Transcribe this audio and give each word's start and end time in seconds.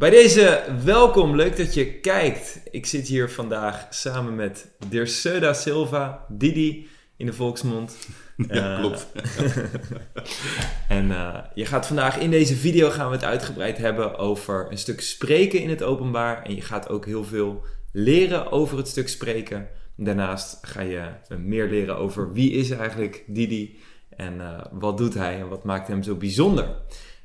Bij 0.00 0.10
deze 0.10 0.64
welkom, 0.84 1.36
leuk 1.36 1.56
dat 1.56 1.74
je 1.74 1.92
kijkt. 1.92 2.60
Ik 2.70 2.86
zit 2.86 3.08
hier 3.08 3.30
vandaag 3.30 3.86
samen 3.90 4.34
met 4.34 4.70
Dirceuda 4.88 5.52
Silva, 5.52 6.26
Didi 6.28 6.88
in 7.16 7.26
de 7.26 7.32
volksmond. 7.32 7.96
Ja, 8.48 8.72
Eh, 8.72 8.78
klopt. 8.78 9.06
en 10.88 11.10
eh, 11.10 11.38
je 11.54 11.66
gaat 11.66 11.86
vandaag 11.86 12.18
in 12.18 12.30
deze 12.30 12.56
video 12.56 12.90
gaan 12.90 13.08
we 13.08 13.14
het 13.14 13.24
uitgebreid 13.24 13.78
hebben 13.78 14.18
over 14.18 14.66
een 14.70 14.78
stuk 14.78 15.00
spreken 15.00 15.60
in 15.60 15.68
het 15.68 15.82
openbaar. 15.82 16.42
En 16.42 16.54
je 16.54 16.62
gaat 16.62 16.88
ook 16.88 17.06
heel 17.06 17.24
veel 17.24 17.64
leren 17.92 18.52
over 18.52 18.76
het 18.76 18.88
stuk 18.88 19.08
spreken. 19.08 19.68
Daarnaast 19.96 20.58
ga 20.62 20.80
je 20.80 21.04
meer 21.38 21.68
leren 21.68 21.96
over 21.96 22.32
wie 22.32 22.52
is 22.52 22.70
eigenlijk 22.70 23.24
Didi 23.26 23.78
en 24.16 24.40
eh, 24.40 24.64
wat 24.70 24.98
doet 24.98 25.14
hij 25.14 25.40
en 25.40 25.48
wat 25.48 25.64
maakt 25.64 25.88
hem 25.88 26.02
zo 26.02 26.14
bijzonder. 26.14 26.76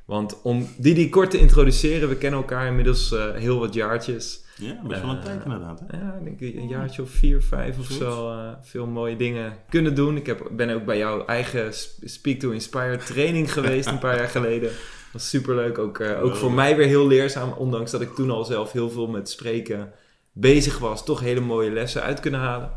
Want 0.06 0.42
om 0.42 0.68
Didi 0.78 1.08
kort 1.08 1.30
te 1.30 1.38
introduceren, 1.38 2.08
we 2.08 2.16
kennen 2.16 2.40
elkaar 2.40 2.66
inmiddels 2.66 3.12
eh, 3.12 3.34
heel 3.34 3.58
wat 3.58 3.74
jaartjes. 3.74 4.44
Ja, 4.56 4.80
best 4.86 5.00
wel 5.00 5.10
een 5.10 5.16
Eh, 5.16 5.22
tijd 5.24 5.44
inderdaad. 5.44 5.82
Hè? 5.86 5.96
Ja, 5.98 6.18
ik 6.24 6.38
denk 6.38 6.54
een 6.56 6.68
jaartje 6.68 7.02
of 7.02 7.10
vier, 7.10 7.42
vijf 7.42 7.78
of 7.78 7.86
Goed. 7.86 7.96
zo. 7.96 8.30
eh, 8.30 8.48
veel 8.62 8.86
mooie 8.86 9.16
dingen 9.16 9.52
kunnen 9.68 9.94
doen. 9.94 10.16
Ik 10.16 10.26
heb, 10.26 10.48
ben 10.52 10.70
ook 10.70 10.84
bij 10.84 10.98
jouw 10.98 11.24
eigen 11.24 11.74
Sp- 11.74 12.00
Speak 12.04 12.38
to 12.38 12.50
Inspire 12.50 12.96
training 12.96 13.52
geweest 13.52 13.88
een 13.88 13.98
paar 13.98 14.16
jaar 14.16 14.28
geleden. 14.28 14.70
was 15.12 15.28
superleuk. 15.28 15.78
Ook, 15.78 16.00
ook 16.00 16.36
voor 16.36 16.52
mij 16.52 16.76
weer 16.76 16.86
heel 16.86 17.06
leerzaam. 17.06 17.52
Ondanks 17.52 17.90
dat 17.90 18.00
ik 18.00 18.14
toen 18.14 18.30
al 18.30 18.44
zelf 18.44 18.72
heel 18.72 18.90
veel 18.90 19.06
met 19.06 19.28
spreken 19.30 19.92
bezig 20.32 20.78
was. 20.78 21.04
Toch 21.04 21.20
hele 21.20 21.40
mooie 21.40 21.70
lessen 21.70 22.02
uit 22.02 22.20
kunnen 22.20 22.40
halen. 22.40 22.70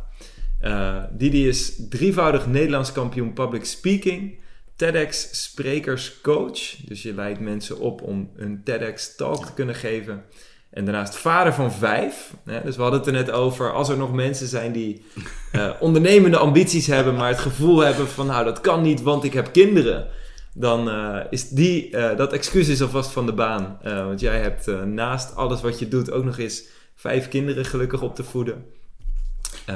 Eh, 0.60 1.04
Didi 1.12 1.48
is 1.48 1.88
drievoudig 1.90 2.48
Nederlands 2.48 2.92
kampioen 2.92 3.34
public 3.34 3.66
speaking. 3.66 4.40
TEDx 4.80 5.28
sprekerscoach. 5.32 6.76
Dus 6.86 7.02
je 7.02 7.14
leidt 7.14 7.40
mensen 7.40 7.80
op 7.80 8.02
om 8.02 8.30
een 8.36 8.62
TEDx 8.64 9.16
talk 9.16 9.46
te 9.46 9.54
kunnen 9.54 9.76
geven. 9.76 10.24
En 10.70 10.86
daarnaast 10.86 11.16
vader 11.16 11.54
van 11.54 11.72
vijf. 11.72 12.34
Dus 12.64 12.76
we 12.76 12.82
hadden 12.82 13.00
het 13.00 13.08
er 13.08 13.14
net 13.14 13.32
over. 13.32 13.74
Als 13.74 13.90
er 13.90 13.98
nog 13.98 14.14
mensen 14.14 14.48
zijn 14.48 14.72
die 14.72 15.06
eh, 15.52 15.72
ondernemende 15.80 16.38
ambities 16.38 16.88
hebben, 16.88 17.16
maar 17.16 17.28
het 17.28 17.40
gevoel 17.40 17.80
hebben 17.80 18.08
van 18.08 18.26
nou 18.26 18.46
dat 18.46 18.62
kan 18.62 18.82
niet, 18.82 19.02
want 19.02 19.24
ik 19.24 19.34
heb 19.34 19.52
kinderen. 19.52 20.08
Dan 20.54 20.90
eh, 20.90 21.20
is 21.30 21.50
die, 21.50 21.98
eh, 21.98 22.18
dat 22.18 22.34
excuus 22.34 22.68
is 22.68 22.82
alvast 22.82 23.12
van 23.12 23.26
de 23.26 23.34
baan. 23.34 23.80
Want 23.84 24.20
jij 24.20 24.40
hebt 24.40 24.86
naast 24.86 25.36
alles 25.36 25.62
wat 25.62 25.80
je 25.80 25.88
doet 25.88 26.12
ook 26.12 26.24
nog 26.24 26.38
eens 26.38 26.64
vijf 26.96 27.28
kinderen 27.28 27.66
gelukkig 27.66 28.02
op 28.02 28.16
te 28.16 28.24
voeden. 28.24 28.66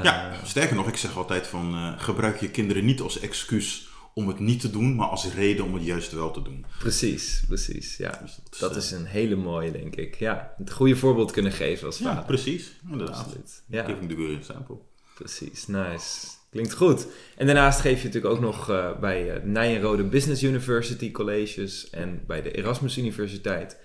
Ja, 0.04 0.32
sterker 0.44 0.76
nog, 0.76 0.88
ik 0.88 0.98
zeg 0.98 1.18
altijd 1.18 1.48
van 1.48 1.96
gebruik 1.98 2.40
je 2.40 2.50
kinderen 2.50 2.86
niet 2.86 3.02
als 3.02 3.20
excuus 3.20 3.92
om 4.14 4.28
het 4.28 4.40
niet 4.40 4.60
te 4.60 4.70
doen, 4.70 4.96
maar 4.96 5.08
als 5.08 5.34
reden 5.34 5.66
om 5.66 5.74
het 5.74 5.86
juist 5.86 6.12
wel 6.12 6.32
te 6.32 6.42
doen. 6.42 6.66
Precies, 6.80 7.44
precies. 7.48 7.98
Ja, 7.98 8.20
Dus 8.22 8.36
dat 8.36 8.54
is, 8.54 8.60
dat 8.60 8.72
eh, 8.72 8.78
is 8.78 8.92
een 8.92 9.06
hele 9.06 9.36
mooie, 9.36 9.72
denk 9.72 9.96
ik. 9.96 10.16
Ja, 10.16 10.54
het 10.58 10.72
goede 10.72 10.96
voorbeeld 10.96 11.32
kunnen 11.32 11.52
geven 11.52 11.86
als 11.86 11.98
Ja, 11.98 12.04
vader. 12.06 12.24
precies. 12.24 12.80
Inderdaad. 12.92 13.16
Absoluut. 13.18 13.64
Ja. 13.68 13.86
Giving 13.86 14.10
the 14.10 14.16
good 14.16 14.38
example. 14.38 14.78
Precies, 15.16 15.68
nice. 15.68 16.28
Klinkt 16.50 16.74
goed. 16.74 17.08
En 17.38 17.46
daarnaast 17.46 17.80
geef 17.80 18.00
je 18.02 18.06
natuurlijk 18.08 18.34
ook 18.34 18.42
nog 18.42 18.70
eh, 18.70 19.00
bij 19.00 19.36
uh, 19.38 19.44
Nijenrode 19.44 20.04
Business 20.04 20.44
University 20.44 21.12
colleges 21.12 21.90
en 21.90 22.24
bij 22.28 22.42
de 22.42 22.52
Erasmus 22.52 22.98
Universiteit, 22.98 23.78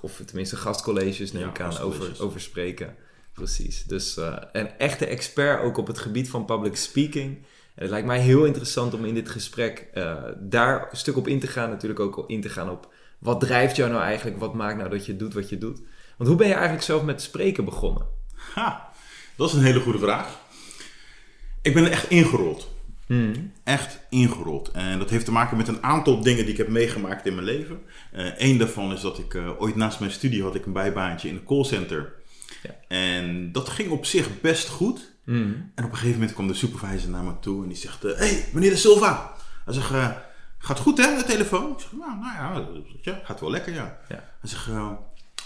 of 0.00 0.22
tenminste 0.26 0.56
gastcolleges 0.56 1.32
neem 1.32 1.42
Ja, 1.42 1.48
ik 1.48 1.60
aan, 1.60 1.78
over, 1.78 2.22
over 2.22 2.40
spreken. 2.40 2.96
Precies. 3.32 3.84
Dus 3.84 4.16
eh, 4.16 4.36
een 4.52 4.70
echte 4.78 5.06
expert 5.06 5.62
ook 5.62 5.76
op 5.76 5.86
het 5.86 5.98
gebied 5.98 6.30
van 6.30 6.44
public 6.44 6.76
speaking. 6.76 7.38
En 7.76 7.82
het 7.82 7.90
lijkt 7.90 8.06
mij 8.06 8.20
heel 8.20 8.44
interessant 8.44 8.94
om 8.94 9.04
in 9.04 9.14
dit 9.14 9.28
gesprek 9.28 9.88
eh, 9.92 10.22
daar 10.38 10.88
een 10.90 10.96
stuk 10.96 11.16
op 11.16 11.28
in 11.28 11.40
te 11.40 11.46
gaan. 11.46 11.70
Natuurlijk 11.70 12.00
ook 12.00 12.24
in 12.26 12.40
te 12.40 12.48
gaan 12.48 12.70
op 12.70 12.92
wat 13.18 13.40
drijft 13.40 13.76
jou 13.76 13.90
nou 13.90 14.02
eigenlijk? 14.02 14.38
Wat 14.38 14.54
maakt 14.54 14.76
nou 14.76 14.90
dat 14.90 15.06
je 15.06 15.16
doet 15.16 15.34
wat 15.34 15.48
je 15.48 15.58
doet? 15.58 15.80
Want 16.16 16.28
hoe 16.28 16.38
ben 16.38 16.46
je 16.46 16.52
eigenlijk 16.52 16.84
zelf 16.84 17.02
met 17.02 17.22
spreken 17.22 17.64
begonnen? 17.64 18.06
Ha, 18.54 18.92
dat 19.36 19.48
is 19.48 19.54
een 19.54 19.64
hele 19.64 19.80
goede 19.80 19.98
vraag. 19.98 20.40
Ik 21.62 21.74
ben 21.74 21.84
er 21.84 21.90
echt 21.90 22.10
ingerold. 22.10 22.74
Hmm. 23.06 23.52
Echt 23.64 23.98
ingerold. 24.10 24.70
En 24.70 24.98
dat 24.98 25.10
heeft 25.10 25.24
te 25.24 25.32
maken 25.32 25.56
met 25.56 25.68
een 25.68 25.82
aantal 25.82 26.20
dingen 26.20 26.42
die 26.42 26.52
ik 26.52 26.58
heb 26.58 26.68
meegemaakt 26.68 27.26
in 27.26 27.34
mijn 27.34 27.46
leven. 27.46 27.80
Eén 28.36 28.58
daarvan 28.58 28.92
is 28.92 29.00
dat 29.00 29.18
ik 29.18 29.34
eh, 29.34 29.60
ooit 29.60 29.76
naast 29.76 30.00
mijn 30.00 30.12
studie 30.12 30.42
had 30.42 30.54
ik 30.54 30.66
een 30.66 30.72
bijbaantje 30.72 31.28
in 31.28 31.34
een 31.34 31.44
callcenter. 31.44 32.12
Ja. 32.62 32.74
En 32.88 33.52
dat 33.52 33.68
ging 33.68 33.90
op 33.90 34.04
zich 34.04 34.40
best 34.40 34.68
goed. 34.68 35.15
Hmm. 35.26 35.70
En 35.74 35.84
op 35.84 35.90
een 35.90 35.96
gegeven 35.96 36.18
moment 36.18 36.32
kwam 36.32 36.46
de 36.46 36.54
supervisor 36.54 37.10
naar 37.10 37.22
me 37.22 37.32
toe 37.40 37.62
en 37.62 37.68
die 37.68 37.76
zegt: 37.76 38.02
Hé, 38.02 38.14
hey, 38.14 38.44
meneer 38.52 38.70
De 38.70 38.76
Silva. 38.76 39.32
Hij 39.64 39.74
zegt: 39.74 39.90
eh, 39.90 40.08
Gaat 40.58 40.78
goed 40.78 40.98
hè, 40.98 41.16
de 41.16 41.24
telefoon? 41.24 41.70
Ik 41.72 41.78
zeg: 41.80 41.92
Nou, 41.92 42.10
nou 42.20 42.34
ja, 42.34 42.66
ja, 43.02 43.20
gaat 43.24 43.40
wel 43.40 43.50
lekker, 43.50 43.74
ja. 43.74 43.98
Ja. 44.08 44.24
Hij 44.40 44.50
zegt: 44.50 44.68
eh, 44.68 44.90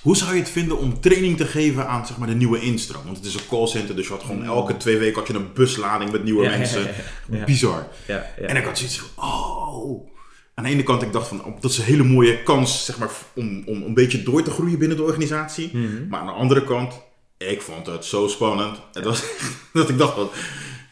Hoe 0.02 0.16
zou 0.16 0.34
je 0.34 0.40
het 0.40 0.50
vinden 0.50 0.78
om 0.78 1.00
training 1.00 1.36
te 1.36 1.46
geven 1.46 1.88
aan 1.88 2.06
zeg 2.06 2.16
maar, 2.18 2.28
de 2.28 2.34
nieuwe 2.34 2.60
instroom? 2.60 3.04
Want 3.04 3.16
het 3.16 3.26
is 3.26 3.34
een 3.34 3.46
callcenter, 3.48 3.96
dus 3.96 4.06
je 4.06 4.12
had 4.12 4.22
gewoon 4.22 4.44
elke 4.44 4.76
twee 4.76 4.98
weken 4.98 5.18
had 5.18 5.26
je 5.26 5.34
een 5.34 5.52
buslading 5.54 6.10
met 6.12 6.24
nieuwe 6.24 6.42
Ja, 6.44 6.50
mensen. 6.50 6.82
ja, 6.82 6.88
ja. 7.38 7.44
Bizar. 7.44 7.86
Ja, 8.06 8.26
ja. 8.40 8.46
En 8.46 8.56
ik 8.56 8.64
had 8.64 8.78
zoiets 8.78 8.98
van: 8.98 9.24
Oh. 9.24 10.08
Aan 10.54 10.64
de 10.66 10.72
ene 10.72 10.82
kant, 10.82 11.02
ik 11.02 11.12
dacht 11.12 11.28
van, 11.28 11.44
oh, 11.44 11.60
dat 11.60 11.70
is 11.70 11.78
een 11.78 11.84
hele 11.84 12.02
mooie 12.04 12.42
kans 12.42 12.84
zeg 12.84 12.98
maar, 12.98 13.10
om, 13.34 13.62
om 13.66 13.82
een 13.82 13.94
beetje 13.94 14.22
door 14.22 14.42
te 14.42 14.50
groeien 14.50 14.78
binnen 14.78 14.96
de 14.96 15.02
organisatie. 15.02 15.76
Mhm. 15.76 16.08
Maar 16.08 16.20
aan 16.20 16.26
de 16.26 16.32
andere 16.32 16.64
kant, 16.64 17.02
ik 17.48 17.62
vond 17.62 17.86
het 17.86 18.04
zo 18.04 18.28
spannend. 18.28 18.78
Het 18.92 19.04
was 19.04 19.22
dat 19.72 19.88
ik 19.88 19.98
dacht 19.98 20.14
van, 20.14 20.28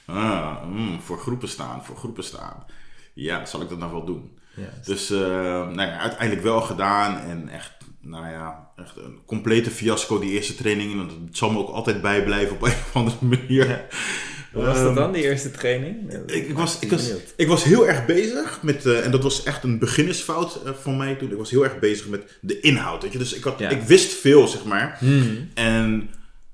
ah, 0.06 0.64
mm, 0.66 1.00
voor 1.00 1.19
groepen 1.19 1.48
staan, 1.48 1.84
voor 1.84 1.97
groepen 1.97 2.25
staan. 2.25 2.64
Ja, 3.14 3.44
zal 3.44 3.60
ik 3.62 3.69
dat 3.69 3.78
nou 3.78 3.92
wel 3.92 4.04
doen? 4.04 4.36
Dus 4.84 5.10
eh, 5.10 5.19
nou 5.20 5.81
ja, 5.81 5.98
uiteindelijk 5.98 6.42
wel 6.42 6.60
gedaan 6.60 7.19
en 7.20 7.48
echt, 7.48 7.72
nou 8.00 8.26
ja, 8.31 8.69
echt 8.76 8.97
een 8.97 9.19
complete 9.26 9.70
fiasco 9.70 10.19
die 10.19 10.31
eerste 10.31 10.54
training. 10.54 10.97
Want 10.97 11.10
het 11.26 11.36
zal 11.36 11.50
me 11.50 11.59
ook 11.59 11.69
altijd 11.70 12.03
bijblijven 12.03 12.56
op 12.56 12.62
een 12.66 12.69
of 12.70 12.91
andere 12.92 13.16
manier. 13.20 13.69
Ja. 13.69 13.84
Hoe 14.53 14.65
was 14.65 14.76
dat 14.76 14.86
Ehm, 14.86 14.94
dan, 14.94 15.12
die 15.12 15.22
eerste 15.22 15.50
training? 15.50 16.12
ik, 16.26 16.48
ik, 16.48 16.56
was, 16.56 16.78
ik, 16.78 16.91
was, 16.91 17.10
ik 17.36 17.47
was 17.48 17.65
heel 17.65 17.88
erg 17.88 18.06
bezig 18.06 18.59
met, 18.62 18.86
eh, 18.86 19.04
en 19.04 19.10
dat 19.10 19.22
was 19.22 19.42
echt 19.42 19.65
een 19.65 19.78
beginnersfout 19.78 20.62
eh, 20.65 20.72
van 20.80 20.97
mij 20.97 21.15
toen. 21.15 21.30
Ik 21.30 21.36
was 21.36 21.50
heel 21.50 21.65
erg 21.65 21.78
bezig 21.78 22.09
met 22.09 22.38
de 22.41 22.60
inhoud. 22.60 23.03
Weet 23.03 23.12
je? 23.12 23.19
Dus 23.19 23.32
ik, 23.34 23.44
had, 23.44 23.59
Ja. 23.59 23.69
ik 23.69 23.82
wist 23.82 24.12
veel, 24.12 24.48
zeg 24.48 24.65
maar. 24.65 24.97
Hmm. 24.98 25.48
En 25.54 26.10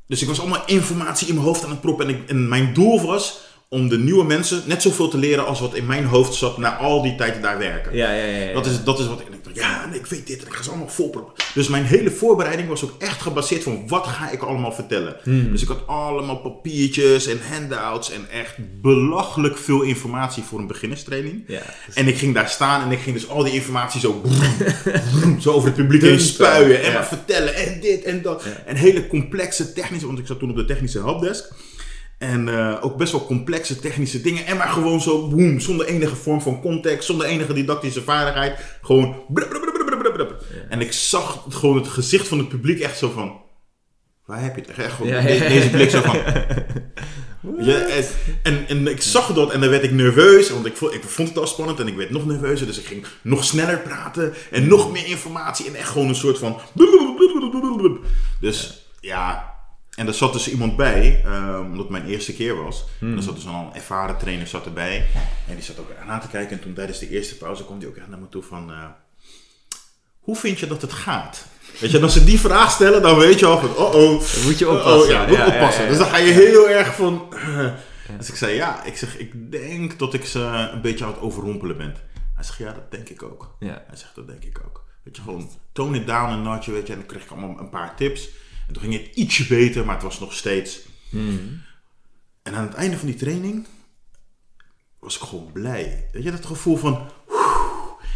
dus 0.06 0.22
ik 0.22 0.28
was 0.28 0.40
allemaal 0.40 0.62
informatie 0.66 1.28
in 1.28 1.34
mijn 1.34 1.46
hoofd 1.46 1.64
aan 1.64 1.70
het 1.70 1.80
proppen. 1.80 2.08
En, 2.08 2.14
ik, 2.14 2.28
en 2.28 2.48
mijn 2.48 2.74
doel 2.74 3.00
was 3.00 3.40
om 3.68 3.88
de 3.88 3.98
nieuwe 3.98 4.24
mensen 4.24 4.62
net 4.66 4.82
zoveel 4.82 5.08
te 5.08 5.18
leren 5.18 5.46
als 5.46 5.60
wat 5.60 5.74
in 5.74 5.86
mijn 5.86 6.04
hoofd 6.04 6.34
zat 6.34 6.58
na 6.58 6.76
al 6.76 7.02
die 7.02 7.14
tijd 7.14 7.42
daar 7.42 7.58
werken. 7.58 7.96
Ja, 7.96 8.12
ja, 8.12 8.24
ja. 8.24 8.38
ja. 8.38 8.52
Dat, 8.52 8.66
is, 8.66 8.84
dat 8.84 8.98
is 8.98 9.06
wat 9.06 9.20
ik 9.20 9.26
en 9.26 9.32
ik 9.32 9.44
dacht, 9.44 9.56
ja, 9.56 9.88
ik 9.92 10.06
weet 10.06 10.26
dit 10.26 10.40
en 10.40 10.46
ik 10.46 10.52
ga 10.52 10.62
ze 10.62 10.68
allemaal 10.68 10.88
volproppen. 10.88 11.44
Dus 11.54 11.68
mijn 11.68 11.84
hele 11.84 12.10
voorbereiding 12.10 12.68
was 12.68 12.84
ook 12.84 12.94
echt 12.98 13.22
gebaseerd 13.22 13.62
van 13.62 13.88
wat 13.88 14.06
ga 14.06 14.30
ik 14.30 14.42
allemaal 14.42 14.72
vertellen. 14.72 15.16
Hmm. 15.22 15.50
Dus 15.50 15.62
ik 15.62 15.68
had 15.68 15.86
allemaal 15.86 16.36
papiertjes 16.36 17.26
en 17.26 17.40
handouts 17.50 18.10
en 18.10 18.30
echt 18.30 18.54
belachelijk 18.80 19.58
veel 19.58 19.82
informatie 19.82 20.42
voor 20.42 20.58
een 20.58 20.66
beginnerstraining. 20.66 21.44
Ja, 21.46 21.62
En 21.94 22.08
ik 22.08 22.18
ging 22.18 22.34
daar 22.34 22.48
staan 22.48 22.82
en 22.82 22.90
ik 22.90 23.00
ging 23.00 23.16
dus 23.16 23.28
al 23.28 23.42
die 23.42 23.52
informatie 23.52 24.00
zo, 24.00 24.22
zo 25.40 25.52
over 25.52 25.68
het 25.68 25.76
publiek 25.76 26.02
heen 26.10 26.20
spuien. 26.20 26.82
En 26.82 26.92
maar 26.92 27.06
vertellen 27.06 27.54
en 27.54 27.80
dit 27.80 28.02
en 28.02 28.22
dat. 28.22 28.44
En 28.66 28.76
hele 28.76 29.06
complexe 29.06 29.72
technische, 29.72 30.06
want 30.06 30.18
ik 30.18 30.26
zat 30.26 30.38
toen 30.38 30.50
op 30.50 30.56
de 30.56 30.64
technische 30.64 30.98
helpdesk. 30.98 31.52
En 32.24 32.48
eh, 32.48 32.76
ook 32.84 32.96
best 32.96 33.12
wel 33.12 33.26
complexe 33.26 33.78
technische 33.80 34.20
dingen. 34.20 34.46
En 34.46 34.56
maar 34.56 34.68
gewoon 34.68 35.00
zo, 35.00 35.28
boem, 35.28 35.60
zonder 35.60 35.86
enige 35.86 36.16
vorm 36.16 36.40
van 36.42 36.60
context, 36.60 37.06
zonder 37.06 37.26
enige 37.26 37.52
didactische 37.52 38.02
vaardigheid. 38.02 38.58
Gewoon. 38.82 39.16
En 40.68 40.80
ik 40.80 40.92
zag 40.92 41.44
gewoon 41.48 41.76
het 41.76 41.88
gezicht 41.88 42.28
van 42.28 42.38
het 42.38 42.48
publiek 42.48 42.80
echt 42.80 42.98
zo 42.98 43.10
van. 43.10 43.40
Waar 44.26 44.42
heb 44.42 44.54
je 44.56 44.60
het? 44.66 44.70
Echt 44.78 44.92
gewoon 44.92 45.12
Ja, 45.12 45.20
de- 45.20 45.28
ja, 45.32 45.42
ja. 45.42 45.48
deze 45.48 45.70
blik 45.70 45.90
zo 45.90 46.00
van. 46.00 46.16
Ja, 47.58 47.78
en, 47.78 48.04
en, 48.42 48.68
en 48.68 48.86
ik 48.86 49.02
zag 49.02 49.32
dat 49.34 49.52
en 49.52 49.60
dan 49.60 49.70
werd 49.70 49.82
ik 49.84 49.90
nerveus, 49.92 50.50
want 50.50 50.66
ik 50.66 50.76
vond, 50.76 50.94
ik 50.94 51.02
vond 51.02 51.28
het 51.28 51.38
al 51.38 51.46
spannend 51.46 51.80
en 51.80 51.86
ik 51.88 51.96
werd 51.96 52.10
nog 52.10 52.26
nerveuzer. 52.26 52.66
Dus 52.66 52.78
ik 52.78 52.86
ging 52.86 53.06
nog 53.22 53.44
sneller 53.44 53.78
praten 53.78 54.34
en 54.50 54.68
nog 54.68 54.92
meer 54.92 55.06
informatie 55.06 55.66
en 55.66 55.74
echt 55.74 55.88
gewoon 55.88 56.08
een 56.08 56.14
soort 56.14 56.38
van... 56.38 56.60
Dus 58.40 58.86
ja, 59.00 59.53
en 59.96 60.06
er 60.06 60.14
zat 60.14 60.32
dus 60.32 60.48
iemand 60.50 60.76
bij, 60.76 61.22
ehm, 61.24 61.60
omdat 61.60 61.78
het 61.78 61.88
mijn 61.88 62.06
eerste 62.06 62.34
keer 62.34 62.62
was. 62.64 62.84
En 63.00 63.16
er 63.16 63.22
zat 63.22 63.34
dus 63.34 63.46
al 63.46 63.54
een 63.54 63.74
ervaren 63.74 64.18
trainer 64.18 64.46
zat 64.46 64.64
erbij. 64.64 65.06
En 65.48 65.54
die 65.54 65.64
zat 65.64 65.78
ook 65.78 65.90
aan 66.08 66.20
te 66.20 66.28
kijken 66.28 66.56
en 66.56 66.62
toen 66.62 66.74
tijdens 66.74 66.98
de 66.98 67.08
eerste 67.08 67.36
pauze 67.36 67.64
kwam 67.64 67.78
die 67.78 67.88
ook 67.88 67.96
echt 67.96 68.08
naar 68.08 68.18
me 68.18 68.28
toe 68.28 68.42
van... 68.42 68.70
eh, 68.70 68.84
hoe 70.20 70.36
vind 70.36 70.58
je 70.58 70.66
dat 70.66 70.82
het 70.82 70.92
gaat? 70.92 71.46
Weet 71.80 71.90
je, 71.90 71.96
en 71.96 72.02
als 72.02 72.12
ze 72.12 72.24
die 72.24 72.40
vraag 72.40 72.70
stellen, 72.70 73.02
dan 73.02 73.18
weet 73.18 73.38
je 73.38 73.46
al 73.46 73.58
van, 73.60 73.76
oh 73.76 73.94
oh. 73.94 74.32
Dan 74.34 74.42
moet 74.44 74.58
je 74.58 74.68
Oh, 74.68 74.74
oppassen. 74.74 75.12
ja, 75.12 75.26
moet 75.26 75.36
Ja, 75.36 75.46
oppassen. 75.46 75.82
ja. 75.82 75.88
Dus 75.88 75.98
dan 75.98 76.06
ga 76.06 76.16
je 76.16 76.32
heel 76.32 76.68
erg 76.68 76.94
van... 76.94 77.34
eh. 77.34 77.72
Dus 78.18 78.28
ik 78.28 78.34
zei, 78.36 78.54
ja, 78.54 78.82
ik 78.84 78.96
zeg, 78.96 79.18
ik 79.18 79.50
denk 79.52 79.98
dat 79.98 80.14
ik 80.14 80.24
ze 80.24 80.40
een 80.72 80.80
beetje 80.80 81.04
aan 81.04 81.10
het 81.10 81.20
overrompelen 81.20 81.76
ben. 81.76 81.94
Hij 82.34 82.44
zegt, 82.44 82.58
ja, 82.58 82.72
dat 82.72 82.90
denk 82.90 83.08
ik 83.08 83.22
ook. 83.22 83.56
Ja. 83.60 83.84
Hij 83.86 83.96
zegt, 83.96 84.14
dat 84.14 84.26
denk 84.26 84.44
ik 84.44 84.60
ook. 84.66 84.84
Weet 85.02 85.16
je, 85.16 85.22
gewoon 85.22 85.50
tone 85.72 85.96
it 85.96 86.06
down 86.06 86.32
een 86.32 86.42
notje, 86.42 86.72
weet 86.72 86.86
je. 86.86 86.92
En 86.92 86.98
dan 86.98 87.08
kreeg 87.08 87.22
ik 87.24 87.30
allemaal 87.30 87.58
een 87.58 87.68
paar 87.68 87.96
tips. 87.96 88.28
En 88.66 88.72
toen 88.72 88.82
ging 88.82 88.94
het 88.94 89.14
ietsje 89.14 89.46
beter, 89.46 89.84
maar 89.84 89.94
het 89.94 90.04
was 90.04 90.20
nog 90.20 90.32
steeds... 90.32 90.78
Hmm. 91.10 91.62
En 92.42 92.54
aan 92.54 92.66
het 92.66 92.74
einde 92.74 92.98
van 92.98 93.06
die 93.06 93.16
training 93.16 93.66
was 94.98 95.16
ik 95.16 95.22
gewoon 95.22 95.52
blij. 95.52 96.08
Weet 96.12 96.22
je, 96.22 96.30
dat 96.30 96.46
gevoel 96.46 96.76
van... 96.76 97.10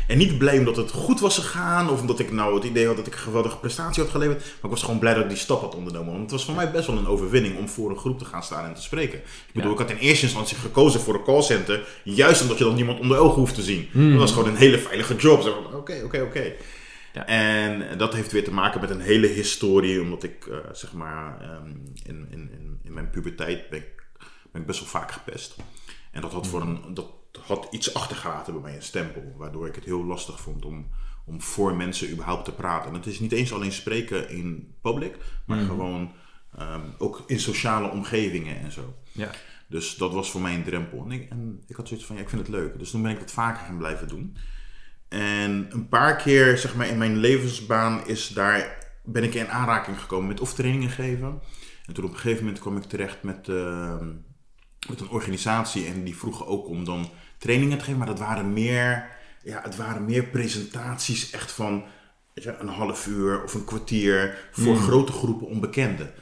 En 0.09 0.19
niet 0.19 0.39
blij 0.39 0.59
omdat 0.59 0.77
het 0.77 0.91
goed 0.91 1.21
was 1.21 1.39
gegaan. 1.39 1.91
Of 1.91 2.01
omdat 2.01 2.19
ik 2.19 2.33
nou 2.33 2.55
het 2.55 2.65
idee 2.65 2.87
had 2.87 2.97
dat 2.97 3.07
ik 3.07 3.13
een 3.13 3.19
geweldige 3.19 3.57
prestatie 3.59 4.03
had 4.03 4.13
geleverd. 4.13 4.39
Maar 4.39 4.65
ik 4.65 4.71
was 4.71 4.83
gewoon 4.83 4.99
blij 4.99 5.15
dat 5.15 5.23
ik 5.23 5.29
die 5.29 5.39
stap 5.39 5.61
had 5.61 5.75
ondernomen. 5.75 6.11
Want 6.11 6.23
het 6.23 6.31
was 6.31 6.45
voor 6.45 6.55
mij 6.55 6.71
best 6.71 6.87
wel 6.87 6.97
een 6.97 7.07
overwinning 7.07 7.59
om 7.59 7.69
voor 7.69 7.91
een 7.91 7.99
groep 7.99 8.19
te 8.19 8.25
gaan 8.25 8.43
staan 8.43 8.65
en 8.65 8.75
te 8.75 8.83
spreken. 8.83 9.19
Ik 9.19 9.53
bedoel, 9.53 9.73
ik 9.73 9.79
had 9.79 9.91
in 9.91 9.97
eerste 9.97 10.25
instantie 10.25 10.57
gekozen 10.57 11.01
voor 11.01 11.15
een 11.15 11.25
callcenter. 11.25 11.89
Juist 12.05 12.43
omdat 12.43 12.59
je 12.59 12.65
dan 12.65 12.75
niemand 12.75 13.01
onder 13.01 13.19
ogen 13.19 13.39
hoeft 13.39 13.55
te 13.55 13.63
zien. 13.63 13.89
Dat 13.93 14.19
was 14.19 14.33
gewoon 14.33 14.49
een 14.49 14.57
hele 14.57 14.79
veilige 14.79 15.17
job. 15.17 15.69
Oké, 15.75 16.03
oké, 16.05 16.21
oké. 16.21 16.53
Ja. 17.19 17.27
En 17.27 17.99
dat 17.99 18.15
heeft 18.15 18.33
weer 18.33 18.45
te 18.45 18.53
maken 18.53 18.81
met 18.81 18.91
een 18.91 19.01
hele 19.01 19.27
historie. 19.27 20.01
Omdat 20.01 20.23
ik, 20.23 20.47
eh, 20.47 20.57
zeg 20.73 20.93
maar, 20.93 21.41
ehm, 21.41 21.71
in, 22.05 22.27
in, 22.31 22.51
in, 22.53 22.81
in 22.83 22.93
mijn 22.93 23.11
puberteit 23.11 23.69
ben 23.71 23.79
ik, 23.79 24.07
ben 24.53 24.61
ik 24.61 24.67
best 24.67 24.81
wel 24.81 24.89
vaak 24.89 25.13
gepest. 25.13 25.57
En 26.13 26.21
dat 26.21 26.33
had, 26.33 26.47
voor 26.47 26.61
een, 26.61 26.95
dat 26.95 27.11
had 27.41 27.69
iets 27.71 27.95
achtergelaten 27.95 28.53
bij 28.53 28.63
mij, 28.63 28.75
een 28.75 28.83
stempel. 28.83 29.35
Waardoor 29.37 29.67
ik 29.67 29.75
het 29.75 29.85
heel 29.85 30.05
lastig 30.05 30.41
vond 30.41 30.65
om, 30.65 30.87
om 31.25 31.43
voor 31.43 31.77
mensen 31.77 32.11
überhaupt 32.11 32.45
te 32.45 32.53
praten. 32.53 32.89
En 32.89 32.97
het 32.97 33.07
is 33.07 33.21
niet 33.21 33.33
eens 33.33 33.53
alleen 33.53 33.73
spreken 33.73 34.31
in 34.31 34.75
public, 34.81 35.17
maar 35.47 35.59
gewoon 35.59 36.13
ehm, 36.59 36.81
ook 36.99 37.23
in 37.27 37.41
sociale 37.41 37.91
omgevingen 37.91 38.61
en 38.61 38.73
zo. 38.73 38.95
Ja. 39.13 39.31
Dus 39.67 39.97
dat 39.97 40.13
was 40.13 40.31
voor 40.31 40.41
mij 40.41 40.55
een 40.55 40.65
drempel. 40.65 41.05
En 41.05 41.11
ik, 41.11 41.31
en 41.31 41.63
ik 41.67 41.77
had 41.77 41.89
zoiets 41.89 42.07
van, 42.07 42.17
ja, 42.17 42.23
ik 42.23 42.29
vind 42.29 42.41
het 42.41 42.51
leuk. 42.51 42.79
Dus 42.79 42.91
toen 42.91 43.03
ben 43.03 43.11
ik 43.11 43.19
dat 43.19 43.33
vaker 43.33 43.67
gaan 43.67 43.79
blijven 43.79 44.09
doen. 44.09 44.37
En 45.09 45.67
een 45.71 45.89
paar 45.89 46.17
keer, 46.17 46.59
zeg 46.59 46.75
maar, 46.75 46.87
in 46.87 46.99
mijn 46.99 47.17
levensbaan 47.17 48.07
is 48.07 48.29
daar, 48.29 48.79
ben 49.05 49.23
ik 49.23 49.35
in 49.35 49.49
aanraking 49.49 50.01
gekomen 50.01 50.29
met 50.29 50.41
of 50.41 50.55
trainingen 50.55 50.91
geven. 50.91 51.41
En 51.87 51.95
toen 51.95 52.05
op 52.05 52.11
een 52.11 52.17
gegeven 52.17 52.45
moment 52.45 52.63
kwam 52.63 52.77
ik 52.77 52.83
terecht 52.83 53.23
met, 53.23 53.49
ehm, 53.49 54.07
met 54.89 55.01
een 55.01 55.09
organisatie 55.09 55.87
en 55.87 56.05
die 56.05 56.17
vroegen 56.17 56.47
ook 56.47 56.69
om 56.69 56.85
dan 56.85 57.11
trainingen 57.39 57.79
te 57.79 57.85
geven. 57.85 57.99
Maar 57.99 58.07
dat 58.07 58.19
waren 58.19 58.53
meer, 58.53 59.09
ja, 59.43 59.61
het 59.63 59.77
waren 59.77 60.05
meer 60.05 60.25
presentaties 60.25 61.31
echt 61.31 61.53
van 61.53 61.85
je, 62.35 62.57
een 62.59 62.69
half 62.69 63.07
uur 63.07 63.43
of 63.43 63.55
een 63.55 63.65
kwartier 63.65 64.49
voor 64.51 64.77
grote 64.77 65.13
groepen 65.13 65.47
onbekenden. 65.47 66.13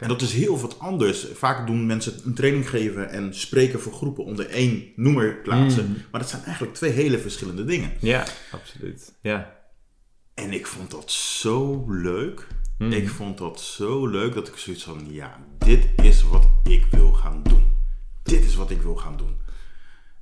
En 0.00 0.08
dat 0.08 0.22
is 0.22 0.32
heel 0.32 0.60
wat 0.60 0.78
anders. 0.78 1.26
Vaak 1.34 1.66
doen 1.66 1.86
mensen 1.86 2.14
een 2.24 2.34
training 2.34 2.68
geven 2.68 3.10
en 3.10 3.34
spreken 3.34 3.80
voor 3.80 3.92
groepen 3.92 4.24
onder 4.24 4.46
één 4.46 4.92
noemer 4.96 5.36
plaatsen. 5.36 6.04
Maar 6.10 6.20
dat 6.20 6.30
zijn 6.30 6.42
eigenlijk 6.42 6.74
twee 6.74 6.90
hele 6.90 7.18
verschillende 7.18 7.64
dingen. 7.64 7.92
Ja, 8.00 8.24
absoluut. 8.50 9.14
Ja. 9.20 9.58
En 10.34 10.52
ik 10.52 10.66
vond 10.66 10.90
dat 10.90 11.10
zo 11.10 11.84
leuk. 11.88 12.46
Ik 12.78 13.08
vond 13.08 13.38
dat 13.38 13.60
zo 13.60 14.06
leuk 14.06 14.34
dat 14.34 14.48
ik 14.48 14.56
zoiets 14.56 14.82
van, 14.82 15.06
ja, 15.10 15.38
dit 15.58 15.88
is 16.02 16.22
wat 16.22 16.48
ik 16.64 16.86
wil 16.90 17.12
gaan 17.12 17.42
doen. 17.42 17.64
Dit 18.22 18.44
is 18.44 18.54
wat 18.54 18.70
ik 18.70 18.82
wil 18.82 18.96
gaan 18.96 19.16
doen. 19.16 19.36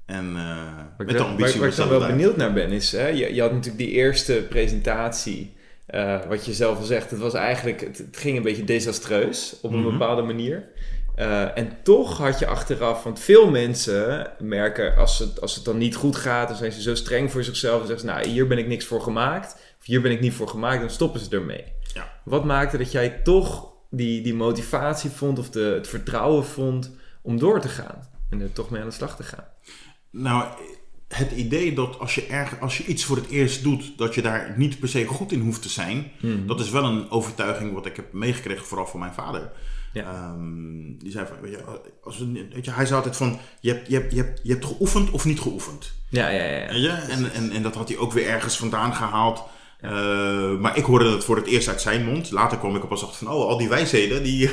En 0.07 0.37
eh, 0.37 1.07
met 1.07 1.09
de 1.09 1.23
ambitie 1.23 1.53
waar, 1.53 1.61
waar 1.61 1.69
ik 1.69 1.77
dan 1.77 1.89
wel 1.89 2.09
benieuwd 2.09 2.37
naar 2.37 2.53
ben, 2.53 2.71
is, 2.71 2.93
hè, 2.93 3.07
je, 3.07 3.35
je 3.35 3.41
had 3.41 3.53
natuurlijk 3.53 3.79
die 3.79 3.91
eerste 3.91 4.47
presentatie, 4.49 5.57
eh, 5.89 6.19
wat 6.29 6.45
je 6.47 6.53
zelf 6.53 6.79
al 6.79 6.85
zegt, 6.85 7.11
het 7.11 7.21
was 7.21 7.35
eigenlijk, 7.35 7.81
het, 7.81 7.99
het 7.99 8.17
ging 8.17 8.37
een 8.37 8.43
beetje 8.43 8.65
desastreus 8.65 9.57
op 9.63 9.73
een 9.73 9.81
Mhm. 9.81 9.91
bepaalde 9.91 10.23
manier. 10.23 10.69
Eh, 11.15 11.59
en 11.59 11.77
toch 11.83 12.19
had 12.19 12.39
je 12.39 12.47
achteraf, 12.47 13.03
want 13.03 13.21
veel 13.21 13.51
mensen 13.51 14.31
merken 14.39 14.97
als 14.97 15.19
het, 15.19 15.41
als 15.41 15.55
het 15.55 15.65
dan 15.65 15.79
niet 15.79 15.95
goed 15.95 16.17
gaat, 16.17 16.49
dan 16.49 16.57
zijn 16.57 16.73
ze 16.73 16.83
zo 16.83 16.95
streng 16.95 17.31
voor 17.33 17.45
zichzelf 17.45 17.81
en 17.81 17.87
zeggen 17.87 18.09
ze, 18.09 18.15
nou 18.15 18.29
hier 18.29 18.47
ben 18.47 18.59
ik 18.59 18.67
niks 18.67 18.85
voor 18.85 19.01
gemaakt, 19.01 19.53
of 19.81 19.87
hier 19.87 20.01
ben 20.01 20.11
ik 20.13 20.21
niet 20.21 20.33
voor 20.35 20.49
gemaakt, 20.49 20.81
dan 20.81 20.91
stoppen 20.91 21.21
ze 21.21 21.31
ermee. 21.37 21.65
Ja. 21.95 22.13
Wat 22.25 22.45
maakte 22.45 22.79
dat 22.79 22.93
jij 22.93 23.09
toch 23.11 23.73
die, 23.91 24.23
die 24.23 24.35
motivatie 24.35 25.11
vond 25.11 25.39
of 25.39 25.51
de, 25.51 25.61
het 25.61 25.89
vertrouwen 25.89 26.45
vond 26.45 26.91
om 27.23 27.39
door 27.39 27.61
te 27.61 27.69
gaan 27.69 28.09
en 28.31 28.41
er 28.41 28.53
toch 28.53 28.71
mee 28.71 28.81
aan 28.83 28.89
de 28.89 28.95
slag 28.95 29.17
te 29.17 29.23
gaan? 29.23 29.45
Nou, 30.11 30.45
het 31.09 31.31
idee 31.33 31.75
dat 31.75 31.99
als 31.99 32.15
je, 32.15 32.27
erg, 32.27 32.61
als 32.61 32.79
je 32.79 32.85
iets 32.85 33.05
voor 33.05 33.17
het 33.17 33.29
eerst 33.29 33.63
doet, 33.63 33.93
dat 33.97 34.15
je 34.15 34.23
daar 34.23 34.55
niet 34.57 34.79
per 34.79 34.89
se 34.89 35.05
goed 35.05 35.33
in 35.33 35.41
hoeft 35.41 35.63
te 35.63 35.69
zijn, 35.69 36.11
Hmm. 36.21 36.47
dat 36.47 36.61
is 36.61 36.71
wel 36.71 36.85
een 36.85 37.11
overtuiging 37.11 37.73
wat 37.73 37.87
ik 37.87 37.97
heb 37.97 38.13
meegekregen, 38.13 38.67
vooral 38.67 38.87
van 38.87 39.01
mijn 39.01 39.13
vader. 39.13 39.51
Ja. 39.93 40.03
Ehm, 40.13 40.99
die 40.99 41.11
zei 41.11 41.27
van, 41.27 41.37
weet 41.41 41.51
je, 41.51 41.81
als 42.05 42.19
we, 42.19 42.47
weet 42.53 42.65
je, 42.65 42.71
hij 42.71 42.85
zei 42.85 42.97
altijd 42.97 43.17
van, 43.17 43.39
je 43.61 43.73
hebt, 43.73 43.89
je, 43.89 43.95
hebt, 43.95 44.13
je, 44.13 44.23
hebt, 44.23 44.41
je 44.43 44.53
hebt 44.53 44.65
geoefend 44.65 45.11
of 45.11 45.25
niet 45.25 45.41
geoefend. 45.41 45.93
Ja, 46.09 46.29
ja, 46.29 46.45
ja. 46.45 46.73
ja. 46.73 47.01
En, 47.09 47.33
en, 47.33 47.51
en 47.51 47.63
dat 47.63 47.75
had 47.75 47.89
hij 47.89 47.99
ook 47.99 48.13
weer 48.13 48.27
ergens 48.27 48.57
vandaan 48.57 48.95
gehaald. 48.95 49.43
Eh, 49.81 50.59
maar 50.59 50.77
ik 50.77 50.85
hoorde 50.85 51.11
het 51.11 51.25
voor 51.25 51.37
het 51.37 51.47
eerst 51.47 51.69
uit 51.69 51.81
zijn 51.81 52.05
mond. 52.05 52.31
Later 52.31 52.59
kwam 52.59 52.77
ik 52.77 52.83
op 52.83 52.89
pas 52.89 53.03
achter 53.03 53.27
van, 53.27 53.35
oh, 53.35 53.49
al 53.49 53.59
die 53.59 53.69
wijsheden, 53.69 54.23
die, 54.23 54.51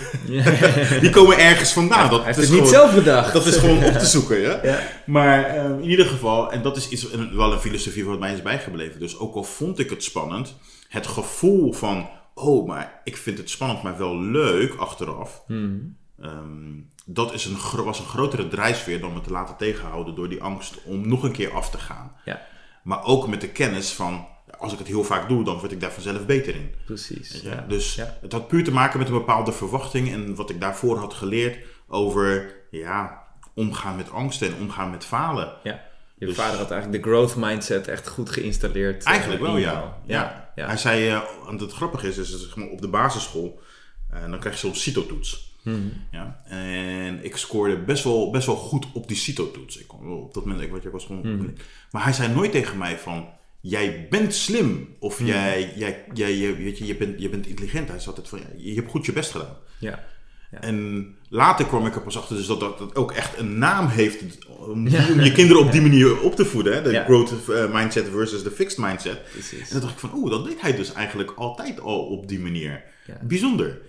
die 1.02 1.10
komen 1.10 1.40
ergens 1.40 1.74
vandaan. 1.74 2.10
Dat 2.10 2.28
is 2.28 2.38
het 2.38 2.50
niet 2.50 2.68
zelf 2.68 2.94
bedacht. 2.94 3.34
Dat 3.34 3.46
is 3.46 3.58
gewoon 3.58 3.84
op 3.84 3.94
te 3.94 4.06
zoeken, 4.16 4.40
ja. 4.40 4.60
Ja. 4.64 4.80
Maar 5.06 5.44
eh, 5.44 5.64
in 5.66 5.90
ieder 5.90 6.06
geval, 6.06 6.52
en 6.52 6.62
dat 6.62 6.78
is 6.78 6.90
iets, 6.90 7.08
wel 7.32 7.54
een 7.54 7.60
filosofie 7.60 8.06
wat 8.06 8.20
mij 8.20 8.34
is 8.34 8.42
bijgebleven. 8.42 9.00
Dus 9.00 9.20
ook 9.20 9.36
al 9.36 9.44
vond 9.44 9.80
ik 9.80 9.90
het 9.90 10.04
spannend, 10.04 10.56
het 10.90 11.08
gevoel 11.08 11.74
van, 11.74 12.10
oh, 12.34 12.68
maar 12.68 13.02
ik 13.04 13.18
vind 13.18 13.38
het 13.38 13.50
spannend, 13.50 13.84
maar 13.84 13.98
wel 13.98 14.22
leuk 14.22 14.74
achteraf. 14.74 15.44
Hmm. 15.48 15.98
ehm, 16.22 16.74
dat 17.06 17.34
is 17.34 17.46
een, 17.46 17.84
was 17.84 18.00
een 18.00 18.06
grotere 18.06 18.48
drijfveer 18.48 19.00
dan 19.00 19.14
me 19.14 19.22
te 19.22 19.32
laten 19.32 19.58
tegenhouden 19.58 20.16
door 20.16 20.30
die 20.30 20.44
angst 20.44 20.76
om 20.84 21.08
nog 21.08 21.24
een 21.24 21.32
keer 21.32 21.52
af 21.54 21.70
te 21.70 21.78
gaan. 21.78 22.12
Ja, 22.26 22.42
Maar 22.84 23.04
ook 23.04 23.28
met 23.28 23.42
de 23.42 23.50
kennis 23.50 23.92
van, 23.92 24.28
als 24.66 24.74
ik 24.74 24.80
het 24.80 24.88
heel 24.88 25.04
vaak 25.04 25.30
doe, 25.30 25.44
dan 25.44 25.60
word 25.60 25.72
ik 25.72 25.80
daar 25.80 25.92
vanzelf 25.92 26.26
beter 26.26 26.56
in. 26.56 26.74
precies. 26.86 27.42
Ja, 27.44 27.66
dus 27.68 27.96
Ja. 27.96 28.18
het 28.22 28.32
had 28.32 28.48
puur 28.48 28.64
te 28.64 28.72
maken 28.72 29.00
met 29.00 29.08
een 29.08 29.14
bepaalde 29.14 29.52
verwachting 29.52 30.12
en 30.12 30.36
wat 30.36 30.50
ik 30.50 30.62
daarvoor 30.62 30.98
had 30.98 31.14
geleerd 31.14 31.58
over 31.88 32.56
ja, 32.72 33.24
omgaan 33.54 33.96
met 33.96 34.12
angsten 34.12 34.48
en 34.48 34.54
omgaan 34.62 34.90
met 34.92 35.06
falen. 35.06 35.54
ja. 35.64 35.84
Je 36.18 36.26
Dus- 36.26 36.36
vader 36.36 36.58
had 36.60 36.72
eigenlijk 36.72 37.04
de 37.04 37.10
growth 37.10 37.36
mindset 37.36 37.88
echt 37.88 38.08
goed 38.08 38.30
geïnstalleerd. 38.30 39.04
eh, 39.04 39.12
Eigenlijk 39.12 39.42
wel, 39.42 39.58
ja. 39.58 39.98
Ja, 40.06 40.52
ja. 40.56 40.66
Hij 40.68 40.78
zei, 40.78 41.08
eh, 41.10 41.22
want 41.46 41.62
het 41.62 41.72
grappige 41.74 42.08
is, 42.08 42.18
is 42.18 42.30
zeg 42.42 42.56
maar, 42.56 42.68
op 42.68 42.82
de 42.82 42.88
basisschool, 42.88 43.60
eh, 44.12 44.30
dan 44.30 44.40
krijg 44.40 44.56
je 44.56 44.68
zo'n 44.68 44.76
CITO-toets. 44.76 45.54
Hmm. 45.62 45.92
Ja, 46.12 46.42
en 46.46 47.24
ik 47.24 47.38
scoorde 47.38 47.78
best 47.78 48.04
wel, 48.04 48.32
best 48.32 48.46
wel 48.46 48.56
goed 48.56 48.86
op 48.94 49.08
die 49.08 49.18
CITO-toets. 49.18 49.78
Ik 49.78 49.94
op 49.94 50.34
dat 50.34 50.46
moment, 50.46 50.64
ik, 50.64 50.72
weet 50.72 50.86
ik 50.86 50.92
was 50.92 51.06
gewoon... 51.06 51.22
Hmm. 51.22 51.54
Maar 51.92 52.04
hij 52.04 52.14
zei 52.14 52.34
nooit 52.34 52.52
tegen 52.52 52.78
mij 52.78 52.98
van, 52.98 53.28
jij 53.70 54.08
bent 54.10 54.34
slim. 54.34 54.96
Of 55.00 55.18
Hmm. 55.18 55.28
jij, 55.28 55.74
jij, 55.76 56.04
jij, 56.14 56.36
je, 56.38 56.56
weet 56.56 56.78
je, 56.78 56.86
je, 56.86 56.96
bent, 56.96 57.22
je 57.22 57.30
bent 57.30 57.48
intelligent. 57.48 57.88
Hij 57.88 57.98
zei 57.98 58.10
altijd 58.10 58.28
van, 58.28 58.40
ja, 58.40 58.46
je 58.58 58.76
hebt 58.76 58.90
goed 58.90 59.06
je 59.06 59.14
best 59.14 59.32
gedaan. 59.32 59.58
ja. 59.80 60.04
En 60.60 61.08
later 61.30 61.66
kwam 61.66 61.86
ik 61.86 61.96
er 61.96 62.02
pas 62.02 62.18
achter 62.18 62.36
dus 62.36 62.46
dat 62.48 62.60
dat 62.60 62.78
dat 62.78 62.96
ook 62.96 63.12
echt 63.12 63.38
een 63.38 63.58
naam 63.58 63.88
heeft 63.88 64.48
om, 64.48 64.88
je 64.88 65.32
kinderen 65.32 65.62
op 65.64 65.72
die 65.72 65.82
manier 65.82 66.22
op 66.22 66.36
te 66.36 66.46
voeden. 66.46 66.74
Hè? 66.74 66.82
De 66.82 66.92
Ja. 66.92 67.04
growth 67.04 67.50
eh, 67.50 67.74
mindset 67.74 68.08
versus 68.12 68.44
de 68.44 68.52
fixed 68.52 68.78
mindset. 68.78 69.24
Precies. 69.32 69.60
En 69.60 69.68
dan 69.70 69.80
dacht 69.82 69.94
ik 69.94 70.00
van, 70.00 70.12
oeh, 70.14 70.30
dat 70.32 70.46
deed 70.46 70.62
hij 70.62 70.76
dus 70.76 70.94
eigenlijk 70.94 71.32
altijd 71.36 71.80
al 71.80 72.00
op 72.06 72.28
die 72.28 72.40
manier. 72.40 72.84
Ja. 73.08 73.18
Bijzonder. 73.24 73.82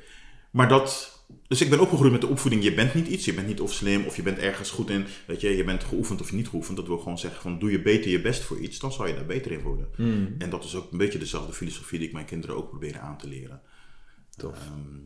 Maar 0.50 0.69
dat... 0.69 1.15
Dus 1.49 1.61
ik 1.61 1.71
ben 1.71 1.80
opgegroeid 1.80 2.12
met 2.12 2.21
de 2.21 2.26
opvoeding, 2.26 2.62
je 2.62 2.75
bent 2.75 2.95
niet 2.95 3.06
iets, 3.06 3.25
je 3.25 3.35
bent 3.35 3.47
niet 3.47 3.61
of 3.61 3.73
slim 3.73 4.04
of 4.04 4.16
je 4.16 4.23
bent 4.23 4.38
ergens 4.38 4.71
goed 4.71 4.90
in. 4.90 5.04
Weet 5.26 5.40
je, 5.40 5.56
je 5.56 5.64
bent 5.64 5.85
geoefend 5.85 6.21
of 6.21 6.33
niet 6.33 6.49
geoefend. 6.49 6.76
Dat 6.76 6.87
wil 6.87 6.99
gewoon 6.99 7.18
zeggen 7.18 7.40
van, 7.40 7.59
doe 7.59 7.71
je 7.71 7.83
beter 7.83 8.11
je 8.11 8.21
best 8.21 8.42
voor 8.42 8.59
iets, 8.59 8.78
dan 8.78 8.92
zal 8.92 9.06
je 9.06 9.14
daar 9.14 9.26
beter 9.26 9.52
in 9.52 9.61
worden. 9.61 9.88
Hmm. 9.95 10.35
En 10.38 10.50
dat 10.50 10.64
is 10.64 10.75
ook 10.75 10.92
een 10.92 10.99
beetje 10.99 11.18
dezelfde 11.18 11.52
filosofie 11.52 11.99
die 11.99 12.09
ik 12.09 12.14
mijn 12.14 12.26
kinderen 12.26 12.56
ook 12.56 12.68
probeer 12.68 12.99
aan 12.99 13.18
te 13.18 13.28
leren. 13.28 13.61
Tof. 14.37 14.54
Ehm, 14.61 14.99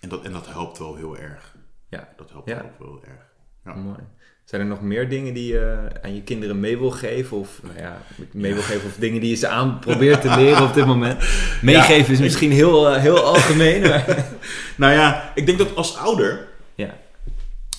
en, 0.00 0.08
dat, 0.08 0.24
en 0.24 0.32
dat 0.32 0.46
helpt 0.46 0.78
wel 0.78 0.96
heel 0.96 1.18
erg. 1.18 1.56
Ja, 1.90 2.12
Dat 2.16 2.30
helpt 2.30 2.48
Ja. 2.48 2.62
ook 2.62 2.78
wel 2.78 2.88
heel 3.02 3.04
erg. 3.12 3.34
Ja. 3.64 3.74
mooi. 3.74 3.98
Zijn 4.46 4.60
er 4.60 4.66
nog 4.66 4.80
meer 4.80 5.08
dingen 5.08 5.34
die 5.34 5.46
je 5.46 5.88
aan 6.02 6.14
je 6.14 6.22
kinderen 6.22 6.60
mee 6.60 6.78
wil 6.78 6.90
geven? 6.90 7.36
Of, 7.36 7.60
nou 7.62 7.78
ja, 7.78 8.02
mee 8.32 8.54
wil 8.54 8.62
geven 8.62 8.88
of 8.88 8.96
dingen 8.96 9.20
die 9.20 9.30
je 9.30 9.36
ze 9.36 9.48
aan 9.48 9.78
probeert 9.78 10.20
te 10.20 10.34
leren 10.36 10.62
op 10.62 10.74
dit 10.74 10.86
moment? 10.86 11.24
Meegeven 11.62 12.12
is 12.12 12.20
misschien 12.20 12.52
heel, 12.52 12.88
eh, 12.88 13.00
heel 13.00 13.20
algemeen. 13.34 13.82
Maar... 13.82 14.04
Nou 14.76 14.92
ja, 14.92 15.32
ik 15.34 15.46
denk 15.46 15.58
dat 15.58 15.76
als 15.76 15.96
ouder 15.96 16.48
ja, 16.74 16.98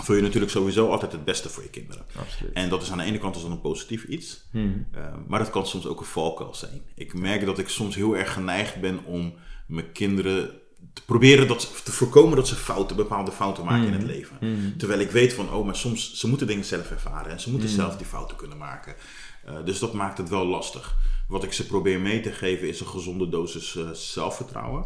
wil 0.06 0.16
je 0.16 0.22
natuurlijk 0.22 0.52
sowieso 0.52 0.90
altijd 0.90 1.12
het 1.12 1.26
beste 1.26 1.50
voor 1.50 1.64
je 1.64 1.70
kinderen. 1.70 2.06
absoluut. 2.16 2.54
En 2.54 2.70
dat 2.70 2.82
is 2.82 2.92
aan 2.92 2.98
de 2.98 3.04
ene 3.04 3.20
kant 3.20 3.36
is 3.36 3.42
dan 3.42 3.52
een 3.52 3.62
positief 3.62 4.04
iets. 4.04 4.48
Hmm. 4.52 4.88
Eh, 4.92 5.02
maar 5.28 5.40
dat 5.40 5.50
kan 5.50 5.68
soms 5.68 5.88
ook 5.88 6.00
een 6.00 6.06
valkuil 6.06 6.56
zijn. 6.56 6.82
Ik 6.96 7.14
merk 7.14 7.46
dat 7.46 7.60
ik 7.60 7.70
soms 7.70 7.96
heel 7.96 8.18
erg 8.18 8.34
geneigd 8.34 8.82
ben 8.82 9.06
om 9.06 9.34
mijn 9.68 9.92
kinderen 9.92 10.50
te 10.98 11.04
proberen 11.06 11.48
dat, 11.48 11.82
te 11.84 11.92
voorkomen 11.92 12.36
dat 12.36 12.48
ze 12.48 12.56
fouten, 12.56 12.96
bepaalde 12.96 13.32
fouten 13.32 13.66
maken 13.66 13.88
in 13.88 13.94
het 13.94 14.04
leven. 14.04 14.38
Terwijl 14.78 15.00
ik 15.00 15.12
weet 15.12 15.34
van, 15.34 15.54
oh, 15.54 15.66
maar 15.66 15.76
soms, 15.76 16.14
ze 16.14 16.28
moeten 16.28 16.48
dingen 16.48 16.66
zelf 16.66 16.92
ervaren 16.92 17.32
en 17.32 17.40
ze 17.40 17.52
moeten 17.52 17.70
zelf 17.70 17.98
die 17.98 18.06
fouten 18.06 18.38
kunnen 18.38 18.58
maken. 18.58 18.96
Eh, 19.46 19.66
dus 19.66 19.80
dat 19.80 19.94
maakt 19.94 20.18
het 20.18 20.30
wel 20.30 20.46
lastig. 20.46 20.96
Wat 21.28 21.44
ik 21.44 21.54
ze 21.54 21.66
probeer 21.66 22.00
mee 22.00 22.20
te 22.20 22.32
geven 22.32 22.68
is 22.68 22.80
een 22.80 22.88
gezonde 22.88 23.30
dosis 23.30 23.76
eh, 23.76 23.90
zelfvertrouwen. 23.92 24.86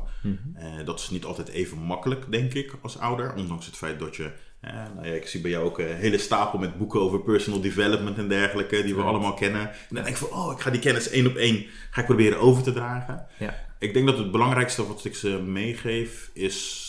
Eh, 0.53 0.85
dat 0.85 0.99
is 0.99 1.09
niet 1.09 1.25
altijd 1.25 1.47
even 1.47 1.77
makkelijk, 1.77 2.31
denk 2.31 2.53
ik, 2.53 2.75
als 2.81 2.97
ouder. 2.97 3.33
Ondanks 3.35 3.65
het 3.65 3.75
feit 3.77 3.99
dat 3.99 4.15
je, 4.15 4.31
nou 4.61 5.07
ja, 5.07 5.13
ik 5.13 5.27
zie 5.27 5.41
bij 5.41 5.51
jou 5.51 5.65
ook 5.65 5.79
een 5.79 5.95
hele 5.95 6.17
stapel 6.17 6.59
met 6.59 6.77
boeken 6.77 7.01
over 7.01 7.21
personal 7.21 7.61
development 7.61 8.17
en 8.17 8.27
dergelijke, 8.27 8.83
die 8.83 8.95
we 8.95 9.01
allemaal 9.01 9.33
kennen. 9.33 9.61
En 9.61 9.75
dan 9.89 10.03
denk 10.03 10.15
ik 10.15 10.27
van, 10.27 10.37
oh, 10.37 10.51
ik 10.51 10.59
ga 10.59 10.69
die 10.69 10.81
kennis 10.81 11.09
één 11.09 11.27
op 11.27 11.35
één, 11.35 11.65
ga 11.91 11.99
ik 12.01 12.07
proberen 12.07 12.39
over 12.39 12.63
te 12.63 12.73
dragen. 12.73 13.27
Ja. 13.39 13.55
Ik 13.79 13.93
denk 13.93 14.05
dat 14.05 14.17
het 14.17 14.31
belangrijkste 14.31 14.87
wat 14.87 15.05
ik 15.05 15.15
ze 15.15 15.29
meegeef 15.29 16.29
is 16.33 16.87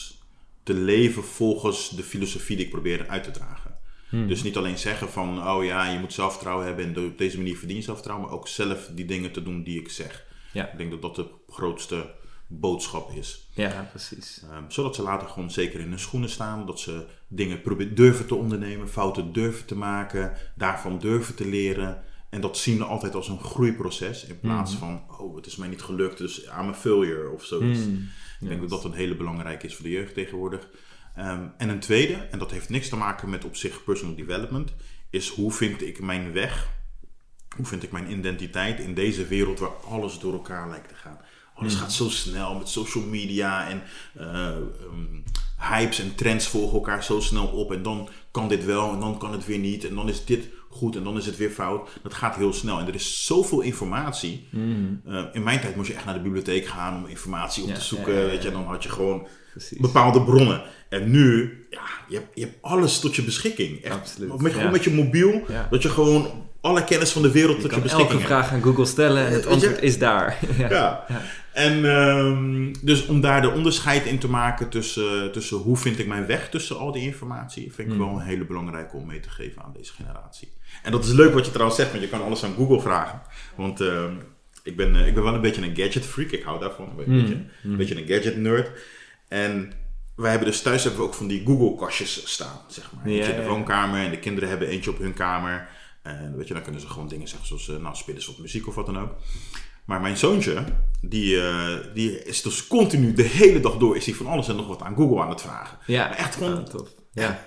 te 0.63 0.75
leven 0.75 1.25
volgens 1.25 1.91
de 1.91 2.03
filosofie 2.03 2.57
die 2.57 2.65
ik 2.65 2.71
probeer 2.71 3.09
uit 3.09 3.25
te 3.25 3.31
dragen. 3.31 3.77
Hmm. 4.09 4.29
Dus 4.29 4.43
niet 4.43 4.57
alleen 4.57 4.79
zeggen 4.79 5.09
van, 5.09 5.49
oh 5.49 5.65
ja, 5.65 5.91
je 5.91 5.99
moet 5.99 6.13
zelfvertrouwen 6.13 6.67
hebben 6.67 6.85
en 6.85 7.07
op 7.07 7.19
deze 7.19 7.37
manier 7.37 7.57
verdien 7.57 7.77
je 7.77 7.83
zelfvertrouwen, 7.83 8.29
maar 8.29 8.39
ook 8.39 8.49
zelf 8.49 8.91
die 8.95 9.05
dingen 9.05 9.33
te 9.33 9.43
doen 9.43 9.63
die 9.63 9.81
ik 9.81 9.89
zeg. 9.89 10.25
Ja. 10.53 10.71
Ik 10.71 10.79
denk 10.79 10.91
dat 10.91 11.03
dat 11.03 11.15
de 11.15 11.27
grootste 11.49 12.15
boodschap 12.47 13.11
is. 13.11 13.49
Ja, 13.55 13.89
precies. 13.91 14.43
Ehm, 14.51 14.63
zodat 14.69 14.95
ze 14.95 15.03
later 15.03 15.29
gewoon 15.29 15.51
zeker 15.51 15.81
in 15.81 15.89
hun 15.89 15.99
schoenen 15.99 16.31
staan. 16.31 16.67
Dat 16.67 16.81
ze 16.81 17.07
dingen 17.35 17.61
probe- 17.61 17.93
durven 17.93 18.27
te 18.27 18.35
ondernemen, 18.35 18.89
fouten 18.89 19.33
durven 19.33 19.67
te 19.67 19.77
maken, 19.77 20.33
daarvan 20.55 20.99
durven 20.99 21.35
te 21.35 21.49
leren. 21.49 22.03
En 22.29 22.41
dat 22.41 22.59
zien 22.59 22.79
we 22.79 22.85
altijd 22.85 23.15
als 23.15 23.29
een 23.29 23.41
groeiproces. 23.41 24.25
In 24.25 24.41
plaats 24.41 24.75
van, 24.75 25.03
oh, 25.19 25.37
het 25.37 25.47
is 25.47 25.57
mij 25.57 25.69
niet 25.69 25.83
gelukt, 25.83 26.19
dus 26.19 26.45
I'm 26.45 26.69
a 26.69 26.75
failure 26.75 27.31
of 27.31 27.45
zoiets. 27.45 27.81
Hmm. 27.81 28.09
Ik 28.41 28.49
denk 28.49 28.61
dat 28.61 28.71
dat 28.71 28.85
een 28.85 28.93
hele 28.93 29.17
belangrijke 29.17 29.67
is 29.67 29.75
voor 29.75 29.85
de 29.85 29.91
jeugd 29.91 30.15
tegenwoordig. 30.15 30.69
Ehm, 31.15 31.47
en 31.57 31.69
een 31.69 31.81
tweede, 31.81 32.15
en 32.15 32.39
dat 32.39 32.51
heeft 32.51 32.69
niks 32.69 32.89
te 32.89 32.97
maken 32.97 33.31
met 33.31 33.45
op 33.45 33.57
zich 33.57 33.85
personal 33.85 34.15
development, 34.15 34.73
is 35.11 35.29
hoe 35.29 35.53
vind 35.53 35.83
ik 35.83 36.01
mijn 36.01 36.33
weg, 36.33 36.69
hoe 37.57 37.67
vind 37.67 37.83
ik 37.83 37.93
mijn 37.93 38.11
identiteit 38.11 38.81
in 38.81 38.95
deze 38.95 39.27
wereld 39.27 39.59
waar 39.59 39.75
alles 39.89 40.19
door 40.19 40.33
elkaar 40.33 40.69
lijkt 40.69 40.89
te 40.89 40.95
gaan. 40.95 41.21
Alles 41.55 41.75
gaat 41.75 41.93
zo 41.93 42.09
snel 42.09 42.55
met 42.59 42.69
social 42.69 43.05
media 43.05 43.69
en 43.69 43.83
eh, 44.15 44.47
ehm, 44.47 45.21
hypes 45.69 46.01
en 46.01 46.15
trends 46.15 46.47
volgen 46.47 46.75
elkaar 46.75 47.05
zo 47.05 47.21
snel 47.21 47.47
op. 47.47 47.73
En 47.73 47.83
dan 47.83 48.09
kan 48.31 48.49
dit 48.49 48.65
wel 48.65 48.93
en 48.93 49.01
dan 49.01 49.19
kan 49.19 49.33
het 49.33 49.47
weer 49.47 49.59
niet. 49.59 49.89
En 49.89 49.95
dan 49.95 50.09
is 50.09 50.25
dit 50.25 50.49
goed 50.71 50.97
en 50.97 51.03
dan 51.05 51.17
is 51.17 51.27
het 51.27 51.37
weer 51.37 51.51
fout. 51.51 51.89
Dat 52.03 52.15
gaat 52.15 52.37
heel 52.37 52.53
snel. 52.53 52.79
En 52.79 52.87
er 52.87 52.95
is 52.95 53.27
zoveel 53.27 53.61
informatie. 53.61 54.49
Eh, 55.07 55.23
in 55.33 55.43
mijn 55.43 55.61
tijd 55.61 55.77
moest 55.77 55.89
je 55.89 55.95
echt 55.95 56.05
naar 56.05 56.15
de 56.15 56.21
bibliotheek 56.21 56.67
gaan 56.67 56.97
om 56.97 57.07
informatie 57.11 57.63
op 57.63 57.69
Ja, 57.69 57.75
te 57.75 57.81
zoeken. 57.81 58.13
ja, 58.13 58.19
ja, 58.19 58.25
ja. 58.25 58.31
Weet 58.31 58.43
je, 58.43 58.49
en 58.49 58.55
dan 58.55 58.65
had 58.67 58.83
je 58.83 58.89
gewoon 58.89 59.27
Precies. 59.51 59.79
bepaalde 59.79 60.23
bronnen. 60.23 60.63
En 60.89 61.11
nu, 61.11 61.53
ja, 61.71 61.81
je 62.09 62.15
hebt, 62.15 62.29
je 62.35 62.41
hebt 62.41 62.57
alles 62.61 63.01
tot 63.01 63.17
je 63.17 63.23
beschikking. 63.23 63.83
Echt, 63.83 63.95
Absoluut, 63.95 64.41
Met, 64.41 64.53
gewoon 64.53 64.71
met 64.73 64.85
je 64.85 64.91
mobiel, 64.91 65.43
dat 65.71 65.83
je 65.83 65.89
gewoon 65.89 66.27
alle 66.61 66.85
kennis 66.85 67.11
van 67.11 67.23
de 67.23 67.31
wereld 67.31 67.57
Je 67.57 67.63
tot 67.63 67.71
je 67.71 67.77
kan 67.77 67.83
beschikking 67.83 68.11
elke 68.21 68.23
hebt. 68.33 68.41
vraag 68.41 68.53
aan 68.53 68.63
Google 68.63 68.85
stellen 68.85 69.27
en 69.27 69.33
het 69.33 69.47
antwoord 69.47 69.83
is 69.83 69.99
daar. 69.99 70.39
ja. 70.59 71.07
En 71.53 71.85
ehm, 71.85 72.73
dus 72.81 73.07
om 73.07 73.21
daar 73.21 73.43
de 73.43 73.51
onderscheid 73.51 74.05
in 74.07 74.19
te 74.19 74.29
maken 74.29 74.69
tussen, 74.69 75.33
tussen 75.33 75.57
hoe 75.57 75.77
vind 75.77 75.99
ik 75.99 76.07
mijn 76.07 76.27
weg 76.27 76.51
tussen 76.51 76.79
al 76.79 76.93
die 76.93 77.03
informatie, 77.03 77.73
vind 77.73 77.89
ik 77.89 77.95
Hmm. 77.95 78.07
wel 78.07 78.15
een 78.17 78.25
hele 78.27 78.45
belangrijke 78.45 78.97
om 78.97 79.07
mee 79.07 79.21
te 79.21 79.31
geven 79.31 79.63
aan 79.63 79.73
deze 79.73 79.93
generatie. 79.93 80.53
En 80.83 80.93
dat 80.93 81.05
is 81.05 81.13
leuk 81.13 81.35
wat 81.35 81.45
je 81.45 81.51
trouwens 81.51 81.77
zegt, 81.79 81.91
want 81.91 82.03
je 82.03 82.09
kan 82.09 82.23
alles 82.23 82.45
aan 82.45 82.55
Google 82.55 82.81
vragen. 82.81 83.23
Want 83.57 83.81
ehm, 83.81 84.15
ik, 84.63 84.77
ben, 84.77 84.97
eh, 84.97 85.07
ik 85.07 85.15
ben 85.15 85.23
wel 85.23 85.35
een 85.35 85.41
beetje 85.41 85.63
een 85.63 85.77
gadget 85.77 86.05
freak, 86.07 86.31
ik 86.31 86.43
hou 86.43 86.61
daarvan. 86.61 86.89
Een 86.99 87.05
Hmm. 87.05 87.21
beetje, 87.21 87.35
een 87.65 87.77
beetje 87.77 88.01
een 88.03 88.07
gadget 88.09 88.37
nerd. 88.37 88.71
En 89.29 89.73
wij 90.17 90.31
hebben 90.31 90.49
dus 90.49 90.63
thuis 90.63 90.83
hebben 90.83 91.01
we 91.01 91.07
ook 91.07 91.15
van 91.15 91.27
die 91.27 91.45
Google 91.47 91.75
kastjes 91.87 92.33
staan, 92.33 92.61
zeg 92.69 92.91
maar. 92.93 93.09
Ja, 93.13 93.27
in 93.29 93.41
de 93.43 93.49
woonkamer 93.49 94.01
en 94.05 94.11
de 94.11 94.19
kinderen 94.19 94.49
hebben 94.49 94.69
eentje 94.69 94.91
op 94.91 94.99
hun 94.99 95.15
kamer. 95.15 95.69
En 96.03 96.37
weet 96.37 96.49
je, 96.49 96.55
dan 96.55 96.63
kunnen 96.63 96.81
ze 96.81 96.89
gewoon 96.89 97.09
dingen 97.09 97.29
zeggen 97.29 97.47
zoals, 97.47 97.69
eh, 97.69 97.77
nou 97.77 97.97
spelen 97.97 98.23
ze 98.23 98.31
wat 98.31 98.39
muziek 98.41 98.69
of 98.69 98.75
wat 98.75 98.87
dan 98.87 98.99
ook. 98.99 99.15
Maar 99.85 100.01
mijn 100.01 100.17
zoontje, 100.17 100.65
die, 101.01 101.41
eh, 101.47 101.67
die 101.95 102.25
is 102.25 102.43
dus 102.43 102.67
continu 102.67 103.13
de 103.13 103.23
hele 103.23 103.61
dag 103.61 103.77
door 103.77 103.97
is 103.97 104.07
hij 104.07 104.15
van 104.15 104.27
alles 104.27 104.49
en 104.49 104.57
nog 104.57 104.67
wat 104.67 104.83
aan 104.83 104.95
Google 104.97 105.21
aan 105.23 105.29
het 105.31 105.41
vragen. 105.41 105.79
Ja, 105.87 106.09
Maar 106.09 106.17
echt 106.17 106.35
gewoon, 106.35 106.51
Ja, 106.55 106.63
tof. 106.63 106.89
Ja. 107.13 107.43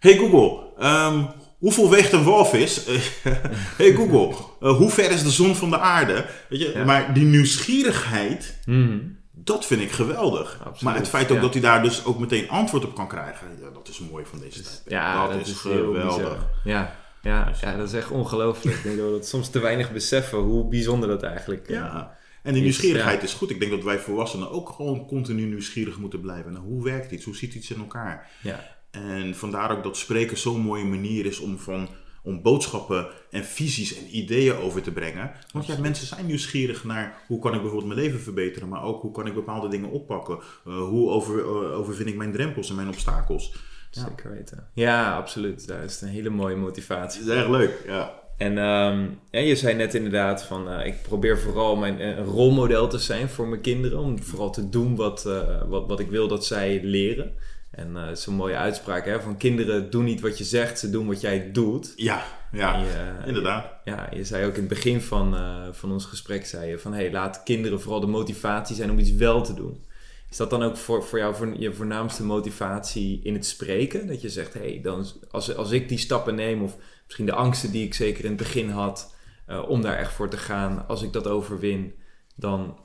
hey 0.00 0.16
Google, 0.16 0.60
ehm, 0.78 1.24
hoeveel 1.58 1.90
weegt 1.90 2.12
een 2.12 2.24
walvis? 2.24 2.84
Hey 3.78 3.92
Google, 3.94 4.34
eh, 4.60 4.76
hoe 4.76 4.90
ver 4.90 5.10
is 5.10 5.22
de 5.22 5.30
zon 5.30 5.54
van 5.54 5.70
de 5.70 5.78
aarde? 5.78 6.24
Weet 6.48 6.60
je, 6.60 6.72
Ja. 6.74 6.84
maar 6.84 7.14
die 7.14 7.24
nieuwsgierigheid, 7.24 8.58
Mhm. 8.66 8.98
dat 9.32 9.66
vind 9.66 9.80
ik 9.80 9.92
geweldig. 9.92 10.58
Absoluut, 10.58 10.82
maar 10.82 10.94
het 10.94 11.08
feit 11.08 11.30
ook 11.30 11.36
ja. 11.36 11.42
dat 11.42 11.52
hij 11.52 11.62
daar 11.62 11.82
dus 11.82 12.04
ook 12.04 12.18
meteen 12.18 12.48
antwoord 12.48 12.84
op 12.84 12.94
kan 12.94 13.08
krijgen, 13.08 13.46
ja, 13.60 13.68
dat 13.70 13.88
is 13.88 13.98
mooi 14.10 14.24
van 14.30 14.38
deze 14.38 14.62
tijd. 14.62 14.82
Ja, 14.86 15.28
dat, 15.28 15.46
is, 15.46 15.62
heel 15.62 15.92
bizar. 15.92 16.36
Ja, 16.64 16.96
ja, 17.22 17.52
ja, 17.60 17.76
dat 17.76 17.88
is 17.88 17.94
echt 17.94 18.10
ongelooflijk. 18.10 18.76
Ik 18.76 18.82
denk 18.82 18.96
dat 18.96 19.06
we 19.06 19.12
dat 19.12 19.26
soms 19.26 19.50
te 19.50 19.58
weinig 19.58 19.92
beseffen 19.92 20.38
hoe 20.38 20.68
bijzonder 20.68 21.08
dat 21.08 21.22
eigenlijk 21.22 21.68
eh, 21.68 21.74
Ja, 21.74 22.18
en 22.42 22.52
die 22.52 22.62
nieuwsgierigheid 22.62 23.22
is 23.22 23.32
goed. 23.32 23.50
Ik 23.50 23.58
denk 23.58 23.70
dat 23.70 23.82
wij 23.82 23.98
volwassenen 23.98 24.50
ook 24.50 24.68
gewoon 24.68 25.06
continu 25.06 25.44
nieuwsgierig 25.44 25.98
moeten 25.98 26.20
blijven. 26.20 26.52
Nou, 26.52 26.64
hoe 26.64 26.84
werkt 26.84 27.12
iets? 27.12 27.24
Hoe 27.24 27.36
ziet 27.36 27.54
iets 27.54 27.70
in 27.70 27.78
elkaar? 27.78 28.30
Ja, 28.42 28.76
En 28.90 29.34
vandaar 29.34 29.76
ook 29.76 29.82
dat 29.82 29.96
spreken 29.96 30.38
zo'n 30.38 30.60
mooie 30.60 30.84
manier 30.84 31.26
is 31.26 31.38
om, 31.38 31.58
van, 31.58 31.88
om 32.22 32.42
boodschappen 32.42 33.06
en 33.30 33.44
visies 33.44 33.96
en 33.96 34.16
ideeën 34.16 34.56
over 34.56 34.82
te 34.82 34.92
brengen. 34.92 35.30
Want 35.52 35.66
ja, 35.66 35.78
mensen 35.78 36.06
zijn 36.06 36.26
nieuwsgierig 36.26 36.84
naar 36.84 37.22
hoe 37.26 37.38
kan 37.38 37.54
ik 37.54 37.60
bijvoorbeeld 37.60 37.94
mijn 37.94 38.06
leven 38.06 38.20
verbeteren, 38.20 38.68
maar 38.68 38.82
ook 38.82 39.02
hoe 39.02 39.12
kan 39.12 39.26
ik 39.26 39.34
bepaalde 39.34 39.68
dingen 39.68 39.90
oppakken. 39.90 40.38
Uh, 40.66 40.74
hoe 40.76 41.10
over, 41.10 41.38
uh, 41.38 41.78
overwin 41.78 42.06
ik 42.06 42.16
mijn 42.16 42.32
drempels 42.32 42.70
en 42.70 42.76
mijn 42.76 42.88
obstakels. 42.88 43.54
Ja. 43.94 44.04
Zeker 44.08 44.30
weten. 44.30 44.66
Ja, 44.74 45.16
absoluut. 45.16 45.66
Daar 45.66 45.84
is 45.84 46.00
een 46.00 46.08
hele 46.08 46.30
mooie 46.30 46.56
motivatie. 46.56 47.24
Dat 47.24 47.34
is 47.34 47.40
echt 47.42 47.50
leuk, 47.50 47.82
ja. 47.86 48.12
En 48.36 48.58
um, 48.58 49.18
ja, 49.30 49.40
je 49.40 49.56
zei 49.56 49.74
net 49.74 49.94
inderdaad 49.94 50.44
van 50.44 50.72
uh, 50.72 50.86
ik 50.86 51.02
probeer 51.02 51.38
vooral 51.38 51.76
mijn 51.76 52.00
uh, 52.00 52.18
rolmodel 52.18 52.88
te 52.88 52.98
zijn 52.98 53.28
voor 53.28 53.48
mijn 53.48 53.60
kinderen. 53.60 53.98
Om 53.98 54.22
vooral 54.22 54.50
te 54.50 54.68
doen 54.68 54.96
wat, 54.96 55.24
uh, 55.26 55.62
wat, 55.68 55.88
wat 55.88 56.00
ik 56.00 56.10
wil 56.10 56.28
dat 56.28 56.46
zij 56.46 56.80
leren. 56.82 57.34
En 57.70 57.90
uh, 57.90 58.06
het 58.06 58.18
is 58.18 58.26
een 58.26 58.34
mooie 58.34 58.56
uitspraak 58.56 59.04
hè, 59.04 59.20
van 59.20 59.36
kinderen 59.36 59.90
doen 59.90 60.04
niet 60.04 60.20
wat 60.20 60.38
je 60.38 60.44
zegt, 60.44 60.78
ze 60.78 60.90
doen 60.90 61.06
wat 61.06 61.20
jij 61.20 61.52
doet. 61.52 61.92
Ja, 61.96 62.24
ja 62.52 62.76
je, 62.76 62.84
Je, 62.84 63.26
inderdaad. 63.26 63.66
ja, 63.84 64.08
je 64.14 64.24
zei 64.24 64.46
ook 64.46 64.54
in 64.54 64.60
het 64.60 64.68
begin 64.68 65.00
van, 65.00 65.34
uh, 65.34 65.66
van 65.70 65.92
ons 65.92 66.04
gesprek, 66.04 66.46
zei 66.46 66.68
je 66.70 66.78
van 66.78 66.94
hey, 66.94 67.12
laat 67.12 67.42
kinderen 67.42 67.80
vooral 67.80 68.00
de 68.00 68.06
motivatie 68.06 68.76
zijn 68.76 68.90
om 68.90 68.98
iets 68.98 69.14
wel 69.14 69.42
te 69.42 69.54
doen. 69.54 69.84
Is 70.32 70.38
dat 70.38 70.50
dan 70.50 70.62
ook 70.62 70.76
voor, 70.76 71.04
voor 71.04 71.18
jou 71.18 71.34
voor 71.34 71.60
je 71.60 71.72
voornaamste 71.72 72.24
motivatie 72.24 73.20
in 73.22 73.34
het 73.34 73.46
spreken? 73.46 74.06
Dat 74.06 74.20
je 74.20 74.28
zegt, 74.28 74.54
hey, 74.54 74.80
dan, 74.82 75.06
als, 75.30 75.56
als 75.56 75.70
ik 75.70 75.88
die 75.88 75.98
stappen 75.98 76.34
neem, 76.34 76.62
of 76.62 76.76
misschien 77.04 77.26
de 77.26 77.34
angsten 77.34 77.70
die 77.70 77.84
ik 77.84 77.94
zeker 77.94 78.24
in 78.24 78.30
het 78.30 78.38
begin 78.38 78.70
had, 78.70 79.14
uh, 79.48 79.68
om 79.68 79.82
daar 79.82 79.96
echt 79.96 80.12
voor 80.12 80.28
te 80.28 80.36
gaan, 80.36 80.88
als 80.88 81.02
ik 81.02 81.12
dat 81.12 81.26
overwin, 81.26 81.94
dan 82.36 82.78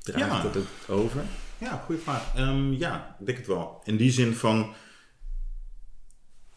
draagt 0.00 0.42
ja. 0.42 0.42
het 0.42 0.56
ook 0.56 0.66
over? 0.88 1.24
Ja, 1.58 1.76
goede 1.76 2.00
vraag. 2.00 2.38
Um, 2.38 2.72
ja, 2.72 3.16
ik 3.20 3.26
denk 3.26 3.38
het 3.38 3.46
wel. 3.46 3.80
In 3.84 3.96
die 3.96 4.12
zin 4.12 4.34
van, 4.34 4.72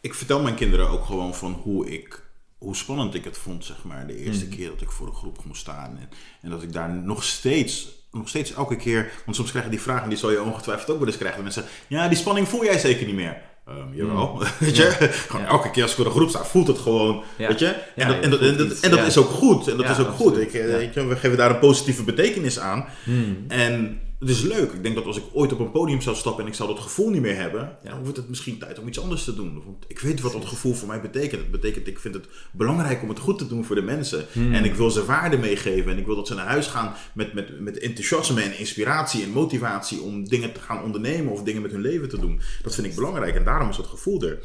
ik 0.00 0.14
vertel 0.14 0.42
mijn 0.42 0.54
kinderen 0.54 0.88
ook 0.88 1.04
gewoon 1.04 1.34
van 1.34 1.52
hoe 1.52 1.90
ik 1.90 2.22
hoe 2.58 2.76
spannend 2.76 3.14
ik 3.14 3.24
het 3.24 3.38
vond, 3.38 3.64
zeg 3.64 3.84
maar, 3.84 4.06
de 4.06 4.16
eerste 4.16 4.44
mm. 4.44 4.50
keer 4.50 4.68
dat 4.68 4.80
ik 4.80 4.90
voor 4.90 5.06
een 5.06 5.14
groep 5.14 5.44
moest 5.44 5.60
staan. 5.60 5.98
En, 5.98 6.08
en 6.42 6.50
dat 6.50 6.62
ik 6.62 6.72
daar 6.72 6.94
nog 6.94 7.24
steeds, 7.24 8.02
nog 8.14 8.28
steeds 8.28 8.54
elke 8.54 8.76
keer, 8.76 9.10
want 9.24 9.36
soms 9.36 9.50
krijg 9.50 9.64
je 9.64 9.70
die 9.70 9.80
vraag 9.80 10.02
en 10.02 10.08
die 10.08 10.18
zal 10.18 10.30
je 10.30 10.42
ongetwijfeld 10.42 10.90
ook 10.90 10.98
wel 10.98 11.06
eens 11.06 11.16
krijgen. 11.16 11.42
Mensen 11.42 11.64
ja, 11.86 12.08
die 12.08 12.18
spanning 12.18 12.48
voel 12.48 12.64
jij 12.64 12.78
zeker 12.78 13.06
niet 13.06 13.14
meer. 13.14 13.36
Um, 13.68 13.94
jawel, 13.94 14.34
mm. 14.34 14.40
weet 14.66 14.76
je. 14.76 14.96
Ja. 15.00 15.06
Gewoon 15.06 15.42
ja. 15.42 15.48
elke 15.48 15.70
keer 15.70 15.82
als 15.82 15.90
ik 15.90 15.96
voor 15.96 16.06
een 16.06 16.12
groep 16.12 16.28
sta, 16.28 16.44
voelt 16.44 16.66
het 16.66 16.78
gewoon, 16.78 17.22
ja. 17.36 17.48
weet 17.48 17.58
je. 17.58 17.66
En 17.96 18.08
dat, 18.08 18.20
en 18.20 18.30
dat, 18.30 18.40
en 18.40 18.56
dat, 18.56 18.80
en 18.80 18.90
dat 18.90 19.06
is 19.06 19.16
ook 19.16 19.28
goed. 19.28 19.68
En 19.68 19.76
dat 19.76 19.90
is 19.90 19.98
ook 19.98 20.12
goed. 20.12 20.38
Ik, 20.38 20.52
ik, 20.52 20.92
we 20.94 21.16
geven 21.16 21.36
daar 21.36 21.50
een 21.50 21.58
positieve 21.58 22.02
betekenis 22.02 22.58
aan. 22.58 22.88
Mm. 23.04 23.44
En 23.48 24.00
het 24.26 24.36
is 24.36 24.42
leuk. 24.42 24.72
Ik 24.72 24.82
denk 24.82 24.94
dat 24.94 25.04
als 25.04 25.16
ik 25.16 25.24
ooit 25.32 25.52
op 25.52 25.58
een 25.58 25.70
podium 25.70 26.00
zou 26.00 26.16
stappen 26.16 26.42
en 26.42 26.50
ik 26.50 26.56
zou 26.56 26.68
dat 26.68 26.80
gevoel 26.80 27.10
niet 27.10 27.20
meer 27.20 27.36
hebben, 27.36 27.76
dan 27.82 28.02
wordt 28.02 28.16
het 28.16 28.28
misschien 28.28 28.58
tijd 28.58 28.78
om 28.78 28.88
iets 28.88 29.00
anders 29.00 29.24
te 29.24 29.34
doen. 29.34 29.62
Want 29.64 29.84
ik 29.88 29.98
weet 29.98 30.20
wat 30.20 30.32
dat 30.32 30.44
gevoel 30.44 30.74
voor 30.74 30.88
mij 30.88 31.00
betekent. 31.00 31.40
Het 31.40 31.50
betekent, 31.50 31.86
ik 31.86 31.98
vind 31.98 32.14
het 32.14 32.26
belangrijk 32.52 33.02
om 33.02 33.08
het 33.08 33.18
goed 33.18 33.38
te 33.38 33.46
doen 33.46 33.64
voor 33.64 33.76
de 33.76 33.82
mensen. 33.82 34.26
Hmm. 34.32 34.54
En 34.54 34.64
ik 34.64 34.74
wil 34.74 34.90
ze 34.90 35.04
waarde 35.04 35.36
meegeven. 35.36 35.92
En 35.92 35.98
ik 35.98 36.06
wil 36.06 36.16
dat 36.16 36.26
ze 36.26 36.34
naar 36.34 36.46
huis 36.46 36.66
gaan 36.66 36.94
met, 37.14 37.34
met, 37.34 37.60
met 37.60 37.78
enthousiasme 37.78 38.42
en 38.42 38.58
inspiratie 38.58 39.22
en 39.22 39.30
motivatie 39.30 40.00
om 40.00 40.28
dingen 40.28 40.52
te 40.52 40.60
gaan 40.60 40.82
ondernemen 40.82 41.32
of 41.32 41.42
dingen 41.42 41.62
met 41.62 41.72
hun 41.72 41.80
leven 41.80 42.08
te 42.08 42.20
doen. 42.20 42.40
Dat 42.62 42.74
vind 42.74 42.86
ik 42.86 42.94
belangrijk 42.94 43.34
en 43.34 43.44
daarom 43.44 43.68
is 43.68 43.76
dat 43.76 43.86
gevoel 43.86 44.22
er. 44.22 44.38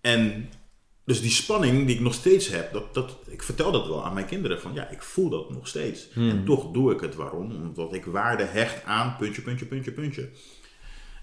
En 0.00 0.48
dus 1.12 1.20
die 1.20 1.30
spanning 1.30 1.86
die 1.86 1.94
ik 1.94 2.00
nog 2.00 2.14
steeds 2.14 2.48
heb, 2.48 2.72
dat, 2.72 2.94
dat, 2.94 3.18
ik 3.26 3.42
vertel 3.42 3.72
dat 3.72 3.86
wel 3.86 4.04
aan 4.04 4.14
mijn 4.14 4.26
kinderen. 4.26 4.60
Van 4.60 4.74
ja, 4.74 4.88
ik 4.88 5.02
voel 5.02 5.28
dat 5.28 5.50
nog 5.50 5.68
steeds. 5.68 6.08
Hmm. 6.12 6.30
En 6.30 6.44
toch 6.44 6.70
doe 6.70 6.92
ik 6.92 7.00
het. 7.00 7.14
Waarom? 7.14 7.50
Omdat 7.50 7.94
ik 7.94 8.04
waarde 8.04 8.44
hecht 8.44 8.84
aan 8.84 9.16
puntje, 9.16 9.42
puntje, 9.42 9.66
puntje, 9.66 9.92
puntje. 9.92 10.30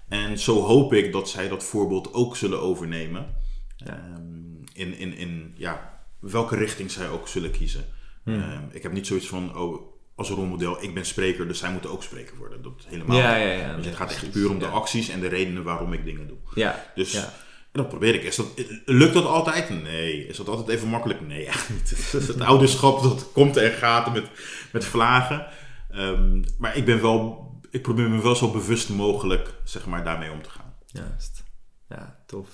En 0.08 0.38
zo 0.38 0.60
hoop 0.60 0.92
ik 0.92 1.12
dat 1.12 1.28
zij 1.28 1.48
dat 1.48 1.64
voorbeeld 1.64 2.14
ook 2.14 2.36
zullen 2.36 2.60
overnemen. 2.60 3.34
Ja. 3.76 4.14
Um, 4.18 4.64
in, 4.72 4.98
in, 4.98 5.14
in 5.16 5.54
ja, 5.56 6.02
welke 6.18 6.56
richting 6.56 6.90
zij 6.90 7.08
ook 7.08 7.28
zullen 7.28 7.50
kiezen. 7.50 7.84
Hmm. 8.22 8.34
Um, 8.34 8.68
ik 8.72 8.82
heb 8.82 8.92
niet 8.92 9.06
zoiets 9.06 9.26
van, 9.26 9.56
oh, 9.56 9.92
als 10.14 10.28
rolmodel, 10.28 10.82
ik 10.82 10.94
ben 10.94 11.06
spreker, 11.06 11.48
dus 11.48 11.58
zij 11.58 11.72
moeten 11.72 11.90
ook 11.90 12.02
spreker 12.02 12.36
worden. 12.36 12.62
Dat 12.62 12.84
helemaal 12.86 13.16
ja, 13.16 13.36
ja, 13.36 13.52
ja, 13.52 13.76
nee, 13.76 13.86
het 13.86 13.96
gaat 13.96 14.10
echt 14.10 14.30
puur 14.30 14.50
om 14.50 14.58
de 14.58 14.66
acties 14.66 15.08
en 15.08 15.20
de 15.20 15.28
redenen 15.28 15.62
waarom 15.62 15.92
ik 15.92 16.04
dingen 16.04 16.28
doe. 16.28 16.38
Ja, 16.54 16.92
Dus... 16.94 17.26
En 17.72 17.80
dat 17.80 17.88
probeer 17.88 18.14
ik. 18.14 18.22
Is 18.22 18.36
dat, 18.36 18.46
lukt 18.84 19.14
dat 19.14 19.24
altijd? 19.24 19.82
Nee. 19.82 20.26
Is 20.26 20.36
dat 20.36 20.48
altijd 20.48 20.68
even 20.68 20.88
makkelijk? 20.88 21.20
Nee, 21.20 21.46
echt 21.46 21.70
niet. 21.70 22.12
Het 22.12 22.40
ouderschap 22.40 23.02
dat 23.02 23.32
komt 23.32 23.56
en 23.56 23.72
gaat 23.72 24.12
met, 24.12 24.24
met 24.72 24.84
vlagen. 24.84 25.46
Um, 25.94 26.44
maar 26.58 26.76
ik 26.76 26.84
ben 26.84 27.02
wel, 27.02 27.50
ik 27.70 27.82
probeer 27.82 28.10
me 28.10 28.22
wel 28.22 28.36
zo 28.36 28.50
bewust 28.50 28.88
mogelijk, 28.88 29.54
zeg 29.64 29.86
maar, 29.86 30.04
daarmee 30.04 30.30
om 30.30 30.42
te 30.42 30.50
gaan. 30.50 30.74
Juist. 30.86 31.42
Ja, 31.88 32.18
tof. 32.26 32.48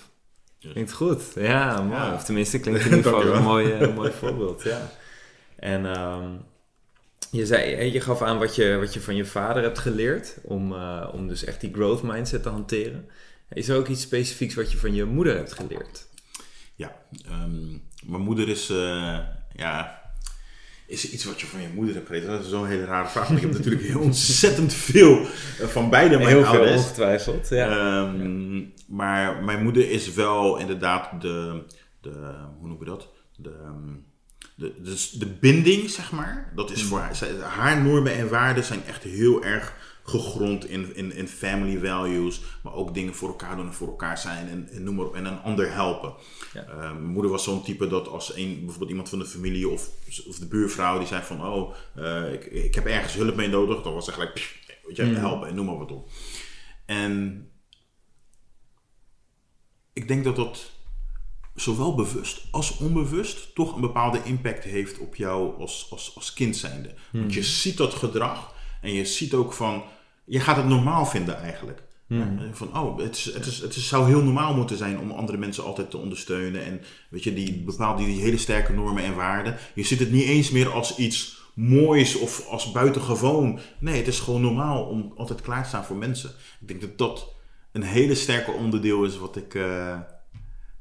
Yes. 0.58 0.72
Klinkt 0.72 0.92
goed. 0.92 1.22
Ja, 1.34 1.82
mooi. 1.82 2.00
Ja. 2.00 2.14
Of 2.14 2.24
tenminste, 2.24 2.60
klinkt 2.60 2.80
in 2.80 2.96
ieder 2.96 3.12
geval 3.12 3.26
een 3.26 3.42
mooi, 3.42 3.72
een 3.72 3.94
mooi 3.94 4.12
voorbeeld. 4.12 4.62
Ja. 4.62 4.90
En 5.56 6.00
um, 6.00 6.44
je, 7.30 7.46
zei, 7.46 7.92
je 7.92 8.00
gaf 8.00 8.22
aan 8.22 8.38
wat 8.38 8.54
je, 8.54 8.76
wat 8.76 8.94
je 8.94 9.00
van 9.00 9.16
je 9.16 9.24
vader 9.24 9.62
hebt 9.62 9.78
geleerd 9.78 10.36
om, 10.42 10.72
uh, 10.72 11.08
om 11.12 11.28
dus 11.28 11.44
echt 11.44 11.60
die 11.60 11.72
growth 11.72 12.02
mindset 12.02 12.42
te 12.42 12.48
hanteren. 12.48 13.08
Is 13.52 13.68
er 13.68 13.76
ook 13.76 13.88
iets 13.88 14.02
specifieks 14.02 14.54
wat 14.54 14.70
je 14.72 14.78
van 14.78 14.94
je 14.94 15.04
moeder 15.04 15.36
hebt 15.36 15.52
geleerd? 15.52 16.06
Ja, 16.74 16.96
ehm, 17.24 17.68
mijn 18.04 18.22
moeder 18.22 18.48
is, 18.48 18.70
eh, 18.70 19.18
ja, 19.54 20.02
is 20.86 21.04
er 21.04 21.10
iets 21.10 21.24
wat 21.24 21.40
je 21.40 21.46
van 21.46 21.60
je 21.62 21.68
moeder 21.74 21.94
hebt 21.94 22.06
geleerd? 22.06 22.26
Dat 22.26 22.44
is 22.44 22.50
zo'n 22.50 22.66
hele 22.66 22.84
rare 22.84 23.08
vraag. 23.08 23.28
Want 23.28 23.42
ik 23.42 23.46
heb 23.46 23.56
natuurlijk 23.58 23.84
heel 23.84 24.00
ontzettend 24.00 24.74
veel 24.74 25.20
eh, 25.60 25.66
van 25.66 25.90
beide 25.90 26.16
mijn 26.16 26.28
Heel 26.28 26.44
veel 26.44 26.52
ouders. 26.52 26.76
ongetwijfeld, 26.82 27.48
ja. 27.48 27.68
Ehm, 27.68 28.64
maar 28.86 29.44
mijn 29.44 29.62
moeder 29.62 29.90
is 29.90 30.12
wel 30.14 30.58
inderdaad 30.58 31.20
de, 31.20 31.62
de 32.00 32.10
hoe 32.58 32.68
noem 32.68 32.78
je 32.78 32.84
dat? 32.84 33.08
De, 33.36 33.50
ehm, 33.62 33.94
de, 34.54 34.74
de, 34.82 35.18
de 35.18 35.26
binding, 35.26 35.90
zeg 35.90 36.12
maar. 36.12 36.52
Dat 36.54 36.70
is 36.70 36.82
voor 36.82 36.98
haar, 36.98 37.16
haar 37.42 37.82
normen 37.82 38.14
en 38.14 38.28
waarden 38.28 38.64
zijn 38.64 38.84
echt 38.86 39.02
heel 39.02 39.44
erg 39.44 39.85
gegrond 40.06 40.68
in, 40.68 40.94
in, 40.96 41.12
in 41.12 41.28
family 41.28 41.78
values. 41.86 42.40
Maar 42.62 42.74
ook 42.74 42.94
dingen 42.94 43.14
voor 43.14 43.28
elkaar 43.28 43.56
doen 43.56 43.66
en 43.66 43.74
voor 43.74 43.88
elkaar 43.88 44.18
zijn 44.18 44.48
en, 44.48 44.68
en 44.72 44.82
noem 44.82 44.94
maar 44.94 45.04
op. 45.06 45.14
En 45.14 45.24
een 45.24 45.42
ander 45.42 45.72
helpen. 45.72 46.14
Ja. 46.52 46.64
Eh, 46.64 46.78
mijn 46.78 47.06
moeder 47.06 47.30
was 47.30 47.44
zo'n 47.44 47.62
type 47.64 47.86
dat 47.88 48.08
als 48.08 48.34
een, 48.36 48.58
bijvoorbeeld 48.58 48.90
iemand 48.90 49.08
van 49.08 49.18
de 49.18 49.26
familie 49.26 49.68
of, 49.68 49.90
of 50.26 50.38
de 50.38 50.46
buurvrouw 50.46 50.98
die 50.98 51.06
zei 51.06 51.22
van... 51.22 51.46
Oh, 51.46 51.74
eh, 51.94 52.32
ik, 52.32 52.44
ik 52.44 52.74
heb 52.74 52.86
ergens 52.86 53.14
hulp 53.14 53.36
mee 53.36 53.48
nodig. 53.48 53.82
Dan 53.82 53.94
was 53.94 54.04
ze 54.04 54.12
gelijk, 54.12 54.34
pff, 54.34 54.58
weet 54.86 54.96
je, 54.96 55.02
Mhm. 55.02 55.14
helpen 55.14 55.48
en 55.48 55.54
noem 55.54 55.66
maar 55.66 55.78
wat 55.78 55.92
op. 55.92 56.08
En 56.86 57.44
ik 59.92 60.08
denk 60.08 60.24
dat 60.24 60.36
dat 60.36 60.70
zowel 61.54 61.94
bewust 61.94 62.46
als 62.50 62.76
onbewust 62.78 63.54
toch 63.54 63.74
een 63.74 63.80
bepaalde 63.80 64.20
impact 64.24 64.64
heeft 64.64 64.98
op 64.98 65.14
jou 65.14 65.60
als, 65.60 65.86
als, 65.90 66.12
als 66.14 66.32
kind 66.32 66.56
zijnde. 66.56 66.94
Want 67.12 67.34
je 67.34 67.42
ziet 67.42 67.76
dat 67.76 67.94
gedrag 67.94 68.54
en 68.80 68.92
je 68.92 69.04
ziet 69.04 69.34
ook 69.34 69.52
van, 69.52 69.82
je 70.26 70.40
gaat 70.40 70.56
het 70.56 70.66
normaal 70.66 71.06
vinden 71.06 71.38
eigenlijk. 71.38 71.82
Ja, 72.08 72.36
van, 72.52 72.78
oh, 72.78 72.98
het, 72.98 73.16
is, 73.16 73.24
het, 73.24 73.46
is, 73.46 73.58
het 73.58 73.76
is, 73.76 73.88
zou 73.88 74.06
heel 74.06 74.22
normaal 74.22 74.54
moeten 74.54 74.76
zijn 74.76 74.98
om 74.98 75.10
andere 75.10 75.38
mensen 75.38 75.64
altijd 75.64 75.90
te 75.90 75.96
ondersteunen. 75.96 76.64
En 76.64 76.80
weet 77.10 77.24
je, 77.24 77.34
die 77.34 77.62
bepaalde 77.62 78.04
die 78.04 78.20
hele 78.20 78.38
sterke 78.38 78.72
normen 78.72 79.04
en 79.04 79.14
waarden. 79.14 79.56
Je 79.74 79.82
ziet 79.82 79.98
het 79.98 80.10
niet 80.10 80.24
eens 80.24 80.50
meer 80.50 80.72
als 80.72 80.96
iets 80.96 81.42
moois 81.54 82.18
of 82.18 82.48
als 82.48 82.72
buitengewoon. 82.72 83.58
Nee, 83.78 83.96
het 83.96 84.06
is 84.06 84.20
gewoon 84.20 84.40
normaal 84.40 84.84
om 84.84 85.12
altijd 85.16 85.40
klaar 85.40 85.62
te 85.62 85.68
staan 85.68 85.84
voor 85.84 85.96
mensen. 85.96 86.30
Ik 86.60 86.68
denk 86.68 86.80
dat 86.80 86.98
dat 86.98 87.34
een 87.72 87.82
hele 87.82 88.14
sterke 88.14 88.50
onderdeel 88.50 89.04
is 89.04 89.18
wat 89.18 89.36
ik, 89.36 89.54
eh, 89.54 90.00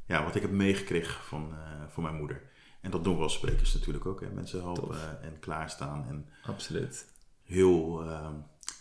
ja, 0.08 0.24
wat 0.24 0.36
ik 0.36 0.42
heb 0.42 0.52
meegekregen 0.52 1.24
van, 1.24 1.52
eh, 1.52 1.82
van 1.88 2.04
mijn 2.04 2.16
moeder. 2.16 2.42
En 2.82 2.92
dat 2.92 3.04
doen 3.04 3.16
we 3.16 3.24
als 3.24 3.34
sprekers 3.34 3.74
natuurlijk 3.74 4.06
ook. 4.06 4.22
Hè. 4.22 4.30
Mensen 4.30 4.62
helpen 4.62 5.22
en 5.22 5.40
klaarstaan. 5.40 6.06
En 6.10 6.26
Absoluut. 6.44 7.06
heel, 7.44 8.04
eh, 8.04 8.30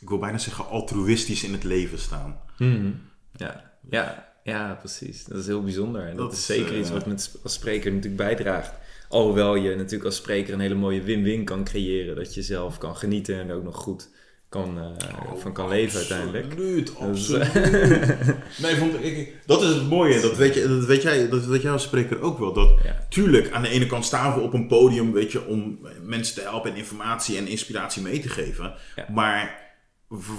ik 0.04 0.10
wil 0.10 0.18
bijna 0.18 0.38
zeggen, 0.38 0.68
altruïstisch 0.68 1.44
in 1.44 1.52
het 1.52 1.64
leven 1.64 1.98
staan. 1.98 2.40
Mhm. 2.58 2.90
Ja. 3.36 3.72
Ja, 3.90 4.32
ja, 4.42 4.76
precies. 4.80 5.24
Dat 5.24 5.38
is 5.38 5.46
heel 5.46 5.62
bijzonder. 5.62 6.02
En 6.02 6.16
dat, 6.16 6.30
Dat 6.30 6.32
is 6.32 6.46
zeker 6.46 6.72
eh, 6.72 6.78
iets 6.78 6.90
wat 6.90 7.06
met 7.06 7.38
als 7.42 7.52
spreker 7.52 7.92
natuurlijk 7.92 8.22
bijdraagt. 8.22 8.72
Alhoewel 9.08 9.54
je 9.54 9.76
natuurlijk 9.76 10.04
als 10.04 10.16
spreker 10.16 10.54
een 10.54 10.60
hele 10.60 10.74
mooie 10.74 11.02
win-win 11.02 11.44
kan 11.44 11.64
creëren. 11.64 12.16
Dat 12.16 12.34
je 12.34 12.42
zelf 12.42 12.78
kan 12.78 12.96
genieten 12.96 13.38
en 13.40 13.52
ook 13.52 13.64
nog 13.64 13.76
goed 13.76 14.10
kan, 14.48 14.78
eh, 14.78 15.36
van 15.36 15.52
kan 15.52 15.68
leven 15.68 15.98
uiteindelijk. 15.98 16.44
Absoluut, 16.44 16.96
absoluut. 16.98 17.52
nee, 18.62 18.76
vond, 18.76 19.04
ik, 19.04 19.32
dat 19.46 19.62
is 19.62 19.68
het 19.68 19.88
mooie. 19.88 20.20
Dat 20.20 20.36
weet, 20.36 20.54
je, 20.54 20.68
dat 20.68 20.84
weet 20.84 21.02
jij, 21.02 21.28
dat 21.28 21.44
weet 21.44 21.62
jij 21.62 21.72
als 21.72 21.82
spreker 21.82 22.20
ook 22.20 22.38
wel. 22.38 22.52
Dat, 22.52 22.70
Ja. 22.84 23.06
Tuurlijk, 23.08 23.50
aan 23.50 23.62
de 23.62 23.68
ene 23.68 23.86
kant 23.86 24.04
staan 24.04 24.34
we 24.34 24.40
op 24.40 24.52
een 24.52 24.66
podium, 24.66 25.12
weet 25.12 25.32
je, 25.32 25.46
om 25.46 25.78
mensen 26.02 26.34
te 26.34 26.40
helpen 26.40 26.70
en 26.70 26.76
informatie 26.76 27.36
en 27.36 27.46
inspiratie 27.46 28.02
mee 28.02 28.20
te 28.20 28.28
geven. 28.28 28.74
Ja. 28.96 29.06
Maar 29.12 29.63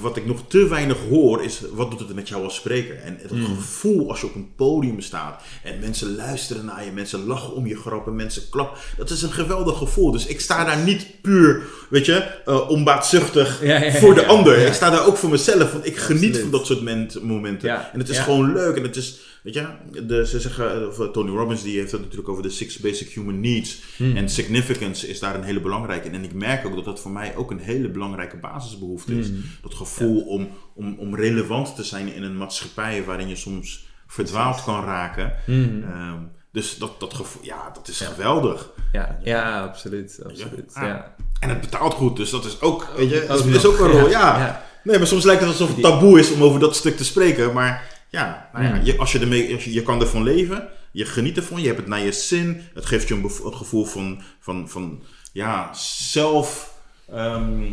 wat 0.01 0.17
ik 0.17 0.25
nog 0.25 0.39
te 0.47 0.67
weinig 0.67 0.97
hoor, 1.09 1.43
is 1.43 1.61
wat 1.73 1.89
doet 1.91 1.99
het 1.99 2.15
met 2.15 2.29
jou 2.29 2.43
als 2.43 2.55
spreker? 2.55 2.95
En 2.97 3.17
het 3.21 3.31
Mm. 3.31 3.45
gevoel 3.45 4.09
als 4.09 4.19
je 4.21 4.25
op 4.25 4.35
een 4.35 4.49
podium 4.55 5.01
staat 5.01 5.41
en 5.63 5.79
mensen 5.79 6.15
luisteren 6.15 6.65
naar 6.65 6.85
je, 6.85 6.91
mensen 6.91 7.25
lachen 7.25 7.53
om 7.53 7.67
je 7.67 7.75
grappen, 7.77 8.15
mensen 8.15 8.43
klappen. 8.49 8.77
Dat 8.97 9.09
is 9.09 9.21
een 9.21 9.31
geweldig 9.31 9.77
gevoel. 9.77 10.11
Dus 10.11 10.25
ik 10.25 10.39
sta 10.41 10.63
daar 10.65 10.77
niet 10.83 11.07
puur, 11.21 11.61
weet 11.89 12.05
je, 12.05 12.13
eh, 12.45 12.69
onbaatzuchtig 12.69 13.63
Ja, 13.63 13.73
ja, 13.79 13.83
ja, 13.85 13.91
voor 13.99 14.13
de 14.15 14.25
ander. 14.25 14.57
Ik 14.57 14.73
sta 14.73 14.89
daar 14.89 15.05
ook 15.05 15.17
voor 15.17 15.29
mezelf, 15.29 15.71
want 15.71 15.85
ik 15.85 15.97
geniet 15.97 16.23
Absoluut. 16.23 16.41
van 16.41 16.51
dat 16.51 16.65
soort 16.65 16.81
ment- 16.81 17.21
momenten. 17.23 17.91
En 17.93 17.99
het 17.99 18.09
is 18.09 18.17
gewoon 18.19 18.53
leuk 18.53 18.75
en 18.75 18.83
het 18.83 18.95
is, 18.95 19.19
weet 19.45 19.53
je, 19.53 19.67
de, 20.05 20.27
ze 20.27 20.39
zeggen, 20.39 20.87
of, 20.87 20.99
eh, 20.99 21.07
Tony 21.07 21.29
Robbins 21.29 21.63
die 21.63 21.77
heeft 21.77 21.91
het 21.91 22.01
natuurlijk 22.01 22.29
over 22.29 22.43
de 22.43 22.49
six 22.49 22.79
basic 22.79 23.09
human 23.09 23.39
needs. 23.39 23.81
Hmm. 23.97 24.15
En 24.15 24.29
significance 24.29 25.07
is 25.07 25.19
daar 25.19 25.35
een 25.35 25.43
hele 25.43 25.61
belangrijke 25.61 26.07
in. 26.07 26.13
En 26.13 26.23
ik 26.23 26.33
merk 26.33 26.65
ook 26.65 26.75
dat 26.75 26.85
dat 26.85 26.99
voor 26.99 27.11
mij 27.11 27.35
ook 27.35 27.51
een 27.51 27.59
hele 27.59 27.89
belangrijke 27.89 28.37
basisbehoefte 28.37 29.17
is. 29.17 29.27
Hmm. 29.27 29.43
Dat 29.61 29.73
gevoel 29.73 30.21
om, 30.21 30.49
om, 30.75 30.95
om 30.99 31.15
relevant 31.15 31.75
te 31.75 31.83
zijn 31.83 32.13
in 32.13 32.23
een 32.23 32.37
maatschappij 32.37 33.03
waarin 33.03 33.27
je 33.27 33.35
soms 33.35 33.87
verdwaald 34.07 34.63
kan 34.63 34.83
raken. 34.83 35.33
Mhm. 35.45 35.83
Ehm, 35.83 36.19
dus 36.51 36.77
dat, 36.77 36.99
dat 36.99 37.13
gevoel, 37.13 37.43
ja, 37.43 37.71
dat 37.73 37.87
is 37.87 37.99
geweldig. 37.99 38.71
Ja, 38.91 39.19
ja, 39.23 39.61
absoluut. 39.61 40.19
absoluut. 40.25 40.71
Ja. 40.75 40.85
Ja. 40.85 41.15
En 41.39 41.49
het 41.49 41.61
betaalt 41.61 41.93
goed, 41.93 42.17
dus 42.17 42.29
dat 42.29 42.45
is 42.45 42.61
ook, 42.61 42.87
weet 42.97 43.09
je, 43.09 43.25
dat 43.27 43.45
is, 43.45 43.65
ook 43.65 43.79
een 43.79 43.87
rol. 43.87 44.09
Ja. 44.09 44.63
Nee, 44.83 44.97
maar 44.97 45.07
soms 45.07 45.23
lijkt 45.23 45.41
het 45.41 45.49
alsof 45.49 45.69
het 45.69 45.81
taboe 45.81 46.19
is 46.19 46.31
om 46.31 46.43
over 46.43 46.59
dat 46.59 46.75
stuk 46.75 46.97
te 46.97 47.05
spreken. 47.05 47.53
Maar 47.53 47.94
ja, 48.15 48.49
nou 48.53 48.65
ja 48.65 48.75
Mm. 48.75 48.83
je, 48.83 48.97
als 48.97 49.11
je, 49.11 49.19
ermee, 49.19 49.53
als 49.53 49.63
je, 49.63 49.73
je 49.73 49.81
kan 49.81 50.01
ervan 50.01 50.23
leven, 50.23 50.67
je 50.91 51.05
geniet 51.05 51.37
ervan, 51.37 51.61
je 51.61 51.67
hebt 51.67 51.79
het 51.79 51.87
naar 51.87 51.99
je 51.99 52.11
zin. 52.11 52.61
Het 52.73 52.85
geeft 52.85 53.07
je 53.07 53.13
een 53.13 53.53
gevoel 53.53 53.85
van, 53.85 54.21
van, 54.39 54.69
van 54.69 55.03
ja, 55.31 55.73
zelf... 56.11 56.73
ehm, 57.11 57.63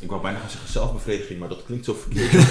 ik 0.00 0.08
wou 0.08 0.22
bijna 0.22 0.38
gaan 0.38 0.50
zeggen 0.50 0.70
zelfbevrediging, 0.70 1.38
maar 1.38 1.48
dat 1.48 1.64
klinkt 1.66 1.84
zo 1.84 1.94
verkeerd. 1.94 2.32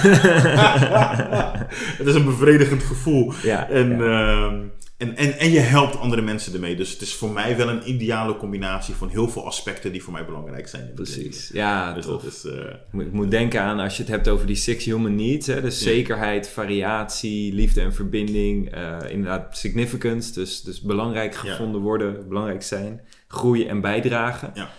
het 2.00 2.08
is 2.08 2.16
een 2.16 2.26
bevredigend 2.26 2.84
gevoel. 2.84 3.34
Ja, 3.44 3.70
En, 3.70 3.98
ja. 3.98 4.04
ehm, 4.04 4.58
en, 5.00 5.16
en, 5.18 5.38
en 5.40 5.52
je 5.52 5.60
helpt 5.60 5.98
andere 6.00 6.22
mensen 6.22 6.54
ermee. 6.54 6.76
Dus 6.76 6.92
het 6.92 7.02
is 7.02 7.14
voor 7.14 7.30
mij 7.32 7.58
wel 7.58 7.70
een 7.70 7.90
ideale 7.90 8.36
combinatie 8.38 8.94
van 8.94 9.10
heel 9.10 9.30
veel 9.30 9.46
aspecten 9.46 9.92
die 9.92 10.04
voor 10.04 10.14
mij 10.14 10.26
belangrijk 10.26 10.68
zijn. 10.68 10.92
Precies. 10.96 11.50
Ja, 11.54 11.94
Dus 11.94 12.06
tof. 12.06 12.22
dat 12.24 12.32
is... 12.34 12.46
eh, 12.46 13.02
Ik 13.02 13.12
moet- 13.12 13.32
denken 13.32 13.62
aan 13.62 13.80
als 13.80 13.96
je 13.98 14.04
het 14.04 14.12
hebt 14.12 14.28
over 14.28 14.48
die 14.48 14.56
six 14.56 14.86
human 14.86 15.16
needs. 15.16 15.48
Hè, 15.48 15.62
dus 15.62 15.82
zekerheid, 15.82 16.50
variatie, 16.50 17.54
liefde 17.54 17.82
en 17.82 17.94
verbinding. 17.94 18.72
eh, 18.72 18.98
inderdaad, 19.10 19.58
significance. 19.58 20.34
Dus, 20.34 20.62
dus 20.62 20.82
belangrijk 20.82 21.34
Ja. 21.34 21.40
gevonden 21.40 21.82
worden, 21.82 22.28
belangrijk 22.28 22.64
zijn. 22.64 23.02
Groeien 23.28 23.68
en 23.70 23.82
bijdragen. 23.82 24.52
Ja. 24.54 24.70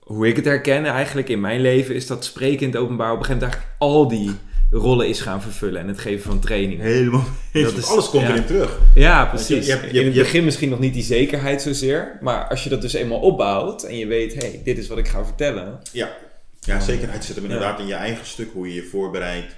Hoe 0.00 0.26
ik 0.28 0.36
het 0.36 0.44
herken 0.44 0.84
eigenlijk 0.84 1.28
in 1.28 1.40
mijn 1.40 1.60
leven 1.60 1.94
is 1.94 2.06
dat 2.06 2.24
spreken 2.24 2.60
in 2.66 2.72
het 2.72 2.76
openbaar 2.80 3.12
op 3.12 3.18
een 3.18 3.24
gegeven 3.24 3.46
moment 3.48 3.62
eigenlijk 3.62 3.82
al 3.82 4.08
die 4.08 4.30
rollen 4.70 5.08
is 5.08 5.20
gaan 5.20 5.42
vervullen. 5.42 5.80
En 5.80 5.88
het 5.88 5.98
geven 5.98 6.30
van 6.30 6.40
trainingen. 6.40 6.84
helemaal 6.86 7.24
Dat 7.52 7.76
is- 7.76 7.86
Alles 7.86 8.08
komt 8.08 8.22
ja. 8.22 8.30
erin 8.30 8.44
terug. 8.44 8.78
Ja, 8.94 9.24
precies. 9.26 9.66
Je 9.66 9.78
in 9.90 10.04
het 10.04 10.14
begin 10.14 10.44
misschien 10.44 10.68
nog 10.68 10.78
niet 10.78 10.94
die 10.94 11.02
zekerheid 11.02 11.62
zozeer. 11.62 12.18
Maar 12.20 12.48
als 12.48 12.64
je 12.64 12.70
dat 12.70 12.80
dus 12.82 12.92
eenmaal 12.92 13.20
opbouwt 13.20 13.82
en 13.82 13.96
je 13.98 14.06
weet, 14.06 14.34
hé, 14.34 14.40
hey, 14.48 14.60
dit 14.64 14.78
is 14.78 14.88
wat 14.88 14.98
ik 14.98 15.08
ga 15.08 15.24
vertellen. 15.24 15.78
Ja. 15.92 16.16
Ja, 16.60 16.80
zekerheid 16.80 17.24
zit 17.24 17.34
hem 17.36 17.44
Ja. 17.44 17.50
inderdaad 17.52 17.80
in 17.80 17.86
je 17.86 17.94
eigen 17.94 18.26
stuk, 18.26 18.48
hoe 18.52 18.68
je 18.68 18.74
je 18.74 18.82
voorbereidt. 18.90 19.56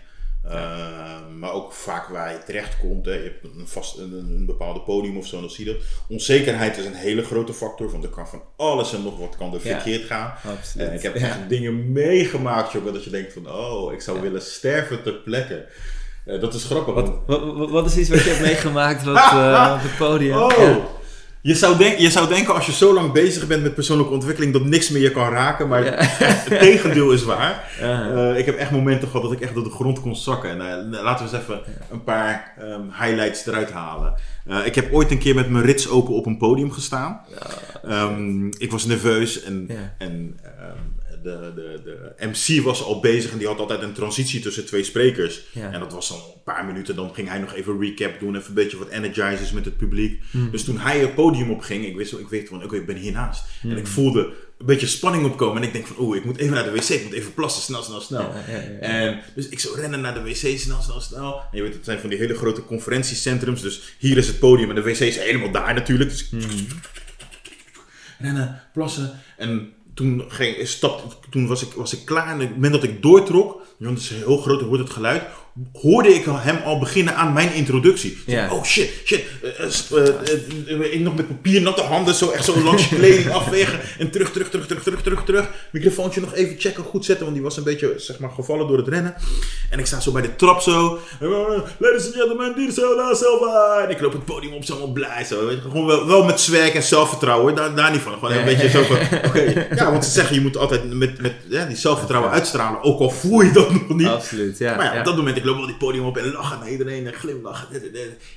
Eh, 0.49 1.19
maar 1.39 1.53
ook 1.53 1.73
vaak 1.73 2.09
waar 2.09 2.33
je 2.33 2.39
terechtkomt. 2.47 3.05
Hè. 3.05 3.13
Je 3.13 3.23
hebt 3.23 3.45
een, 3.45 3.69
vast, 3.69 3.99
een, 3.99 4.13
een 4.13 4.47
bepaalde 4.47 4.81
podium 4.81 5.17
of 5.19 5.27
zo, 5.27 5.41
dan 5.41 5.51
zie 5.51 5.67
je 5.67 5.73
dat. 5.73 5.83
Onzekerheid 6.09 6.77
is 6.79 6.85
een 6.85 6.95
hele 6.95 7.23
grote 7.25 7.53
factor, 7.53 7.91
want 7.91 8.05
er 8.05 8.11
kan 8.11 8.29
van 8.29 8.43
alles 8.57 8.95
en 8.95 9.03
nog 9.03 9.19
wat 9.19 9.37
kan 9.37 9.55
er 9.55 9.61
Ja. 9.63 9.75
verkeerd 9.81 10.05
gaan. 10.07 10.35
Absoluut. 10.59 10.89
En 10.89 10.95
ik 10.95 11.03
heb 11.03 11.17
Ja. 11.17 11.27
echt 11.27 11.49
dingen 11.49 11.93
meegemaakt, 11.93 12.73
joh, 12.73 12.93
dat 12.93 13.05
je 13.05 13.11
denkt 13.11 13.33
van, 13.33 13.51
oh, 13.53 13.93
ik 13.93 14.01
zou 14.01 14.21
willen 14.21 14.43
sterven 14.43 15.03
ter 15.03 15.13
plekke. 15.15 15.67
Eh, 16.27 16.41
dat 16.41 16.55
is 16.55 16.65
grappig. 16.65 16.95
Wat, 17.27 17.71
wat, 17.71 17.87
is 17.87 17.97
iets 17.97 18.09
wat 18.09 18.23
je 18.23 18.29
hebt 18.31 18.41
meegemaakt 18.43 19.03
wat, 19.05 19.17
eh, 19.33 19.73
op 19.77 19.83
het 19.83 19.97
podium? 19.97 20.37
Oh, 20.37 20.51
Ja. 20.59 20.79
Je, 21.43 21.55
zou 21.55 21.77
denk, 21.77 21.99
je 21.99 22.11
zou 22.11 22.29
denken 22.29 22.55
als 22.55 22.67
je 22.67 22.73
zo 22.73 22.95
lang 22.95 23.13
bezig 23.13 23.47
bent 23.47 23.63
met 23.63 23.75
persoonlijke 23.75 24.13
ontwikkeling 24.13 24.53
dat 24.53 24.65
niks 24.65 24.91
meer 24.91 25.03
je 25.03 25.11
kan 25.11 25.29
raken, 25.31 25.69
maar 25.69 25.85
Ja. 25.85 25.93
het 25.97 26.59
tegendeel 26.61 27.13
is 27.13 27.25
waar. 27.25 27.61
Eh, 27.81 28.39
ik 28.39 28.47
heb 28.47 28.57
echt 28.57 28.71
momenten 28.71 29.09
gehad 29.09 29.23
dat 29.23 29.33
ik 29.33 29.41
echt 29.41 29.55
door 29.55 29.65
de 29.65 29.71
grond 29.71 30.01
kon 30.01 30.17
zakken. 30.17 30.51
En 30.51 30.95
eh, 30.95 31.03
laten 31.03 31.27
we 31.27 31.33
eens 31.33 31.43
even 31.43 31.61
een 31.91 32.05
paar 32.05 32.53
ehm, 32.59 32.81
highlights 33.05 33.47
eruit 33.47 33.71
halen. 33.71 34.15
Eh, 34.47 34.67
ik 34.67 34.75
heb 34.75 34.93
ooit 34.93 35.11
een 35.11 35.19
keer 35.19 35.35
met 35.35 35.51
mijn 35.51 35.65
rits 35.65 35.89
open 35.89 36.15
op 36.15 36.27
een 36.27 36.37
podium 36.37 36.71
gestaan. 36.73 37.21
Ehm, 37.85 38.47
ik 38.47 38.71
was 38.71 38.85
nerveus 38.85 39.43
en, 39.43 39.65
Ja. 39.69 39.75
en 39.99 40.39
ehm, 40.45 40.77
de, 41.23 41.53
de, 41.55 41.81
de 41.85 42.27
MC 42.27 42.63
was 42.65 42.83
al 42.83 43.01
bezig 43.01 43.33
en 43.33 43.39
die 43.39 43.47
had 43.47 43.59
altijd 43.59 43.83
een 43.83 43.93
transitie 43.93 44.41
tussen 44.41 44.65
twee 44.67 44.85
sprekers. 44.85 45.41
Ja. 45.53 45.73
En 45.73 45.81
dat 45.81 45.93
was 45.93 46.09
dan 46.09 46.17
een 46.19 46.43
paar 46.45 46.65
minuten. 46.65 46.97
Dan 46.97 47.15
ging 47.15 47.29
hij 47.29 47.39
nog 47.39 47.55
even 47.55 47.81
recap 47.81 48.21
doen, 48.21 48.37
even 48.37 48.49
een 48.49 48.55
beetje 48.55 48.79
wat 48.79 48.89
energizers 48.89 49.53
met 49.53 49.65
het 49.65 49.77
publiek. 49.77 50.23
Hmm. 50.31 50.51
Dus 50.51 50.65
toen 50.65 50.79
hij 50.79 50.99
het 50.99 51.15
podium 51.15 51.51
opging, 51.51 51.87
ik 51.87 51.97
wist, 51.97 52.13
ik 52.13 52.29
weet 52.29 52.49
van, 52.49 52.65
oké, 52.65 52.77
ik 52.77 52.87
ben 52.87 52.97
hiernaast. 52.97 53.45
En 53.63 53.69
Hmm. 53.69 53.77
ik 53.79 53.87
voelde 53.87 54.21
een 54.59 54.67
beetje 54.67 54.87
spanning 54.87 55.25
opkomen. 55.25 55.57
En 55.63 55.67
ik 55.69 55.73
denk 55.73 55.87
van, 55.87 55.97
oeh, 55.99 56.17
ik 56.17 56.25
moet 56.25 56.37
even 56.37 56.55
naar 56.55 56.65
de 56.65 56.71
wc, 56.71 56.89
ik 56.89 57.05
moet 57.05 57.13
even 57.13 57.35
plassen, 57.35 57.63
snel, 57.63 57.83
snel, 57.83 58.01
snel. 58.01 58.21
Ja, 58.21 58.45
ja, 58.49 58.61
ja. 58.61 58.79
En 58.79 59.21
dus 59.35 59.49
ik 59.49 59.61
zou 59.61 59.81
rennen 59.81 60.01
naar 60.01 60.15
de 60.15 60.23
wc, 60.23 60.59
snel, 60.59 60.83
snel, 60.83 61.01
snel. 61.01 61.35
En 61.51 61.57
je 61.57 61.63
weet, 61.63 61.75
het 61.75 61.85
zijn 61.85 61.99
van 61.99 62.09
die 62.11 62.19
hele 62.19 62.35
grote 62.35 62.65
conferentiecentrums. 62.65 63.63
Dus 63.63 63.95
hier 63.99 64.17
is 64.17 64.27
het 64.27 64.39
podium 64.39 64.69
en 64.69 64.75
de 64.75 64.83
wc 64.83 64.99
is 64.99 65.19
helemaal 65.19 65.51
daar 65.51 65.75
natuurlijk. 65.75 66.11
Dus 66.11 66.31
Hmm. 66.31 66.41
rennen, 68.19 68.63
plassen. 68.73 69.21
En 69.37 69.73
toen, 69.95 70.25
ging, 70.29 70.69
stap, 70.69 71.22
toen 71.33 71.47
was, 71.47 71.63
ik, 71.63 71.73
was 71.73 71.93
ik 71.93 72.05
klaar. 72.05 72.27
En 72.27 72.35
op 72.35 72.41
het 72.41 72.55
moment 72.55 72.73
dat 72.73 72.83
ik 72.83 73.03
doortrok, 73.03 73.61
want 73.79 73.99
het 73.99 74.11
is 74.11 74.17
heel 74.25 74.37
groot, 74.39 74.61
je 74.61 74.67
hoort 74.67 74.81
het 74.81 74.91
geluid, 74.91 75.23
hoorde 75.73 76.15
ik 76.15 76.25
hem 76.31 76.59
al 76.65 76.79
beginnen 76.79 77.15
aan 77.17 77.33
mijn 77.33 77.55
introductie. 77.55 78.19
Ja. 78.27 78.53
Oh 78.53 78.65
shit, 78.65 78.91
shit. 79.05 79.25
eh, 79.43 79.61
eh, 79.61 80.81
eh, 80.81 80.93
ik 80.93 81.01
nog 81.01 81.15
met 81.17 81.29
papier, 81.29 81.63
natte 81.63 81.83
handen, 81.83 82.15
zo 82.15 82.31
echt 82.31 82.45
zo 82.45 82.61
langs 82.65 82.89
je 82.89 82.97
kleding 82.97 83.31
afwegen. 83.31 83.81
En 83.99 84.11
terug, 84.11 84.33
terug, 84.33 84.51
terug, 84.51 84.67
terug, 84.67 84.83
terug, 84.83 85.03
terug, 85.03 85.25
terug. 85.25 85.51
Microfoontje 85.73 86.21
nog 86.21 86.35
even 86.35 86.55
checken, 86.59 86.85
goed 86.85 87.05
zetten, 87.05 87.25
want 87.25 87.37
die 87.37 87.45
was 87.45 87.57
een 87.57 87.65
beetje, 87.65 87.95
zeg 87.97 88.19
maar, 88.19 88.31
gevallen 88.31 88.69
door 88.69 88.77
het 88.77 88.89
rennen. 88.89 89.15
En 89.71 89.79
ik 89.79 89.87
sta 89.87 90.01
zo 90.01 90.13
bij 90.13 90.23
de 90.23 90.37
trap 90.37 90.61
zo. 90.61 90.99
Ladies 91.79 92.05
and 92.07 92.15
gentlemen, 92.15 92.55
dit 92.57 92.69
is 92.69 92.85
Ola 92.85 93.15
Silva. 93.15 93.85
En 93.85 93.91
ik 93.91 94.01
loop 94.01 94.13
het 94.13 94.25
podium 94.25 94.53
op, 94.53 94.65
zo 94.65 94.87
blij. 94.87 95.25
Zo. 95.25 95.49
Gewoon 95.63 95.87
wel, 95.87 96.07
wel 96.07 96.25
met 96.25 96.41
swag 96.41 96.69
en 96.69 96.83
zelfvertrouwen, 96.83 97.55
daar, 97.55 97.75
daar 97.75 97.91
niet 97.91 98.01
van. 98.01 98.13
Gewoon 98.13 98.33
een 98.33 98.45
beetje 98.45 98.69
zo 98.69 98.83
van. 98.83 98.97
Ja, 99.77 99.91
want 99.91 100.05
ze 100.05 100.11
zeggen, 100.11 100.35
je 100.35 100.41
moet 100.41 100.57
altijd 100.57 100.93
met, 100.93 101.21
met 101.23 101.35
ja, 101.49 101.65
die 101.65 101.77
zelfvertrouwen 101.77 102.31
uitstralen, 102.31 102.83
ook 102.83 103.01
al 103.01 103.11
voel 103.11 103.41
je 103.41 103.53
dat 103.53 103.71
nog 103.71 103.89
niet. 103.89 104.07
Absoluut, 104.07 104.59
ja. 104.59 104.77
Maar 104.77 104.93
ja, 104.93 104.99
op 104.99 105.05
dat 105.05 105.17
moment, 105.17 105.37
ik 105.37 105.45
loop 105.45 105.57
wel 105.57 105.67
die 105.67 105.77
podium 105.77 106.05
op 106.05 106.17
en 106.17 106.33
lachen 106.33 106.59
naar 106.59 106.71
iedereen 106.71 107.07
en 107.07 107.13
glimlachen. 107.13 107.69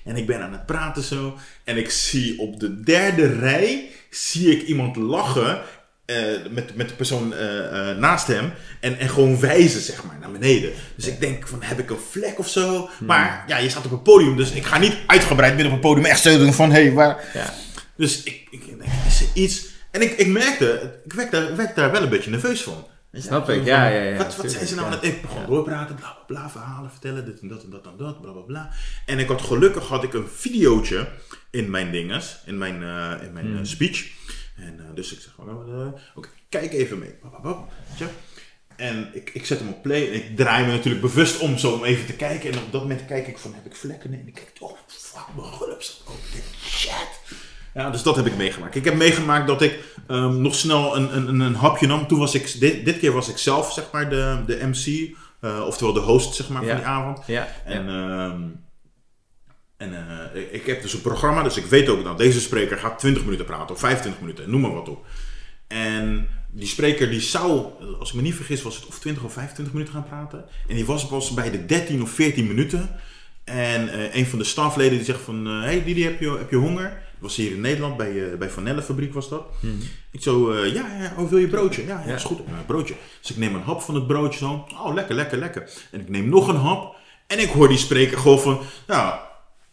En 0.03 0.15
ik 0.15 0.27
ben 0.27 0.41
aan 0.41 0.51
het 0.51 0.65
praten 0.65 1.03
zo. 1.03 1.37
En 1.63 1.77
ik 1.77 1.89
zie 1.89 2.39
op 2.39 2.59
de 2.59 2.79
derde 2.81 3.39
rij, 3.39 3.89
zie 4.09 4.51
ik 4.51 4.67
iemand 4.67 4.95
lachen 4.95 5.61
eh, 6.05 6.17
met, 6.49 6.75
met 6.75 6.89
de 6.89 6.95
persoon 6.95 7.33
eh, 7.33 7.89
eh, 7.89 7.97
naast 7.97 8.27
hem. 8.27 8.53
En, 8.79 8.99
en 8.99 9.09
gewoon 9.09 9.39
wijzen, 9.39 9.81
zeg 9.81 10.03
maar, 10.03 10.17
naar 10.19 10.31
beneden. 10.31 10.71
Dus 10.95 11.07
ik 11.07 11.19
denk 11.19 11.47
van, 11.47 11.61
heb 11.61 11.79
ik 11.79 11.89
een 11.89 11.99
vlek 12.11 12.39
of 12.39 12.49
zo? 12.49 12.89
Maar 12.99 13.43
ja, 13.47 13.57
je 13.57 13.69
staat 13.69 13.85
op 13.85 13.91
een 13.91 14.01
podium, 14.01 14.37
dus 14.37 14.51
ik 14.51 14.65
ga 14.65 14.77
niet 14.77 14.97
uitgebreid 15.07 15.53
midden 15.53 15.71
op 15.71 15.77
een 15.77 15.89
podium 15.89 16.05
echt 16.05 16.21
zo 16.21 16.37
doen 16.37 16.53
van, 16.53 16.71
hé, 16.71 16.81
hey, 16.81 16.91
waar... 16.91 17.23
Ja. 17.33 17.53
Dus 17.97 18.23
ik, 18.23 18.47
ik 18.49 18.65
denk, 18.65 18.91
is 19.07 19.21
er 19.21 19.27
iets... 19.33 19.73
En 19.95 20.01
ik, 20.01 20.11
ik 20.11 20.27
merkte, 20.27 20.99
ik 21.05 21.13
werd 21.13 21.31
daar, 21.31 21.55
werd 21.55 21.75
daar 21.75 21.91
wel 21.91 22.03
een 22.03 22.09
beetje 22.09 22.29
nerveus 22.29 22.61
van. 22.63 22.87
Snap 23.11 23.49
ik, 23.49 23.55
van, 23.55 23.65
ja, 23.65 23.87
ja, 23.87 24.01
ja, 24.01 24.17
Wat, 24.17 24.35
wat 24.35 24.51
zijn 24.51 24.67
ze 24.67 24.75
nou 24.75 24.91
het... 24.91 25.03
Ik 25.03 25.21
begon 25.21 25.45
doorpraten, 25.45 25.95
bla 25.95 26.11
bla 26.11 26.39
bla, 26.39 26.49
verhalen 26.49 26.91
vertellen, 26.91 27.25
dit 27.25 27.39
en 27.39 27.47
dat 27.47 27.63
en 27.63 27.69
dat 27.69 27.85
en 27.85 27.97
dat, 27.97 28.21
bla 28.21 28.31
bla 28.31 28.41
bla. 28.41 28.69
En 29.05 29.19
ik 29.19 29.27
had 29.27 29.41
gelukkig 29.41 29.87
had 29.87 30.03
ik 30.03 30.13
een 30.13 30.27
videootje 30.27 31.07
in 31.49 31.69
mijn 31.69 31.91
dinges, 31.91 32.41
in 32.45 32.57
mijn, 32.57 32.83
eh, 32.83 33.27
in 33.27 33.33
mijn 33.33 33.45
Hmm. 33.45 33.57
eh, 33.57 33.63
speech. 33.63 34.11
En 34.55 34.79
eh, 34.79 34.95
dus 34.95 35.13
ik 35.13 35.19
zeg 35.19 35.33
eh, 35.37 35.87
oké, 36.15 36.29
kijk 36.49 36.73
even 36.73 36.99
mee. 36.99 37.15
En 38.75 39.09
ik, 39.13 39.29
ik 39.33 39.45
zet 39.45 39.59
hem 39.59 39.67
op 39.69 39.81
play 39.81 40.07
en 40.07 40.13
ik 40.13 40.35
draai 40.35 40.65
me 40.65 40.71
natuurlijk 40.71 41.01
bewust 41.01 41.39
om 41.39 41.57
zo 41.57 41.71
om 41.71 41.83
even 41.83 42.05
te 42.05 42.13
kijken. 42.13 42.51
En 42.51 42.57
op 42.57 42.71
dat 42.71 42.81
moment 42.81 43.05
kijk 43.05 43.27
ik 43.27 43.37
van, 43.37 43.53
heb 43.53 43.65
ik 43.65 43.75
vlekken? 43.75 44.09
Nee, 44.09 44.19
en 44.19 44.27
ik 44.27 44.33
kijk, 44.33 44.51
oh, 44.59 44.77
fuck, 44.87 45.25
mijn 45.35 45.53
gulp 45.53 45.83
denk, 46.31 46.43
shit. 46.65 47.14
Ja, 47.75 47.89
dus 47.89 48.03
dat 48.03 48.15
heb 48.15 48.25
ik 48.25 48.35
meegemaakt. 48.35 48.75
Ik 48.75 48.85
heb 48.85 48.95
meegemaakt 48.95 49.47
dat 49.47 49.61
ik 49.61 49.79
ehm, 50.07 50.41
nog 50.41 50.55
snel 50.55 50.95
een, 50.97 51.17
een, 51.17 51.39
een, 51.39 51.55
hapje 51.55 51.87
nam. 51.87 52.07
Toen 52.07 52.19
was 52.19 52.33
ik, 52.35 52.59
dit, 52.59 52.85
dit 52.85 52.99
keer 52.99 53.11
was 53.11 53.29
ik 53.29 53.37
zelf, 53.37 53.73
zeg 53.73 53.85
maar, 53.91 54.09
de, 54.09 54.37
de 54.45 54.59
MC. 54.67 55.15
eh, 55.39 55.63
oftewel 55.65 55.93
de 55.93 55.99
host, 55.99 56.35
zeg 56.35 56.49
maar, 56.49 56.61
Ja. 56.63 56.67
van 56.67 56.77
die 56.77 56.85
avond. 56.85 57.19
Ja, 57.27 57.47
En, 57.65 57.89
ehm, 57.89 58.41
en 59.77 60.07
eh, 60.33 60.53
ik- 60.53 60.65
heb 60.65 60.81
dus 60.81 60.93
een 60.93 61.01
programma, 61.01 61.43
dus 61.43 61.57
ik 61.57 61.65
weet 61.65 61.89
ook, 61.89 62.03
nou, 62.03 62.17
deze 62.17 62.39
spreker 62.41 62.77
gaat 62.77 62.99
20 62.99 63.23
minuten 63.23 63.45
praten 63.45 63.75
of 63.75 63.79
25 63.79 64.21
minuten, 64.21 64.49
noem 64.49 64.61
maar 64.61 64.73
wat 64.73 64.89
op. 64.89 65.05
En 65.67 66.27
die 66.51 66.67
spreker 66.67 67.09
die 67.09 67.21
zou, 67.21 67.65
als 67.99 68.09
ik 68.09 68.15
me 68.15 68.21
niet 68.21 68.35
vergis, 68.35 68.61
was 68.61 68.75
het 68.75 68.85
of 68.87 68.99
20 68.99 69.23
of 69.23 69.33
25 69.33 69.73
minuten 69.73 69.93
gaan 69.95 70.07
praten. 70.07 70.45
En 70.67 70.75
die 70.75 70.85
was 70.85 71.07
pas 71.07 71.31
bij 71.33 71.51
de 71.51 71.65
13 71.65 72.01
of 72.01 72.09
14 72.09 72.47
minuten. 72.47 72.89
En 73.43 73.89
eh, 73.89 74.15
een 74.15 74.25
van 74.25 74.39
de 74.39 74.45
stafleden 74.45 74.95
die 74.97 75.05
zegt 75.05 75.21
van, 75.21 75.45
hé 75.45 75.59
hey 75.61 75.83
Didi, 75.83 76.03
heb 76.03 76.19
je, 76.19 76.29
heb 76.37 76.49
je 76.49 76.55
honger? 76.55 77.03
Was 77.25 77.35
hier 77.35 77.51
in 77.51 77.61
Nederland, 77.61 77.97
bij, 77.97 78.31
eh, 78.31 78.37
bij 78.37 78.49
Van 78.49 78.63
Nelle 78.63 78.81
fabriek 78.81 79.13
was 79.13 79.29
dat. 79.29 79.45
Ik 80.11 80.21
zo, 80.21 80.51
eh, 80.51 80.73
ja, 80.73 80.85
ja, 80.99 81.13
oh, 81.17 81.29
wil 81.29 81.37
je 81.39 81.47
broodje? 81.47 81.85
Ja, 81.85 81.99
is 82.03 82.23
goed, 82.23 82.39
broodje. 82.65 82.93
Dus 83.21 83.31
ik 83.31 83.37
neem 83.37 83.55
een 83.55 83.61
hap 83.61 83.81
van 83.81 83.95
het 83.95 84.07
broodje 84.07 84.37
zo. 84.39 84.65
Oh, 84.85 84.93
lekker, 84.93 85.15
lekker, 85.15 85.37
lekker. 85.37 85.69
En 85.91 85.99
ik 85.99 86.09
neem 86.09 86.29
nog 86.29 86.47
een 86.47 86.55
hap. 86.55 86.95
En 87.27 87.39
ik 87.39 87.49
hoor 87.49 87.67
die 87.67 87.77
spreker 87.77 88.17
gewoon 88.17 88.39
van, 88.39 88.59
nou, 88.87 89.19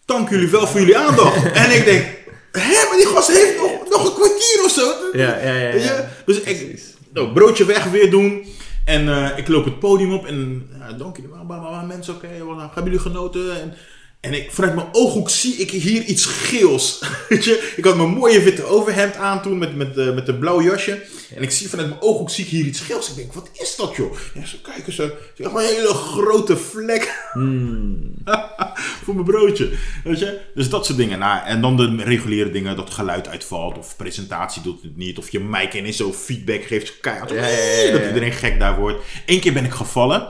dank 0.04 0.28
jullie 0.30 0.48
wel 0.48 0.66
voor 0.66 0.80
jullie 0.80 0.98
aandacht. 0.98 1.52
en 1.62 1.76
ik 1.76 1.84
denk, 1.84 2.04
hè, 2.52 2.86
maar 2.88 2.96
die 2.96 3.06
gast 3.06 3.28
heeft 3.32 3.56
nog, 3.56 3.88
nog 3.88 4.04
een 4.06 4.14
kwartier 4.14 4.60
of 4.64 4.70
zo. 4.70 5.18
Ja, 5.18 5.38
ja, 5.38 5.52
ja. 5.74 6.08
Dus 6.26 6.40
ik, 6.40 6.80
nou, 7.12 7.32
broodje 7.32 7.64
weg 7.64 7.84
weer 7.84 8.10
doen. 8.10 8.46
En 8.84 9.08
eh, 9.08 9.38
ik 9.38 9.48
loop 9.48 9.64
het 9.64 9.78
podium 9.78 10.12
op 10.12 10.26
en 10.26 10.68
ja, 10.78 10.92
dank 10.92 11.16
jullie 11.16 11.30
wel, 11.48 11.82
mensen, 11.86 12.14
oké, 12.14 12.44
wat- 12.44 12.58
hebben 12.58 12.84
jullie 12.84 12.98
genoten? 12.98 13.60
En, 13.60 13.74
en 14.22 14.34
ik, 14.34 14.50
vanuit 14.50 14.74
mijn 14.74 14.86
ooghoek 14.92 15.30
zie 15.30 15.54
ik 15.54 15.70
hier 15.70 16.02
iets 16.02 16.24
geels. 16.24 17.00
Weet 17.28 17.44
je? 17.44 17.72
Ik 17.76 17.84
had 17.84 17.96
mijn 17.96 18.08
mooie 18.08 18.42
witte 18.42 18.64
overhemd 18.64 19.16
aan 19.16 19.42
toen 19.42 19.58
met, 19.58 19.76
met, 19.76 19.98
eh, 19.98 20.14
met 20.14 20.28
een 20.28 20.38
blauw 20.38 20.62
jasje. 20.62 21.02
En 21.34 21.42
ik 21.42 21.50
zie 21.50 21.68
vanuit 21.68 21.88
mijn 21.88 22.00
ooghoek 22.00 22.30
zie 22.30 22.44
ik 22.44 22.50
hier 22.50 22.64
iets 22.64 22.80
geels. 22.80 23.10
Ik 23.10 23.16
denk, 23.16 23.32
wat 23.32 23.50
is 23.52 23.76
dat 23.76 23.96
joh? 23.96 24.16
Ja, 24.34 24.46
zo 24.46 24.56
kijken 24.62 24.92
ze. 24.92 25.14
Ik 25.36 25.44
een 25.44 25.58
hele 25.58 25.94
grote 25.94 26.56
vlek 26.56 27.20
Hmm. 27.32 28.14
voor 29.04 29.14
mijn 29.14 29.26
broodje. 29.26 29.70
Weet 30.04 30.18
je? 30.18 30.40
Dus 30.54 30.68
dat 30.68 30.86
soort 30.86 30.98
dingen. 30.98 31.18
Nou, 31.18 31.46
en 31.46 31.60
dan 31.60 31.76
de 31.76 32.02
reguliere 32.04 32.50
dingen, 32.50 32.76
dat 32.76 32.90
geluid 32.90 33.28
uitvalt. 33.28 33.78
Of 33.78 33.96
presentatie 33.96 34.62
doet 34.62 34.82
het 34.82 34.96
niet. 34.96 35.18
Of 35.18 35.30
je 35.30 35.40
mic 35.40 35.74
ineens 35.74 35.96
zo 35.96 36.12
feedback 36.12 36.62
geeft. 36.64 37.00
Keihard. 37.00 37.30
Ja, 37.30 37.46
ja, 37.46 37.82
ja. 37.82 37.92
Dat 37.92 38.06
iedereen 38.06 38.32
gek 38.32 38.58
daar 38.58 38.78
wordt. 38.78 39.02
Eén 39.26 39.40
keer 39.40 39.52
ben 39.52 39.64
ik 39.64 39.72
gevallen. 39.72 40.28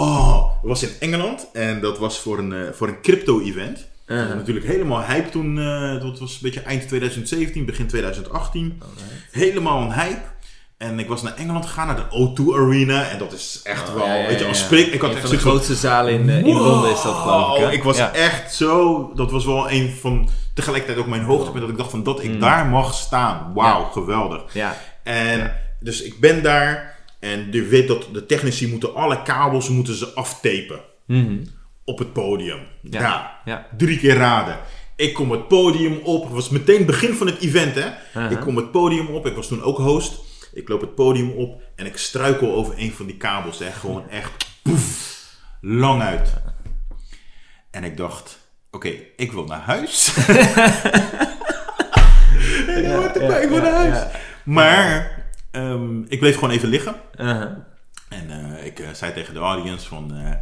Oh, 0.00 0.36
dat 0.36 0.68
was 0.70 0.82
in 0.82 0.90
Engeland. 1.00 1.46
En 1.52 1.80
dat 1.80 1.98
was 1.98 2.18
voor 2.18 2.38
een, 2.38 2.52
eh, 2.52 2.72
voor 2.72 2.88
een 2.88 3.00
crypto-event. 3.02 3.88
Uh-huh. 4.06 4.34
natuurlijk 4.36 4.66
helemaal 4.66 5.02
hype 5.02 5.28
toen. 5.30 5.58
eh, 5.58 6.00
dat 6.02 6.18
was 6.18 6.32
een 6.32 6.38
beetje 6.42 6.60
eind 6.60 6.88
2017, 6.88 7.64
begin 7.64 7.86
2018. 7.86 8.82
Helemaal 9.30 9.80
een 9.82 9.92
hype. 9.92 10.20
En 10.78 10.98
ik 10.98 11.08
was 11.08 11.22
naar 11.22 11.34
Engeland 11.36 11.66
gegaan, 11.66 11.86
naar 11.86 11.96
de 11.96 12.02
O2 12.16 12.54
Arena. 12.56 13.08
En 13.08 13.18
dat 13.18 13.32
is 13.32 13.60
echt 13.64 13.88
Oh, 13.88 13.94
wel, 13.94 14.06
ja, 14.06 14.14
ja, 14.14 14.26
weet 14.26 14.38
je, 14.38 14.46
als 14.46 14.58
spreek... 14.58 14.86
Ik 14.86 15.00
had 15.00 15.10
Een 15.10 15.16
echt 15.16 15.26
van 15.26 15.36
de 15.36 15.42
grootste 15.42 15.74
zalen 15.74 16.12
in, 16.12 16.28
eh, 16.28 16.38
in 16.38 16.56
Londen 16.56 16.90
is 16.90 17.02
dat 17.02 17.14
geloof 17.14 17.58
ik. 17.58 17.64
hè? 17.64 17.70
Ik 17.72 17.82
was 17.82 17.96
ja. 17.96 18.12
echt 18.12 18.54
zo. 18.54 19.10
Dat 19.14 19.30
was 19.30 19.44
wel 19.44 19.70
een 19.70 19.90
van. 20.00 20.28
Tegelijkertijd 20.54 20.98
ook 20.98 21.06
mijn 21.10 21.22
hoogtepunt. 21.24 21.60
Dat 21.60 21.70
ik 21.70 21.76
dacht 21.76 21.90
van 21.90 22.02
dat 22.02 22.22
ik 22.22 22.40
daar 22.40 22.66
mag 22.66 22.94
staan. 22.94 23.52
Wauw, 23.54 23.80
Mm. 23.84 23.90
Geweldig. 23.92 24.42
Ja, 24.52 24.76
En 25.02 25.52
dus 25.80 26.02
ik 26.02 26.20
ben 26.20 26.42
daar. 26.42 26.98
En 27.20 27.48
je 27.50 27.62
weet 27.62 27.88
dat 27.88 28.08
de 28.12 28.26
technici 28.26 28.68
moeten 28.68 28.94
alle 28.94 29.22
kabels 29.22 29.68
moeten 29.68 29.94
ze 29.94 30.06
aftapen. 30.14 30.80
Mhm. 31.06 31.38
Op 31.84 31.98
het 31.98 32.12
podium. 32.12 32.60
Ja. 32.82 33.00
Ja. 33.00 33.40
Ja. 33.44 33.66
Drie 33.76 33.98
keer 33.98 34.14
raden. 34.16 34.58
Ik 34.96 35.14
kom 35.14 35.30
het 35.30 35.48
podium 35.48 36.00
op. 36.04 36.24
Het 36.24 36.32
was 36.32 36.48
meteen 36.48 36.76
het 36.76 36.86
begin 36.86 37.14
van 37.14 37.26
het 37.26 37.40
event 37.40 37.74
hè. 37.74 37.86
Uh-huh. 37.86 38.30
Ik 38.30 38.40
kom 38.40 38.56
het 38.56 38.70
podium 38.70 39.06
op. 39.06 39.26
Ik 39.26 39.34
was 39.34 39.46
toen 39.48 39.62
ook 39.62 39.76
host. 39.76 40.20
Ik 40.52 40.68
loop 40.68 40.80
het 40.80 40.94
podium 40.94 41.30
op. 41.30 41.62
En 41.76 41.86
ik 41.86 41.96
struikel 41.96 42.54
over 42.54 42.74
een 42.76 42.92
van 42.92 43.06
die 43.06 43.16
kabels. 43.16 43.58
Hè. 43.58 43.70
Gewoon 43.70 44.08
echt. 44.08 44.46
Poef, 44.62 45.18
lang 45.60 46.02
uit. 46.02 46.32
En 47.70 47.84
ik 47.84 47.96
dacht. 47.96 48.38
Oké, 48.70 48.92
ik 49.16 49.32
wil 49.32 49.44
naar 49.44 49.60
huis. 49.60 50.14
Erbij, 52.66 53.42
ik 53.42 53.48
wil 53.48 53.60
naar 53.60 53.72
huis. 53.72 53.96
ja. 53.96 54.10
Maar 54.44 55.19
ehm, 55.50 56.02
ik 56.08 56.18
bleef 56.18 56.34
gewoon 56.34 56.50
even 56.50 56.68
liggen. 56.68 56.94
Uh-huh. 57.20 57.50
En 58.08 58.30
eh, 58.56 58.66
ik 58.66 58.78
eh, 58.78 58.88
zei 58.92 59.12
tegen 59.12 59.34
de 59.34 59.40
audience 59.40 59.88
van... 59.88 60.14
eh, 60.16 60.32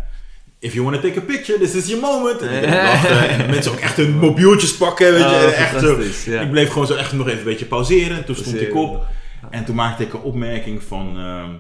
If 0.61 0.73
you 0.73 0.85
want 0.85 1.03
to 1.03 1.09
take 1.09 1.21
a 1.21 1.23
picture, 1.25 1.59
this 1.59 1.75
is 1.75 1.87
your 1.89 2.01
moment. 2.01 2.41
En, 2.43 3.39
de 3.39 3.47
mensen 3.51 3.73
ook 3.73 3.79
echt 3.79 3.97
hun 3.97 4.19
mobieltjes 4.19 4.77
pakken. 4.77 5.11
Weet 5.13 5.21
je, 5.21 5.27
Oh, 5.27 5.43
en 5.43 5.53
echt 5.55 5.71
zo. 5.81 5.87
fantastisch, 5.87 6.25
ja. 6.25 6.41
Ik 6.41 6.51
bleef 6.51 6.71
gewoon 6.71 6.87
zo 6.87 6.95
echt 6.95 7.13
nog 7.13 7.27
even 7.27 7.39
een 7.39 7.45
beetje 7.45 7.65
pauzeren. 7.67 8.17
En 8.17 8.25
toen 8.25 8.35
stond 8.35 8.61
ik 8.61 8.75
op. 8.75 9.07
En 9.51 9.65
toen 9.65 9.75
maakte 9.75 10.03
ik 10.03 10.13
een 10.13 10.21
opmerking 10.21 10.83
van... 10.83 11.19
ehm, 11.19 11.51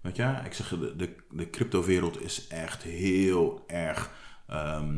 weet 0.00 0.16
je, 0.16 0.34
ik 0.44 0.52
zeg, 0.54 0.68
de, 0.68 0.96
de, 0.96 1.08
de 1.30 1.50
cryptowereld 1.50 2.22
is 2.22 2.46
echt 2.48 2.82
heel 2.82 3.64
erg 3.66 4.10
ehm, 4.48 4.96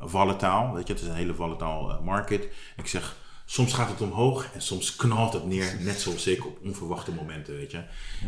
volataal. 0.00 0.74
Weet 0.74 0.86
je, 0.86 0.92
het 0.92 1.02
is 1.02 1.08
een 1.08 1.14
hele 1.14 1.34
volataal 1.34 2.00
market. 2.04 2.48
Ik 2.76 2.86
zeg, 2.86 3.16
soms 3.52 3.72
gaat 3.72 3.88
het 3.88 4.00
omhoog 4.00 4.46
en 4.54 4.62
soms 4.62 4.96
knalt 4.96 5.32
het 5.32 5.46
neer. 5.46 5.76
Net 5.80 6.00
zoals 6.00 6.26
ik 6.26 6.46
op 6.46 6.58
onverwachte 6.64 7.12
momenten, 7.12 7.56
weet 7.56 7.70
je. 7.70 7.80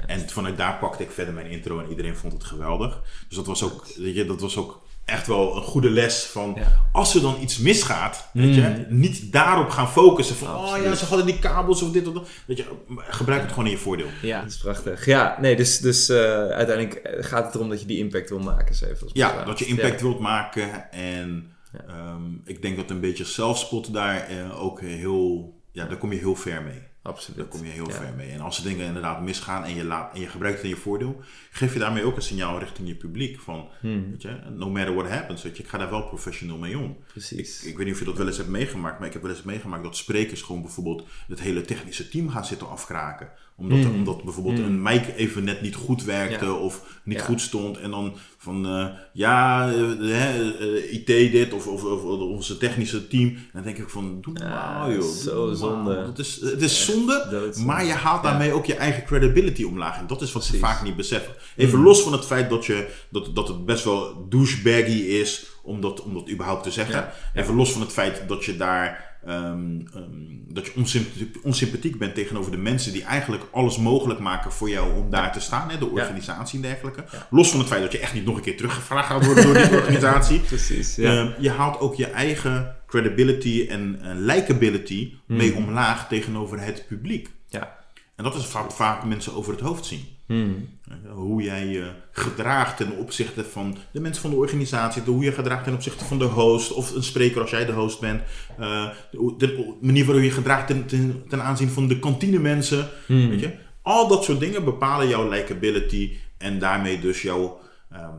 En 0.07 0.29
vanuit 0.29 0.57
daar 0.57 0.79
pakte 0.79 1.03
ik 1.03 1.11
verder 1.11 1.35
mijn 1.35 1.47
intro 1.47 1.81
en 1.81 1.89
iedereen 1.89 2.17
vond 2.17 2.33
het 2.33 2.45
geweldig. 2.45 3.03
Dus 3.29 3.37
dat 3.37 3.47
was 3.47 3.63
ook, 3.63 3.87
weet 3.97 4.15
je, 4.15 4.27
dat 4.27 4.41
was 4.41 4.57
ook 4.57 4.83
echt 5.05 5.27
wel 5.27 5.57
een 5.57 5.63
goede 5.63 5.91
les 5.91 6.25
van... 6.25 6.53
Ja. 6.57 6.61
Mm. 6.61 6.67
Als 6.93 7.15
er 7.15 7.21
dan 7.21 7.37
iets 7.41 7.59
misgaat, 7.59 8.29
weet 8.33 8.55
je, 8.55 8.87
niet 8.89 9.33
daarop 9.33 9.71
gaan 9.71 9.91
focussen 9.91 10.37
van... 10.37 10.57
Oh 10.57 10.77
ja, 10.83 10.95
ze 10.95 11.05
hadden 11.05 11.27
die 11.27 11.39
kabels 11.39 11.83
of 11.83 11.91
dit 11.91 12.07
of 12.07 12.15
dat. 12.15 12.29
Weet 12.45 12.57
je, 12.57 12.65
gebruik 12.97 13.41
het 13.43 13.51
gewoon 13.51 13.65
in 13.67 13.71
je 13.71 13.79
voordeel. 13.79 14.09
Ja, 14.23 14.41
dat 14.41 14.51
is 14.51 14.57
prachtig. 14.57 15.07
Ja, 15.07 15.37
nee, 15.41 15.57
dus, 15.57 15.79
dus 15.79 16.09
eh, 16.09 16.17
uiteindelijk 16.49 17.17
gaat 17.21 17.45
het 17.45 17.55
erom 17.55 17.69
dat 17.69 17.81
je 17.81 17.87
die 17.87 17.99
impact 17.99 18.29
wil 18.29 18.39
maken. 18.39 18.75
Even 18.75 19.03
als 19.03 19.11
Ja, 19.13 19.45
dat 19.45 19.59
je 19.59 19.65
impact 19.65 20.01
Ja. 20.01 20.07
wilt 20.07 20.19
maken. 20.19 20.93
En 20.93 21.54
ehm, 21.89 22.23
ik 22.45 22.63
denk 22.63 22.77
dat 22.77 22.91
een 22.91 23.01
beetje 23.01 23.25
zelfspot 23.25 23.93
daar 23.93 24.17
eh, 24.29 24.63
ook 24.63 24.81
heel... 24.81 25.53
Ja, 25.73 25.87
daar 25.87 25.97
kom 25.99 26.13
je 26.13 26.19
heel 26.19 26.37
ver 26.37 26.63
mee. 26.63 26.83
Absoluut. 27.03 27.37
Daar 27.39 27.47
kom 27.49 27.65
je 27.65 27.71
heel 27.71 27.89
Ja. 27.89 27.95
ver 27.95 28.15
mee. 28.17 28.31
En 28.31 28.41
als 28.41 28.59
er 28.59 28.65
dingen 28.65 28.87
inderdaad 28.87 29.23
misgaan 29.23 29.65
en 29.65 29.75
je, 29.75 29.85
laat, 29.85 30.15
en 30.15 30.21
je 30.21 30.27
gebruikt 30.27 30.57
het 30.57 30.67
in 30.67 30.75
je 30.75 30.81
voordeel, 30.83 31.21
geef 31.51 31.73
je 31.73 31.79
daarmee 31.79 32.05
ook 32.05 32.17
een 32.17 32.23
signaal 32.23 32.59
richting 32.59 32.89
je 32.89 32.95
publiek. 32.95 33.41
Van, 33.41 33.69
Hmm. 33.81 34.11
weet 34.11 34.23
je, 34.23 34.39
no 34.57 34.71
matter 34.71 34.95
what 34.95 35.09
happens, 35.09 35.43
weet 35.43 35.57
je, 35.57 35.63
ik 35.63 35.69
ga 35.69 35.79
daar 35.79 35.91
wel 35.91 36.03
professioneel 36.07 36.59
mee 36.59 36.79
om. 36.79 36.97
Precies. 37.07 37.65
Ik 37.65 37.77
weet 37.77 37.85
niet 37.87 37.95
of 37.95 38.01
je 38.01 38.05
dat 38.07 38.17
wel 38.17 38.27
eens 38.27 38.37
hebt 38.37 38.49
meegemaakt, 38.49 38.99
maar 38.99 39.07
ik 39.07 39.13
heb 39.13 39.23
wel 39.23 39.31
eens 39.31 39.43
meegemaakt 39.43 39.83
dat 39.85 39.97
sprekers 39.97 40.43
gewoon 40.43 40.63
bijvoorbeeld 40.63 41.07
het 41.29 41.41
hele 41.41 41.61
technische 41.61 42.09
team 42.09 42.29
gaan 42.29 42.45
zitten 42.45 42.69
afkraken. 42.69 43.29
Omdat, 43.57 43.79
Mm. 43.79 43.95
omdat 43.95 44.25
bijvoorbeeld 44.25 44.59
Mm. 44.59 44.65
een 44.65 44.83
mic 44.83 45.07
even 45.17 45.45
net 45.45 45.61
niet 45.61 45.75
goed 45.75 46.05
werkte 46.05 46.45
Ja. 46.45 46.53
of 46.53 47.01
niet 47.05 47.19
Ja. 47.19 47.25
goed 47.25 47.41
stond. 47.41 47.79
En 47.79 47.91
dan 47.91 48.15
van, 48.45 48.67
eh, 48.67 48.87
ja, 49.13 49.69
eh, 49.73 50.37
eh, 50.37 50.93
IT 50.93 51.07
dit 51.07 51.53
of, 51.53 51.67
of, 51.67 51.85
of, 51.85 52.03
onze 52.05 52.57
technische 52.57 53.07
team. 53.07 53.29
En 53.29 53.51
dan 53.53 53.63
denk 53.63 53.79
ik 53.79 53.89
van, 53.89 54.19
doe 54.21 54.39
Ja, 54.39 54.87
joh. 54.91 55.03
zo 55.03 55.53
zonde. 55.53 55.97
Het 55.97 56.19
is, 56.19 56.41
het 56.41 56.63
is 56.63 56.85
zonde, 56.85 57.27
doodzonde. 57.31 57.73
maar 57.73 57.85
je 57.85 57.93
haalt 57.93 58.23
daarmee 58.23 58.53
ook 58.53 58.67
je 58.67 58.75
eigen 58.75 59.05
credibility 59.05 59.65
omlaag. 59.65 59.99
En 59.99 60.07
dat 60.07 60.23
is 60.23 60.33
wat 60.33 60.45
ze 60.45 60.57
vaak 60.59 60.83
niet 60.83 60.97
beseffen. 60.97 61.35
Even 61.57 61.79
Mm. 61.79 61.85
los 61.85 62.03
van 62.03 62.13
het 62.13 62.25
feit 62.25 62.51
dat, 62.51 62.67
je, 62.67 62.89
dat, 63.11 63.35
dat 63.35 63.49
het 63.49 63.65
best 63.65 63.85
wel 63.85 64.27
douchebaggy 64.29 65.01
is 65.01 65.47
om 65.63 65.81
dat, 65.81 66.03
om 66.03 66.15
dat 66.15 66.31
überhaupt 66.31 66.63
te 66.63 66.71
zeggen. 66.71 66.95
Ja. 66.95 67.13
Even 67.35 67.55
los 67.55 67.73
van 67.73 67.81
het 67.81 67.93
feit 67.93 68.29
dat 68.29 68.45
je 68.45 68.57
daar 68.57 69.14
ehm, 69.27 69.81
ehm, 69.95 70.11
dat 70.49 70.67
je 70.67 70.73
onsympathiek, 70.77 71.37
onsympathiek 71.43 71.99
bent 71.99 72.15
tegenover 72.15 72.51
de 72.51 72.57
mensen 72.57 72.93
die 72.93 73.03
eigenlijk 73.05 73.43
alles 73.53 73.79
mogelijk 73.79 74.21
maken 74.21 74.53
voor 74.53 74.71
jou 74.71 74.97
om 74.97 75.11
daar 75.11 75.33
te 75.33 75.41
staan, 75.41 75.71
hè, 75.71 75.79
de 75.79 75.87
organisatie 75.91 76.57
en 76.57 76.63
dergelijke. 76.63 77.05
Ja. 77.13 77.27
Los 77.31 77.51
van 77.51 77.59
het 77.59 77.69
feit 77.69 77.83
dat 77.83 77.93
je 77.93 77.99
echt 77.99 78.15
niet 78.15 78.25
nog 78.25 78.37
een 78.37 78.43
keer 78.43 78.57
teruggevraagd 78.57 79.07
gaat 79.09 79.25
worden 79.27 79.45
door 79.45 79.55
die 79.55 79.71
organisatie. 79.81 80.39
Precies, 80.41 80.97
ja. 80.97 81.17
Ehm, 81.17 81.43
je 81.43 81.51
haalt 81.51 81.81
ook 81.81 81.95
je 81.95 82.07
eigen 82.07 82.77
credibility 82.87 83.67
en 83.69 83.99
likability 84.25 85.13
Hmm. 85.27 85.37
mee 85.37 85.55
omlaag 85.55 86.09
tegenover 86.09 86.61
het 86.61 86.85
publiek. 86.89 87.29
ja. 87.49 87.83
En 88.17 88.25
dat 88.25 88.35
is 88.35 88.45
vaak, 88.47 88.71
vaak 88.73 89.05
mensen 89.05 89.35
over 89.35 89.53
het 89.53 89.61
hoofd 89.61 89.85
zien. 89.87 90.05
Hmm. 90.27 90.69
Eh, 90.89 91.13
Hoe 91.13 91.43
jij 91.43 91.67
je 91.67 91.91
gedraagt 92.11 92.77
ten 92.77 92.97
opzichte 92.97 93.45
van 93.45 93.77
de 93.91 94.01
mensen 94.01 94.23
van 94.23 94.31
de 94.31 94.37
organisatie, 94.37 95.03
hoe 95.03 95.25
je 95.25 95.33
gedraagt 95.33 95.65
ten 95.65 95.75
opzichte 95.75 96.05
van 96.05 96.19
de 96.19 96.25
host 96.25 96.73
of 96.73 96.95
een 96.95 97.03
spreker 97.03 97.41
als 97.41 97.51
jij 97.51 97.65
de 97.65 97.73
host 97.73 98.01
bent, 98.01 98.23
eh, 98.59 98.89
de, 99.11 99.35
de 99.39 99.75
manier 99.81 100.05
waarop 100.05 100.25
je 100.25 100.31
gedraagt 100.31 100.67
ten, 100.67 100.87
ten, 100.87 101.25
ten 101.29 101.43
aanzien 101.43 101.69
van 101.69 101.89
de 101.89 101.99
kantinemensen. 101.99 102.89
Hmm. 103.07 103.29
Weet 103.29 103.41
je? 103.41 103.51
Al 103.83 104.09
dat 104.09 104.25
soort 104.25 104.41
dingen 104.41 104.65
bepalen 104.65 105.09
jouw 105.09 105.29
likability 105.29 106.17
en 106.39 106.59
daarmee 106.59 107.01
dus 107.01 107.23
jouw 107.23 107.61
ehm, 107.91 108.11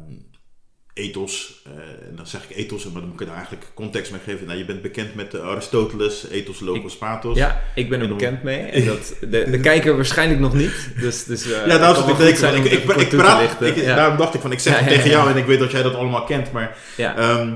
ethos. 0.96 1.62
Eh, 1.66 1.72
en 2.10 2.16
dan 2.16 2.28
zeg 2.28 2.50
ik 2.50 2.56
ethos, 2.56 2.84
maar 2.84 3.02
dan 3.02 3.10
moet 3.10 3.22
ik 3.22 3.28
er 3.28 3.34
eigenlijk 3.34 3.72
context 3.74 4.12
mee 4.12 4.22
geven. 4.26 4.46
Nou, 4.46 4.58
je 4.58 4.66
bent 4.66 4.82
bekend 4.82 5.16
met 5.16 5.32
de 5.32 5.42
Aristoteles, 5.42 6.28
ethos, 6.28 6.60
logos, 6.60 6.98
pathos. 6.98 7.38
Ja, 7.38 7.62
ik 7.76 7.90
ben 7.90 8.02
er 8.02 8.08
bekend 8.08 8.44
mee. 8.44 8.60
En 8.76 8.86
dat, 8.86 9.16
de, 9.22 9.50
de 9.50 9.60
kijker 9.60 9.96
waarschijnlijk 9.96 10.40
nog 10.40 10.54
niet. 10.54 10.90
Dus, 11.00 11.24
dus, 11.24 11.44
eh, 11.44 11.50
Ja, 11.50 11.80
het 11.80 11.96
zat 11.96 12.06
kan 12.40 12.56
ik 12.56 12.64
Ik, 12.66 12.84
ik, 12.84 13.10
praat, 13.10 13.62
ik, 13.62 13.76
Ja. 13.76 13.96
daarom 13.96 14.18
dacht 14.18 14.34
ik 14.34 14.42
van, 14.42 14.52
ik 14.52 14.60
zeg 14.60 14.74
Ja, 14.74 14.80
het 14.80 14.90
ja, 14.90 14.96
tegen 14.96 15.10
jou 15.10 15.30
en 15.32 15.38
ik 15.38 15.46
weet 15.46 15.60
dat 15.60 15.72
jij 15.72 15.84
dat 15.84 15.96
allemaal 15.96 16.24
kent. 16.24 16.52
Maar 16.52 16.78
ehm, 16.98 17.54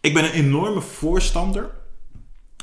ik 0.00 0.14
ben 0.14 0.24
een 0.24 0.32
enorme 0.32 0.80
voorstander 0.80 1.70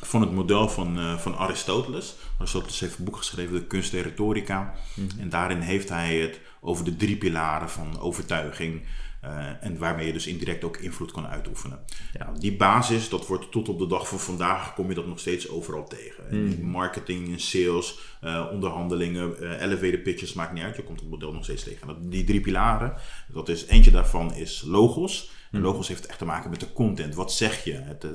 van 0.02 0.22
het 0.22 0.32
model 0.32 0.70
van, 0.70 1.00
eh, 1.00 1.18
van 1.18 1.38
Aristoteles. 1.38 2.16
Aristoteles 2.38 2.80
heeft 2.80 2.98
een 2.98 3.06
boek 3.06 3.18
geschreven, 3.18 3.54
De 3.54 3.66
Kunst 3.68 3.92
der 3.92 4.04
Rhetorica. 4.04 4.74
Mhm. 4.94 5.20
En 5.20 5.30
daarin 5.30 5.60
heeft 5.60 5.90
hij 5.90 6.16
het 6.16 6.40
over 6.62 6.86
de 6.86 6.96
drie 6.96 7.18
pilaren 7.18 7.70
van 7.70 8.00
overtuiging. 8.00 8.82
Eh, 9.22 9.64
en 9.64 9.78
waarmee 9.78 10.06
je 10.08 10.14
dus 10.14 10.28
indirect 10.28 10.64
ook 10.64 10.78
invloed 10.78 11.12
kan 11.12 11.28
uitoefenen. 11.28 11.80
Ja. 12.14 12.26
Nou, 12.26 12.40
die 12.40 12.56
basis, 12.56 13.10
dat 13.10 13.28
wordt 13.28 13.52
tot 13.52 13.70
op 13.70 13.80
de 13.80 13.88
dag 13.88 14.08
van 14.08 14.20
vandaag, 14.20 14.74
kom 14.74 14.90
je 14.90 14.96
dat 14.96 15.08
nog 15.08 15.20
steeds 15.20 15.50
overal 15.50 15.88
tegen. 15.88 16.24
In 16.30 16.64
marketing, 16.64 17.28
in 17.28 17.40
sales, 17.40 18.00
eh, 18.22 18.46
onderhandelingen, 18.52 19.40
eh, 19.42 19.62
elevator 19.62 20.00
pitches, 20.00 20.34
maakt 20.34 20.54
niet 20.54 20.64
uit. 20.64 20.76
Je 20.76 20.84
komt 20.84 21.00
het 21.00 21.10
model 21.10 21.34
nog 21.34 21.44
steeds 21.44 21.64
tegen. 21.64 21.88
Dat- 21.88 22.12
Die 22.12 22.24
drie 22.24 22.42
pilaren, 22.42 22.94
dat 23.34 23.50
is, 23.50 23.66
eentje 23.66 23.92
daarvan 23.92 24.34
is 24.34 24.64
logos. 24.66 25.32
En 25.52 25.62
logos 25.62 25.88
heeft 25.88 26.06
echt 26.06 26.18
te 26.18 26.26
maken 26.26 26.50
met 26.50 26.60
de 26.60 26.74
content. 26.74 27.16
Wat 27.16 27.34
zeg 27.34 27.64
je? 27.64 27.74
Het, 27.74 28.06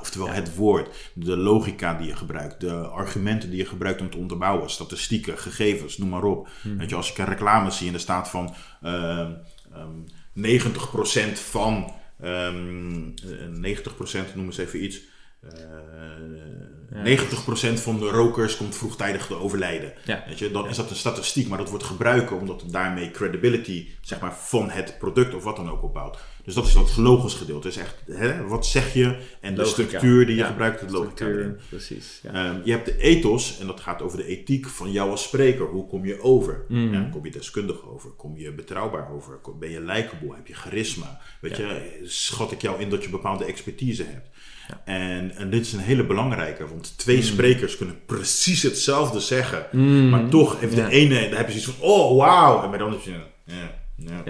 oftewel 0.00 0.28
het 0.28 0.54
woord, 0.56 1.10
de 1.14 1.36
logica 1.36 1.94
die 1.94 2.06
je 2.06 2.16
gebruikt, 2.16 2.60
de 2.60 2.74
argumenten 2.74 3.48
die 3.50 3.58
je 3.58 3.66
gebruikt 3.66 4.00
om 4.00 4.10
te 4.10 4.16
onderbouwen, 4.16 4.70
statistieken, 4.70 5.38
gegevens, 5.38 5.98
noem 5.98 6.08
maar 6.08 6.22
op. 6.24 6.48
Weet 6.62 6.90
je, 6.90 6.96
als 6.96 7.10
ik 7.10 7.18
een 7.18 7.24
reclame 7.24 7.70
zie 7.70 7.88
en 7.88 7.94
er 7.94 8.00
staat 8.00 8.28
van 8.28 8.54
ehm, 8.82 9.32
ehm, 9.72 9.90
90% 10.34 11.38
van, 11.40 11.94
ehm, 12.20 13.08
eh, 13.08 13.48
90% 13.48 14.34
noem 14.34 14.44
eens 14.46 14.58
even 14.58 14.84
iets. 14.84 15.00
Eh, 15.52 17.02
90% 17.04 17.80
van 17.80 17.98
de 17.98 18.08
rokers 18.08 18.56
komt 18.56 18.76
vroegtijdig 18.76 19.26
te 19.26 19.34
overlijden. 19.34 19.92
Ja. 20.04 20.24
Weet 20.28 20.38
je, 20.38 20.50
dan 20.50 20.68
is 20.68 20.76
dat 20.76 20.90
een 20.90 20.96
statistiek, 20.96 21.48
maar 21.48 21.58
dat 21.58 21.70
wordt 21.70 21.84
gebruikt 21.84 22.32
omdat 22.32 22.60
het 22.60 22.72
daarmee 22.72 23.10
credibility 23.10 23.88
zeg 24.00 24.20
maar, 24.20 24.34
van 24.34 24.70
het 24.70 24.98
product 24.98 25.34
of 25.34 25.44
wat 25.44 25.56
dan 25.56 25.70
ook 25.70 25.82
opbouwt. 25.82 26.18
Dus 26.44 26.54
dat 26.54 26.66
is 26.66 26.72
dat 26.72 26.96
logos 26.96 27.34
gedeelte. 27.34 27.68
Is 27.68 27.76
echt, 27.76 27.94
hè, 28.10 28.46
wat 28.46 28.66
zeg 28.66 28.94
je 28.94 29.04
en 29.40 29.54
de 29.54 29.60
Logica. 29.60 29.82
structuur 29.84 30.26
die 30.26 30.34
je 30.34 30.40
Ja, 30.40 30.46
gebruikt, 30.46 30.80
het 30.80 30.90
logica. 30.90 31.26
Erin. 31.26 31.56
precies. 31.68 32.20
Ja. 32.22 32.32
Ehm, 32.32 32.60
je 32.64 32.70
hebt 32.70 32.86
de 32.86 32.98
ethos, 32.98 33.58
en 33.60 33.66
dat 33.66 33.80
gaat 33.80 34.02
over 34.02 34.18
de 34.18 34.26
ethiek 34.26 34.66
van 34.68 34.92
jou 34.92 35.10
als 35.10 35.22
spreker. 35.22 35.64
Hoe 35.66 35.86
kom 35.86 36.04
je 36.06 36.22
over? 36.22 36.64
Mhm. 36.68 36.92
Ja, 36.92 37.08
kom 37.12 37.24
je 37.24 37.30
deskundig 37.30 37.86
over? 37.88 38.10
Kom 38.10 38.36
je 38.36 38.52
betrouwbaar 38.52 39.10
over? 39.12 39.38
Ben 39.58 39.70
je 39.70 39.80
likable? 39.80 40.34
Heb 40.34 40.46
je 40.46 40.54
charisma? 40.54 41.20
Weet 41.40 41.56
je, 41.56 42.00
schat 42.04 42.52
ik 42.52 42.62
jou 42.62 42.80
in 42.80 42.90
dat 42.90 43.02
je 43.04 43.10
bepaalde 43.10 43.44
expertise 43.44 44.02
hebt? 44.04 44.28
En, 44.84 45.36
en 45.36 45.50
dit 45.50 45.66
is 45.66 45.72
een 45.72 45.78
hele 45.78 46.04
belangrijke, 46.04 46.68
want 46.68 46.98
twee 46.98 47.16
Mhm. 47.16 47.26
sprekers 47.26 47.76
kunnen 47.76 48.04
precies 48.06 48.62
hetzelfde 48.62 49.20
zeggen. 49.20 49.66
Mm. 49.72 50.08
Maar 50.08 50.28
toch 50.28 50.60
heeft 50.60 50.76
Ja. 50.76 50.86
de 50.86 50.92
ene, 50.92 51.28
daar 51.28 51.38
heb 51.38 51.48
je 51.50 51.58
zoiets 51.60 51.78
van, 51.80 51.88
oh 51.88 52.16
wauw. 52.16 52.62
En 52.62 52.68
bij 52.68 52.78
de 52.78 52.84
andere 52.84 53.02
is 53.02 53.08
je, 53.08 53.20
ja, 53.44 53.70
ja, 53.96 54.22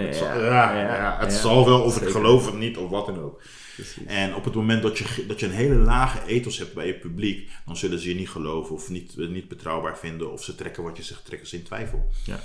het, 1.20 1.32
zal, 1.32 1.56
het 1.58 1.66
wel, 1.66 1.80
of 1.82 2.00
ik 2.02 2.08
geloof 2.08 2.46
het 2.46 2.58
niet, 2.58 2.76
of 2.76 2.90
wat 2.90 3.06
dan 3.06 3.20
ook. 3.22 3.42
Precies. 3.74 3.96
En 4.06 4.34
op 4.34 4.44
het 4.44 4.54
moment 4.54 4.82
dat 4.82 4.98
je, 4.98 5.24
dat 5.28 5.40
je 5.40 5.46
een 5.46 5.52
hele 5.52 5.74
lage 5.74 6.18
ethos 6.26 6.58
hebt 6.58 6.74
bij 6.74 6.86
je 6.86 6.94
publiek, 6.94 7.50
dan 7.66 7.76
zullen 7.76 7.98
ze 7.98 8.08
je 8.08 8.14
niet 8.14 8.28
geloven 8.28 8.74
of 8.74 8.88
niet, 8.90 9.16
niet 9.16 9.48
betrouwbaar 9.48 9.98
vinden. 9.98 10.32
Of 10.32 10.44
ze 10.44 10.54
trekken 10.54 10.82
wat 10.82 10.96
je 10.96 11.02
zegt, 11.02 11.24
trekken 11.24 11.48
ze 11.48 11.56
in 11.56 11.62
twijfel. 11.62 12.10
Ja. 12.24 12.40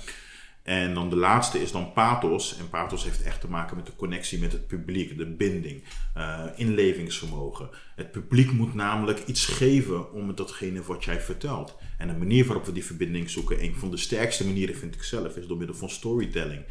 En 0.63 0.93
dan 0.93 1.09
de 1.09 1.15
laatste 1.15 1.61
is 1.61 1.71
dan 1.71 1.93
pathos. 1.93 2.57
En 2.59 2.69
pathos 2.69 3.03
heeft 3.03 3.21
echt 3.23 3.41
te 3.41 3.49
maken 3.49 3.75
met 3.75 3.85
de 3.85 3.95
connectie 3.95 4.39
met 4.39 4.51
het 4.51 4.67
publiek, 4.67 5.17
de 5.17 5.25
binding, 5.25 5.83
eh, 6.13 6.43
inlevingsvermogen. 6.55 7.69
Het 7.95 8.11
publiek 8.11 8.51
moet 8.51 8.73
namelijk 8.73 9.21
iets 9.25 9.45
geven 9.45 10.13
om 10.13 10.35
datgene 10.35 10.81
wat 10.83 11.03
jij 11.03 11.21
vertelt. 11.21 11.75
En 11.97 12.07
de 12.07 12.13
manier 12.13 12.45
waarop 12.45 12.65
we 12.65 12.71
die 12.71 12.85
verbinding 12.85 13.29
zoeken, 13.29 13.63
een 13.63 13.75
van 13.75 13.91
de 13.91 13.97
sterkste 13.97 14.45
manieren 14.45 14.75
vind 14.75 14.95
ik 14.95 15.03
zelf, 15.03 15.35
is 15.35 15.47
door 15.47 15.57
middel 15.57 15.75
van 15.75 15.89
storytelling. 15.89 16.61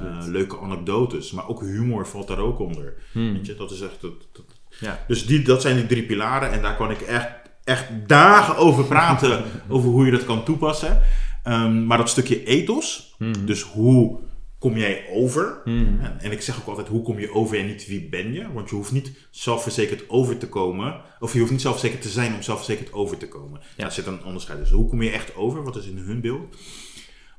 Eh, 0.00 0.26
leuke 0.26 0.58
anekdotes, 0.60 1.30
maar 1.32 1.48
ook 1.48 1.60
humor 1.60 2.06
valt 2.06 2.28
daar 2.28 2.38
ook 2.38 2.58
onder. 2.58 2.94
Hmm. 3.12 3.32
Weet 3.32 3.46
je, 3.46 3.54
dat 3.54 3.70
is 3.70 3.80
echt 3.80 4.02
het- 4.02 4.42
Ja. 4.80 5.04
dus 5.08 5.26
die, 5.26 5.42
dat 5.42 5.62
zijn 5.62 5.76
die 5.76 5.86
drie 5.86 6.02
pilaren 6.06 6.50
en 6.52 6.62
daar 6.62 6.76
kan 6.76 6.90
ik 6.90 7.00
echt, 7.00 7.28
echt 7.64 7.84
dagen 8.06 8.56
over 8.56 8.84
praten, 8.84 9.44
over 9.68 9.88
hoe 9.90 10.04
je 10.04 10.10
dat 10.10 10.24
kan 10.24 10.44
toepassen. 10.44 11.02
Ehm, 11.44 11.86
maar 11.86 11.98
dat 11.98 12.08
stukje 12.08 12.44
ethos, 12.44 13.14
Hmm. 13.18 13.46
dus 13.46 13.62
hoe 13.62 14.18
kom 14.58 14.76
jij 14.76 15.04
over? 15.10 15.60
Hmm. 15.64 15.98
En, 16.00 16.20
en 16.20 16.32
ik 16.32 16.40
zeg 16.42 16.60
ook 16.60 16.66
altijd, 16.66 16.88
hoe 16.88 17.02
kom 17.02 17.18
je 17.18 17.32
over 17.34 17.58
en 17.58 17.66
niet 17.66 17.86
wie 17.86 18.08
ben 18.08 18.32
je? 18.32 18.52
Want 18.52 18.70
je 18.70 18.76
hoeft 18.76 18.92
niet 18.92 19.26
zelfverzekerd 19.30 20.08
over 20.10 20.38
te 20.38 20.48
komen, 20.48 21.00
of 21.20 21.32
je 21.32 21.38
hoeft 21.38 21.50
niet 21.50 21.60
zelfverzekerd 21.60 22.02
te 22.02 22.08
zijn 22.08 22.34
om 22.34 22.42
zelfverzekerd 22.42 22.92
over 22.92 23.16
te 23.16 23.28
komen. 23.28 23.60
Ja. 23.60 23.82
Daar 23.82 23.92
zit 23.92 24.06
een 24.06 24.24
onderscheid. 24.24 24.58
Dus 24.58 24.70
hoe 24.70 24.88
kom 24.88 25.02
je 25.02 25.10
echt 25.10 25.36
over? 25.36 25.62
Wat 25.64 25.76
is 25.76 25.86
in 25.86 25.96
hun 25.98 26.20
beeld? 26.20 26.56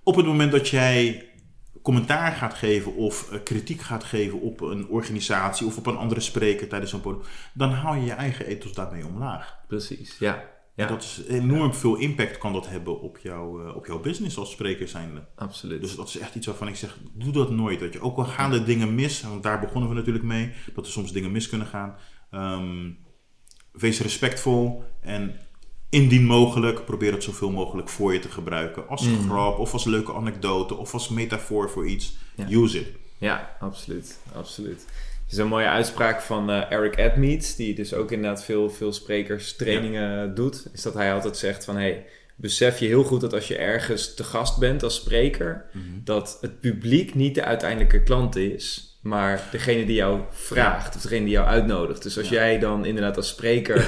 Op 0.04 0.16
het 0.16 0.26
moment 0.26 0.52
dat 0.52 0.70
jij 0.70 1.30
commentaar 1.82 2.32
gaat 2.32 2.54
geven 2.54 2.96
of 2.96 3.32
eh, 3.32 3.40
kritiek 3.44 3.82
gaat 3.82 4.04
geven 4.04 4.42
op 4.42 4.62
een 4.62 4.88
organisatie 4.88 5.68
of 5.68 5.78
op 5.78 5.86
een 5.86 5.98
andere 5.98 6.20
spreker 6.22 6.68
tijdens 6.68 6.92
zo'n 6.92 7.02
podium, 7.02 7.24
dan 7.54 7.72
haal 7.72 7.96
je 7.96 8.06
je 8.06 8.12
eigen 8.12 8.46
ethos 8.46 8.74
daarmee 8.74 9.06
omlaag. 9.06 9.58
Precies, 9.68 10.16
ja. 10.20 10.44
En 10.76 10.84
Ja, 10.84 10.90
dat 10.90 11.04
is 11.04 11.22
enorm 11.28 11.74
veel 11.74 11.96
impact 11.96 12.38
kan 12.38 12.54
dat 12.54 12.68
hebben 12.70 13.02
op, 13.02 13.18
jou, 13.18 13.66
eh, 13.68 13.76
op 13.76 13.86
jouw 13.86 14.00
business 14.00 14.38
als 14.38 14.52
spreker 14.52 14.88
zijnde. 14.88 15.26
absoluut. 15.36 15.82
Dus 15.82 15.96
dat 15.96 16.08
is 16.08 16.18
echt 16.18 16.36
iets 16.36 16.46
waarvan 16.46 16.68
ik 16.68 16.76
zeg, 16.76 16.98
doe 17.14 17.32
dat 17.32 17.52
nooit. 17.52 17.80
Weet 17.80 17.94
je. 17.94 18.02
Ook 18.02 18.18
al 18.18 18.26
gaan 18.26 18.54
er 18.54 18.66
dingen 18.66 18.96
mis, 18.96 19.22
want 19.22 19.44
daar 19.44 19.60
begonnen 19.60 19.90
we 19.90 19.96
natuurlijk 19.96 20.26
mee, 20.26 20.52
dat 20.74 20.86
er 20.86 20.92
soms 20.92 21.12
dingen 21.12 21.32
mis 21.32 21.50
kunnen 21.50 21.68
gaan. 21.68 21.96
Ehm, 22.32 22.90
wees 23.72 24.00
respectvol 24.02 24.84
en 25.02 25.40
indien 25.90 26.26
mogelijk, 26.26 26.86
probeer 26.86 27.12
het 27.12 27.24
zoveel 27.24 27.52
mogelijk 27.52 27.90
voor 27.90 28.14
je 28.14 28.20
te 28.20 28.30
gebruiken. 28.32 28.88
Als 28.88 29.02
Mm. 29.08 29.30
grap, 29.30 29.60
of 29.60 29.74
als 29.74 29.84
leuke 29.86 30.14
anekdote, 30.14 30.76
of 30.76 30.94
als 30.94 31.10
metafoor 31.10 31.70
voor 31.70 31.88
iets. 31.88 32.16
Ja. 32.36 32.48
Use 32.50 32.80
it. 32.80 32.88
Ja, 33.18 33.56
absoluut. 33.60 34.20
absoluut. 34.36 34.86
Is 35.32 35.38
een 35.38 35.48
mooie 35.48 35.68
uitspraak 35.68 36.22
van 36.22 36.50
eh, 36.52 36.72
Eric 36.72 36.98
Edmeades, 36.98 37.56
die 37.56 37.76
dus 37.76 37.94
ook 37.94 38.12
inderdaad 38.12 38.44
veel, 38.44 38.70
veel 38.70 38.94
sprekerstrainingen 38.94 40.36
doet. 40.36 40.66
Is 40.74 40.82
dat 40.82 40.94
hij 40.94 41.14
altijd 41.14 41.38
zegt 41.38 41.66
van, 41.66 41.76
hey, 41.78 42.06
besef 42.36 42.80
je 42.80 42.86
heel 42.88 43.04
goed 43.04 43.22
dat 43.22 43.34
als 43.34 43.48
je 43.48 43.58
ergens 43.58 44.14
te 44.14 44.24
gast 44.24 44.60
bent 44.60 44.84
als 44.84 44.96
spreker, 44.96 45.66
dat 46.04 46.38
het 46.42 46.60
publiek 46.60 47.16
niet 47.16 47.36
de 47.36 47.44
uiteindelijke 47.44 48.04
klant 48.04 48.36
is, 48.36 48.98
maar 49.02 49.42
degene 49.52 49.86
die 49.86 49.96
jou 49.96 50.20
vraagt, 50.32 50.96
of 50.96 51.02
degene 51.02 51.24
die 51.26 51.34
jou 51.34 51.48
uitnodigt. 51.48 52.04
Dus 52.04 52.18
als 52.18 52.30
Ja. 52.30 52.34
jij 52.34 52.60
dan 52.60 52.86
inderdaad 52.86 53.18
als 53.18 53.28
spreker 53.30 53.86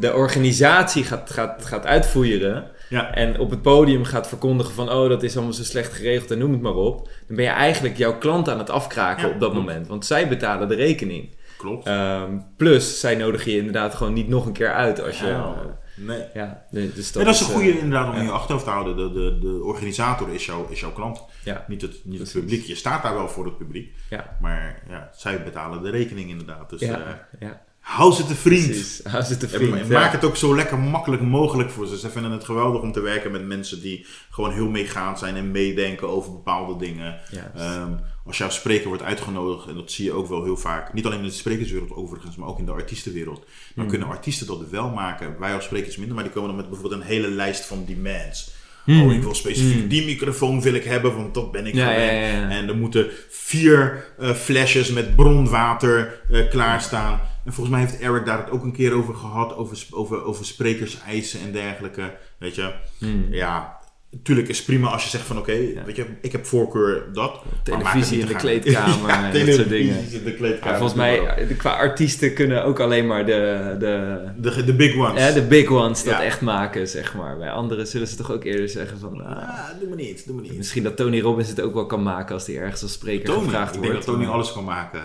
de 0.00 0.14
organisatie 0.14 1.04
gaat, 1.04 1.30
gaat, 1.30 1.64
gaat 1.64 1.86
uitvoeren, 1.86 2.70
Ja. 2.90 3.14
en 3.14 3.38
op 3.38 3.50
het 3.50 3.62
podium 3.62 4.04
gaat 4.04 4.28
verkondigen 4.28 4.74
van 4.74 4.90
oh, 4.90 5.08
dat 5.08 5.22
is 5.22 5.34
allemaal 5.36 5.54
zo 5.54 5.62
slecht 5.62 5.92
geregeld 5.92 6.30
en 6.30 6.38
noem 6.38 6.52
het 6.52 6.60
maar 6.60 6.74
op, 6.74 7.08
dan 7.26 7.36
ben 7.36 7.44
je 7.44 7.50
eigenlijk 7.50 7.96
jouw 7.96 8.18
klant 8.18 8.48
aan 8.48 8.58
het 8.58 8.70
afkraken 8.70 9.28
Ja, 9.28 9.34
op 9.34 9.40
dat 9.40 9.54
moment. 9.54 9.86
Want 9.86 10.06
zij 10.06 10.28
betalen 10.28 10.68
de 10.68 10.74
rekening. 10.74 11.28
Klopt. 11.56 11.86
Ehm, 11.86 12.38
plus, 12.56 13.00
zij 13.00 13.14
nodigen 13.14 13.50
je 13.52 13.58
inderdaad 13.58 13.94
gewoon 13.94 14.12
niet 14.12 14.28
nog 14.28 14.46
een 14.46 14.52
keer 14.52 14.72
uit 14.72 15.02
als 15.02 15.20
je. 15.20 15.26
Ja. 15.26 15.54
Nee. 15.96 16.22
Ja, 16.34 16.64
nee, 16.70 16.92
dus 16.92 17.12
dat, 17.12 17.22
Ja, 17.22 17.28
dat 17.28 17.34
is 17.34 17.40
een 17.40 17.46
eh, 17.46 17.54
goede 17.54 17.78
inderdaad 17.78 18.12
om 18.12 18.18
in 18.18 18.24
je 18.24 18.30
achterhoofd 18.30 18.64
te 18.64 18.70
houden. 18.70 18.96
De, 18.96 19.12
de, 19.12 19.38
de 19.38 19.62
organisator 19.62 20.28
is, 20.28 20.46
jouw 20.46 20.66
is 20.68 20.80
jouw 20.80 20.92
klant, 20.92 21.22
Ja, 21.44 21.64
niet 21.68 21.82
het, 21.82 22.00
niet 22.04 22.20
het 22.20 22.32
publiek. 22.32 22.64
Je 22.64 22.74
staat 22.74 23.02
daar 23.02 23.14
wel 23.14 23.28
voor 23.28 23.44
het 23.44 23.58
publiek, 23.58 23.94
ja, 24.10 24.36
maar 24.40 24.82
ja, 24.88 25.10
zij 25.12 25.42
betalen 25.42 25.82
de 25.82 25.90
rekening 25.90 26.30
inderdaad. 26.30 26.70
Dus 26.70 26.80
eh, 26.80 26.88
ja, 26.88 27.28
ja, 27.38 27.62
hou 27.96 28.12
ze 28.12 28.26
te 28.26 28.34
vriend. 28.34 28.64
precies. 28.66 29.00
Hou 29.04 29.22
ze 29.24 29.36
te 29.36 29.46
En 29.46 29.52
vriend. 29.52 29.78
ja. 29.78 29.98
Maak 29.98 30.12
het 30.12 30.24
ook 30.24 30.36
zo 30.36 30.54
lekker 30.56 30.78
makkelijk 30.78 31.22
mogelijk 31.22 31.70
voor 31.70 31.86
ze. 31.86 31.98
Ze 31.98 32.10
vinden 32.10 32.30
het 32.30 32.44
geweldig 32.44 32.82
om 32.82 32.92
te 32.92 33.00
werken 33.00 33.30
met 33.32 33.46
mensen 33.46 33.80
die 33.80 34.06
gewoon 34.30 34.52
heel 34.52 34.68
meegaand 34.68 35.18
zijn 35.18 35.36
en 35.36 35.50
meedenken 35.50 36.08
over 36.08 36.32
bepaalde 36.32 36.76
dingen. 36.84 37.18
Ehm, 37.56 37.92
als 38.26 38.38
jouw 38.38 38.50
spreker 38.50 38.88
wordt 38.88 39.02
uitgenodigd, 39.02 39.68
en 39.68 39.74
dat 39.74 39.90
zie 39.90 40.04
je 40.04 40.12
ook 40.12 40.28
wel 40.28 40.44
heel 40.44 40.56
vaak, 40.56 40.92
niet 40.92 41.06
alleen 41.06 41.18
in 41.18 41.24
de 41.24 41.30
sprekerswereld 41.30 41.92
overigens, 41.92 42.36
maar 42.36 42.48
ook 42.48 42.58
in 42.58 42.64
de 42.64 42.72
artiestenwereld, 42.72 43.38
dan 43.38 43.48
Hmm. 43.74 43.86
kunnen 43.88 44.08
artiesten 44.08 44.46
dat 44.46 44.68
wel 44.70 44.90
maken. 44.90 45.36
Wij 45.38 45.54
als 45.54 45.64
sprekers 45.64 45.96
minder, 45.96 46.14
maar 46.14 46.24
die 46.24 46.32
komen 46.32 46.48
dan 46.48 46.58
met 46.58 46.68
bijvoorbeeld 46.68 47.00
een 47.00 47.06
hele 47.06 47.28
lijst 47.28 47.64
van 47.66 47.84
demands. 47.86 48.50
Hmm. 48.84 49.02
Oh, 49.02 49.12
ik 49.12 49.22
wil 49.22 49.34
specifiek 49.34 49.90
die 49.90 50.04
microfoon 50.04 50.62
wil 50.62 50.74
ik 50.74 50.84
hebben, 50.84 51.16
want 51.16 51.34
dat 51.34 51.52
ben 51.52 51.66
ik 51.66 51.74
Ja, 51.74 51.86
gewend. 51.92 52.10
ja, 52.10 52.16
ja, 52.16 52.28
ja. 52.40 52.48
En 52.50 52.68
er 52.68 52.76
moeten 52.76 53.06
vier 53.28 54.04
eh, 54.18 54.30
flesjes 54.30 54.90
met 54.90 55.16
bronwater 55.16 56.20
eh, 56.30 56.48
klaarstaan. 56.48 57.20
En 57.50 57.56
volgens 57.56 57.76
mij 57.76 57.86
heeft 57.86 58.00
Eric 58.00 58.24
daar 58.24 58.38
het 58.38 58.50
ook 58.50 58.62
een 58.62 58.72
keer 58.72 58.92
over 58.92 59.14
gehad, 59.14 59.56
over, 59.56 59.86
over, 59.90 60.24
over 60.24 60.44
sprekerseisen 60.44 61.40
en 61.40 61.52
dergelijke. 61.52 62.16
Weet 62.38 62.54
je, 62.54 62.74
Hmm. 62.98 63.26
ja, 63.30 63.79
natuurlijk 64.10 64.48
is 64.48 64.62
prima 64.64 64.88
als 64.88 65.02
je 65.04 65.08
zegt 65.10 65.24
van 65.26 65.38
oké, 65.38 65.52
weet 65.86 65.96
je, 65.96 66.04
ik 66.22 66.32
heb 66.32 66.46
voorkeur 66.46 67.02
dat. 67.12 67.32
maar 67.44 67.62
Televisie 67.62 68.20
in 68.20 68.26
de 68.26 68.34
kleedkamer 68.34 69.08
ja, 69.08 69.24
en 69.32 69.46
dat 69.46 69.54
soort 69.54 69.68
televisie 69.68 69.68
dingen. 69.68 70.12
in 70.12 70.24
de 70.24 70.34
kleedkamer. 70.34 70.72
Ja, 70.72 70.78
volgens 70.78 70.98
maar 70.98 71.22
mij, 71.46 71.56
qua 71.56 71.70
artiesten 71.70 72.34
kunnen 72.34 72.64
ook 72.64 72.80
alleen 72.80 73.06
maar 73.06 73.26
de, 73.26 73.76
de, 73.78 74.18
De, 74.36 74.64
de 74.64 74.74
big 74.74 74.96
ones. 74.96 75.22
hè, 75.22 75.32
de 75.32 75.42
big 75.42 75.70
ones 75.70 76.04
dat 76.04 76.20
echt 76.20 76.40
maken, 76.40 76.88
zeg 76.88 77.14
maar. 77.14 77.38
Bij 77.38 77.50
anderen 77.50 77.86
zullen 77.86 78.06
ze 78.06 78.16
toch 78.16 78.32
ook 78.32 78.44
eerder 78.44 78.68
zeggen 78.68 78.98
van... 78.98 79.20
ah, 79.26 79.36
Ah, 79.48 79.80
doe 79.80 79.88
me 79.88 79.94
niet, 79.94 80.26
doe 80.26 80.34
me 80.36 80.42
niet. 80.42 80.56
misschien 80.56 80.82
dat 80.82 80.96
Tony 80.96 81.20
Robbins 81.20 81.48
het 81.48 81.60
ook 81.60 81.74
wel 81.74 81.86
kan 81.86 82.02
maken 82.02 82.34
als 82.34 82.46
hij 82.46 82.56
ergens 82.58 82.82
als 82.82 82.92
spreker 82.92 83.24
Tony, 83.24 83.44
gevraagd 83.44 83.74
ik 83.74 83.80
denk 83.80 83.92
wordt. 83.92 84.06
dat 84.06 84.14
Tony 84.14 84.26
maar- 84.26 84.34
alles 84.34 84.52
kan 84.52 84.64
maken. 84.64 85.00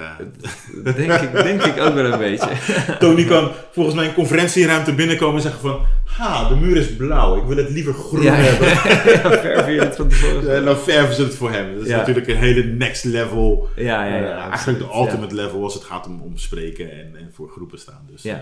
Denk 0.84 1.12
ik, 1.12 1.32
denk 1.34 1.64
ik 1.64 1.80
ook 1.82 1.94
wel 1.94 2.06
een 2.06 2.20
beetje. 2.20 2.50
Tony 3.00 3.24
kan 3.26 3.52
volgens 3.72 3.96
mij 3.96 4.06
een 4.08 4.14
conferentieruimte 4.14 4.94
binnenkomen 4.94 5.36
en 5.36 5.42
zeggen 5.42 5.62
van... 5.62 5.80
Ha, 6.06 6.50
de 6.50 6.56
muur 6.56 6.78
is 6.78 6.96
blauw, 6.96 7.38
ik 7.38 7.44
wil 7.48 7.58
het 7.58 7.70
liever 7.70 7.94
groen 7.94 8.26
hebben. 8.26 8.68
Ja, 9.04 9.32
verf 9.40 9.68
je 9.68 9.80
het 9.80 9.96
van 9.96 10.08
tevoren. 10.08 10.56
En 10.56 10.66
dan 10.66 10.78
verven 10.78 11.16
ze 11.16 11.24
het 11.24 11.36
voor 11.36 11.52
hem. 11.52 11.74
Dat 11.74 11.84
is 11.84 11.90
Ja. 11.90 11.98
natuurlijk 11.98 12.28
een 12.28 12.36
hele 12.38 12.64
next 12.64 13.04
level. 13.04 13.70
Ja, 13.76 14.06
ja, 14.06 14.16
ja. 14.16 14.36
eh, 14.38 14.50
eigenlijk 14.50 14.80
de 14.80 14.86
ultimate 14.96 15.36
level 15.36 15.64
als 15.64 15.74
het 15.74 15.84
gaat 15.84 16.06
om, 16.08 16.22
om 16.22 16.38
spreken 16.38 16.92
en, 16.92 17.16
en 17.16 17.30
voor 17.34 17.50
groepen 17.50 17.80
staan. 17.80 18.08
Dus 18.12 18.22
Ja. 18.22 18.34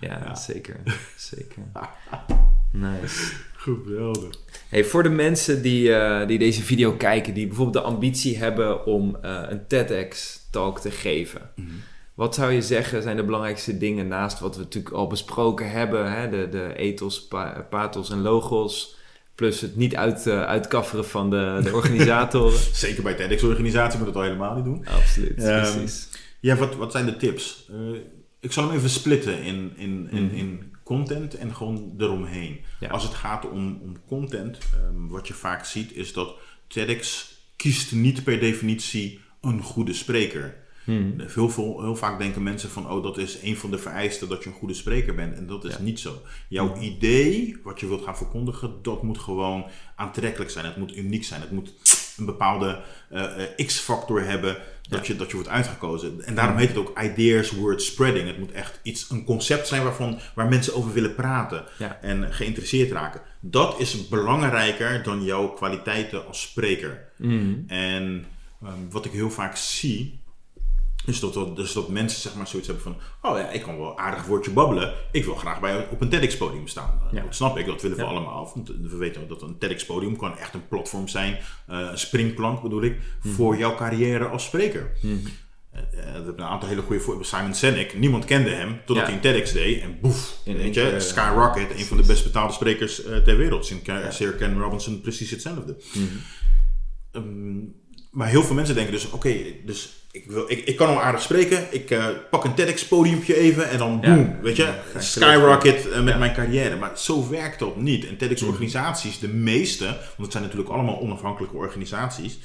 eh, 0.00 0.08
Ja, 0.08 0.34
zeker. 0.34 0.76
Zeker. 1.16 1.62
Nice. 2.72 3.32
geweldig. 3.56 4.34
Hey, 4.68 4.84
voor 4.84 5.02
de 5.02 5.08
mensen 5.08 5.62
die, 5.62 5.94
eh, 5.94 6.26
die 6.26 6.38
deze 6.38 6.62
video 6.62 6.92
kijken, 6.92 7.34
die 7.34 7.46
bijvoorbeeld 7.46 7.84
de 7.84 7.90
ambitie 7.90 8.38
hebben 8.38 8.86
om 8.86 9.16
een 9.22 9.66
TEDx-talk 9.66 10.80
te 10.80 10.90
geven. 10.90 11.40
Mhm. 11.56 11.68
Wat 12.14 12.34
zou 12.34 12.52
je 12.52 12.62
zeggen 12.62 13.02
zijn 13.02 13.16
de 13.16 13.24
belangrijkste 13.24 13.78
dingen 13.78 14.08
naast 14.08 14.40
wat 14.40 14.56
we 14.56 14.62
natuurlijk 14.62 14.94
al 14.94 15.06
besproken 15.06 15.70
hebben? 15.70 16.12
Hè? 16.12 16.28
De, 16.28 16.48
de 16.48 16.72
ethos, 16.76 17.26
pa- 17.26 17.66
pathos 17.70 18.10
en 18.10 18.20
logos. 18.20 18.96
Plus 19.40 19.60
het 19.60 19.76
niet 19.76 19.96
uit, 19.96 20.26
eh, 20.26 20.42
uitkafferen 20.42 21.06
van 21.06 21.30
de, 21.30 21.60
de 21.62 21.74
organisatoren. 21.74 22.58
Zeker 22.72 23.02
bij 23.02 23.14
TEDx-organisatie 23.14 23.98
moet 23.98 24.06
het 24.08 24.16
al 24.16 24.22
helemaal 24.22 24.54
niet 24.54 24.64
doen. 24.64 24.86
Absoluut, 24.86 25.38
Ehm, 25.44 25.72
precies. 25.72 26.08
Ja, 26.40 26.56
wat, 26.56 26.74
wat 26.76 26.92
zijn 26.92 27.06
de 27.06 27.16
tips? 27.16 27.66
Eh, 27.70 28.00
ik 28.40 28.52
zal 28.52 28.66
hem 28.68 28.76
even 28.76 28.90
splitten 28.90 29.42
in, 29.42 29.72
in, 29.76 30.08
in, 30.10 30.24
Mhm. 30.24 30.34
in 30.34 30.72
content 30.84 31.34
en 31.34 31.54
gewoon 31.54 31.94
eromheen. 31.98 32.60
Ja. 32.80 32.88
Als 32.88 33.02
het 33.02 33.14
gaat 33.14 33.48
om, 33.50 33.78
om 33.82 33.96
content, 34.08 34.58
ehm, 34.58 35.06
wat 35.08 35.28
je 35.28 35.34
vaak 35.34 35.64
ziet 35.64 35.92
is 35.92 36.12
dat 36.12 36.34
TEDx 36.66 37.34
kiest 37.56 37.92
niet 37.92 38.24
per 38.24 38.40
definitie 38.40 39.20
een 39.40 39.62
goede 39.62 39.92
spreker. 39.92 40.54
Hmm. 40.84 41.14
Heel, 41.34 41.50
veel, 41.50 41.80
heel 41.80 41.96
vaak 41.96 42.18
denken 42.18 42.42
mensen 42.42 42.70
van, 42.70 42.90
oh, 42.90 43.02
dat 43.02 43.18
is 43.18 43.38
een 43.42 43.56
van 43.56 43.70
de 43.70 43.78
vereisten 43.78 44.28
dat 44.28 44.42
je 44.42 44.48
een 44.50 44.56
goede 44.56 44.74
spreker 44.74 45.14
bent. 45.14 45.36
En 45.36 45.46
dat 45.46 45.64
is 45.64 45.70
Ja. 45.70 45.76
Hmm. 45.76 45.84
niet 45.84 46.00
zo. 46.00 46.22
Jouw 46.48 46.78
idee, 46.80 47.56
wat 47.62 47.80
je 47.80 47.86
wilt 47.86 48.04
gaan 48.04 48.16
verkondigen, 48.16 48.74
dat 48.82 49.02
moet 49.02 49.18
gewoon 49.18 49.64
aantrekkelijk 49.96 50.50
zijn. 50.50 50.64
Het 50.64 50.76
moet 50.76 50.96
uniek 50.96 51.24
zijn. 51.24 51.40
Het 51.40 51.50
moet 51.50 51.72
een 52.16 52.24
bepaalde 52.26 52.80
eh, 53.10 53.42
eh, 53.58 53.66
X-factor 53.66 54.22
hebben 54.24 54.56
dat, 54.88 55.06
je, 55.06 55.16
dat 55.16 55.28
je 55.28 55.34
wordt 55.34 55.48
uitgekozen. 55.48 56.24
En 56.24 56.34
daarom 56.34 56.56
heet 56.56 56.68
het 56.68 56.76
ook 56.76 57.00
ideas 57.02 57.50
word 57.50 57.82
spreading. 57.82 58.26
Het 58.26 58.38
moet 58.38 58.52
echt 58.52 58.80
iets, 58.82 59.10
een 59.10 59.24
concept 59.24 59.68
zijn 59.68 59.82
waarvan, 59.82 60.18
waar 60.34 60.48
mensen 60.48 60.74
over 60.74 60.92
willen 60.92 61.14
praten 61.14 61.64
Ja. 61.78 61.98
en 62.00 62.32
geïnteresseerd 62.34 62.90
raken. 62.92 63.20
Dat 63.40 63.80
is 63.80 64.08
belangrijker 64.08 65.02
dan 65.02 65.24
jouw 65.24 65.48
kwaliteiten 65.48 66.26
als 66.26 66.40
spreker. 66.40 67.08
Hmm. 67.16 67.64
En 67.66 68.24
ehm, 68.62 68.72
wat 68.90 69.04
ik 69.04 69.12
heel 69.12 69.30
vaak 69.30 69.56
zie, 69.56 70.19
is 71.10 71.20
dat, 71.20 71.34
dat, 71.34 71.56
dus 71.56 71.72
dat 71.72 71.88
mensen 71.88 72.20
zeg 72.20 72.34
maar 72.34 72.46
zoiets 72.46 72.68
hebben 72.68 72.84
van... 72.84 72.96
Oh 73.30 73.38
ja, 73.38 73.48
ik 73.50 73.62
kan 73.62 73.78
wel 73.78 73.98
aardig 73.98 74.24
woordje 74.26 74.50
babbelen. 74.50 74.94
Ik 75.12 75.24
wil 75.24 75.34
graag 75.34 75.60
bij, 75.60 75.88
op 75.90 76.00
een 76.00 76.08
TEDx-podium 76.08 76.68
staan. 76.68 77.00
Ja. 77.12 77.22
Dat 77.22 77.34
snap 77.34 77.58
ik, 77.58 77.66
dat 77.66 77.82
willen 77.82 77.96
we 77.96 78.02
Ja. 78.02 78.08
allemaal. 78.08 78.50
Want 78.54 78.68
we 78.68 78.96
weten 78.96 79.28
dat 79.28 79.42
een 79.42 79.58
TEDx-podium 79.58 80.16
kan 80.16 80.38
echt 80.38 80.54
een 80.54 80.68
platform 80.68 81.08
zijn. 81.08 81.38
eh, 81.66 81.78
een 81.90 81.98
springplank 81.98 82.62
bedoel 82.62 82.82
ik, 82.82 82.96
Mhm. 83.22 83.34
voor 83.34 83.56
jouw 83.56 83.74
carrière 83.74 84.24
als 84.26 84.44
spreker. 84.44 84.90
Eh, 85.02 85.08
eh, 85.80 85.88
we 85.92 86.06
hebben 86.10 86.38
een 86.38 86.44
aantal 86.44 86.68
hele 86.68 86.82
goede 86.82 87.00
voorbeelden. 87.02 87.26
Simon 87.38 87.54
Sinek, 87.54 87.98
niemand 87.98 88.24
kende 88.24 88.50
hem 88.50 88.80
totdat 88.86 88.96
Ja. 88.96 89.02
hij 89.04 89.12
een 89.14 89.20
TEDx 89.20 89.52
deed. 89.52 89.80
En 89.82 89.98
boef, 90.00 90.36
In 90.44 90.56
weet 90.56 90.74
je, 90.74 90.90
eh, 90.90 91.00
skyrocket. 91.00 91.70
Een 91.78 91.84
van 91.84 91.96
de 91.96 92.02
best 92.06 92.24
betaalde 92.24 92.52
sprekers 92.52 93.04
eh, 93.04 93.16
ter 93.16 93.36
wereld. 93.36 93.72
Ken- 93.82 94.12
Sir 94.12 94.32
Ken 94.32 94.58
Robinson 94.58 95.00
precies 95.00 95.30
hetzelfde. 95.30 95.76
Mhm. 95.94 96.04
Ehm, 97.12 97.58
maar 98.10 98.28
heel 98.28 98.42
veel 98.42 98.54
mensen 98.54 98.74
denken 98.74 98.92
dus, 98.92 99.10
oké, 99.10 99.34
dus 99.64 99.99
ik, 100.12 100.24
wil, 100.26 100.44
ik, 100.50 100.64
ik 100.64 100.76
kan 100.76 100.88
al 100.88 101.02
aardig 101.02 101.22
spreken. 101.22 101.66
Ik 101.70 101.90
eh, 101.90 102.04
pak 102.30 102.44
een 102.44 102.54
TEDx-podiumpje 102.54 103.36
even 103.36 103.68
en 103.70 103.78
dan 103.78 103.98
Ja. 104.02 104.14
boom, 104.14 104.36
weet 104.42 104.56
je, 104.56 104.72
skyrocket 104.98 105.88
eh, 105.90 106.00
met 106.02 106.12
Ja. 106.12 106.18
mijn 106.18 106.34
carrière. 106.34 106.76
Maar 106.76 106.90
zo 106.94 107.28
werkt 107.28 107.58
dat 107.58 107.76
niet. 107.76 108.06
En 108.06 108.16
TEDx-organisaties, 108.16 109.18
de 109.18 109.28
meeste, 109.28 109.84
want 109.84 109.98
het 110.16 110.32
zijn 110.32 110.42
natuurlijk 110.42 110.70
allemaal 110.70 111.00
onafhankelijke 111.00 111.56
organisaties, 111.56 112.38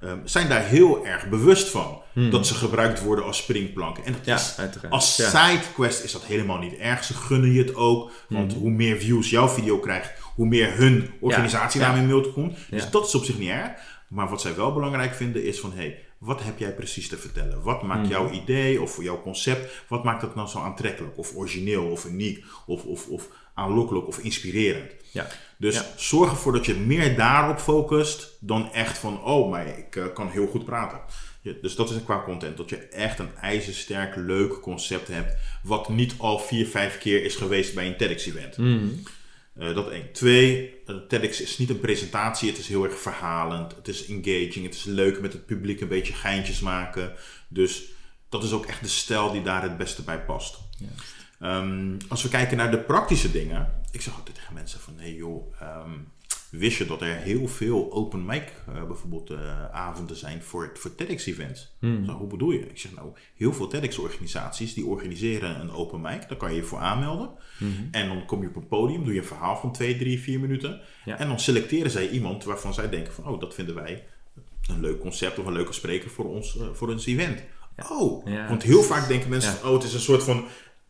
ehm, 0.00 0.16
zijn 0.24 0.48
daar 0.48 0.64
heel 0.64 1.06
erg 1.06 1.28
bewust 1.28 1.68
van. 1.68 2.00
Dat 2.30 2.46
ze 2.46 2.54
gebruikt 2.54 3.02
worden 3.02 3.24
als 3.24 3.36
springplanken. 3.36 4.04
En 4.04 4.12
dat 4.12 4.24
Ja, 4.24 4.34
is 4.34 4.54
als 4.90 5.16
Ja. 5.16 5.28
sidequest 5.28 6.04
is 6.04 6.12
dat 6.12 6.24
helemaal 6.24 6.58
niet 6.58 6.76
erg. 6.76 7.04
Ze 7.04 7.14
gunnen 7.14 7.52
je 7.52 7.58
het 7.62 7.74
ook. 7.74 8.10
Want 8.28 8.50
Mhm. 8.50 8.58
hoe 8.60 8.70
meer 8.70 8.96
views 8.98 9.30
jouw 9.30 9.48
video 9.48 9.78
krijgt, 9.78 10.10
hoe 10.34 10.46
meer 10.46 10.76
hun 10.76 11.10
organisatie 11.20 11.80
daarmee 11.80 12.00
in 12.02 12.08
beeld 12.08 12.32
komt. 12.32 12.56
Dus 12.70 12.90
dat 12.90 13.06
is 13.06 13.14
op 13.14 13.24
zich 13.24 13.38
niet 13.38 13.48
erg. 13.48 13.70
Maar 14.12 14.28
wat 14.28 14.40
zij 14.40 14.54
wel 14.54 14.72
belangrijk 14.72 15.14
vinden 15.14 15.44
is 15.44 15.60
van... 15.60 15.72
Hey, 15.72 15.98
wat 16.18 16.42
heb 16.42 16.58
jij 16.58 16.74
precies 16.74 17.08
te 17.08 17.16
vertellen? 17.18 17.62
Wat 17.62 17.82
maakt 17.82 18.00
Mhm. 18.02 18.10
jouw 18.10 18.30
idee 18.30 18.82
of 18.82 19.02
jouw 19.02 19.22
concept... 19.22 19.84
Wat 19.88 20.04
maakt 20.04 20.22
het 20.22 20.34
nou 20.34 20.48
zo 20.48 20.58
aantrekkelijk? 20.58 21.18
Of 21.18 21.34
origineel 21.34 21.84
of 21.90 22.04
uniek? 22.04 22.44
Of, 22.66 22.84
of, 22.84 23.08
of 23.08 23.28
aanlokkelijk 23.54 24.06
of 24.06 24.18
inspirerend? 24.18 24.90
Ja. 25.10 25.26
Dus 25.58 25.74
Ja. 25.74 25.84
zorg 25.96 26.30
ervoor 26.30 26.52
dat 26.52 26.66
je 26.66 26.74
meer 26.74 27.16
daarop 27.16 27.58
focust 27.58 28.36
dan 28.40 28.72
echt 28.72 28.98
van, 28.98 29.24
oh, 29.24 29.50
maar 29.50 29.78
ik 29.78 29.96
eh, 29.96 30.04
kan 30.14 30.28
heel 30.28 30.46
goed 30.46 30.64
praten. 30.64 31.00
Dus 31.62 31.74
dat 31.74 31.90
is 31.90 31.96
qua 32.04 32.22
content. 32.24 32.56
Dat 32.56 32.68
je 32.70 32.76
echt 32.76 33.18
een 33.18 33.36
ijzersterk, 33.40 34.16
leuk 34.16 34.60
concept 34.60 35.08
hebt. 35.08 35.36
Wat 35.62 35.88
niet 35.88 36.14
al 36.18 36.38
vier, 36.38 36.66
vijf 36.66 36.98
keer 36.98 37.24
is 37.24 37.34
geweest 37.36 37.74
bij 37.74 37.86
een 37.86 37.96
TEDx-event. 37.96 38.56
Hmm. 38.56 39.02
Eh, 39.58 39.74
dat 39.74 39.90
één. 39.90 40.12
Twee, 40.12 40.71
TEDx 41.08 41.40
is 41.40 41.58
niet 41.58 41.70
een 41.70 41.80
presentatie. 41.80 42.48
Het 42.50 42.58
is 42.58 42.68
heel 42.68 42.84
erg 42.84 42.98
verhalend. 42.98 43.74
Het 43.74 43.88
is 43.88 44.06
engaging. 44.06 44.64
Het 44.64 44.74
is 44.74 44.84
leuk 44.84 45.20
met 45.20 45.32
het 45.32 45.46
publiek 45.46 45.80
een 45.80 45.88
beetje 45.88 46.12
geintjes 46.12 46.60
maken. 46.60 47.12
Dus 47.48 47.82
dat 48.28 48.44
is 48.44 48.52
ook 48.52 48.66
echt 48.66 48.82
de 48.82 48.88
stijl 48.88 49.32
die 49.32 49.42
daar 49.42 49.62
het 49.62 49.76
beste 49.76 50.02
bij 50.02 50.20
past. 50.20 50.58
Ehm, 51.40 51.96
als 52.08 52.22
we 52.22 52.28
kijken 52.28 52.56
naar 52.56 52.70
de 52.70 52.78
praktische 52.78 53.30
dingen. 53.30 53.82
Ik 53.90 54.00
zeg 54.00 54.14
altijd 54.16 54.34
tegen 54.34 54.54
mensen 54.54 54.80
van, 54.80 54.94
hey 54.98 55.12
joh, 55.12 55.54
ehm, 55.60 55.90
wist 56.52 56.78
je 56.78 56.86
dat 56.86 57.00
er 57.00 57.16
heel 57.16 57.48
veel 57.48 57.92
open 57.92 58.24
mic 58.24 58.52
eh, 58.68 58.84
bijvoorbeeld 58.84 59.30
eh, 59.30 59.70
avonden 59.70 60.16
zijn 60.16 60.42
voor, 60.42 60.70
voor 60.74 60.94
TEDx-events? 60.94 61.76
Hmm. 61.78 62.04
Zo, 62.04 62.12
hoe 62.12 62.26
bedoel 62.26 62.50
je? 62.50 62.68
Ik 62.68 62.78
zeg 62.78 62.94
nou, 62.94 63.12
heel 63.36 63.52
veel 63.52 63.66
TEDx-organisaties 63.66 64.74
die 64.74 64.86
organiseren 64.86 65.60
een 65.60 65.70
open 65.70 66.00
mic. 66.00 66.28
Daar 66.28 66.36
kan 66.38 66.50
je 66.50 66.56
je 66.56 66.62
voor 66.62 66.78
aanmelden. 66.78 67.30
En 67.90 68.08
dan 68.08 68.26
kom 68.26 68.42
je 68.42 68.48
op 68.48 68.56
een 68.56 68.68
podium, 68.68 69.04
doe 69.04 69.12
je 69.12 69.20
een 69.20 69.26
verhaal 69.26 69.56
van 69.56 69.72
2, 69.72 69.96
3, 69.98 70.20
4 70.20 70.40
minuten. 70.40 70.80
Ja. 71.04 71.18
En 71.18 71.28
dan 71.28 71.40
selecteren 71.40 71.90
zij 71.90 72.08
iemand 72.08 72.44
waarvan 72.44 72.74
zij 72.74 72.88
denken 72.88 73.12
van, 73.12 73.26
oh, 73.26 73.40
dat 73.40 73.54
vinden 73.54 73.74
wij 73.74 74.04
een 74.70 74.80
leuk 74.80 75.00
concept 75.00 75.38
of 75.38 75.46
een 75.46 75.52
leuke 75.52 75.72
spreker 75.72 76.10
voor 76.10 76.24
ons, 76.24 76.58
eh, 76.58 76.66
voor 76.72 76.88
ons 76.90 77.06
event. 77.06 77.42
Oh, 77.90 78.26
Ja, 78.26 78.48
want 78.48 78.62
heel 78.62 78.72
precies. 78.72 78.92
vaak 78.96 79.08
denken 79.08 79.30
mensen 79.30 79.52
van, 79.52 79.68
oh, 79.68 79.74
het 79.74 79.84
is 79.84 79.94
een 79.94 80.00
soort 80.00 80.22
van 80.22 80.44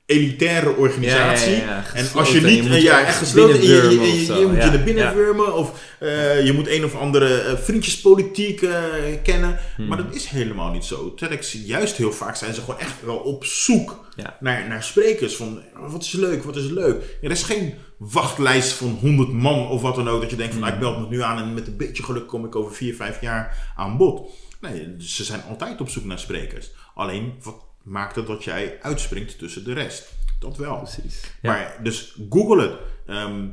elitaire 0.06 0.76
organisatie. 0.76 1.50
Ja, 1.50 1.56
ja, 1.56 1.66
ja, 1.66 1.94
En 1.94 2.06
als 2.14 2.32
je 2.32 2.40
niet, 2.40 2.64
je 2.64 2.82
ja, 2.82 3.06
echt 3.06 3.18
gesloten, 3.18 3.54
en 3.54 3.62
je, 3.62 3.68
je, 3.68 4.46
moet 4.46 4.56
je 4.56 4.66
ja, 4.66 4.72
er 4.72 4.82
binnen 4.82 5.14
wurmen 5.14 5.54
of 5.54 5.80
eh, 5.98 6.44
je 6.44 6.52
moet 6.52 6.68
een 6.68 6.84
of 6.84 6.94
andere 6.94 7.40
eh, 7.40 7.56
vriendjespolitiek 7.56 8.62
eh, 8.62 8.82
kennen. 9.22 9.58
Hmm. 9.76 9.86
Maar 9.86 9.96
dat 9.96 10.14
is 10.14 10.26
helemaal 10.26 10.70
niet 10.70 10.84
zo. 10.84 11.14
TEDx, 11.14 11.52
juist 11.52 11.96
heel 11.96 12.12
vaak 12.12 12.36
zijn 12.36 12.54
ze 12.54 12.60
gewoon 12.60 12.80
echt 12.80 13.04
wel 13.04 13.16
op 13.16 13.44
zoek 13.44 14.10
Ja. 14.16 14.36
naar, 14.40 14.68
naar 14.68 14.82
sprekers. 14.82 15.36
Van 15.36 15.62
wat 15.74 16.02
is 16.02 16.12
leuk, 16.12 16.42
wat 16.42 16.56
is 16.56 16.68
leuk. 16.70 17.18
Er 17.22 17.30
is 17.30 17.42
geen 17.42 17.74
wachtlijst 17.98 18.72
van 18.72 18.98
100 19.00 19.32
man 19.32 19.68
of 19.68 19.82
wat 19.82 19.94
dan 19.94 20.08
ook. 20.08 20.20
Dat 20.20 20.30
je 20.30 20.36
denkt 20.36 20.52
van 20.52 20.62
nou, 20.62 20.74
ik 20.74 20.80
meld 20.80 20.98
me 20.98 21.08
nu 21.08 21.22
aan 21.22 21.38
en 21.38 21.54
met 21.54 21.66
een 21.66 21.76
beetje 21.76 22.02
geluk 22.02 22.26
kom 22.26 22.44
ik 22.44 22.56
over 22.56 22.74
4, 22.74 22.94
5 22.94 23.20
jaar 23.20 23.72
aan 23.76 23.96
bod. 23.96 24.30
Nee, 24.60 24.94
ze 24.98 25.24
zijn 25.24 25.42
altijd 25.48 25.80
op 25.80 25.88
zoek 25.88 26.04
naar 26.04 26.18
sprekers. 26.18 26.70
Alleen, 26.94 27.34
wat 27.42 27.71
maakt 27.82 28.16
het 28.16 28.26
dat 28.26 28.44
jij 28.44 28.78
uitspringt 28.82 29.38
tussen 29.38 29.64
de 29.64 29.72
rest? 29.72 30.12
Dat 30.38 30.56
wel. 30.56 30.76
Precies. 30.76 31.20
Ja. 31.42 31.50
Maar, 31.52 31.76
dus 31.82 32.16
google 32.30 32.62
het. 32.62 32.72
Ehm, 33.06 33.44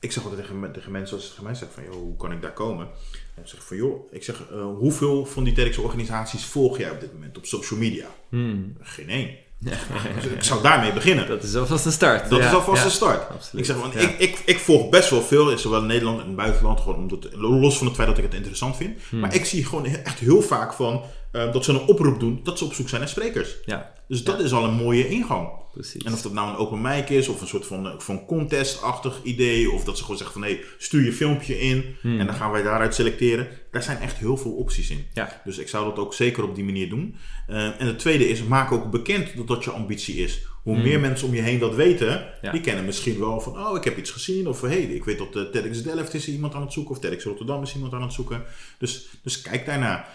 ik 0.00 0.12
zeg 0.12 0.22
altijd 0.24 0.40
tegen, 0.42 0.60
me- 0.60 0.70
tegen 0.70 0.92
mensen 0.92 1.14
als 1.16 1.24
ze 1.24 1.30
tegen 1.30 1.44
mij 1.44 1.54
zeggen 1.54 1.82
van, 1.82 1.92
joh, 1.92 2.02
hoe 2.02 2.16
kan 2.16 2.32
ik 2.32 2.42
daar 2.42 2.52
komen? 2.52 2.86
En 3.34 3.42
ik 3.42 3.48
zeg 3.48 3.64
van, 3.66 3.76
joh, 3.76 4.12
ik 4.12 4.24
zeg, 4.24 4.42
eh, 4.50 4.64
hoeveel 4.78 5.26
van 5.26 5.44
die 5.44 5.52
TEDx 5.52 5.76
organisaties 5.78 6.44
volg 6.44 6.78
jij 6.78 6.90
op 6.90 7.00
dit 7.00 7.12
moment 7.12 7.36
op 7.36 7.46
social 7.46 7.78
media? 7.80 8.06
Hmm. 8.28 8.76
Geen 8.80 9.08
één. 9.08 9.36
Dus 10.14 10.24
ik 10.24 10.42
zou 10.42 10.62
daarmee 10.62 10.92
beginnen. 10.92 11.28
Dat 11.28 11.42
is 11.42 11.54
alvast 11.56 11.84
een 11.84 11.92
start. 11.92 12.30
Dat 12.30 12.38
Ja, 12.38 12.46
is 12.48 12.54
alvast 12.54 12.78
ja. 12.78 12.84
een 12.84 12.90
start. 12.90 13.28
Absoluut. 13.30 13.68
Ik 13.68 13.74
zeg 13.74 13.92
Ja. 13.94 14.00
ik, 14.00 14.18
ik, 14.18 14.42
ik 14.46 14.58
volg 14.58 14.88
best 14.88 15.10
wel 15.10 15.22
veel, 15.22 15.58
zowel 15.58 15.80
in 15.80 15.86
Nederland 15.86 16.16
en 16.16 16.22
in 16.22 16.28
het 16.28 16.36
buitenland, 16.36 16.80
gewoon 16.80 16.96
omdat, 16.98 17.28
los 17.34 17.78
van 17.78 17.86
het 17.86 17.96
feit 17.96 18.08
dat 18.08 18.18
ik 18.18 18.24
het 18.24 18.34
interessant 18.34 18.76
vind. 18.76 18.98
Hmm. 19.08 19.20
Maar 19.20 19.34
ik 19.34 19.44
zie 19.44 19.64
gewoon 19.64 19.86
echt 19.86 20.18
heel 20.18 20.42
vaak 20.42 20.72
van 20.72 21.02
eh, 21.34 21.52
dat 21.52 21.64
ze 21.64 21.70
een 21.72 21.86
oproep 21.86 22.20
doen 22.20 22.40
dat 22.42 22.58
ze 22.58 22.64
op 22.64 22.72
zoek 22.72 22.88
zijn 22.88 23.00
naar 23.00 23.10
sprekers. 23.10 23.54
Ja, 23.64 23.92
Dus 24.08 24.24
dat 24.24 24.40
is 24.40 24.52
al 24.52 24.64
een 24.64 24.74
mooie 24.74 25.08
ingang. 25.08 25.48
precies. 25.72 26.02
En 26.04 26.12
of 26.12 26.22
dat 26.22 26.32
nou 26.32 26.48
een 26.50 26.56
open 26.56 26.80
mic 26.80 27.08
is, 27.08 27.28
of 27.28 27.40
een 27.40 27.46
soort 27.46 27.66
van, 27.66 27.86
eh, 27.86 27.92
van 27.98 28.26
contest-achtig 28.26 29.20
idee, 29.22 29.70
of 29.70 29.84
dat 29.84 29.96
ze 29.96 30.02
gewoon 30.02 30.18
zeggen 30.18 30.40
van 30.40 30.48
hé, 30.50 30.60
stuur 30.78 31.04
je 31.04 31.12
filmpje 31.12 31.60
in 31.60 31.96
Hmm. 32.00 32.20
en 32.20 32.26
dan 32.26 32.34
gaan 32.34 32.50
wij 32.50 32.62
daaruit 32.62 32.94
selecteren. 32.94 33.48
Daar 33.70 33.82
zijn 33.82 33.98
echt 33.98 34.16
heel 34.16 34.36
veel 34.36 34.52
opties 34.52 34.90
in. 34.90 35.06
Ja. 35.14 35.40
Dus 35.44 35.58
ik 35.58 35.68
zou 35.68 35.84
dat 35.84 35.98
ook 35.98 36.14
zeker 36.14 36.42
op 36.44 36.54
die 36.54 36.64
manier 36.64 36.88
doen. 36.88 37.16
Eh, 37.46 37.80
en 37.80 37.86
het 37.86 37.98
tweede 37.98 38.28
is, 38.28 38.42
maak 38.42 38.72
ook 38.72 38.90
bekend 38.90 39.36
dat 39.36 39.46
dat 39.48 39.64
je 39.64 39.70
ambitie 39.70 40.14
is. 40.16 40.46
Hoe 40.62 40.76
meer 40.78 41.00
mensen 41.00 41.28
om 41.28 41.34
je 41.34 41.40
heen 41.40 41.58
dat 41.58 41.74
weten, 41.74 42.12
Hmm. 42.12 42.28
Ja. 42.42 42.52
die 42.52 42.60
kennen 42.60 42.84
misschien 42.84 43.18
wel 43.18 43.40
van, 43.40 43.58
oh, 43.66 43.76
ik 43.76 43.84
heb 43.84 43.98
iets 43.98 44.10
gezien. 44.10 44.48
Of 44.48 44.60
hé, 44.60 44.68
hey, 44.68 44.80
ik 44.82 45.04
weet 45.04 45.18
dat 45.18 45.36
uh, 45.36 45.42
TEDx 45.42 45.82
Delft 45.82 46.14
is 46.14 46.28
iemand 46.28 46.54
aan 46.54 46.62
het 46.62 46.72
zoeken. 46.72 46.94
Of 46.94 47.00
TEDx 47.00 47.24
Rotterdam 47.24 47.62
is 47.62 47.74
iemand 47.74 47.92
aan 47.92 48.02
het 48.02 48.12
zoeken. 48.12 48.42
Dus, 48.78 49.08
dus 49.22 49.40
kijk 49.42 49.66
daarna. 49.66 50.06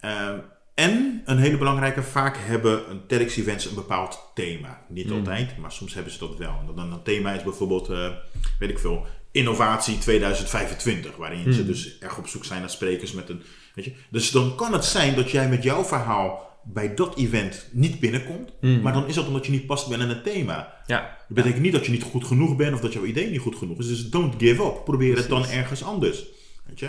Eh, 0.00 0.30
en 0.78 1.22
een 1.24 1.38
hele 1.38 1.56
belangrijke, 1.56 2.02
vaak 2.02 2.36
hebben 2.40 2.90
een 2.90 3.06
TEDx-events 3.06 3.64
een 3.64 3.74
bepaald 3.74 4.30
thema. 4.34 4.84
Niet 4.88 5.10
altijd, 5.10 5.56
maar 5.58 5.72
soms 5.72 5.94
hebben 5.94 6.12
ze 6.12 6.18
dat 6.18 6.36
wel. 6.36 6.54
En 6.68 6.74
dan 6.74 6.92
een 6.92 7.02
thema 7.02 7.32
is 7.32 7.42
bijvoorbeeld, 7.42 7.88
eh, 7.88 8.10
weet 8.58 8.70
ik 8.70 8.78
veel, 8.78 9.06
innovatie 9.30 9.98
2025. 9.98 11.16
Waarin 11.16 11.52
ze 11.52 11.66
dus 11.66 11.98
erg 11.98 12.18
op 12.18 12.26
zoek 12.26 12.44
zijn 12.44 12.60
naar 12.60 12.70
sprekers 12.70 13.12
met 13.12 13.28
een, 13.28 13.42
weet 13.74 13.84
je. 13.84 13.92
Dus 14.10 14.30
dan 14.30 14.54
kan 14.54 14.72
het 14.72 14.84
zijn 14.84 15.14
dat 15.14 15.30
jij 15.30 15.48
met 15.48 15.62
jouw 15.62 15.84
verhaal 15.84 16.58
bij 16.64 16.94
dat 16.94 17.16
event 17.16 17.68
niet 17.72 18.00
binnenkomt. 18.00 18.52
Maar 18.82 18.92
dan 18.92 19.08
is 19.08 19.14
dat 19.14 19.26
omdat 19.26 19.46
je 19.46 19.52
niet 19.52 19.66
past 19.66 19.88
binnen 19.88 20.08
het 20.08 20.24
thema. 20.24 20.74
Ja, 20.86 21.00
Dat 21.00 21.36
betekent 21.36 21.62
niet 21.62 21.72
dat 21.72 21.84
je 21.86 21.92
niet 21.92 22.02
goed 22.02 22.24
genoeg 22.24 22.56
bent 22.56 22.74
of 22.74 22.80
dat 22.80 22.92
jouw 22.92 23.04
idee 23.04 23.30
niet 23.30 23.40
goed 23.40 23.56
genoeg 23.56 23.78
is. 23.78 23.88
Dus 23.88 24.08
don't 24.10 24.34
give 24.38 24.62
up. 24.64 24.84
Probeer 24.84 25.16
het 25.16 25.28
dan 25.28 25.46
ergens 25.46 25.84
anders. 25.84 26.24
Weet 26.66 26.78
je? 26.80 26.88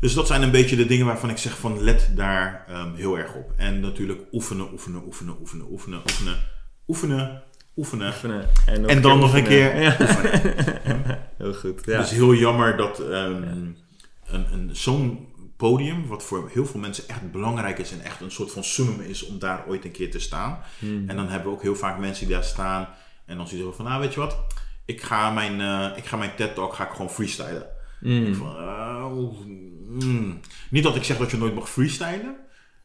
Dus 0.00 0.14
dat 0.14 0.26
zijn 0.26 0.42
een 0.42 0.50
beetje 0.50 0.76
de 0.76 0.86
dingen 0.86 1.06
waarvan 1.06 1.30
ik 1.30 1.38
zeg 1.38 1.58
van 1.58 1.82
let 1.82 2.10
daar 2.14 2.64
ehm, 2.68 2.94
heel 2.94 3.18
erg 3.18 3.34
op. 3.34 3.52
En 3.56 3.80
natuurlijk 3.80 4.20
oefenen, 4.32 4.72
oefenen, 4.72 5.02
oefenen, 5.04 5.34
oefenen, 5.40 5.66
oefenen, 5.70 6.00
oefenen, 6.06 6.36
oefenen, 6.88 7.42
oefenen. 7.76 8.06
oefenen. 8.08 8.48
En, 8.86 9.02
dan 9.02 9.18
nog 9.18 9.34
een 9.34 9.44
keer 9.44 9.80
Ja. 9.80 9.96
oefenen. 10.00 11.20
Heel 11.38 11.54
goed. 11.54 11.84
Ja. 11.84 11.96
Het 11.96 12.06
is 12.06 12.12
heel 12.12 12.34
jammer 12.34 12.76
dat 12.76 12.98
ehm, 12.98 13.42
een, 13.42 13.76
een, 14.52 14.70
zo'n 14.72 15.28
podium, 15.56 16.06
wat 16.06 16.22
voor 16.22 16.50
heel 16.52 16.66
veel 16.66 16.80
mensen 16.80 17.08
echt 17.08 17.32
belangrijk 17.32 17.78
is 17.78 17.92
en 17.92 18.00
echt 18.00 18.20
een 18.20 18.30
soort 18.30 18.52
van 18.52 18.64
summum 18.64 19.00
is 19.00 19.26
om 19.26 19.38
daar 19.38 19.64
ooit 19.68 19.84
een 19.84 19.90
keer 19.90 20.10
te 20.10 20.18
staan. 20.18 20.58
Hmm. 20.78 21.08
En 21.08 21.16
dan 21.16 21.28
hebben 21.28 21.48
we 21.48 21.54
ook 21.56 21.62
heel 21.62 21.76
vaak 21.76 21.98
mensen 21.98 22.26
die 22.26 22.34
daar 22.34 22.44
staan 22.44 22.88
en 23.26 23.36
dan 23.36 23.48
zeggen 23.48 23.74
van, 23.74 23.84
nou 23.84 24.00
weet 24.00 24.14
je 24.14 24.20
wat, 24.20 24.36
ik 24.84 25.02
ga 25.02 25.30
mijn, 25.30 25.60
eh, 25.60 25.96
ik 25.96 26.04
ga 26.04 26.16
mijn 26.16 26.34
TED 26.36 26.54
Talk 26.54 26.74
ga 26.74 26.84
ik 26.84 26.92
gewoon 26.92 27.10
freestylen. 27.10 27.66
Ik 28.02 28.34
van, 28.34 28.46
oh, 28.46 29.46
mm. 29.88 30.40
Niet 30.70 30.82
dat 30.82 30.96
ik 30.96 31.04
zeg 31.04 31.16
dat 31.16 31.30
je 31.30 31.36
nooit 31.36 31.54
mag 31.54 31.70
freestylen. 31.70 32.36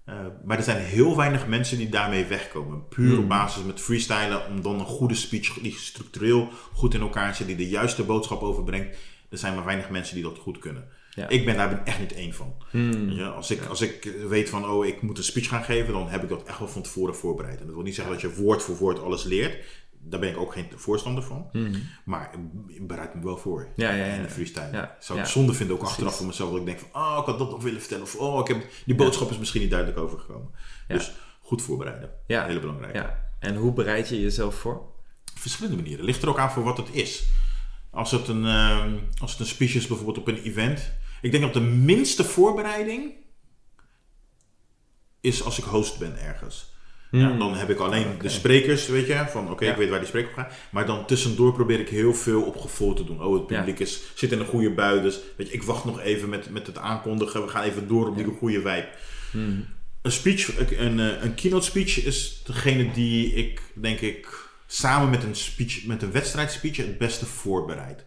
eh, 0.05 0.15
maar 0.45 0.57
er 0.57 0.63
zijn 0.63 0.85
heel 0.85 1.17
weinig 1.17 1.47
mensen 1.47 1.77
die 1.77 1.89
daarmee 1.89 2.25
wegkomen. 2.25 2.87
Puur 2.87 3.19
op 3.19 3.27
basis 3.27 3.63
met 3.63 3.81
freestylen, 3.81 4.47
om 4.49 4.61
dan 4.61 4.79
een 4.79 4.85
goede 4.85 5.15
speech 5.15 5.53
die 5.53 5.75
structureel 5.77 6.49
goed 6.73 6.93
in 6.93 7.01
elkaar 7.01 7.35
zit, 7.35 7.47
die 7.47 7.55
de 7.55 7.69
juiste 7.69 8.03
boodschap 8.03 8.41
overbrengt. 8.41 8.97
Er 9.29 9.37
zijn 9.37 9.55
maar 9.55 9.65
weinig 9.65 9.89
mensen 9.89 10.15
die 10.15 10.23
dat 10.23 10.37
goed 10.37 10.57
kunnen. 10.59 10.87
Ja. 11.13 11.27
Ik 11.27 11.45
ben 11.45 11.55
daar 11.55 11.69
ben 11.69 11.85
echt 11.85 11.99
niet 11.99 12.13
één 12.13 12.33
van. 12.33 12.55
Hmm. 12.69 13.09
Je, 13.09 13.25
als, 13.25 13.51
ik, 13.51 13.65
als 13.65 13.81
ik 13.81 14.13
weet 14.27 14.49
van, 14.49 14.69
oh, 14.69 14.85
ik 14.85 15.01
moet 15.01 15.17
een 15.17 15.23
speech 15.23 15.47
gaan 15.47 15.63
geven, 15.63 15.93
dan 15.93 16.09
heb 16.09 16.23
ik 16.23 16.29
dat 16.29 16.43
echt 16.43 16.59
wel 16.59 16.67
van 16.67 16.81
tevoren 16.81 17.15
voorbereid. 17.15 17.59
En 17.59 17.65
dat 17.65 17.75
wil 17.75 17.83
niet 17.83 17.95
zeggen 17.95 18.13
dat 18.13 18.21
je 18.21 18.33
woord 18.33 18.63
voor 18.63 18.77
woord 18.77 18.99
alles 18.99 19.23
leert. 19.23 19.65
Daar 20.09 20.19
ben 20.19 20.29
ik 20.29 20.37
ook 20.37 20.53
geen 20.53 20.67
voorstander 20.75 21.23
van. 21.23 21.49
Maar 22.05 22.31
ik 22.67 22.87
bereid 22.87 23.15
me 23.15 23.23
wel 23.23 23.37
voor. 23.37 23.67
Ja, 23.75 23.91
ja, 23.91 24.05
ja. 24.05 24.13
In 24.13 24.21
de 24.21 24.29
freestyle. 24.29 24.69
Ja, 24.71 24.97
Zou 24.99 25.19
ik 25.19 25.25
zonde 25.25 25.53
vinden 25.53 25.75
ook 25.75 25.83
achteraf 25.83 26.15
voor 26.15 26.25
mezelf. 26.25 26.49
Dat 26.49 26.59
ik 26.59 26.65
denk 26.65 26.79
van, 26.79 27.01
oh, 27.01 27.17
ik 27.19 27.25
had 27.25 27.39
dat 27.39 27.51
nog 27.51 27.63
willen 27.63 27.79
vertellen. 27.79 28.03
Of, 28.03 28.15
oh, 28.15 28.39
ik 28.39 28.47
heb, 28.47 28.65
die 28.85 28.95
boodschap 28.95 29.31
is 29.31 29.37
misschien 29.37 29.61
niet 29.61 29.69
duidelijk 29.69 29.99
overgekomen. 29.99 30.51
Dus 30.87 31.11
goed 31.41 31.61
voorbereiden. 31.61 32.09
Ja. 32.27 32.45
Hele 32.45 32.59
belangrijk. 32.59 32.95
Ja. 32.95 33.29
En 33.39 33.55
hoe 33.55 33.73
bereid 33.73 34.09
je 34.09 34.21
jezelf 34.21 34.55
voor? 34.55 34.81
Verschillende 35.35 35.81
manieren. 35.81 36.05
Ligt 36.05 36.21
er 36.21 36.29
ook 36.29 36.39
aan 36.39 36.51
voor 36.51 36.63
wat 36.63 36.77
het 36.77 36.89
is. 36.91 37.25
Als 37.89 38.11
het 38.11 38.27
een, 38.27 38.45
ehm, 38.45 38.97
als 39.21 39.31
het 39.31 39.39
een 39.39 39.45
speech 39.45 39.75
is 39.75 39.87
bijvoorbeeld 39.87 40.17
op 40.17 40.27
een 40.27 40.41
event. 40.41 40.91
Ik 41.21 41.31
denk 41.31 41.43
dat 41.43 41.53
de 41.53 41.59
minste 41.59 42.23
voorbereiding 42.23 43.11
is 45.21 45.43
als 45.43 45.57
ik 45.57 45.63
host 45.63 45.99
ben 45.99 46.19
ergens. 46.19 46.75
Ja, 47.11 47.37
dan 47.37 47.55
heb 47.55 47.69
ik 47.69 47.79
alleen 47.79 48.05
de 48.21 48.29
sprekers, 48.29 48.87
weet 48.87 49.07
je, 49.07 49.25
van 49.29 49.51
oké, 49.51 49.65
Ja. 49.65 49.71
ik 49.71 49.77
weet 49.77 49.89
waar 49.89 49.99
die 49.99 50.07
spreker 50.07 50.29
op 50.29 50.35
gaat. 50.35 50.53
Maar 50.69 50.85
dan 50.85 51.05
tussendoor 51.05 51.53
probeer 51.53 51.79
ik 51.79 51.89
heel 51.89 52.13
veel 52.13 52.41
op 52.41 52.57
gevoel 52.57 52.93
te 52.93 53.03
doen. 53.03 53.23
Oh, 53.23 53.33
het 53.33 53.47
publiek 53.47 53.79
is, 53.79 54.01
zit 54.15 54.31
in 54.31 54.39
een 54.39 54.45
goede 54.45 54.71
bui, 54.71 55.01
dus 55.01 55.19
weet 55.37 55.47
je, 55.47 55.53
ik 55.53 55.63
wacht 55.63 55.85
nog 55.85 55.99
even 55.99 56.29
met, 56.29 56.49
met 56.49 56.67
het 56.67 56.77
aankondigen. 56.77 57.41
We 57.41 57.47
gaan 57.47 57.63
even 57.63 57.87
door 57.87 58.07
op 58.07 58.15
die 58.15 58.25
goede 58.25 58.57
vibe. 58.61 58.87
Een 60.01 60.11
speech, 60.11 60.59
een, 60.79 60.99
eh, 60.99 61.23
een 61.23 61.35
keynote 61.35 61.65
speech 61.65 62.05
is 62.05 62.41
degene 62.45 62.91
die 62.91 63.33
ik, 63.33 63.61
denk 63.75 63.99
ik, 63.99 64.49
samen 64.67 65.09
met 65.09 65.23
een 65.23 65.35
speech, 65.35 65.85
met 65.85 66.01
een 66.01 66.11
wedstrijdspeech 66.11 66.77
het 66.77 66.97
beste 66.97 67.25
voorbereid. 67.25 68.05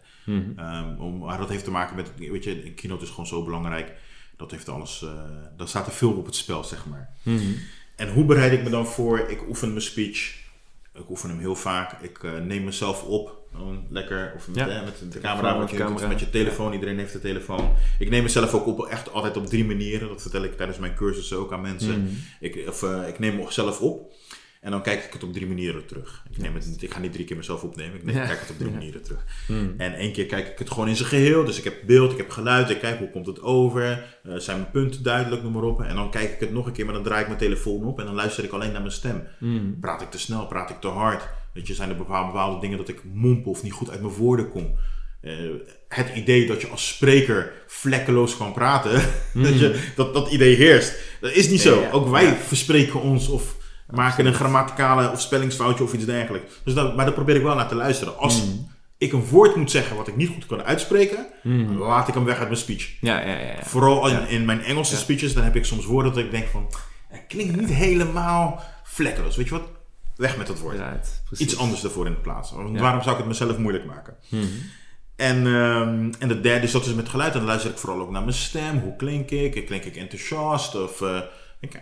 Ehm, 0.55 0.99
om, 0.99 1.17
maar 1.17 1.37
dat 1.37 1.49
heeft 1.49 1.63
te 1.63 1.71
maken 1.71 1.95
met, 1.95 2.11
weet 2.17 2.43
je, 2.43 2.65
een 2.65 2.73
keynote 2.75 3.03
is 3.03 3.09
gewoon 3.09 3.27
zo 3.27 3.43
belangrijk. 3.43 3.91
Dat 4.37 4.51
heeft 4.51 4.69
alles, 4.69 5.05
daar 5.57 5.67
staat 5.67 5.85
er 5.87 5.91
veel 5.93 6.11
op 6.11 6.25
het 6.25 6.35
spel, 6.35 6.63
zeg 6.63 6.85
maar. 6.85 7.09
En 8.01 8.09
hoe 8.09 8.25
bereid 8.25 8.51
ik 8.51 8.63
me 8.63 8.69
dan 8.69 8.87
voor? 8.87 9.19
Ik 9.19 9.47
oefen 9.47 9.69
mijn 9.69 9.81
speech. 9.81 10.35
Ik 10.93 11.09
oefen 11.09 11.29
hem 11.29 11.39
heel 11.39 11.55
vaak. 11.55 12.01
Ik 12.01 12.23
eh, 12.23 12.31
neem 12.39 12.63
mezelf 12.63 13.03
op. 13.03 13.39
Gewoon 13.51 13.85
lekker. 13.89 14.33
Of 14.35 14.47
met, 14.47 14.55
Ja. 14.55 14.83
met 14.83 15.11
de 15.13 15.19
camera, 15.19 15.57
met 15.57 15.69
je, 15.69 15.77
camera. 15.77 16.07
met 16.07 16.19
je 16.19 16.29
telefoon. 16.29 16.73
Iedereen 16.73 16.97
heeft 16.97 17.13
een 17.13 17.21
telefoon. 17.21 17.73
Ik 17.99 18.09
neem 18.09 18.23
mezelf 18.23 18.53
ook 18.53 18.65
op, 18.65 18.85
echt 18.85 19.11
altijd 19.13 19.37
op 19.37 19.45
drie 19.45 19.65
manieren. 19.65 20.07
Dat 20.07 20.21
vertel 20.21 20.43
ik 20.43 20.57
tijdens 20.57 20.77
mijn 20.77 20.95
cursussen 20.95 21.37
ook 21.37 21.53
aan 21.53 21.61
mensen. 21.61 22.17
Ik, 22.39 22.63
of, 22.67 22.83
eh, 22.83 23.07
ik 23.07 23.19
neem 23.19 23.35
mezelf 23.35 23.81
op. 23.81 24.13
En 24.61 24.71
dan 24.71 24.81
kijk 24.81 25.03
ik 25.03 25.13
het 25.13 25.23
op 25.23 25.33
drie 25.33 25.47
manieren 25.47 25.85
terug. 25.85 26.23
Ik, 26.31 26.37
neem 26.37 26.55
het, 26.55 26.65
niet- 26.67 26.81
ik 26.81 26.93
ga 26.93 26.99
niet 26.99 27.13
drie 27.13 27.25
keer 27.25 27.37
mezelf 27.37 27.63
opnemen. 27.63 27.95
Ik 27.95 28.03
neem, 28.03 28.15
Ja. 28.15 28.25
kijk 28.25 28.39
het 28.39 28.49
op 28.49 28.57
drie 28.57 28.71
manieren 28.71 29.01
terug. 29.03 29.25
En 29.77 29.93
één 29.93 30.11
keer 30.11 30.25
kijk 30.25 30.47
ik 30.47 30.59
het 30.59 30.71
gewoon 30.71 30.87
in 30.87 30.95
zijn 30.95 31.09
geheel. 31.09 31.45
Dus 31.45 31.57
ik 31.57 31.63
heb 31.63 31.75
beeld, 31.85 32.11
ik 32.11 32.17
heb 32.17 32.29
geluid. 32.29 32.69
Ik 32.69 32.79
kijk 32.79 32.97
hoe 32.99 33.09
komt 33.09 33.25
het 33.25 33.41
over. 33.41 34.05
Eh, 34.23 34.35
zijn 34.35 34.57
mijn 34.57 34.71
punten 34.71 35.03
duidelijk, 35.03 35.43
noem 35.43 35.51
maar 35.51 35.63
op. 35.63 35.81
En 35.81 35.95
dan 35.95 36.11
kijk 36.11 36.31
ik 36.33 36.39
het 36.39 36.51
nog 36.51 36.65
een 36.65 36.71
keer, 36.73 36.85
maar 36.85 36.93
dan 36.93 37.03
draai 37.03 37.21
ik 37.21 37.27
mijn 37.27 37.39
telefoon 37.39 37.83
op. 37.85 37.99
En 37.99 38.05
dan 38.05 38.15
luister 38.15 38.43
ik 38.43 38.51
alleen 38.51 38.71
naar 38.71 38.81
mijn 38.81 38.93
stem. 38.93 39.23
Praat 39.79 40.01
ik 40.01 40.11
te 40.11 40.19
snel, 40.19 40.45
praat 40.47 40.69
ik 40.69 40.79
te 40.81 40.87
hard. 40.87 41.27
Weet 41.53 41.67
je, 41.67 41.73
zijn 41.73 41.89
er 41.89 41.97
bepaalde, 41.97 42.27
bepaalde 42.31 42.59
dingen 42.59 42.77
dat 42.77 42.89
ik 42.89 43.01
mompel 43.13 43.51
of 43.51 43.63
niet 43.63 43.73
goed 43.73 43.89
uit 43.89 44.01
mijn 44.01 44.13
woorden 44.13 44.49
kom. 44.49 44.75
Eh, 45.21 45.33
het 45.87 46.09
idee 46.15 46.47
dat 46.47 46.61
je 46.61 46.67
als 46.67 46.87
spreker 46.87 47.51
vlekkeloos 47.67 48.37
kan 48.37 48.53
praten, 48.53 48.91
dat, 49.33 49.59
je, 49.59 49.91
dat 49.95 50.13
dat 50.13 50.31
idee 50.31 50.55
heerst. 50.55 50.99
Dat 51.21 51.31
is 51.31 51.49
niet 51.49 51.61
zo. 51.61 51.79
Ja. 51.81 51.91
Ook 51.91 52.07
wij 52.09 52.35
verspreken 52.35 53.01
ons 53.01 53.27
of 53.27 53.55
maken 53.91 54.25
een 54.25 54.33
grammaticale 54.33 55.11
of 55.11 55.21
spellingsfoutje 55.21 55.83
of 55.83 55.93
iets 55.93 56.05
dergelijks. 56.05 56.53
Dus 56.63 56.73
dat, 56.73 56.95
maar 56.95 57.05
daar 57.05 57.13
probeer 57.13 57.35
ik 57.35 57.43
wel 57.43 57.55
naar 57.55 57.67
te 57.67 57.75
luisteren. 57.75 58.17
Als 58.17 58.41
ik 58.97 59.13
een 59.13 59.25
woord 59.25 59.55
moet 59.55 59.71
zeggen 59.71 59.95
wat 59.95 60.07
ik 60.07 60.15
niet 60.15 60.29
goed 60.29 60.45
kan 60.45 60.63
uitspreken, 60.63 61.25
dan 61.43 61.77
laat 61.77 62.07
ik 62.07 62.13
hem 62.13 62.25
weg 62.25 62.37
uit 62.37 62.47
mijn 62.47 62.59
speech. 62.59 62.91
Ja, 63.01 63.19
ja, 63.19 63.37
ja. 63.37 63.53
Vooral 63.63 64.07
in, 64.07 64.27
in 64.27 64.45
mijn 64.45 64.61
Engelse 64.63 64.95
speeches, 64.97 65.33
dan 65.33 65.43
heb 65.43 65.55
ik 65.55 65.65
soms 65.65 65.85
woorden 65.85 66.13
dat 66.13 66.23
ik 66.23 66.31
denk 66.31 66.47
van, 66.47 66.67
het 67.07 67.23
klinkt 67.27 67.55
niet 67.55 67.69
helemaal 67.69 68.63
vlekkeloos. 68.83 69.35
Weet 69.35 69.45
je 69.47 69.51
wat? 69.51 69.63
Weg 70.15 70.37
met 70.37 70.47
dat 70.47 70.59
woord. 70.59 70.77
Iets 71.39 71.57
anders 71.57 71.83
ervoor 71.83 72.05
in 72.05 72.11
de 72.13 72.19
plaats. 72.19 72.51
Want. 72.51 72.79
Waarom 72.81 73.01
zou 73.01 73.11
ik 73.11 73.17
het 73.17 73.27
mezelf 73.27 73.57
moeilijk 73.57 73.85
maken? 73.85 74.15
En, 75.15 75.37
ehm, 75.47 76.11
en 76.19 76.27
de 76.27 76.41
derde 76.41 76.65
is 76.65 76.71
dat 76.71 76.85
is 76.85 76.93
met 76.93 77.09
geluid. 77.09 77.31
En 77.31 77.37
dan 77.39 77.47
luister 77.47 77.71
ik 77.71 77.77
vooral 77.77 77.99
ook 78.01 78.11
naar 78.11 78.21
mijn 78.21 78.33
stem. 78.33 78.79
Hoe 78.79 78.95
klink 78.95 79.29
ik? 79.29 79.65
Klink 79.65 79.83
ik 79.83 79.95
enthousiast? 79.95 80.75
Of, 80.75 81.01
eh, 81.01 81.19
ik- 81.59 81.81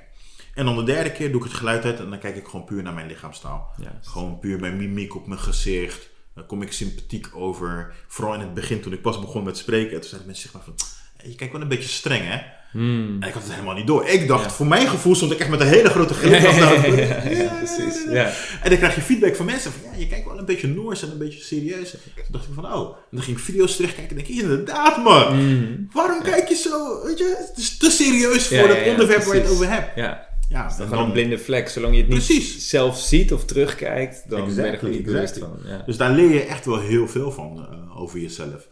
En 0.59 0.65
dan 0.65 0.75
de 0.75 0.83
derde 0.83 1.11
keer 1.11 1.31
doe 1.31 1.41
ik 1.41 1.47
het 1.47 1.57
geluid 1.57 1.85
uit 1.85 1.99
en 1.99 2.09
dan 2.09 2.19
kijk 2.19 2.35
ik 2.35 2.45
gewoon 2.45 2.65
puur 2.65 2.83
naar 2.83 2.93
mijn 2.93 3.07
lichaamstaal. 3.07 3.73
Ja. 3.81 3.99
Gewoon 4.01 4.39
puur 4.39 4.59
mijn 4.59 4.77
mimiek 4.77 5.15
op 5.15 5.27
mijn 5.27 5.39
gezicht. 5.39 6.09
Dan 6.35 6.45
kom 6.45 6.61
ik 6.61 6.71
sympathiek 6.71 7.29
over. 7.33 7.93
Vooral 8.07 8.33
in 8.33 8.39
het 8.39 8.53
begin 8.53 8.81
toen 8.81 8.93
ik 8.93 9.01
pas 9.01 9.19
begon 9.19 9.43
met 9.43 9.57
spreken. 9.57 9.91
Toen 9.91 10.09
zeiden 10.09 10.25
mensen 10.25 10.43
zich 10.49 10.53
maar 10.53 10.63
van, 10.63 10.73
"Hey, 11.17 11.29
je 11.29 11.35
kijkt 11.35 11.53
wel 11.53 11.61
een 11.61 11.67
beetje 11.67 11.89
streng 11.89 12.23
hè. 12.27 12.41
Hmm. 12.71 13.17
En 13.19 13.27
ik 13.27 13.33
had 13.33 13.43
het 13.43 13.51
helemaal 13.51 13.75
niet 13.75 13.87
door. 13.87 14.07
Ik 14.07 14.27
dacht, 14.27 14.51
voor 14.51 14.67
mijn 14.67 14.87
gevoel 14.87 15.15
stond 15.15 15.31
ik 15.31 15.39
echt 15.39 15.49
met 15.49 15.59
een 15.59 15.67
hele 15.67 15.89
grote 15.89 16.13
glimlach 16.13 16.59
naar 16.59 16.89
ja, 17.31 17.53
precies. 17.53 18.03
Ja. 18.09 18.31
En 18.63 18.69
dan 18.69 18.77
krijg 18.77 18.95
je 18.95 19.01
feedback 19.01 19.35
van 19.35 19.45
mensen 19.45 19.71
van, 19.71 19.91
ja, 19.91 19.97
je 19.97 20.07
kijkt 20.07 20.25
wel 20.25 20.37
een 20.37 20.45
beetje 20.45 20.67
Noors 20.67 21.03
en 21.03 21.11
een 21.11 21.17
beetje 21.17 21.41
serieus. 21.41 21.93
En 21.93 21.99
toen 22.03 22.23
dacht 22.29 22.47
ik 22.47 22.53
van, 22.53 22.73
oh. 22.73 22.95
En 22.95 23.03
dan 23.11 23.21
ging 23.21 23.37
ik 23.37 23.43
video's 23.43 23.75
terugkijken 23.75 24.17
en 24.17 24.23
denk 24.23 24.37
ik, 24.37 24.41
inderdaad 24.41 25.03
man. 25.03 25.27
Hmm. 25.27 25.89
Waarom 25.91 26.21
kijk 26.21 26.47
je 26.47 26.55
zo, 26.55 27.03
weet 27.05 27.17
je, 27.17 27.45
het 27.47 27.57
is 27.57 27.77
te 27.77 27.89
serieus 27.89 28.47
voor 28.47 28.57
Ja, 28.57 28.67
het 28.67 28.77
ja, 28.77 28.83
ja, 28.83 28.91
onderwerp 28.91 29.23
waar 29.23 29.35
je 29.35 29.41
het 29.41 29.51
over 29.51 29.69
hebt. 29.69 29.95
Ja. 29.95 30.28
Ja, 30.49 30.61
Dat 30.63 30.71
is 30.71 30.77
gewoon 30.77 30.91
dan- 30.91 31.05
een 31.05 31.11
blinde 31.11 31.37
vlek. 31.37 31.69
Zolang 31.69 31.93
je 31.95 32.01
het 32.01 32.09
niet 32.09 32.25
Precies. 32.25 32.69
zelf 32.69 32.99
ziet 32.99 33.33
of 33.33 33.45
terugkijkt, 33.45 34.29
dan 34.29 34.39
ben 34.45 34.53
je 34.55 34.61
er 34.61 34.65
Exactly, 34.65 34.89
niet 34.89 35.03
bewust 35.03 35.35
exactly. 35.35 35.59
van. 35.61 35.71
Ja. 35.71 35.83
Dus 35.85 35.97
daar 35.97 36.11
leer 36.11 36.33
je 36.33 36.41
echt 36.41 36.65
wel 36.65 36.79
heel 36.79 37.07
veel 37.07 37.31
van 37.31 37.67
eh, 37.71 37.99
over 38.01 38.19
jezelf. 38.19 38.67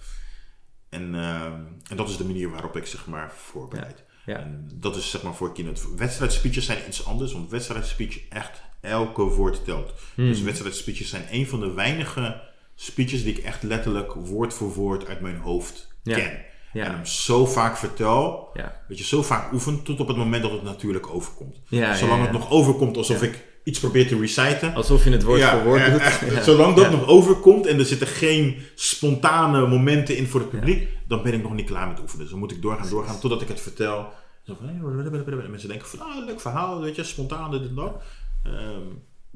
En, 0.89 1.15
eh, 1.15 1.43
en 1.89 1.95
dat 1.95 2.09
is 2.09 2.17
de 2.17 2.25
manier 2.25 2.49
waarop 2.49 2.75
ik 2.77 2.85
zeg 2.85 3.07
maar 3.07 3.31
voorbereid. 3.35 4.03
Ja. 4.25 4.37
En 4.39 4.69
dat 4.73 4.95
is 4.95 5.09
zeg 5.09 5.23
maar 5.23 5.35
voor 5.35 5.53
keynote. 5.53 5.81
Wedstrijdspeeches 5.95 6.65
zijn 6.65 6.77
iets 6.87 7.05
anders, 7.05 7.33
want 7.33 7.49
wedstrijdspeech 7.49 8.19
echt 8.29 8.61
elke 8.81 9.21
woord 9.21 9.65
telt. 9.65 9.93
Hmm. 10.15 10.27
Dus 10.27 10.41
wedstrijdspeeches 10.41 11.09
zijn 11.09 11.25
een 11.31 11.47
van 11.47 11.59
de 11.59 11.71
weinige 11.73 12.41
speeches 12.75 13.23
die 13.23 13.37
ik 13.37 13.43
echt 13.43 13.63
letterlijk 13.63 14.13
woord 14.13 14.53
voor 14.53 14.73
woord 14.73 15.07
uit 15.07 15.21
mijn 15.21 15.37
hoofd 15.37 15.87
Ja. 16.03 16.15
ken. 16.15 16.45
Ja. 16.73 16.85
En 16.85 16.91
hem 16.91 17.05
zo 17.05 17.45
vaak 17.45 17.77
vertel, 17.77 18.49
Ja. 18.53 18.81
dat 18.87 18.97
je 18.97 19.03
zo 19.03 19.23
vaak 19.23 19.51
oefent 19.53 19.85
tot 19.85 19.99
op 19.99 20.07
het 20.07 20.17
moment 20.17 20.43
dat 20.43 20.51
het 20.51 20.63
natuurlijk 20.63 21.07
overkomt. 21.13 21.61
Ja, 21.67 21.95
Zolang 21.95 22.21
het 22.21 22.31
nog 22.31 22.49
overkomt 22.51 22.97
alsof 22.97 23.21
ik 23.21 23.45
iets 23.63 23.79
probeer 23.79 24.07
te 24.07 24.19
reciten, 24.19 24.73
Alsof 24.73 25.03
je 25.03 25.09
het 25.09 25.23
woord 25.23 25.43
voor 25.43 25.63
woord 25.63 25.91
doet. 25.91 25.99
echt. 26.01 26.23
Zolang 26.45 26.75
dat 26.75 26.91
nog 26.91 27.07
overkomt 27.07 27.65
en 27.65 27.79
er 27.79 27.85
zitten 27.85 28.07
geen 28.07 28.61
spontane 28.75 29.67
momenten 29.67 30.17
in 30.17 30.27
voor 30.27 30.39
het 30.39 30.49
publiek, 30.49 30.87
dan 31.07 31.23
ben 31.23 31.33
ik 31.33 31.43
nog 31.43 31.53
niet 31.53 31.65
klaar 31.65 31.87
met 31.87 31.99
oefenen. 31.99 32.21
Dus 32.21 32.29
dan 32.29 32.39
moet 32.39 32.51
ik 32.51 32.61
doorgaan, 32.61 32.89
doorgaan 32.89 33.19
totdat 33.19 33.41
ik 33.41 33.47
het 33.47 33.61
vertel. 33.61 34.07
En 34.45 35.49
mensen 35.49 35.69
denken 35.69 35.87
van, 35.87 35.99
ah, 35.99 36.25
leuk 36.25 36.41
verhaal, 36.41 36.81
weet 36.81 36.95
je, 36.95 37.03
spontaan, 37.03 37.51
dit 37.51 37.61
en 37.61 37.75
dat. 37.75 38.01
Ehm, 38.43 38.81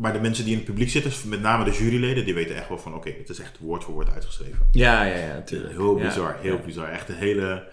maar 0.01 0.13
de 0.13 0.19
mensen 0.19 0.43
die 0.43 0.53
in 0.53 0.59
het 0.59 0.67
publiek 0.67 0.89
zitten, 0.89 1.29
met 1.29 1.41
name 1.41 1.63
de 1.63 1.71
juryleden, 1.71 2.25
die 2.25 2.33
weten 2.33 2.55
echt 2.55 2.69
wel 2.69 2.77
van, 2.77 2.93
oké, 2.95 3.09
het 3.17 3.29
is 3.29 3.39
echt 3.39 3.57
woord 3.59 3.83
voor 3.83 3.93
woord 3.93 4.09
uitgeschreven. 4.13 4.67
Ja, 4.71 5.03
ja, 5.03 5.15
ja, 5.17 5.33
natuurlijk. 5.33 5.71
Heel 5.71 5.97
Ja. 5.97 6.05
bizar, 6.07 6.35
heel 6.41 6.55
Ja. 6.55 6.61
bizar. 6.65 6.87
Echt 6.89 7.09
een 7.09 7.15
hele 7.15 7.67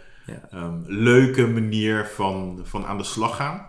ehm, 0.51 0.75
leuke 0.87 1.47
manier 1.47 2.07
van, 2.07 2.61
van 2.65 2.87
aan 2.87 2.99
de 2.99 3.05
slag 3.05 3.37
gaan, 3.37 3.67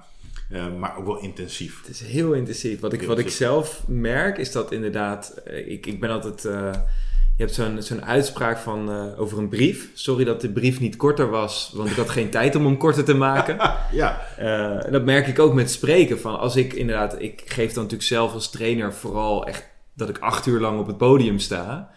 Ehm, 0.51 0.79
maar 0.79 0.97
ook 0.97 1.05
wel 1.05 1.19
intensief. 1.21 1.79
Het 1.81 1.89
is 1.89 2.01
heel 2.01 2.33
intensief. 2.33 2.79
Wat 2.79 2.93
ik, 2.93 2.99
Heel 2.99 3.09
wat 3.09 3.19
ik 3.19 3.29
zelf 3.29 3.83
merk 3.87 4.37
is 4.37 4.51
dat 4.51 4.71
inderdaad, 4.71 5.41
eh, 5.45 5.71
ik, 5.71 5.85
ik 5.85 5.99
ben 5.99 6.09
altijd, 6.09 6.45
eh, 6.45 6.71
je 7.39 7.45
hebt 7.45 7.57
zo'n 7.57 7.81
zo'n 7.81 8.05
uitspraak 8.05 8.57
van 8.57 8.91
eh, 8.91 9.19
over 9.21 9.37
een 9.37 9.49
brief. 9.49 9.89
Sorry 9.93 10.23
dat 10.23 10.41
de 10.41 10.49
brief 10.49 10.79
niet 10.79 10.95
korter 10.95 11.29
was, 11.29 11.71
want 11.75 11.89
ik 11.89 11.95
had 11.95 12.09
geen 12.09 12.29
tijd 12.29 12.55
om 12.55 12.65
hem 12.65 12.77
korter 12.77 13.03
te 13.03 13.13
maken. 13.13 13.57
Ja, 13.91 14.21
Eh, 14.37 14.85
en 14.85 14.91
dat 14.91 15.05
merk 15.05 15.27
ik 15.27 15.39
ook 15.39 15.53
met 15.53 15.71
spreken. 15.71 16.19
Van 16.19 16.39
als 16.39 16.55
ik 16.55 16.73
inderdaad, 16.73 17.21
ik 17.21 17.41
geef 17.45 17.73
dan 17.73 17.83
natuurlijk 17.83 18.09
zelf 18.09 18.33
als 18.33 18.49
trainer 18.49 18.93
vooral 18.93 19.45
echt 19.45 19.67
dat 19.93 20.09
ik 20.09 20.17
acht 20.17 20.45
uur 20.45 20.59
lang 20.59 20.79
op 20.79 20.87
het 20.87 20.97
podium 20.97 21.39
sta. 21.39 21.89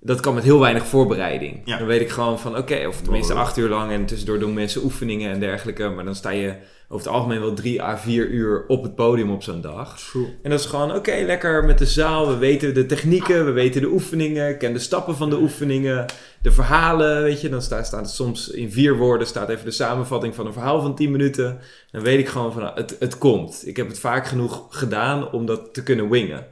Dat 0.00 0.20
kan 0.20 0.34
met 0.34 0.44
heel 0.44 0.60
weinig 0.60 0.86
voorbereiding. 0.86 1.60
Ja. 1.64 1.78
Dan 1.78 1.86
weet 1.86 2.00
ik 2.00 2.10
gewoon 2.10 2.38
van 2.38 2.56
oké, 2.56 2.86
of 2.86 3.00
tenminste 3.00 3.34
acht 3.34 3.56
uur 3.56 3.68
lang 3.68 3.90
en 3.90 4.06
tussendoor 4.06 4.38
doen 4.38 4.54
mensen 4.54 4.84
oefeningen 4.84 5.30
en 5.30 5.40
dergelijke. 5.40 5.88
Maar 5.88 6.04
dan 6.04 6.14
sta 6.14 6.30
je 6.30 6.54
over 6.88 7.06
het 7.06 7.14
algemeen 7.14 7.40
wel 7.40 7.54
drie 7.54 7.82
à 7.82 7.98
vier 7.98 8.28
uur 8.28 8.64
op 8.66 8.82
het 8.82 8.94
podium 8.94 9.30
op 9.30 9.42
zo'n 9.42 9.60
dag. 9.60 9.98
true. 9.98 10.26
En 10.42 10.50
dat 10.50 10.60
is 10.60 10.66
gewoon 10.66 10.94
oké, 10.94 11.22
lekker 11.26 11.64
met 11.64 11.78
de 11.78 11.86
zaal. 11.86 12.28
We 12.28 12.36
weten 12.36 12.74
de 12.74 12.86
technieken, 12.86 13.44
we 13.44 13.50
weten 13.50 13.80
de 13.80 13.86
oefeningen, 13.88 14.48
ik 14.48 14.58
ken 14.58 14.72
de 14.72 14.78
stappen 14.78 15.16
van 15.16 15.30
de 15.30 15.36
oefeningen, 15.38 16.06
de 16.42 16.52
verhalen, 16.52 17.22
weet 17.22 17.40
je. 17.40 17.48
Dan 17.48 17.62
staat, 17.62 17.86
staat 17.86 18.00
het 18.00 18.10
soms 18.10 18.48
in 18.48 18.72
vier 18.72 18.96
woorden, 18.96 19.26
staat 19.26 19.48
even 19.48 19.64
de 19.64 19.70
samenvatting 19.70 20.34
van 20.34 20.46
een 20.46 20.52
verhaal 20.52 20.80
van 20.80 20.94
10 20.94 21.10
minuten. 21.10 21.58
Dan 21.90 22.02
weet 22.02 22.18
ik 22.18 22.28
gewoon 22.28 22.52
van, 22.52 22.62
nou, 22.62 22.74
het, 22.76 22.96
het 22.98 23.18
komt. 23.18 23.62
Ik 23.66 23.76
heb 23.76 23.88
het 23.88 23.98
vaak 23.98 24.26
genoeg 24.26 24.66
gedaan 24.70 25.30
om 25.32 25.46
dat 25.46 25.74
te 25.74 25.82
kunnen 25.82 26.08
wingen. 26.08 26.46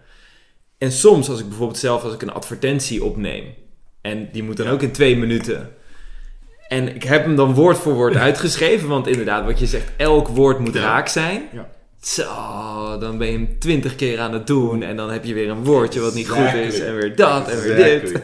En 0.78 0.92
soms, 0.92 1.28
als 1.28 1.40
ik 1.40 1.48
bijvoorbeeld 1.48 1.78
zelf, 1.78 2.02
als 2.04 2.14
ik 2.14 2.22
een 2.22 2.32
advertentie 2.32 3.04
opneem, 3.04 3.44
en 4.00 4.28
die 4.32 4.42
moet 4.42 4.56
dan 4.56 4.66
Ja. 4.66 4.72
ook 4.72 4.82
in 4.82 4.92
twee 4.92 5.16
minuten. 5.16 5.70
En 6.68 6.94
ik 6.94 7.02
heb 7.02 7.24
hem 7.24 7.36
dan 7.36 7.54
woord 7.54 7.78
voor 7.78 7.94
woord 7.94 8.16
uitgeschreven, 8.28 8.88
want 8.88 9.06
inderdaad, 9.06 9.44
wat 9.44 9.58
je 9.58 9.66
zegt, 9.66 9.90
elk 9.96 10.28
woord 10.28 10.58
moet 10.58 10.74
Ja. 10.74 10.80
raak 10.80 11.08
zijn. 11.08 11.42
Ja. 11.52 11.68
Zo, 12.00 12.24
dan 12.98 13.18
ben 13.18 13.26
je 13.26 13.32
hem 13.32 13.58
twintig 13.58 13.94
keer 13.96 14.18
aan 14.20 14.32
het 14.32 14.46
doen 14.46 14.82
en 14.82 14.96
dan 14.96 15.10
heb 15.10 15.24
je 15.24 15.34
weer 15.34 15.48
een 15.50 15.64
woordje 15.64 16.00
wat 16.00 16.14
niet 16.14 16.28
goed 16.28 16.52
is 16.54 16.80
en 16.80 16.96
weer 16.96 17.16
dat 17.16 17.48
en 17.50 17.60
weer 17.62 17.76
dit. 18.00 18.12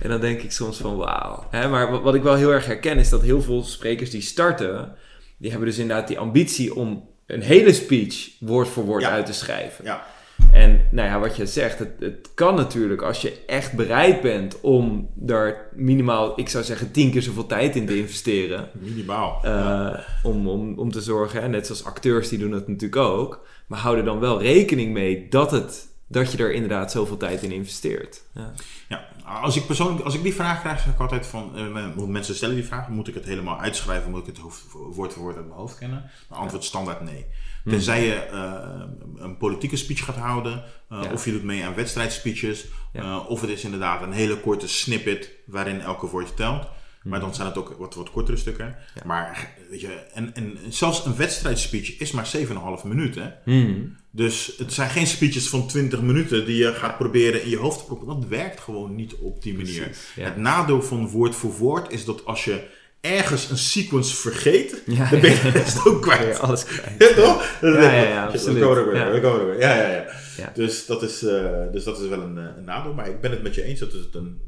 En 0.00 0.08
dan 0.12 0.20
denk 0.20 0.42
ik 0.42 0.52
soms 0.52 0.76
van 0.76 0.96
wauw. 0.96 1.46
Maar 1.50 2.02
wat- 2.02 2.14
ik 2.14 2.22
wel 2.22 2.34
heel 2.34 2.52
erg 2.52 2.66
herken 2.66 2.98
is 2.98 3.08
dat 3.08 3.22
heel 3.22 3.42
veel 3.42 3.62
sprekers 3.64 4.10
die 4.10 4.20
starten, 4.20 4.94
die 5.38 5.50
hebben 5.50 5.68
dus 5.68 5.78
inderdaad 5.78 6.08
die 6.08 6.18
ambitie 6.18 6.74
om 6.74 7.08
een 7.26 7.40
hele 7.42 7.72
speech 7.72 8.30
woord 8.40 8.68
voor 8.68 8.84
woord 8.84 9.04
uit 9.04 9.26
te 9.26 9.32
schrijven. 9.32 9.84
Ja. 9.84 10.06
En 10.52 10.88
nou 10.90 11.08
ja, 11.08 11.18
wat 11.20 11.36
je 11.36 11.46
zegt, 11.46 11.78
het, 11.78 11.90
het 11.98 12.28
kan 12.34 12.54
natuurlijk 12.54 13.02
als 13.02 13.20
je 13.22 13.44
echt 13.46 13.72
bereid 13.72 14.20
bent 14.20 14.60
om 14.60 15.08
daar 15.14 15.68
minimaal, 15.74 16.40
ik 16.40 16.48
zou 16.48 16.64
zeggen, 16.64 16.90
tien 16.90 17.10
keer 17.10 17.22
zoveel 17.22 17.46
tijd 17.46 17.76
in 17.76 17.86
te 17.86 17.98
investeren. 17.98 18.68
Minimaal. 18.72 19.38
eh, 19.42 19.50
Ja. 19.50 20.04
om, 20.22 20.48
om, 20.48 20.78
om 20.78 20.90
te 20.90 21.00
zorgen, 21.00 21.42
hè, 21.42 21.48
net 21.48 21.66
zoals 21.66 21.84
acteurs 21.84 22.28
die 22.28 22.38
doen 22.38 22.50
dat 22.50 22.68
natuurlijk 22.68 23.02
ook. 23.02 23.46
Maar 23.66 23.78
hou 23.78 23.96
er 23.98 24.04
dan 24.04 24.18
wel 24.18 24.42
rekening 24.42 24.92
mee 24.92 25.26
dat, 25.28 25.50
het, 25.50 25.86
dat 26.08 26.32
je 26.32 26.38
er 26.38 26.52
inderdaad 26.52 26.90
zoveel 26.90 27.16
tijd 27.16 27.42
in 27.42 27.52
investeert. 27.52 28.22
Ja. 28.34 28.52
Ja, 28.88 29.04
als 29.24 29.56
ik 29.56 29.66
persoonlijk, 29.66 30.04
als 30.04 30.14
ik 30.14 30.22
die 30.22 30.34
vraag 30.34 30.60
krijg, 30.60 30.80
zeg 30.80 30.92
ik 30.92 31.00
altijd 31.00 31.26
van, 31.26 31.50
eh, 31.56 31.86
want 31.94 32.08
mensen 32.08 32.34
stellen 32.34 32.54
die 32.54 32.64
vraag, 32.64 32.88
moet 32.88 33.08
ik 33.08 33.14
het 33.14 33.24
helemaal 33.24 33.60
uitschrijven, 33.60 34.10
moet 34.10 34.20
ik 34.20 34.26
het 34.26 34.38
hoofd, 34.38 34.64
woord 34.72 35.12
voor 35.12 35.22
woord 35.22 35.36
uit 35.36 35.46
mijn 35.46 35.58
hoofd 35.58 35.78
kennen? 35.78 36.10
Dan 36.28 36.38
antwoord 36.38 36.64
standaard 36.64 37.00
nee. 37.00 37.26
Tenzij 37.68 38.04
je 38.04 38.14
eh, 38.14 38.80
een 39.16 39.36
politieke 39.36 39.76
speech 39.76 40.04
gaat 40.04 40.16
houden, 40.16 40.64
eh, 40.90 41.00
Ja. 41.02 41.12
of 41.12 41.24
je 41.24 41.32
doet 41.32 41.42
mee 41.44 41.64
aan 41.64 41.74
wedstrijdspeeches, 41.74 42.64
Ja. 42.92 43.00
eh, 43.02 43.30
of 43.30 43.40
het 43.40 43.50
is 43.50 43.64
inderdaad 43.64 44.02
een 44.02 44.12
hele 44.12 44.36
korte 44.40 44.68
snippet 44.68 45.30
waarin 45.46 45.80
elke 45.80 46.06
woord 46.06 46.36
telt. 46.36 46.66
Maar 47.02 47.20
dan 47.20 47.34
zijn 47.34 47.46
het 47.48 47.58
ook 47.58 47.74
wat, 47.78 47.94
wat 47.94 48.10
kortere 48.10 48.36
stukken. 48.36 48.76
Ja. 48.94 49.02
Maar 49.04 49.54
weet 49.70 49.80
je, 49.80 49.88
en, 50.14 50.34
en 50.34 50.58
zelfs 50.68 51.04
een 51.04 51.16
wedstrijdspeech 51.16 51.98
is 51.98 52.10
maar 52.10 52.26
7,5 52.26 52.84
minuten. 52.84 53.34
Hmm. 53.44 53.96
Dus 54.10 54.54
het 54.58 54.72
zijn 54.72 54.90
geen 54.90 55.06
speeches 55.06 55.48
van 55.48 55.66
20 55.66 56.00
minuten 56.02 56.46
die 56.46 56.56
je 56.56 56.72
gaat 56.74 56.98
proberen 56.98 57.42
in 57.42 57.48
je 57.48 57.56
hoofd 57.56 57.78
te 57.78 57.84
proppen. 57.84 58.06
Dat 58.06 58.26
werkt 58.28 58.60
gewoon 58.60 58.94
niet 58.94 59.14
op 59.14 59.42
die 59.42 59.56
manier. 59.56 59.82
Precies, 59.82 60.12
ja. 60.16 60.24
Het 60.24 60.36
nadeel 60.36 60.82
van 60.82 61.08
woord 61.08 61.34
voor 61.34 61.52
woord 61.56 61.92
is 61.92 62.04
dat 62.04 62.24
als 62.24 62.44
je 62.44 62.68
ergens 63.06 63.50
een 63.50 63.58
sequence 63.58 64.14
vergeet, 64.16 64.82
Ja, 64.86 65.10
dan 65.10 65.20
ben 65.20 65.30
je 65.30 65.36
ja. 65.36 65.42
de 65.42 65.48
rest 65.58 65.86
ook 65.86 66.02
kwijt. 66.02 66.38
alles 66.40 66.64
kwijt. 66.64 66.94
Ja, 66.98 67.14
toch? 67.22 67.58
Ja, 67.60 67.68
ja, 67.92 67.92
ja, 67.92 68.24
shit, 68.26 68.34
absoluut. 68.34 68.58
We 68.58 68.60
komen 68.64 68.78
er 68.78 68.86
weer, 68.90 68.96
Ja. 69.06 69.10
we 69.10 69.20
komen 69.20 69.40
er 69.40 69.46
weer. 69.46 69.60
Ja, 69.60 69.74
ja, 69.76 69.88
ja. 69.90 70.04
Ja. 70.36 70.50
Dus, 70.54 70.86
dat 70.86 71.02
is, 71.02 71.22
eh, 71.22 71.62
dus 71.72 71.84
dat 71.84 72.00
is 72.00 72.08
wel 72.08 72.20
een, 72.20 72.38
eh, 72.38 72.44
een 72.56 72.64
nadeel. 72.64 72.94
Maar 72.94 73.08
ik 73.08 73.20
ben 73.20 73.30
het 73.30 73.42
met 73.42 73.54
je 73.54 73.62
eens 73.62 73.80
dat 73.80 73.92
het 73.92 74.14
een, 74.14 74.40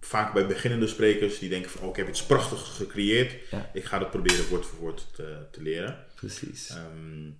vaak 0.00 0.32
bij 0.32 0.46
beginnende 0.46 0.86
sprekers 0.86 1.38
die 1.38 1.48
denken 1.48 1.70
van, 1.70 1.82
oh, 1.82 1.88
ik 1.88 1.96
heb 1.96 2.08
iets 2.08 2.22
prachtigs 2.24 2.62
gecreëerd. 2.62 3.34
Ja. 3.50 3.70
Ik 3.72 3.84
ga 3.84 3.98
dat 3.98 4.10
proberen 4.10 4.48
woord 4.48 4.66
voor 4.66 4.78
woord 4.78 5.06
te, 5.14 5.36
te 5.50 5.62
leren. 5.62 5.96
Precies. 6.14 6.68
Ehm, 6.70 7.30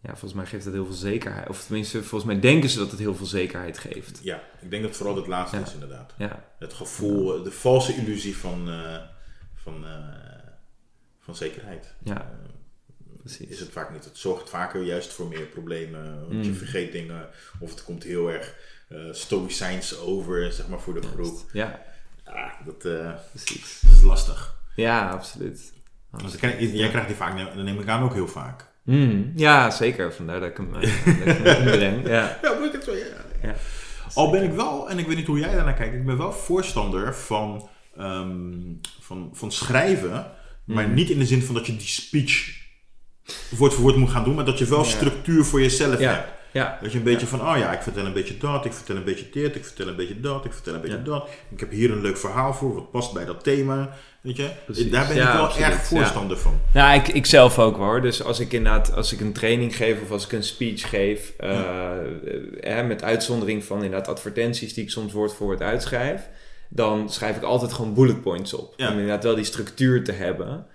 Ja, 0.00 0.10
volgens 0.10 0.32
mij 0.34 0.46
geeft 0.46 0.64
dat 0.64 0.72
heel 0.72 0.84
veel 0.86 0.94
zekerheid. 0.94 1.48
Of 1.48 1.64
tenminste, 1.64 1.98
volgens 2.02 2.24
mij 2.32 2.40
denken 2.40 2.68
ze 2.70 2.78
dat 2.78 2.90
het 2.90 3.00
heel 3.00 3.14
veel 3.14 3.26
zekerheid 3.26 3.78
geeft. 3.78 4.18
ja, 4.22 4.42
ik 4.62 4.70
denk 4.70 4.82
dat 4.82 4.96
vooral 4.96 5.16
het 5.16 5.26
laatste 5.26 5.56
Ja. 5.56 5.62
is 5.62 5.72
inderdaad. 5.72 6.14
Ja, 6.18 6.44
Het 6.58 6.72
gevoel, 6.72 7.42
de 7.42 7.50
valse 7.52 7.94
illusie 7.96 8.36
van, 8.36 8.68
eh, 8.70 8.96
van, 9.64 9.84
eh, 9.84 10.48
van 11.20 11.36
zekerheid. 11.36 11.94
Ja. 12.02 12.16
Eh, 12.16 12.48
precies. 13.20 13.48
is 13.48 13.60
het 13.60 13.70
vaak 13.70 13.90
niet. 13.92 14.04
Het 14.04 14.18
zorgt 14.18 14.50
vaker 14.50 14.82
juist 14.82 15.12
voor 15.12 15.26
meer 15.28 15.46
problemen. 15.46 16.20
Want 16.28 16.44
je 16.44 16.50
Mm. 16.50 16.56
vergeet 16.56 16.92
dingen. 16.92 17.28
Of 17.58 17.70
het 17.70 17.84
komt 17.84 18.02
heel 18.02 18.30
erg 18.32 18.54
eh 18.88 18.98
stoïcijns 19.12 19.98
over, 19.98 20.52
zeg 20.52 20.68
maar, 20.68 20.80
voor 20.80 20.94
de 21.00 21.06
groep. 21.06 21.38
Ja, 21.52 21.80
Ja, 22.24 22.52
dat, 22.64 22.78
precies. 23.30 23.80
dat 23.80 23.90
is 23.90 24.02
lastig. 24.02 24.54
Ja, 24.76 25.08
absoluut. 25.10 25.72
Want 26.10 26.34
ik 26.34 26.40
ken- 26.40 26.76
jij 26.76 26.88
krijgt 26.88 27.06
die 27.08 27.16
vaak, 27.16 27.38
dat 27.38 27.54
neem 27.64 27.80
ik 27.80 27.88
aan 27.88 28.02
ook 28.02 28.12
heel 28.14 28.28
vaak. 28.28 28.66
Hmm, 28.82 29.32
ja, 29.36 29.70
zeker. 29.70 30.12
Vandaar 30.14 30.40
dat 30.40 30.50
ik 30.50 30.56
hem. 30.56 30.74
Ja. 32.04 32.38
Ja, 32.42 32.52
moet 32.58 32.66
ik 32.66 32.72
het 32.72 32.84
zo, 32.84 32.92
ja. 32.94 33.04
Ja. 33.42 33.54
Al 34.14 34.30
ben 34.30 34.42
ik 34.42 34.52
wel, 34.52 34.90
en 34.90 34.98
ik 34.98 35.06
weet 35.06 35.16
niet 35.16 35.26
hoe 35.26 35.38
jij 35.38 35.54
daarnaar 35.54 35.74
kijkt, 35.74 35.94
ik 35.94 36.04
ben 36.06 36.18
wel 36.18 36.32
voorstander 36.32 37.14
van, 37.14 37.68
ehm, 37.98 38.52
van, 39.00 39.30
van 39.32 39.52
schrijven, 39.52 40.30
maar 40.64 40.88
Mm. 40.88 40.94
niet 40.94 41.10
in 41.10 41.18
de 41.18 41.26
zin 41.26 41.42
van 41.42 41.54
dat 41.54 41.66
je 41.66 41.76
die 41.76 41.86
speech 41.86 42.62
woord 43.50 43.72
voor 43.74 43.82
woord 43.82 43.96
moet 43.96 44.10
gaan 44.10 44.24
doen, 44.24 44.34
maar 44.34 44.44
dat 44.44 44.58
je 44.58 44.64
wel 44.64 44.82
Ja. 44.82 44.88
structuur 44.88 45.44
voor 45.44 45.60
jezelf 45.60 46.00
Ja. 46.00 46.12
hebt. 46.12 46.28
Ja. 46.52 46.78
Dat 46.82 46.92
je 46.92 46.98
een 46.98 47.04
beetje 47.04 47.26
van, 47.26 47.40
oh 47.40 47.56
ja, 47.58 47.72
ik 47.72 47.82
vertel 47.82 48.06
een 48.06 48.12
beetje 48.12 48.36
dat, 48.38 48.64
ik 48.64 48.72
vertel 48.72 48.96
een 48.96 49.04
beetje 49.04 49.26
dit, 49.32 49.56
ik 49.56 49.64
vertel 49.64 49.88
een 49.88 49.96
beetje 49.96 50.20
dat, 50.20 50.44
ik 50.44 50.52
vertel 50.52 50.74
een 50.74 50.80
beetje 50.80 51.02
dat. 51.02 51.28
Ik 51.50 51.60
heb 51.60 51.70
hier 51.70 51.90
een 51.90 52.00
leuk 52.00 52.18
verhaal 52.18 52.54
voor, 52.54 52.74
wat 52.74 52.90
past 52.90 53.12
bij 53.12 53.24
dat 53.24 53.44
thema. 53.44 53.96
Weet 54.20 54.36
je, 54.36 54.50
Precies. 54.64 54.90
daar 54.90 55.06
ben 55.06 55.16
ik 55.16 55.22
wel 55.22 55.32
absoluut. 55.44 55.66
erg 55.68 55.84
voorstander 55.84 56.38
van. 56.38 56.60
Nou, 56.74 56.94
ik, 57.00 57.08
ik 57.08 57.26
zelf 57.26 57.58
ook 57.58 57.76
hoor. 57.76 58.00
Dus 58.02 58.22
als 58.22 58.40
ik 58.40 58.52
inderdaad, 58.52 58.94
als 58.94 59.12
ik 59.12 59.20
een 59.20 59.32
training 59.32 59.76
geef 59.76 60.02
of 60.02 60.10
als 60.10 60.24
ik 60.24 60.32
een 60.32 60.42
speech 60.44 60.88
geef, 60.88 61.32
eh, 61.38 62.78
eh, 62.78 62.86
met 62.86 63.02
uitzondering 63.02 63.64
van 63.64 63.76
inderdaad 63.84 64.08
advertenties 64.08 64.74
die 64.74 64.84
ik 64.84 64.90
soms 64.90 65.12
woord 65.12 65.32
voor 65.34 65.46
woord 65.46 65.62
uitschrijf, 65.62 66.22
dan 66.74 67.10
schrijf 67.10 67.36
ik 67.36 67.42
altijd 67.42 67.72
gewoon 67.72 67.94
bullet 67.94 68.22
points 68.22 68.54
op. 68.54 68.74
Ja. 68.76 68.86
Om 68.86 68.92
inderdaad 68.92 69.24
wel 69.24 69.34
die 69.34 69.44
structuur 69.44 70.04
te 70.04 70.12
hebben. 70.12 70.66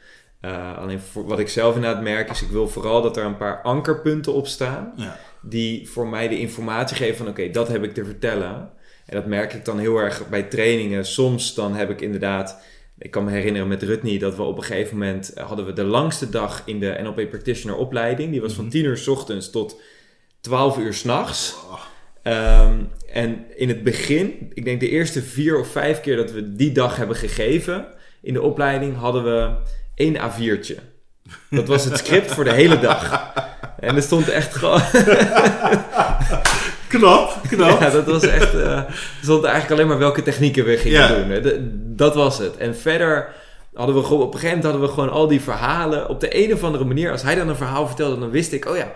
Eh, 0.41 0.77
alleen 0.77 0.99
voor, 0.99 1.25
wat 1.25 1.39
ik 1.39 1.49
zelf 1.49 1.75
inderdaad 1.75 2.01
merk 2.03 2.29
is, 2.29 2.41
ik 2.41 2.49
wil 2.49 2.67
vooral 2.67 3.01
dat 3.01 3.17
er 3.17 3.25
een 3.25 3.37
paar 3.37 3.61
ankerpunten 3.61 4.33
op 4.33 4.47
staan 4.47 4.93
Ja. 4.95 5.17
die 5.41 5.89
voor 5.89 6.07
mij 6.07 6.27
de 6.27 6.39
informatie 6.39 6.95
geven 6.97 7.17
van 7.17 7.27
oké, 7.27 7.49
dat 7.49 7.67
heb 7.67 7.83
ik 7.83 7.93
te 7.93 8.05
vertellen. 8.05 8.69
En 9.05 9.15
dat 9.15 9.25
merk 9.25 9.53
ik 9.53 9.65
dan 9.65 9.79
heel 9.79 9.97
erg 9.97 10.29
bij 10.29 10.43
trainingen. 10.43 11.05
Soms 11.05 11.53
dan 11.53 11.75
heb 11.75 11.89
ik 11.89 12.01
inderdaad, 12.01 12.61
ik 12.97 13.11
kan 13.11 13.23
me 13.23 13.31
herinneren 13.31 13.67
met 13.67 13.83
Rutney 13.83 14.17
dat 14.17 14.35
we 14.35 14.41
op 14.41 14.57
een 14.57 14.63
gegeven 14.63 14.97
moment 14.97 15.33
eh, 15.33 15.45
hadden 15.47 15.65
we 15.65 15.73
de 15.73 15.83
langste 15.83 16.29
dag 16.29 16.61
in 16.65 16.79
de 16.79 16.97
NLP 17.03 17.29
Practitioner 17.29 17.77
opleiding. 17.77 18.31
Die 18.31 18.41
was 18.41 18.53
van 18.53 18.63
Mhm. 18.63 18.73
10 18.73 18.85
uur 18.85 18.97
s 18.97 19.07
ochtends 19.07 19.49
tot 19.49 19.81
12 20.41 20.77
uur 20.77 20.93
s'nachts. 20.93 21.55
Oh, 21.69 21.81
Ehm 22.33 22.73
en 23.13 23.45
in 23.55 23.67
het 23.67 23.83
begin, 23.83 24.51
ik 24.53 24.65
denk 24.65 24.79
de 24.79 24.89
eerste 24.89 25.21
vier 25.21 25.59
of 25.59 25.67
vijf 25.67 26.01
keer 26.01 26.15
dat 26.15 26.31
we 26.31 26.55
die 26.55 26.71
dag 26.71 26.95
hebben 26.95 27.15
gegeven 27.15 27.87
in 28.21 28.33
de 28.33 28.41
opleiding, 28.41 28.97
hadden 28.97 29.23
we 29.23 29.49
één 29.95 30.15
A4'tje. 30.17 30.75
Dat 31.49 31.67
was 31.67 31.85
het 31.85 31.97
script 31.97 32.31
voor 32.31 32.43
de 32.43 32.53
hele 32.53 32.79
dag. 32.79 33.33
En 33.79 33.95
er 33.95 34.01
stond 34.01 34.29
echt 34.29 34.55
gewoon. 34.55 34.81
knap, 36.87 37.41
knap. 37.49 37.79
Ja, 37.81 37.89
dat 37.89 38.05
was 38.05 38.23
echt. 38.23 38.53
er 38.53 38.85
stond 39.21 39.43
eigenlijk 39.43 39.73
alleen 39.73 39.87
maar 39.87 39.97
welke 39.99 40.23
technieken 40.23 40.65
we 40.65 40.77
gingen 40.77 40.99
Ja. 41.01 41.07
doen. 41.15 41.29
hè. 41.29 41.41
De- 41.41 41.93
dat 41.95 42.15
was 42.15 42.37
het. 42.37 42.57
En 42.57 42.75
verder 42.77 43.27
hadden 43.73 43.95
we 43.95 44.03
gewoon. 44.03 44.21
Op 44.21 44.33
een 44.33 44.39
gegeven 44.39 44.57
moment 44.57 44.73
hadden 44.73 44.95
we 44.95 45.01
gewoon 45.01 45.19
al 45.21 45.27
die 45.27 45.41
verhalen. 45.41 46.09
Op 46.09 46.19
de 46.19 46.43
een 46.45 46.53
of 46.53 46.63
andere 46.63 46.85
manier, 46.85 47.11
als 47.11 47.21
hij 47.21 47.35
dan 47.35 47.49
een 47.49 47.55
verhaal 47.55 47.87
vertelde, 47.87 48.19
dan 48.19 48.29
wist 48.31 48.51
ik, 48.53 48.65
oh 48.69 48.77
ja. 48.77 48.91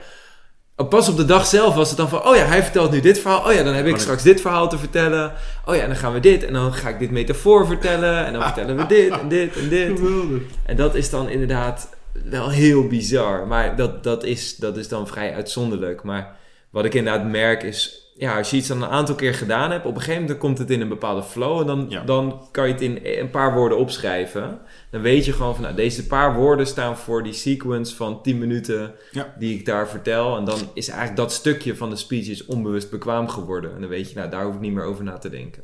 Oh, 0.76 0.90
Pas 0.90 1.10
op 1.10 1.18
de 1.18 1.26
dag 1.26 1.46
zelf 1.46 1.76
was 1.76 1.88
het 1.90 1.98
dan 1.98 2.10
van, 2.10 2.28
oh 2.28 2.36
ja, 2.36 2.46
hij 2.46 2.64
vertelt 2.64 2.92
nu 2.92 3.00
dit 3.00 3.20
verhaal. 3.20 3.46
Oh 3.48 3.54
ja, 3.54 3.64
dan 3.64 3.74
heb 3.74 3.86
ik 3.86 3.92
Maar- 3.92 4.00
straks 4.02 4.24
dit 4.24 4.42
verhaal 4.42 4.70
te 4.70 4.78
vertellen. 4.78 5.34
Oh 5.66 5.76
ja, 5.76 5.82
en 5.82 5.88
dan 5.88 5.98
gaan 5.98 6.14
we 6.14 6.20
dit. 6.20 6.46
En 6.46 6.54
dan 6.54 6.74
ga 6.74 6.90
ik 6.90 7.00
dit 7.00 7.12
metafoor 7.12 7.68
vertellen. 7.68 8.26
En 8.26 8.34
dan 8.34 8.42
vertellen 8.52 8.78
we 8.78 8.86
dit 8.86 9.12
en 9.20 9.28
dit 9.30 9.56
en 9.58 9.70
dit. 9.70 10.00
Geweldig. 10.00 10.42
En 10.66 10.76
dat 10.76 10.96
is 10.96 11.10
dan 11.10 11.30
inderdaad 11.30 11.90
wel 12.30 12.50
heel 12.50 12.88
bizar. 12.88 13.48
Maar 13.48 13.76
dat, 13.76 14.04
dat, 14.04 14.24
is, 14.24 14.56
dat 14.56 14.78
is 14.78 14.88
dan 14.88 15.08
vrij 15.08 15.34
uitzonderlijk. 15.34 16.04
Maar 16.04 16.36
wat 16.70 16.86
ik 16.86 16.94
inderdaad 16.94 17.28
merk 17.28 17.64
is... 17.64 18.03
Ja, 18.18 18.38
als 18.38 18.50
je 18.50 18.58
iets 18.58 18.68
dan 18.68 18.82
een 18.84 18.90
aantal 18.90 19.16
keer 19.16 19.34
gedaan 19.34 19.72
hebt... 19.72 19.86
op 19.86 19.96
een 19.96 20.00
gegeven 20.02 20.22
moment 20.22 20.40
komt 20.40 20.58
het 20.58 20.70
in 20.70 20.82
een 20.82 20.88
bepaalde 20.90 21.24
flow... 21.24 21.60
en 21.60 21.68
dan, 21.68 21.86
Ja. 21.90 22.04
dan 22.04 22.48
kan 22.52 22.68
je 22.68 22.74
het 22.74 22.82
in 22.82 23.00
een 23.04 23.30
paar 23.30 23.54
woorden 23.54 23.78
opschrijven. 23.78 24.60
Dan 24.92 25.02
weet 25.02 25.26
je 25.26 25.34
gewoon 25.34 25.54
van... 25.54 25.64
Nou, 25.64 25.76
deze 25.76 26.08
paar 26.08 26.36
woorden 26.36 26.68
staan 26.68 26.98
voor 26.98 27.24
die 27.24 27.34
sequence 27.34 27.96
van 27.96 28.22
10 28.22 28.38
minuten... 28.38 28.94
Ja. 29.12 29.34
die 29.40 29.58
ik 29.58 29.66
daar 29.66 29.90
vertel. 29.90 30.38
En 30.38 30.46
dan 30.46 30.60
is 30.74 30.88
eigenlijk 30.88 31.18
dat 31.18 31.32
stukje 31.32 31.76
van 31.76 31.90
de 31.90 31.96
speech 31.96 32.28
is 32.28 32.46
onbewust 32.46 32.90
bekwaam 32.90 33.28
geworden. 33.30 33.76
En 33.76 33.82
dan 33.82 33.90
weet 33.90 34.10
je, 34.10 34.16
nou, 34.16 34.30
daar 34.30 34.44
hoef 34.46 34.54
ik 34.56 34.60
niet 34.62 34.74
meer 34.74 34.84
over 34.86 35.04
na 35.04 35.18
te 35.18 35.30
denken. 35.30 35.64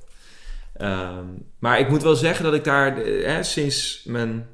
Ehm, 0.73 1.25
maar 1.59 1.79
ik 1.79 1.89
moet 1.89 2.03
wel 2.03 2.15
zeggen 2.15 2.43
dat 2.45 2.53
ik 2.53 2.63
daar 2.63 2.97
eh, 2.97 3.25
hè, 3.25 3.43
sinds 3.43 4.03
mijn 4.05 4.47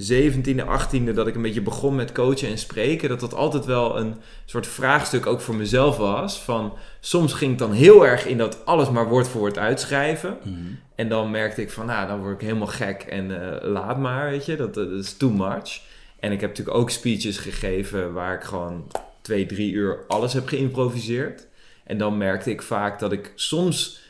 17e, 0.00 0.64
18e 0.64 1.14
dat 1.14 1.26
ik 1.26 1.34
een 1.34 1.42
beetje 1.42 1.62
begon 1.62 1.94
met 1.94 2.12
coachen 2.12 2.48
en 2.48 2.58
spreken, 2.58 3.08
dat 3.08 3.20
dat 3.20 3.34
altijd 3.34 3.64
wel 3.64 3.98
een 3.98 4.14
soort 4.44 4.66
vraagstuk 4.66 5.26
ook 5.26 5.40
voor 5.40 5.54
mezelf 5.54 5.96
was. 5.96 6.40
Van 6.40 6.72
soms 7.00 7.32
ging 7.32 7.52
ik 7.52 7.58
dan 7.58 7.72
heel 7.72 8.06
erg 8.06 8.26
in 8.26 8.38
dat 8.38 8.66
alles 8.66 8.90
maar 8.90 9.08
woord 9.08 9.28
voor 9.28 9.40
woord 9.40 9.58
uitschrijven. 9.58 10.38
Mhm. 10.42 10.54
En 10.94 11.08
dan 11.08 11.30
merkte 11.30 11.62
ik 11.62 11.70
van, 11.70 11.86
nou, 11.86 12.08
dan 12.08 12.20
word 12.20 12.34
ik 12.34 12.46
helemaal 12.46 12.66
gek 12.66 13.02
en 13.02 13.42
eh, 13.42 13.70
laat 13.70 13.98
maar, 13.98 14.30
weet 14.30 14.46
je, 14.46 14.56
dat, 14.56 14.74
dat 14.74 14.90
is 14.90 15.16
too 15.16 15.30
much. 15.30 15.80
En 16.20 16.32
ik 16.32 16.40
heb 16.40 16.50
natuurlijk 16.50 16.76
ook 16.76 16.90
speeches 16.90 17.38
gegeven 17.38 18.12
waar 18.12 18.34
ik 18.34 18.42
gewoon 18.42 18.86
twee, 19.20 19.46
drie 19.46 19.72
uur 19.72 20.04
alles 20.08 20.32
heb 20.32 20.48
geïmproviseerd. 20.48 21.46
En 21.84 21.98
dan 21.98 22.18
merkte 22.18 22.50
ik 22.50 22.62
vaak 22.62 22.98
dat 22.98 23.12
ik 23.12 23.32
soms... 23.34 24.02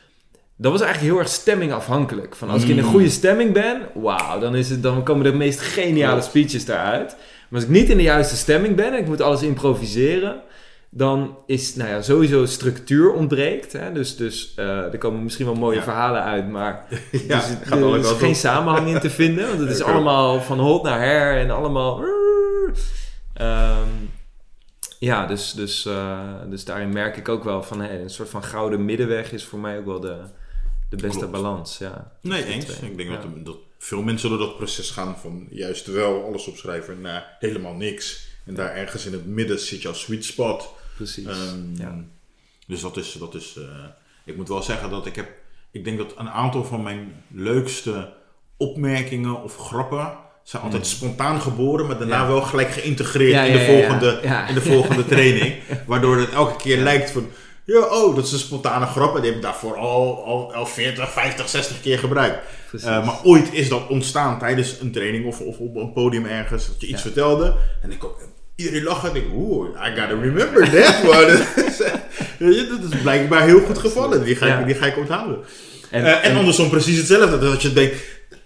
Dat 0.57 0.73
was 0.73 0.81
eigenlijk 0.81 1.13
heel 1.13 1.21
erg 1.23 1.33
stemmingafhankelijk. 1.33 2.37
Van 2.37 2.49
als 2.51 2.63
ik 2.63 2.69
in 2.69 2.79
een 2.79 2.85
Mm. 2.85 2.91
goede 2.91 3.09
stemming 3.11 3.53
ben, 3.53 3.81
wauw, 3.95 4.39
dan, 4.39 4.55
is 4.55 4.71
het, 4.71 4.83
dan 4.83 5.03
komen 5.03 5.25
de 5.25 5.33
meest 5.37 5.61
geniale 5.61 6.21
speeches 6.21 6.65
daaruit. 6.65 7.17
Maar 7.49 7.61
als 7.61 7.63
ik 7.63 7.69
niet 7.69 7.89
in 7.89 7.97
de 7.97 8.03
juiste 8.03 8.37
stemming 8.37 8.75
ben 8.77 8.93
en 8.93 8.99
ik 8.99 9.07
moet 9.07 9.21
alles 9.21 9.43
improviseren, 9.43 10.41
dan 10.91 11.39
is, 11.47 11.75
nou 11.75 11.91
ja, 11.91 12.03
sowieso 12.03 12.47
structuur 12.47 13.13
ontbreekt. 13.13 13.73
Hè? 13.73 13.93
Dus, 13.93 14.17
dus 14.17 14.53
eh, 14.57 14.67
er 14.93 14.99
komen 14.99 15.23
misschien 15.23 15.47
wel 15.47 15.55
mooie 15.55 15.77
Ja. 15.77 15.83
verhalen 15.83 16.23
uit, 16.23 16.49
maar 16.49 16.85
Ja, 17.29 17.37
dus 17.37 17.45
gaat 17.65 17.81
er 17.81 17.99
is 17.99 18.11
geen 18.11 18.29
op. 18.29 18.35
samenhang 18.35 18.89
in 18.89 19.01
te 19.01 19.11
vinden. 19.11 19.47
Want 19.49 19.59
het 19.61 19.71
is 19.71 19.83
allemaal 19.83 20.41
van 20.41 20.59
hot 20.59 20.83
naar 20.83 21.01
her 21.01 21.39
en 21.39 21.51
allemaal... 21.51 22.05
Ehm, 23.35 23.89
ja, 24.99 25.27
dus, 25.27 25.53
dus, 25.53 25.87
eh, 25.87 26.19
dus 26.51 26.65
daarin 26.65 26.93
merk 26.93 27.17
ik 27.17 27.29
ook 27.29 27.45
wel 27.45 27.63
van 27.63 27.81
een 27.81 28.11
soort 28.11 28.29
van 28.29 28.43
gouden 28.45 28.85
middenweg 28.85 29.33
is 29.33 29.45
voor 29.45 29.59
mij 29.59 29.79
ook 29.79 29.85
wel 29.87 30.01
de, 30.01 30.17
de 30.97 31.03
beste 31.03 31.19
Klopt. 31.19 31.33
balans. 31.33 31.79
Ja. 31.79 32.13
Nee, 32.21 32.45
eens. 32.45 32.65
twee. 32.65 32.91
Ik 32.91 32.97
denk 32.97 33.11
Ja. 33.11 33.17
dat, 33.17 33.45
dat 33.45 33.57
veel 33.79 34.03
mensen 34.03 34.29
door 34.29 34.39
dat 34.39 34.57
proces 34.57 34.91
gaan 34.91 35.17
van 35.21 35.47
juist 35.51 35.87
wel 35.87 36.25
alles 36.25 36.47
opschrijven 36.47 37.01
naar 37.01 37.37
helemaal 37.39 37.75
niks. 37.75 38.27
En 38.47 38.55
daar 38.55 38.75
ergens 38.75 39.07
in 39.07 39.13
het 39.13 39.27
midden 39.27 39.59
zit 39.59 39.83
jouw 39.83 39.93
sweet 39.93 40.25
spot. 40.25 40.75
Precies. 40.97 41.27
Ehm, 41.27 41.75
ja. 41.77 42.05
Dus 42.67 42.81
dat 42.81 42.97
is, 42.97 43.13
dat 43.13 43.35
is 43.35 43.55
eh, 43.57 43.65
ik 44.25 44.37
moet 44.37 44.49
wel 44.49 44.63
zeggen 44.63 44.91
dat 44.91 45.07
ik 45.07 45.17
heb, 45.17 45.29
ik 45.71 45.85
denk 45.85 45.99
dat 45.99 46.15
een 46.17 46.31
aantal 46.31 46.65
van 46.65 46.83
mijn 46.83 47.23
leukste 47.31 48.13
opmerkingen 48.57 49.43
of 49.43 49.57
grappen 49.57 50.13
zijn 50.43 50.63
altijd 50.63 50.87
spontaan 50.87 51.41
geboren, 51.41 51.87
maar 51.87 51.99
daarna 51.99 52.17
Hmm. 52.19 52.27
Ja. 52.27 52.33
wel 52.33 52.43
gelijk 52.43 52.71
geïntegreerd 52.71 53.33
Ja, 53.33 53.43
in, 53.43 53.53
de 53.53 53.65
volgende, 53.65 54.21
in 54.49 54.55
de 54.55 54.61
volgende 54.61 55.05
training. 55.05 55.55
Waardoor 55.87 56.17
het 56.17 56.31
elke 56.31 56.57
keer 56.57 56.79
lijkt 56.79 57.11
van, 57.11 57.29
ja, 57.65 57.79
oh, 57.81 58.15
dat 58.17 58.25
is 58.25 58.33
een 58.33 58.39
spontane 58.39 58.87
grap 58.87 59.15
en 59.15 59.21
die 59.21 59.27
heb 59.31 59.39
ik 59.39 59.45
daarvoor 59.45 59.77
al, 59.77 60.25
al, 60.25 60.55
al 60.55 60.67
40, 60.67 61.11
50, 61.13 61.49
60 61.49 61.81
keer 61.81 61.99
gebruikt. 61.99 62.39
Eh, 62.73 63.07
maar 63.07 63.19
ooit 63.23 63.49
is 63.53 63.69
dat 63.69 63.87
ontstaan 63.89 64.39
tijdens 64.39 64.81
een 64.81 64.93
training 64.93 65.27
of, 65.27 65.41
of 65.41 65.59
op 65.59 65.77
een 65.77 65.93
podium 65.93 66.27
ergens, 66.27 66.67
dat 66.67 66.81
je 66.81 66.87
iets 66.87 66.97
Ja. 67.03 67.03
vertelde. 67.11 67.55
En 67.83 67.93
ik 67.93 68.05
ook, 68.05 68.19
iedereen 68.57 68.83
lachen 68.83 69.11
en 69.11 69.17
ik, 69.17 69.25
oeh, 69.35 69.69
I 69.69 70.01
gotta 70.01 70.21
remember 70.21 70.71
that 70.71 70.95
one. 71.05 71.45
Dat 72.83 72.93
is 72.93 73.01
blijkbaar 73.03 73.43
heel 73.43 73.61
goed 73.61 73.79
gevallen. 73.79 74.25
Die 74.25 74.37
ga 74.37 74.47
ik, 74.47 74.53
Ja. 74.59 74.63
die 74.65 74.75
ga 74.75 74.87
ik 74.87 74.97
onthouden. 74.99 75.39
En, 75.91 76.05
Eh, 76.05 76.13
en, 76.13 76.23
en- 76.23 76.37
andersom 76.37 76.69
precies 76.69 76.97
hetzelfde. 76.97 77.39
Dat 77.39 77.63
je 77.63 77.73
denkt, 77.73 77.97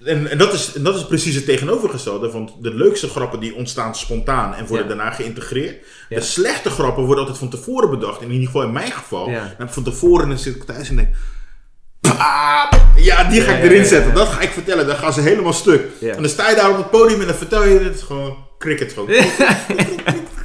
en, 0.05 0.31
en, 0.31 0.39
dat 0.39 0.53
is, 0.53 0.73
en 0.75 0.83
dat 0.83 0.97
is 0.97 1.07
precies 1.07 1.35
het 1.35 1.45
tegenovergestelde. 1.45 2.31
Want 2.31 2.53
de 2.61 2.75
leukste 2.75 3.09
grappen 3.09 3.41
die 3.41 3.55
ontstaan 3.55 3.95
spontaan 3.95 4.55
en 4.55 4.67
worden 4.67 4.89
Ja. 4.89 4.95
daarna 4.95 5.11
geïntegreerd. 5.11 5.85
Ja. 6.09 6.17
De 6.17 6.23
slechte 6.25 6.71
grappen 6.71 7.03
worden 7.05 7.19
altijd 7.25 7.39
van 7.39 7.51
tevoren 7.51 7.91
bedacht. 7.91 8.21
In 8.23 8.31
ieder 8.31 8.47
geval 8.47 8.63
in 8.63 8.73
mijn 8.73 8.93
geval. 8.93 9.31
Ja. 9.31 9.39
Dan 9.39 9.49
heb 9.59 9.67
ik 9.69 9.75
van 9.75 9.83
tevoren 9.83 10.23
en 10.23 10.29
dan 10.29 10.39
zit 10.39 10.57
ik 10.57 10.65
thuis 10.65 10.89
en 10.89 10.97
denk... 10.97 11.09
Ja, 12.97 13.25
die 13.25 13.41
ga 13.41 13.53
ik 13.53 13.63
erin 13.63 13.85
zetten. 13.85 14.15
Dat 14.15 14.29
ga 14.29 14.41
ik 14.41 14.51
vertellen. 14.51 14.87
Dan 14.87 14.97
gaan 14.97 15.13
ze 15.13 15.21
helemaal 15.21 15.53
stuk. 15.53 15.83
En 16.01 16.23
dan 16.23 16.29
sta 16.29 16.51
je 16.51 16.57
daar 16.57 16.71
op 16.71 16.77
het 16.77 16.91
podium 16.91 17.21
en 17.21 17.27
dan 17.27 17.37
vertel 17.37 17.65
je 17.65 17.79
het 17.79 18.03
gewoon 18.03 18.37
cricket 18.59 18.93
gewoon. 18.93 19.09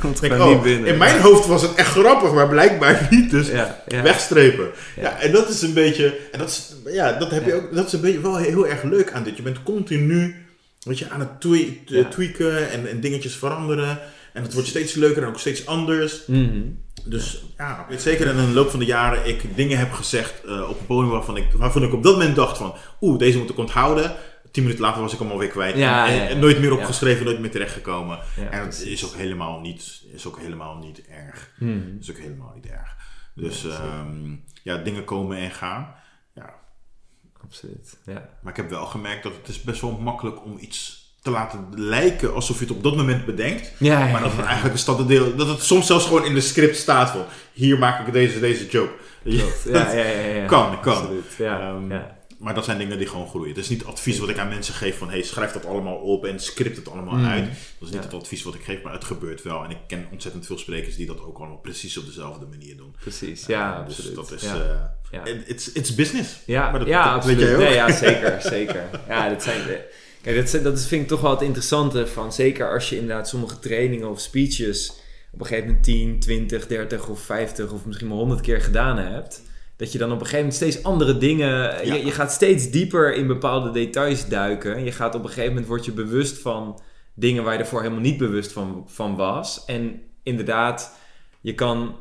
komt 0.04 0.20
Denk, 0.22 0.34
gewoon 0.34 0.48
oh, 0.48 0.54
niet 0.54 0.64
binnen. 0.64 0.90
in 0.90 0.98
mijn 0.98 1.20
hoofd 1.22 1.46
was 1.48 1.62
het 1.62 1.76
echt 1.76 1.88
grappig, 1.90 2.32
maar 2.34 2.48
blijkbaar 2.48 3.08
niet. 3.12 3.30
Dus 3.32 3.48
wegstrepen. 4.04 4.70
Ja. 4.96 5.20
En 5.20 5.32
dat 5.32 5.50
is 5.50 5.62
een 5.62 5.74
beetje, 5.74 6.18
en 6.32 6.40
dat 6.40 6.48
is, 6.50 6.76
ja, 6.94 7.12
dat 7.20 7.32
heb 7.32 7.46
je 7.46 7.54
ook, 7.54 7.76
dat 7.76 7.88
is 7.88 7.94
een 7.94 8.02
beetje 8.02 8.22
wel 8.22 8.36
heel 8.38 8.68
erg 8.68 8.84
leuk 8.84 9.12
aan 9.12 9.24
dit. 9.24 9.38
Je 9.38 9.44
bent 9.44 9.64
continu, 9.64 10.36
weet 10.84 11.00
je, 11.00 11.10
aan 11.10 11.20
het 11.20 11.30
Ja. 11.86 12.04
tweaken 12.10 12.72
en, 12.72 12.90
en 12.90 13.00
dingetjes 13.00 13.36
veranderen. 13.36 14.00
En 14.34 14.44
het 14.44 14.54
wordt 14.54 14.68
steeds 14.68 14.94
leuker 14.94 15.22
en 15.24 15.28
ook 15.30 15.40
steeds 15.40 15.66
anders. 15.66 16.22
Mhm. 16.26 16.62
Dus 17.06 17.44
ja, 17.58 17.80
ik 17.80 17.86
weet 17.90 18.02
zeker 18.02 18.28
in 18.28 18.36
de 18.36 18.42
loop 18.54 18.70
van 18.70 18.80
de 18.80 18.86
jaren 18.86 19.28
ik 19.28 19.56
dingen 19.56 19.78
heb 19.78 19.92
gezegd 19.92 20.34
eh, 20.46 20.70
op 20.70 20.80
een 20.80 20.86
podium 20.86 21.10
waarvan 21.12 21.38
ik, 21.38 21.46
waarvan 21.58 21.84
ik 21.84 21.94
op 21.94 22.04
dat 22.04 22.14
moment 22.14 22.36
dacht 22.36 22.58
van, 22.58 22.74
oeh, 23.02 23.20
deze 23.20 23.38
moet 23.38 23.50
ik 23.50 23.58
onthouden. 23.58 24.12
Tien 24.54 24.64
minuten 24.64 24.84
later 24.84 25.02
was 25.02 25.14
ik 25.14 25.20
hem 25.20 25.32
alweer 25.32 25.48
kwijt. 25.50 25.78
Ja, 25.78 26.08
en, 26.08 26.16
ja, 26.16 26.22
ja. 26.24 26.30
en 26.30 26.40
nooit 26.40 26.60
meer 26.60 26.74
opgeschreven, 26.78 27.26
nooit 27.26 27.40
meer 27.40 27.52
terechtgekomen. 27.52 28.20
En 28.36 28.60
het 28.60 28.62
precies. 28.62 28.86
is 28.92 29.06
ook 29.06 29.16
helemaal 29.16 29.60
niet, 29.60 30.02
is 30.14 30.28
ook 30.28 30.40
helemaal 30.40 30.78
niet 30.78 31.02
erg. 31.08 31.52
Dat 31.60 32.02
is 32.02 32.12
ook 32.12 32.18
helemaal 32.18 32.52
niet 32.56 32.66
erg. 32.66 32.96
Dus 33.36 33.66
ehm, 33.66 34.36
ja, 34.64 34.78
dingen 34.78 35.04
komen 35.04 35.38
en 35.38 35.52
gaan. 35.52 35.96
Ja, 36.36 36.54
Absoluut. 37.44 37.98
Ja. 38.06 38.30
maar 38.42 38.52
ik 38.52 38.58
heb 38.58 38.70
wel 38.70 38.86
gemerkt 38.86 39.24
dat 39.24 39.34
het 39.36 39.48
is 39.48 39.62
best 39.62 39.82
wel 39.82 39.92
makkelijk 39.92 40.44
om 40.46 40.58
iets 40.60 41.02
te 41.22 41.30
laten 41.32 41.68
lijken 41.76 42.34
alsof 42.34 42.60
je 42.60 42.66
het 42.66 42.76
op 42.76 42.84
dat 42.84 42.96
moment 42.96 43.26
bedenkt. 43.26 43.74
Ja, 43.80 44.06
Maar 44.12 44.22
dat 44.22 44.32
het 44.32 44.46
eigenlijk 44.46 44.74
een 44.74 44.80
standaarddeel, 44.80 45.36
dat 45.36 45.48
het 45.48 45.62
soms 45.64 45.88
zelfs 45.88 46.06
gewoon 46.06 46.26
in 46.26 46.34
de 46.34 46.42
script 46.42 46.76
staat 46.78 47.10
van 47.10 47.26
hier 47.54 47.80
maak 47.80 48.08
ik 48.08 48.14
deze, 48.14 48.40
deze 48.40 48.68
joke. 48.68 48.94
Klopt. 49.24 49.64
Ja, 49.64 49.92
ja, 49.94 50.04
ja, 50.06 50.20
ja. 50.36 50.46
Kan, 50.54 50.80
kan. 50.80 50.96
Absoluut. 50.98 51.36
Ja, 51.38 51.60
Ehm, 51.60 51.92
ja. 51.92 52.18
Maar 52.44 52.54
dat 52.54 52.66
zijn 52.66 52.78
dingen 52.78 52.98
die 52.98 53.08
gewoon 53.08 53.28
groeien. 53.28 53.50
Het 53.50 53.58
is 53.58 53.70
niet 53.70 53.84
advies 53.86 54.20
wat 54.20 54.30
ik 54.30 54.38
aan 54.38 54.48
mensen 54.50 54.74
geef 54.74 54.98
van... 54.98 55.10
hey, 55.10 55.22
schrijf 55.24 55.52
dat 55.52 55.66
allemaal 55.66 55.96
op 55.96 56.26
en 56.26 56.40
script 56.40 56.76
het 56.78 56.90
allemaal 56.90 57.16
Mm. 57.16 57.26
uit. 57.26 57.44
Dat 57.46 57.54
is 57.54 57.90
niet 57.90 57.94
Ja. 57.94 58.02
het 58.02 58.14
advies 58.14 58.44
wat 58.44 58.54
ik 58.56 58.64
geef, 58.64 58.82
maar 58.82 58.94
het 58.94 59.04
gebeurt 59.04 59.42
wel. 59.42 59.64
En 59.64 59.70
ik 59.70 59.78
ken 59.88 60.08
ontzettend 60.12 60.46
veel 60.46 60.58
sprekers 60.58 60.96
die 60.96 61.06
dat 61.06 61.22
ook 61.22 61.38
allemaal 61.38 61.58
precies 61.58 61.98
op 61.98 62.06
dezelfde 62.06 62.46
manier 62.46 62.78
doen. 62.78 62.96
Precies, 63.00 63.46
ja, 63.46 63.80
Eh, 63.80 63.86
dus 63.86 63.96
absoluut. 63.96 64.16
dat 64.16 64.32
is... 64.32 64.42
ja. 64.42 64.56
eh, 64.56 64.76
Ja. 65.12 65.26
it- 65.26 65.44
it's, 65.50 65.72
it's 65.72 65.96
business. 65.96 66.40
Ja, 66.46 66.70
Maar 66.70 66.80
dat- 66.80 66.88
ja 66.88 67.14
dat 67.14 67.26
weet 67.26 67.40
jij 67.40 67.54
ook. 67.54 67.60
Nee, 67.62 67.74
ja, 67.74 67.92
zeker, 68.08 68.42
zeker. 68.42 68.84
Ja, 69.08 69.30
dat 69.30 69.44
zijn... 69.44 69.64
de- 69.68 69.92
Kijk, 70.22 70.36
dat, 70.36 70.50
zijn- 70.50 70.64
dat 70.64 70.86
vind 70.86 71.02
ik 71.02 71.08
toch 71.08 71.22
wel 71.22 71.32
het 71.32 71.42
interessante 71.42 72.08
van... 72.08 72.34
Zeker 72.34 72.74
als 72.74 72.90
je 72.90 72.98
inderdaad 72.98 73.28
sommige 73.30 73.60
trainingen 73.60 74.10
of 74.10 74.20
speeches... 74.20 74.94
op 75.32 75.40
een 75.40 75.46
gegeven 75.46 75.68
moment 75.68 75.84
10, 75.86 76.20
20, 76.20 76.68
30 76.68 77.08
of 77.08 77.20
50 77.22 77.72
of 77.72 77.86
misschien 77.86 78.08
maar 78.08 78.18
100 78.18 78.42
keer 78.42 78.62
gedaan 78.62 78.98
hebt... 78.98 79.43
dat 79.76 79.92
je 79.92 79.98
dan 79.98 80.12
op 80.12 80.20
een 80.20 80.26
gegeven 80.26 80.46
moment 80.46 80.56
steeds 80.56 80.84
andere 80.84 81.18
dingen... 81.18 81.50
Ja. 81.86 81.94
Je, 81.94 82.06
je 82.06 82.12
gaat 82.12 82.32
steeds 82.32 82.70
dieper 82.70 83.16
in 83.16 83.28
bepaalde 83.28 83.72
details 83.72 84.28
duiken. 84.28 84.84
Je 84.84 84.92
gaat 84.92 85.16
op 85.16 85.22
een 85.24 85.28
gegeven 85.28 85.50
moment... 85.50 85.68
word 85.68 85.86
je 85.86 85.92
bewust 85.92 86.38
van 86.38 86.82
dingen 87.14 87.44
waar 87.44 87.54
je 87.54 87.60
ervoor 87.60 87.82
helemaal 87.82 88.02
niet 88.02 88.18
bewust 88.18 88.52
van, 88.52 88.84
van 88.88 89.16
was. 89.16 89.66
En 89.66 90.02
inderdaad, 90.24 90.98
je 91.42 91.54
kan 91.54 91.96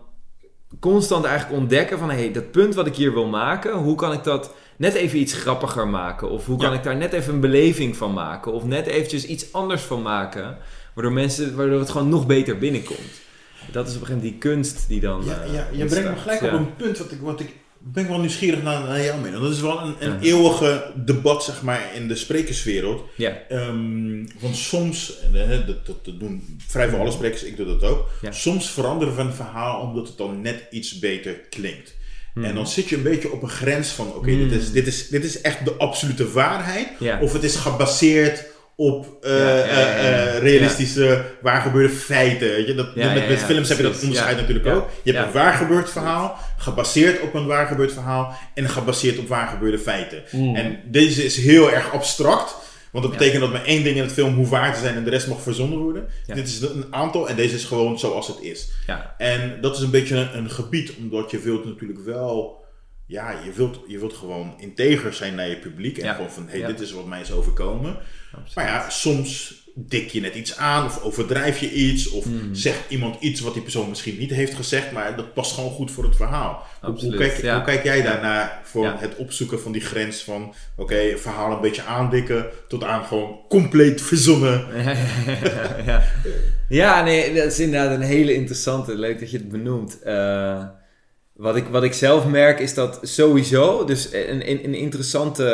constant 0.81 1.25
eigenlijk 1.25 1.61
ontdekken 1.61 1.99
van... 1.99 2.11
hey, 2.11 2.33
dat 2.33 2.51
punt 2.51 2.75
wat 2.75 2.87
ik 2.87 2.97
hier 2.97 3.13
wil 3.13 3.27
maken... 3.27 3.73
hoe 3.73 3.97
kan 3.97 4.13
ik 4.13 4.25
dat 4.25 4.55
net 4.77 4.95
even 4.95 5.19
iets 5.19 5.33
grappiger 5.33 5.89
maken? 5.89 6.31
Of 6.31 6.47
hoe 6.47 6.59
kan 6.59 6.71
Ja. 6.71 6.77
ik 6.77 6.83
daar 6.83 6.97
net 6.97 7.13
even 7.13 7.35
een 7.35 7.41
beleving 7.41 7.97
van 7.97 8.13
maken? 8.13 8.53
Of 8.53 8.65
net 8.65 8.87
eventjes 8.87 9.27
iets 9.27 9.53
anders 9.53 9.83
van 9.83 10.03
maken... 10.03 10.59
waardoor, 10.95 11.13
mensen, 11.13 11.57
waardoor 11.57 11.79
het 11.79 11.91
gewoon 11.91 12.09
nog 12.09 12.27
beter 12.27 12.59
binnenkomt. 12.59 13.21
Dat 13.71 13.89
is 13.89 13.95
op 13.95 14.01
een 14.01 14.07
gegeven 14.07 14.15
moment 14.15 14.23
die 14.23 14.39
kunst 14.39 14.89
die 14.89 15.01
dan... 15.01 15.23
Ja, 15.25 15.43
eh, 15.43 15.55
ja, 15.55 15.67
je 15.73 15.85
brengt 15.85 16.11
me 16.11 16.17
gelijk 16.17 16.43
op 16.43 16.53
een 16.53 16.77
punt 16.77 16.99
wat 16.99 17.13
ik, 17.13 17.21
wat 17.21 17.41
ik 17.41 17.55
ben 17.85 18.03
ik 18.03 18.09
wel 18.09 18.19
nieuwsgierig 18.19 18.63
naar, 18.63 18.81
naar 18.89 19.03
jou 19.03 19.21
mee. 19.21 19.33
Dat 19.33 19.51
is 19.53 19.61
wel 19.61 19.81
een, 19.81 19.95
een 19.99 20.13
Ja. 20.13 20.21
eeuwige 20.21 20.93
debat, 20.97 21.45
zeg 21.45 21.63
maar, 21.63 21.81
in 21.95 22.09
de 22.09 22.15
sprekerswereld. 22.17 23.03
Ja, 23.17 23.43
Ehm, 23.49 24.25
want 24.41 24.57
soms, 24.57 25.13
dat, 25.85 26.19
doen 26.19 26.59
vrijwel 26.67 27.01
alle 27.01 27.11
sprekers, 27.11 27.43
ik 27.43 27.57
doe 27.57 27.67
dat 27.67 27.83
ook. 27.83 28.09
Ja. 28.21 28.33
Soms 28.33 28.71
veranderen 28.71 29.17
we 29.17 29.21
een 29.23 29.33
verhaal 29.33 29.81
omdat 29.81 30.09
het 30.09 30.17
dan 30.17 30.41
net 30.41 30.67
iets 30.71 30.99
beter 30.99 31.33
klinkt. 31.33 31.95
Hmm. 32.35 32.45
En 32.45 32.55
dan 32.55 32.67
zit 32.67 32.89
je 32.89 32.97
een 32.97 33.03
beetje 33.03 33.33
op 33.33 33.43
een 33.43 33.49
grens 33.49 33.89
van, 33.89 34.07
oké, 34.15 34.37
dit, 34.37 34.53
is, 34.53 34.73
dit, 34.73 34.87
is, 34.87 35.09
dit 35.09 35.25
is 35.25 35.41
echt 35.41 35.65
de 35.65 35.75
absolute 35.75 36.31
waarheid. 36.31 36.89
Of 37.21 37.33
het 37.33 37.43
is 37.43 37.57
gebaseerd 37.57 38.45
op 38.77 39.17
eh, 39.21 39.39
Ja, 39.39 39.49
ja, 39.49 39.65
ja, 39.65 39.95
eh, 39.95 40.37
eh, 40.37 40.43
realistische, 40.43 41.25
waar 41.41 41.61
gebeurde 41.61 41.95
feiten. 41.95 42.49
Weet 42.49 42.67
je? 42.67 42.75
Dat, 42.75 42.95
met, 42.95 43.39
films 43.39 43.69
heb 43.69 43.77
je 43.77 43.83
dat 43.83 44.03
onderscheid 44.03 44.37
natuurlijk 44.37 44.67
ook. 44.67 44.89
Je 45.03 45.13
hebt 45.13 45.27
een 45.27 45.33
waar 45.33 45.55
gebeurd 45.55 45.91
verhaal, 45.91 46.39
gebaseerd 46.57 47.21
op 47.21 47.35
een 47.35 47.47
waar 47.47 47.67
gebeurd 47.67 47.93
verhaal 47.93 48.35
en 48.55 48.69
gebaseerd 48.69 49.19
op 49.19 49.29
waar 49.29 49.47
gebeurde 49.47 49.79
feiten. 49.79 50.23
Hmm. 50.31 50.57
En 50.57 50.81
deze 50.85 51.25
is 51.25 51.37
heel 51.37 51.73
erg 51.73 51.93
abstract. 51.93 52.55
Want 52.91 53.05
dat 53.05 53.13
betekent 53.13 53.41
dat 53.41 53.53
maar 53.53 53.65
één 53.65 53.83
ding 53.83 53.97
in 53.97 54.03
het 54.03 54.13
film 54.13 54.35
hoeft 54.35 54.51
waar 54.51 54.75
te 54.75 54.81
zijn 54.81 54.95
en 54.95 55.05
de 55.05 55.11
rest 55.11 55.27
mag 55.27 55.43
verzonnen 55.43 55.79
worden. 55.79 56.09
Dit 56.27 56.49
is 56.49 56.61
een 56.61 56.87
aantal 56.91 57.29
en 57.29 57.37
deze 57.37 57.55
is 57.55 57.65
gewoon 57.65 57.99
zoals 57.99 58.27
het 58.27 58.41
is. 58.41 58.71
ja, 58.87 59.15
En 59.19 59.59
dat 59.61 59.77
is 59.77 59.83
een 59.83 59.91
beetje 59.91 60.17
een, 60.17 60.37
een 60.37 60.51
gebied, 60.51 60.93
omdat 60.99 61.31
je 61.31 61.39
wilt 61.39 61.65
natuurlijk 61.65 62.05
wel... 62.05 62.62
Ja, 63.13 63.31
je 63.45 63.53
wilt, 63.53 63.81
je 63.87 63.99
wilt 63.99 64.13
gewoon 64.13 64.55
integer 64.59 65.13
zijn 65.15 65.35
naar 65.35 65.49
je 65.49 65.57
publiek. 65.57 65.99
En 65.99 66.05
Ja. 66.05 66.15
gewoon 66.15 66.31
van, 66.31 66.45
hé, 66.45 66.51
hey, 66.51 66.59
Ja. 66.61 66.67
dit 66.67 66.81
is 66.81 66.93
wat 66.93 67.07
mij 67.07 67.21
is 67.21 67.33
overkomen. 67.33 67.97
absoluut. 68.33 68.55
Maar 68.55 68.65
ja, 68.67 68.91
soms 68.91 69.61
dik 69.75 70.11
je 70.11 70.21
net 70.21 70.35
iets 70.35 70.57
aan 70.57 70.85
of 70.85 71.03
overdrijf 71.03 71.59
je 71.59 71.73
iets. 71.73 72.09
Of 72.11 72.25
Hmm. 72.25 72.55
zegt 72.55 72.81
iemand 72.89 73.17
iets 73.21 73.41
wat 73.41 73.53
die 73.53 73.63
persoon 73.63 73.89
misschien 73.89 74.19
niet 74.19 74.31
heeft 74.31 74.55
gezegd. 74.55 74.93
Maar 74.93 75.17
dat 75.17 75.35
past 75.35 75.53
gewoon 75.55 75.71
goed 75.71 75.91
voor 75.91 76.05
het 76.05 76.17
verhaal. 76.17 76.63
Hoe- 76.81 77.17
kijk, 77.17 77.43
ja. 77.43 77.55
hoe 77.55 77.65
kijk 77.65 77.85
jij 77.85 78.03
daarnaar 78.03 78.61
voor 78.65 78.87
het 78.99 79.17
opzoeken 79.17 79.61
van 79.61 79.73
die 79.73 79.81
grens 79.81 80.23
van... 80.23 80.55
Oké, 80.77 81.17
verhaal 81.17 81.53
een 81.53 81.61
beetje 81.61 81.83
aandikken 81.83 82.47
tot 82.69 82.85
aan 82.85 83.05
gewoon 83.05 83.39
compleet 83.49 84.03
verzonnen. 84.03 84.67
ja. 85.87 86.03
ja, 86.69 87.03
nee, 87.05 87.35
dat 87.35 87.53
is 87.53 87.59
inderdaad 87.61 87.95
een 87.97 88.03
hele 88.07 88.35
interessante. 88.35 88.95
Leuk 88.95 89.21
dat 89.21 89.31
je 89.31 89.37
het 89.39 89.49
benoemt. 89.49 90.03
Eh, 90.03 90.65
wat, 91.43 91.57
ik, 91.57 91.67
wat 91.67 91.83
ik 91.83 91.93
zelf 91.93 92.27
merk 92.27 92.59
is 92.61 92.75
dat 92.75 92.99
sowieso, 93.03 93.85
dus 93.85 94.13
een, 94.13 94.51
een, 94.51 94.65
een 94.65 94.75
interessante 94.75 95.45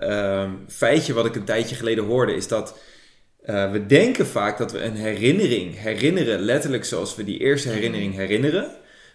ehm, 0.00 0.50
feitje 0.68 1.12
wat 1.12 1.26
ik 1.26 1.34
een 1.34 1.44
tijdje 1.44 1.76
geleden 1.76 2.04
hoorde, 2.04 2.34
is 2.34 2.48
dat 2.48 2.78
eh, 3.42 3.70
we 3.70 3.86
denken 3.86 4.26
vaak 4.26 4.58
dat 4.58 4.72
we 4.72 4.82
een 4.82 4.94
herinnering 4.94 5.78
herinneren, 5.80 6.40
letterlijk 6.40 6.84
zoals 6.84 7.14
we 7.14 7.24
die 7.24 7.38
eerste 7.38 7.68
herinnering 7.68 8.14
herinneren. 8.14 8.70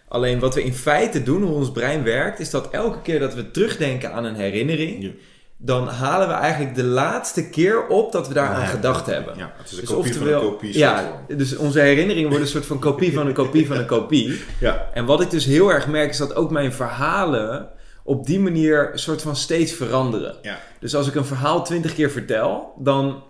Alleen 0.08 0.38
wat 0.38 0.54
we 0.54 0.64
in 0.64 0.74
feite 0.74 1.22
doen, 1.22 1.42
hoe 1.42 1.54
ons 1.54 1.72
brein 1.72 2.02
werkt, 2.02 2.40
is 2.40 2.50
dat 2.50 2.70
elke 2.70 3.02
keer 3.02 3.18
dat 3.18 3.34
we 3.34 3.50
terugdenken 3.50 4.12
aan 4.12 4.24
een 4.24 4.34
herinnering. 4.34 5.14
Dan 5.56 5.88
halen 5.88 6.28
we 6.28 6.34
eigenlijk 6.34 6.74
de 6.74 6.84
laatste 6.84 7.50
keer 7.50 7.86
op 7.86 8.12
dat 8.12 8.28
we 8.28 8.34
daar 8.34 8.48
aan 8.48 8.60
Ja. 8.60 8.66
gedacht 8.66 9.06
hebben. 9.06 9.36
Ja, 9.36 9.52
het 9.56 9.66
is 9.66 9.72
een 9.72 9.80
Dus 9.80 9.88
kopie 9.88 10.10
oftewel, 10.12 10.38
van 10.40 10.46
een 10.48 10.52
kopie. 10.54 10.78
ja, 10.78 11.24
dus 11.28 11.56
onze 11.56 11.80
herinneringen 11.80 12.28
worden 12.28 12.46
een 12.46 12.52
soort 12.52 12.66
van 12.66 12.78
kopie 12.78 13.12
van 13.12 13.26
een 13.26 13.32
kopie 13.32 13.66
van 13.66 13.76
een 13.76 13.86
kopie. 13.86 14.40
ja. 14.60 14.88
En 14.94 15.04
wat 15.04 15.20
ik 15.20 15.30
dus 15.30 15.44
heel 15.44 15.72
erg 15.72 15.86
merk 15.86 16.10
is 16.10 16.16
dat 16.16 16.34
ook 16.34 16.50
mijn 16.50 16.72
verhalen 16.72 17.68
op 18.04 18.26
die 18.26 18.40
manier 18.40 18.92
een 18.92 18.98
soort 18.98 19.22
van 19.22 19.36
steeds 19.36 19.72
veranderen. 19.72 20.34
Ja. 20.42 20.58
Dus 20.80 20.94
als 20.94 21.08
ik 21.08 21.14
een 21.14 21.24
verhaal 21.24 21.64
twintig 21.64 21.94
keer 21.94 22.10
vertel, 22.10 22.72
dan... 22.78 23.22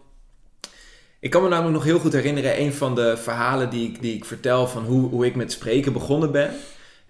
Ik 1.20 1.30
kan 1.30 1.42
me 1.42 1.48
namelijk 1.48 1.74
nog 1.74 1.84
heel 1.84 1.98
goed 1.98 2.12
herinneren, 2.12 2.60
een 2.60 2.72
van 2.72 2.94
de 2.94 3.16
verhalen 3.16 3.70
die 3.70 3.88
ik, 3.88 4.02
die 4.02 4.14
ik 4.16 4.24
vertel 4.24 4.66
van 4.66 4.84
hoe, 4.84 5.08
hoe 5.08 5.26
ik 5.26 5.34
met 5.34 5.52
spreken 5.52 5.92
begonnen 5.92 6.32
ben. 6.32 6.50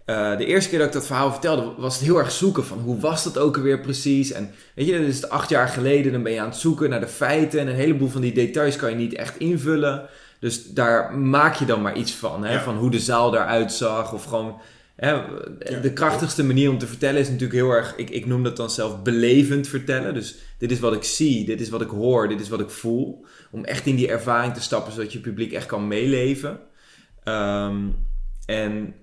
Eh, 0.04 0.36
de 0.36 0.46
eerste 0.46 0.70
keer 0.70 0.78
dat 0.78 0.86
ik 0.86 0.92
dat 0.92 1.06
verhaal 1.06 1.30
vertelde, 1.30 1.72
was 1.76 1.94
het 1.94 2.04
heel 2.04 2.18
erg 2.18 2.30
zoeken 2.30 2.64
van 2.64 2.78
hoe 2.78 3.00
was 3.00 3.24
dat 3.24 3.38
ook 3.38 3.56
alweer 3.56 3.80
precies. 3.80 4.32
En 4.32 4.50
weet 4.74 4.86
je, 4.86 4.98
dat 4.98 5.08
is 5.08 5.16
het 5.16 5.28
acht 5.28 5.48
jaar 5.48 5.68
geleden, 5.68 6.12
dan 6.12 6.22
ben 6.22 6.32
je 6.32 6.40
aan 6.40 6.48
het 6.48 6.56
zoeken 6.56 6.90
naar 6.90 7.00
de 7.00 7.06
feiten. 7.08 7.60
En 7.60 7.66
een 7.66 7.74
heleboel 7.74 8.08
van 8.08 8.20
die 8.20 8.32
details 8.32 8.76
kan 8.76 8.90
je 8.90 8.96
niet 8.96 9.14
echt 9.14 9.38
invullen. 9.38 10.08
Dus 10.40 10.64
daar 10.70 11.14
maak 11.18 11.54
je 11.54 11.64
dan 11.64 11.82
maar 11.82 11.96
iets 11.96 12.12
van. 12.12 12.44
Hè? 12.44 12.52
Ja. 12.52 12.62
Van 12.62 12.76
hoe 12.76 12.90
de 12.90 13.00
zaal 13.00 13.34
eruit 13.34 13.72
zag. 13.72 14.12
Of 14.12 14.24
gewoon. 14.24 14.60
Hè, 14.96 15.10
Ja. 15.10 15.26
De 15.82 15.92
krachtigste 15.92 16.44
manier 16.44 16.70
om 16.70 16.78
te 16.78 16.86
vertellen 16.86 17.20
is 17.20 17.26
natuurlijk 17.28 17.60
heel 17.60 17.70
erg. 17.70 17.96
Ik, 17.96 18.10
ik 18.10 18.26
noem 18.26 18.42
dat 18.42 18.56
dan 18.56 18.70
zelf 18.70 19.02
belevend 19.02 19.68
vertellen. 19.68 20.14
Dus 20.14 20.34
dit 20.58 20.70
is 20.70 20.80
wat 20.80 20.94
ik 20.94 21.04
zie, 21.04 21.44
dit 21.44 21.60
is 21.60 21.68
wat 21.68 21.80
ik 21.80 21.88
hoor, 21.88 22.28
dit 22.28 22.40
is 22.40 22.48
wat 22.48 22.60
ik 22.60 22.70
voel. 22.70 23.24
Om 23.50 23.64
echt 23.64 23.86
in 23.86 23.96
die 23.96 24.08
ervaring 24.08 24.54
te 24.54 24.62
stappen, 24.62 24.92
zodat 24.92 25.12
je 25.12 25.18
publiek 25.18 25.52
echt 25.52 25.66
kan 25.66 25.88
meeleven. 25.88 26.60
Ehm, 27.22 27.76
en 28.46 28.94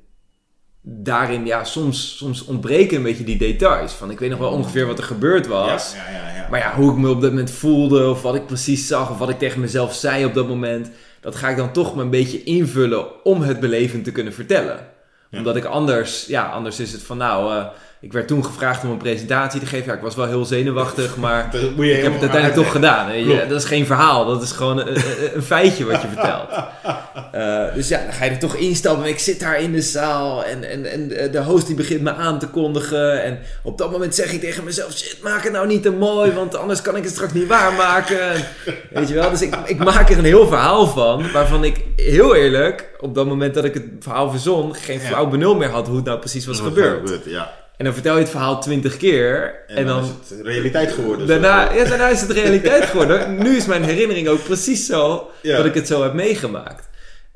daarin, 0.81 1.45
ja, 1.45 1.63
soms, 1.63 2.17
soms 2.17 2.45
ontbreken 2.45 2.97
een 2.97 3.03
beetje 3.03 3.23
die 3.23 3.37
details. 3.37 3.93
Van 3.93 4.11
ik 4.11 4.19
weet 4.19 4.29
nog 4.29 4.39
wel 4.39 4.51
ongeveer 4.51 4.87
wat 4.87 4.97
er 4.97 5.03
gebeurd 5.03 5.47
was. 5.47 5.93
Ja, 5.95 6.11
ja, 6.11 6.17
ja, 6.17 6.35
ja. 6.35 6.47
Maar 6.49 6.59
ja, 6.59 6.75
hoe 6.75 6.91
ik 6.91 6.97
me 6.97 7.09
op 7.09 7.21
dat 7.21 7.29
moment 7.29 7.51
voelde, 7.51 8.09
of 8.09 8.21
wat 8.21 8.35
ik 8.35 8.45
precies 8.45 8.87
zag, 8.87 9.09
of 9.09 9.17
wat 9.17 9.29
ik 9.29 9.39
tegen 9.39 9.61
mezelf 9.61 9.93
zei 9.93 10.25
op 10.25 10.33
dat 10.33 10.47
moment, 10.47 10.91
dat 11.19 11.35
ga 11.35 11.49
ik 11.49 11.57
dan 11.57 11.71
toch 11.71 11.95
maar 11.95 12.03
een 12.03 12.09
beetje 12.09 12.43
invullen 12.43 13.25
om 13.25 13.41
het 13.41 13.59
belevend 13.59 14.03
te 14.03 14.11
kunnen 14.11 14.33
vertellen. 14.33 14.87
Ja. 15.31 15.37
Omdat 15.37 15.55
ik 15.55 15.65
anders, 15.65 16.25
ja, 16.27 16.45
anders 16.45 16.79
is 16.79 16.91
het 16.91 17.03
van 17.03 17.17
nou, 17.17 17.53
eh, 17.53 17.65
ik 18.01 18.13
werd 18.13 18.27
toen 18.27 18.45
gevraagd 18.45 18.83
om 18.83 18.91
een 18.91 18.97
presentatie 18.97 19.59
te 19.59 19.65
geven. 19.65 19.85
Ja, 19.85 19.93
ik 19.93 20.01
was 20.01 20.15
wel 20.15 20.27
heel 20.27 20.45
zenuwachtig, 20.45 21.17
maar 21.25 21.55
ik 21.77 22.01
heb 22.03 22.13
het 22.13 22.21
uiteindelijk 22.21 22.53
toch 22.53 22.71
gedaan. 22.71 23.11
Dat 23.49 23.59
is 23.61 23.65
geen 23.65 23.85
verhaal, 23.85 24.25
dat 24.25 24.41
is 24.41 24.51
gewoon 24.51 24.79
een, 24.79 24.87
een, 24.87 25.35
een 25.35 25.41
feitje 25.41 25.85
wat 25.85 26.01
je 26.01 26.07
vertelt. 26.07 26.49
Eh, 27.31 27.73
dus 27.73 27.87
ja, 27.87 28.03
dan 28.03 28.13
ga 28.13 28.25
je 28.25 28.31
er 28.31 28.37
toch 28.37 28.55
instappen. 28.55 29.05
Ik 29.05 29.19
zit 29.19 29.39
daar 29.39 29.61
in 29.61 29.71
de 29.71 29.81
zaal 29.81 30.45
en, 30.45 30.63
en, 30.63 30.85
en 30.85 31.31
de 31.31 31.43
host 31.43 31.67
die 31.67 31.75
begint 31.75 32.01
me 32.01 32.13
aan 32.13 32.39
te 32.39 32.47
kondigen. 32.47 33.23
En 33.23 33.39
op 33.63 33.77
dat 33.77 33.91
moment 33.91 34.15
zeg 34.15 34.33
ik 34.33 34.39
tegen 34.39 34.63
mezelf, 34.63 34.97
shit, 34.97 35.17
maak 35.23 35.43
het 35.43 35.51
nou 35.51 35.67
niet 35.67 35.83
te 35.83 35.91
mooi, 35.91 36.31
want 36.31 36.55
anders 36.55 36.81
kan 36.81 36.95
ik 36.95 37.03
het 37.03 37.11
straks 37.11 37.33
niet 37.33 37.47
waarmaken. 37.47 38.31
En, 38.31 38.45
weet 38.91 39.07
je 39.07 39.13
wel, 39.13 39.29
dus 39.29 39.41
ik, 39.41 39.55
ik 39.65 39.77
maak 39.77 40.09
er 40.09 40.17
een 40.17 40.23
heel 40.23 40.47
verhaal 40.47 40.87
van, 40.87 41.31
waarvan 41.31 41.63
ik 41.63 41.77
heel 41.95 42.35
eerlijk, 42.35 42.89
op 42.99 43.15
dat 43.15 43.25
moment 43.25 43.53
dat 43.53 43.63
ik 43.63 43.73
het 43.73 43.85
verhaal 43.99 44.29
verzon, 44.29 44.75
geen 44.75 44.99
Ja. 44.99 45.09
Flauw 45.21 45.37
benul 45.39 45.55
meer 45.55 45.69
had 45.69 45.87
hoe 45.87 45.95
het 45.95 46.05
nou 46.05 46.19
precies 46.19 46.45
was 46.45 46.59
gebeurd. 46.59 47.25
Ja. 47.25 47.59
En 47.77 47.85
dan 47.85 47.93
vertel 47.93 48.13
je 48.13 48.21
het 48.21 48.29
verhaal 48.29 48.61
twintig 48.61 48.97
keer 48.97 49.63
En, 49.67 49.75
en, 49.75 49.85
dan, 49.85 50.01
dan... 50.01 50.11
is 50.23 50.29
het 50.29 50.45
realiteit 50.45 50.91
geworden. 50.91 51.27
Daarna, 51.27 51.73
ja, 51.73 51.83
daarna 51.85 52.07
is 52.07 52.21
het 52.21 52.31
realiteit 52.31 52.83
geworden. 52.83 53.37
Nu 53.43 53.55
is 53.55 53.65
mijn 53.65 53.83
herinnering 53.83 54.27
ook 54.27 54.43
precies 54.43 54.85
zo 54.85 55.29
Ja. 55.41 55.57
dat 55.57 55.65
ik 55.65 55.73
het 55.73 55.87
zo 55.87 56.03
heb 56.03 56.13
meegemaakt. 56.13 56.89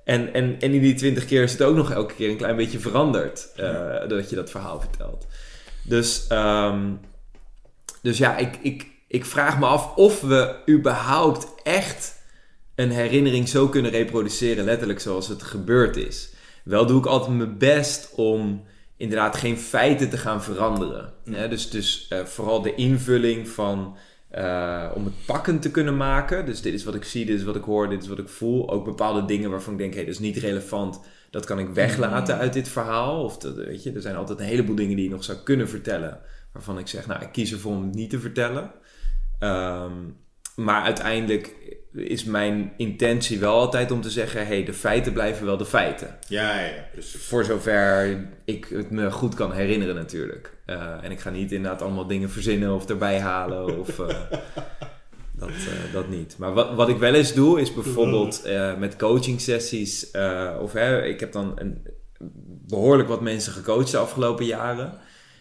En, 0.04 0.34
en, 0.34 0.56
en 0.60 0.74
in 0.74 0.82
die 0.82 0.94
twintig 0.94 1.26
keer 1.26 1.44
is 1.44 1.52
het 1.52 1.62
ook 1.62 1.76
nog 1.76 1.92
elke 1.92 2.14
keer 2.14 2.30
een 2.30 2.38
klein 2.38 2.56
beetje 2.56 2.80
veranderd. 2.80 3.48
eh, 3.56 4.08
dat 4.08 4.30
je 4.30 4.36
dat 4.36 4.50
verhaal 4.50 4.80
vertelt. 4.80 5.28
Dus, 5.84 6.26
ehm, 6.30 6.80
dus 8.02 8.18
ja, 8.18 8.38
ik, 8.38 8.58
ik, 8.62 8.86
ik 9.08 9.26
vraag 9.26 9.60
me 9.60 9.66
af 9.66 9.96
of 9.96 10.22
we 10.22 10.56
überhaupt 10.70 11.48
echt 11.64 12.14
een 12.76 12.92
herinnering 12.92 13.50
zo 13.50 13.68
kunnen 13.68 13.92
reproduceren, 13.92 14.64
letterlijk 14.66 15.00
zoals 15.00 15.28
het 15.28 15.44
gebeurd 15.44 15.98
is. 15.98 16.30
Wel 16.66 16.86
doe 16.86 17.00
ik 17.00 17.06
altijd 17.06 17.38
mijn 17.38 17.58
best 17.58 18.14
om 18.16 18.64
inderdaad 18.98 19.36
geen 19.36 19.58
feiten 19.58 20.10
te 20.10 20.18
gaan 20.18 20.44
veranderen. 20.44 21.14
Mm. 21.26 21.34
Hè, 21.34 21.48
dus 21.48 21.70
dus 21.70 22.08
eh, 22.10 22.26
vooral 22.26 22.62
de 22.62 22.76
invulling 22.76 23.48
van 23.48 23.98
eh, 24.30 24.92
om 24.96 25.06
het 25.06 25.26
pakkend 25.26 25.62
te 25.62 25.72
kunnen 25.72 25.98
maken. 25.98 26.46
Dus 26.46 26.62
dit 26.62 26.74
is 26.74 26.84
wat 26.84 26.96
ik 26.96 27.04
zie, 27.04 27.26
dit 27.26 27.38
is 27.38 27.44
wat 27.44 27.56
ik 27.56 27.64
hoor, 27.64 27.90
dit 27.90 28.02
is 28.02 28.08
wat 28.08 28.20
ik 28.20 28.30
voel. 28.30 28.70
Ook 28.70 28.86
bepaalde 28.86 29.26
dingen 29.26 29.50
waarvan 29.50 29.74
ik 29.74 29.80
denk, 29.80 29.92
hé, 29.92 29.98
hey, 29.98 30.06
dat 30.06 30.16
is 30.16 30.22
niet 30.22 30.38
relevant. 30.38 31.00
Dat 31.30 31.46
kan 31.46 31.60
ik 31.60 31.70
weglaten 31.70 32.38
uit 32.38 32.54
dit 32.54 32.68
verhaal. 32.68 33.24
Of 33.24 33.38
dat, 33.38 33.56
weet 33.56 33.84
je, 33.84 33.92
er 33.92 34.02
zijn 34.02 34.16
altijd 34.16 34.40
een 34.40 34.46
heleboel 34.46 34.76
dingen 34.76 34.96
die 34.96 35.06
je 35.06 35.12
nog 35.12 35.24
zou 35.24 35.38
kunnen 35.38 35.70
vertellen. 35.70 36.20
Waarvan 36.52 36.78
ik 36.78 36.88
zeg, 36.88 37.08
nou, 37.08 37.22
ik 37.22 37.32
kies 37.32 37.52
ervoor 37.52 37.72
om 37.72 37.84
het 37.84 37.96
niet 37.96 38.10
te 38.10 38.20
vertellen. 38.20 38.72
Ehm, 39.40 39.94
maar 40.56 40.84
uiteindelijk 40.84 41.56
is 41.96 42.24
mijn 42.24 42.74
intentie 42.78 43.40
wel 43.40 43.54
altijd 43.54 43.92
om 43.92 44.02
te 44.02 44.10
zeggen: 44.10 44.40
hé, 44.40 44.46
hey, 44.46 44.64
de 44.64 44.74
feiten 44.74 45.14
blijven 45.14 45.46
wel 45.46 45.58
de 45.58 45.66
feiten. 45.66 46.18
Ja, 46.28 46.60
ja, 46.60 46.72
precies. 46.92 47.22
Voor 47.22 47.44
zover 47.44 48.18
ik 48.46 48.66
het 48.66 48.92
me 48.92 49.12
goed 49.12 49.36
kan 49.36 49.52
herinneren, 49.52 49.96
natuurlijk. 49.96 50.54
Uh, 50.66 51.04
en 51.04 51.12
ik 51.12 51.20
ga 51.20 51.30
niet 51.30 51.52
inderdaad 51.52 51.82
allemaal 51.82 52.08
dingen 52.08 52.30
verzinnen 52.30 52.74
of 52.74 52.90
erbij 52.90 53.20
halen. 53.20 53.80
Of, 53.80 54.00
uh, 54.00 54.08
dat, 55.42 55.50
uh, 55.50 55.94
dat 55.94 56.10
niet. 56.10 56.36
Maar 56.38 56.54
wat, 56.54 56.76
wat 56.76 56.90
ik 56.90 56.98
wel 56.98 57.14
eens 57.14 57.34
doe, 57.34 57.62
is 57.62 57.74
bijvoorbeeld 57.74 58.44
met 58.78 58.96
coaching 58.96 59.42
sessies. 59.42 60.12
of 60.62 60.74
hè, 60.74 61.04
ik 61.04 61.20
heb 61.20 61.32
dan 61.32 61.52
een, 61.56 61.88
behoorlijk 62.68 63.10
wat 63.10 63.22
mensen 63.22 63.54
gecoacht 63.54 63.92
de 63.92 63.98
afgelopen 63.98 64.46
jaren. 64.46 64.94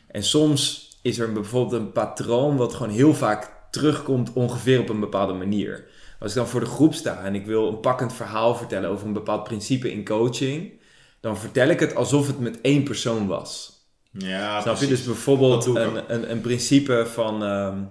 En 0.07 0.22
soms 0.22 0.90
is 1.02 1.18
er 1.18 1.32
bijvoorbeeld 1.32 1.80
een 1.80 1.92
patroon 1.92 2.57
wat 2.57 2.74
gewoon 2.74 2.92
heel 2.92 3.14
vaak 3.14 3.52
terugkomt 3.70 4.32
ongeveer 4.32 4.80
op 4.80 4.88
een 4.88 5.00
bepaalde 5.00 5.32
manier. 5.32 5.84
Als 6.25 6.33
ik 6.33 6.39
dan 6.39 6.49
voor 6.49 6.61
de 6.61 6.66
groep 6.66 6.95
sta 6.95 7.22
en 7.25 7.35
ik 7.35 7.47
wil 7.47 7.68
een 7.68 7.81
pakkend 7.81 8.12
verhaal 8.12 8.55
vertellen 8.55 8.91
over 8.91 9.07
een 9.07 9.12
bepaald 9.12 9.45
principe 9.45 9.93
in 9.93 10.05
coaching, 10.05 10.72
dan 11.20 11.39
vertel 11.39 11.68
ik 11.68 11.81
het 11.81 11.95
alsof 11.95 12.27
het 12.27 12.41
met 12.41 12.61
één 12.61 12.83
persoon 12.83 13.27
was. 13.27 13.72
Ja, 14.11 14.61
Snap 14.61 14.77
je? 14.77 14.87
Dus 14.87 15.05
bijvoorbeeld 15.05 15.66
een, 15.66 16.14
een, 16.14 16.31
een, 16.31 16.41
principe 16.41 17.07
van 17.12 17.43
um, 17.43 17.89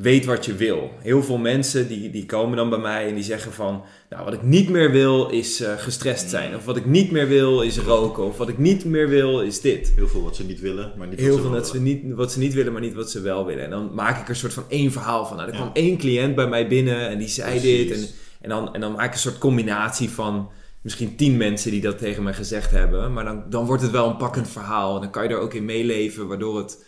weet 0.00 0.24
wat 0.24 0.44
je 0.44 0.54
wil. 0.54 0.90
Heel 0.98 1.22
veel 1.22 1.38
mensen 1.38 1.88
die, 1.88 2.10
die 2.10 2.26
komen 2.26 2.56
dan 2.56 2.70
bij 2.70 2.78
mij 2.78 3.08
en 3.08 3.14
die 3.14 3.24
zeggen 3.24 3.52
van... 3.52 3.84
Nou, 4.10 4.24
wat 4.24 4.32
ik 4.32 4.42
niet 4.42 4.68
meer 4.68 4.90
wil 4.90 5.28
is 5.28 5.60
uh, 5.60 5.72
gestrest 5.76 6.30
zijn. 6.30 6.56
Of 6.56 6.64
wat 6.64 6.76
ik 6.76 6.86
niet 6.86 7.10
meer 7.10 7.28
wil 7.28 7.62
is 7.62 7.78
roken. 7.78 8.24
Of 8.24 8.36
wat 8.36 8.48
ik 8.48 8.58
niet 8.58 8.84
meer 8.84 9.08
wil 9.08 9.40
is 9.40 9.60
dit. 9.60 9.92
Heel 9.96 10.08
veel 10.08 10.22
wat 10.22 10.36
ze 10.36 10.44
niet 10.44 10.60
willen, 10.60 10.92
maar 10.96 11.06
niet 11.06 11.18
Heel 11.18 11.30
wat 11.30 11.40
veel 11.40 11.50
ze 11.50 11.56
wat 11.56 11.68
ze, 11.68 11.80
niet, 11.80 12.14
wat 12.14 12.32
ze 12.32 12.38
niet 12.38 12.54
willen, 12.54 12.72
maar 12.72 12.80
niet 12.80 12.94
wat 12.94 13.10
ze 13.10 13.20
wel 13.20 13.46
willen. 13.46 13.64
En 13.64 13.70
dan 13.70 13.94
maak 13.94 14.16
ik 14.16 14.22
er 14.22 14.30
een 14.30 14.36
soort 14.36 14.52
van 14.52 14.64
één 14.68 14.92
verhaal 14.92 15.26
van. 15.26 15.36
Nou, 15.36 15.48
er 15.48 15.54
kwam 15.54 15.70
één 15.72 15.98
cliënt 15.98 16.34
bij 16.34 16.48
mij 16.48 16.68
binnen 16.68 17.08
en 17.08 17.18
die 17.18 17.28
zei 17.28 17.50
Precies. 17.50 17.88
dit. 17.88 17.96
En, 17.96 18.08
en, 18.40 18.48
dan, 18.48 18.74
en 18.74 18.80
dan 18.80 18.92
maak 18.92 19.06
ik 19.06 19.12
een 19.12 19.18
soort 19.18 19.38
combinatie 19.38 20.10
van 20.10 20.50
misschien 20.80 21.16
tien 21.16 21.36
mensen 21.36 21.70
die 21.70 21.80
dat 21.80 21.98
tegen 21.98 22.22
mij 22.22 22.34
gezegd 22.34 22.70
hebben. 22.70 23.12
Maar 23.12 23.24
dan, 23.24 23.44
dan 23.48 23.66
wordt 23.66 23.82
het 23.82 23.90
wel 23.90 24.08
een 24.08 24.16
pakkend 24.16 24.48
verhaal. 24.48 24.94
En 24.94 25.00
dan 25.00 25.10
kan 25.10 25.22
je 25.22 25.28
er 25.28 25.40
ook 25.40 25.54
in 25.54 25.64
meeleven, 25.64 26.28
waardoor 26.28 26.58
het, 26.58 26.84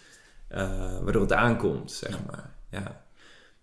uh, 0.55 0.59
waardoor 1.03 1.23
het 1.23 1.33
aankomt, 1.33 1.93
zeg 1.93 2.19
maar. 2.27 2.59
Ja, 2.71 3.05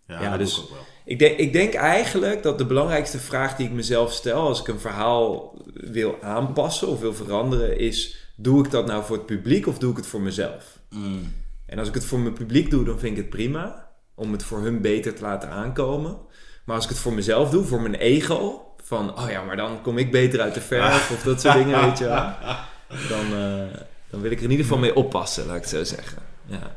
Ja, 0.08 0.38
dus- 0.38 0.60
ook 0.60 0.70
wel. 0.70 0.86
ik 1.06 1.20
denk, 1.20 1.38
ik 1.38 1.54
denk 1.54 1.74
eigenlijk 1.74 2.44
dat 2.44 2.58
de 2.58 2.66
belangrijkste 2.66 3.20
vraag 3.20 3.56
die 3.56 3.68
ik 3.68 3.74
mezelf 3.74 4.14
stel 4.14 4.48
als 4.48 4.60
ik 4.60 4.68
een 4.68 4.80
verhaal 4.80 5.58
wil 5.74 6.18
aanpassen 6.22 6.88
of 6.88 7.00
wil 7.00 7.14
veranderen 7.14 7.80
is: 7.80 8.18
doe 8.36 8.66
ik 8.66 8.72
dat 8.72 8.86
nou 8.86 9.04
voor 9.04 9.16
het 9.16 9.26
publiek 9.26 9.68
of 9.68 9.78
doe 9.78 9.92
ik 9.92 9.98
het 9.98 10.08
voor 10.08 10.22
mezelf? 10.22 10.80
Mm. 10.90 11.34
En 11.66 11.80
als 11.80 11.88
ik 11.88 11.94
het 11.94 12.06
voor 12.06 12.20
mijn 12.20 12.34
publiek 12.34 12.70
doe, 12.70 12.86
dan 12.86 13.00
vind 13.00 13.18
ik 13.18 13.24
het 13.24 13.30
prima 13.30 13.90
om 14.16 14.32
het 14.32 14.44
voor 14.44 14.60
hun 14.60 14.82
beter 14.82 15.14
te 15.16 15.22
laten 15.22 15.50
aankomen. 15.50 16.18
Maar 16.66 16.76
als 16.76 16.84
ik 16.84 16.90
het 16.90 17.00
voor 17.00 17.14
mezelf 17.14 17.50
doe, 17.50 17.64
voor 17.64 17.82
mijn 17.82 17.96
ego, 17.96 18.68
van 18.84 19.18
oh 19.18 19.30
ja, 19.30 19.44
maar 19.44 19.58
dan 19.58 19.82
kom 19.82 19.98
ik 19.98 20.12
beter 20.12 20.42
uit 20.42 20.54
de 20.54 20.62
verf 20.62 21.12
of 21.12 21.24
dat 21.24 21.42
soort 21.42 21.54
dingen, 21.54 21.82
weet 21.82 21.98
je 21.98 22.06
wel. 22.06 22.34
Dan, 23.10 23.26
eh, 23.34 23.80
dan 24.10 24.22
wil 24.22 24.32
ik 24.32 24.38
er 24.38 24.44
in 24.44 24.52
ieder 24.52 24.66
geval 24.66 24.80
mee 24.80 24.96
oppassen, 24.96 25.46
laat 25.46 25.56
ik 25.56 25.62
het 25.62 25.70
zo 25.70 25.84
zeggen. 25.84 26.22
Ja, 26.46 26.76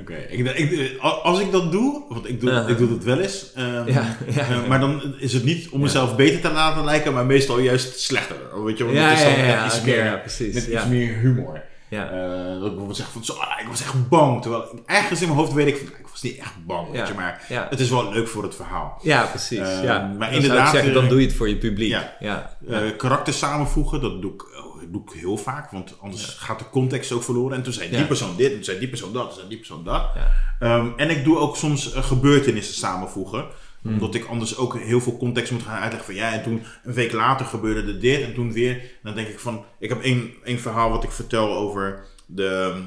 Oké, 0.00 0.14
ik, 0.14 0.46
ik, 0.56 0.98
als 1.00 1.40
ik 1.40 1.52
dat 1.52 1.72
doe, 1.72 2.02
want 2.08 2.28
ik 2.28 2.40
doe, 2.40 2.50
Uh-huh. 2.50 2.68
ik 2.68 2.78
doe 2.78 2.88
dat 2.88 3.04
wel 3.04 3.18
eens, 3.18 3.52
ehm, 3.54 3.66
Ja, 3.66 3.82
ja, 3.86 4.40
eh, 4.40 4.48
ja. 4.50 4.60
maar 4.68 4.80
dan 4.80 5.14
is 5.18 5.32
het 5.32 5.44
niet 5.44 5.68
om 5.68 5.80
mezelf 5.80 6.16
beter 6.16 6.40
te 6.40 6.50
laten 6.50 6.84
lijken, 6.84 7.12
maar 7.12 7.26
meestal 7.26 7.58
juist 7.58 8.00
slechter. 8.00 8.36
Weet 8.64 8.78
je, 8.78 8.84
want 8.84 8.96
Ja, 8.96 9.08
het 9.08 9.18
is 9.18 9.24
dan 9.24 9.46
met 9.46 9.66
iets, 9.66 9.82
meer, 9.82 10.18
precies, 10.20 10.54
met 10.54 10.66
iets 10.66 10.86
meer 10.86 11.14
humor. 11.14 11.62
ja. 11.88 12.10
Eh, 12.10 12.44
dat 12.46 12.54
ik 12.54 12.60
bijvoorbeeld 12.60 12.96
zeg 12.96 13.10
van, 13.10 13.24
zo, 13.24 13.32
ah, 13.32 13.60
ik 13.60 13.66
was 13.68 13.80
echt 13.82 14.08
bang. 14.08 14.42
Terwijl 14.42 14.82
ergens 14.86 15.20
in 15.20 15.26
mijn 15.26 15.38
hoofd 15.40 15.52
weet 15.52 15.66
ik 15.66 15.76
van, 15.76 15.86
ik 15.86 16.06
was 16.10 16.22
niet 16.22 16.38
echt 16.38 16.54
bang, 16.66 16.90
weet 16.90 17.08
je, 17.08 17.14
maar 17.14 17.42
het 17.70 17.80
is 17.80 17.90
wel 17.90 18.12
leuk 18.12 18.28
voor 18.28 18.42
het 18.42 18.54
verhaal. 18.54 18.98
Ja, 19.02 19.22
precies. 19.24 19.58
Eh, 19.58 19.82
ja. 19.82 20.12
maar 20.18 20.30
Dan 20.30 20.40
inderdaad, 20.42 20.70
zeggen, 20.70 20.88
eh, 20.90 20.94
dan 20.96 21.08
doe 21.08 21.20
je 21.20 21.26
het 21.26 21.36
voor 21.36 21.48
je 21.48 21.56
publiek. 21.56 21.96
ja. 22.20 22.56
Eh, 22.68 22.78
karakter 22.96 23.32
samenvoegen, 23.32 24.00
dat 24.00 24.22
doe 24.22 24.32
ik, 24.32 24.42
oh, 24.42 24.57
doe 24.90 25.02
ik 25.02 25.20
heel 25.20 25.36
vaak, 25.36 25.70
want 25.70 25.94
anders 26.00 26.24
gaat 26.24 26.58
de 26.58 26.68
context 26.70 27.12
ook 27.12 27.22
verloren. 27.22 27.56
En 27.56 27.62
toen 27.62 27.72
zei 27.72 27.88
die 27.90 27.98
Ja. 27.98 28.04
persoon 28.04 28.36
dit, 28.36 28.48
en 28.48 28.54
toen 28.54 28.64
zei 28.64 28.78
die 28.78 28.88
persoon 28.88 29.12
dat, 29.12 29.22
en 29.22 29.28
toen 29.28 29.36
zei 29.36 29.48
die 29.48 29.58
persoon 29.58 29.84
dat. 29.84 30.10
Ja. 30.14 30.30
Ehm, 30.58 30.88
en 30.96 31.10
ik 31.10 31.24
doe 31.24 31.38
ook 31.38 31.56
soms 31.56 31.92
eh, 31.92 32.02
gebeurtenissen 32.02 32.74
samenvoegen. 32.74 33.46
Hmm. 33.82 33.92
Omdat 33.92 34.14
ik 34.14 34.24
anders 34.24 34.56
ook 34.56 34.78
heel 34.78 35.00
veel 35.00 35.16
context 35.16 35.52
moet 35.52 35.62
gaan 35.62 35.80
uitleggen 35.80 36.04
van 36.04 36.14
ja, 36.14 36.32
en 36.32 36.42
toen 36.42 36.62
een 36.84 36.92
week 36.94 37.12
later 37.12 37.46
gebeurde 37.46 37.92
er 37.92 38.00
dit 38.00 38.22
en 38.22 38.34
toen 38.34 38.52
weer. 38.52 38.82
Dan 39.02 39.14
denk 39.14 39.28
ik 39.28 39.38
van, 39.38 39.64
ik 39.78 39.88
heb 39.88 40.02
één, 40.02 40.30
één 40.44 40.58
verhaal 40.58 40.90
wat 40.90 41.04
ik 41.04 41.10
vertel 41.10 41.54
over 41.56 42.04
de, 42.26 42.82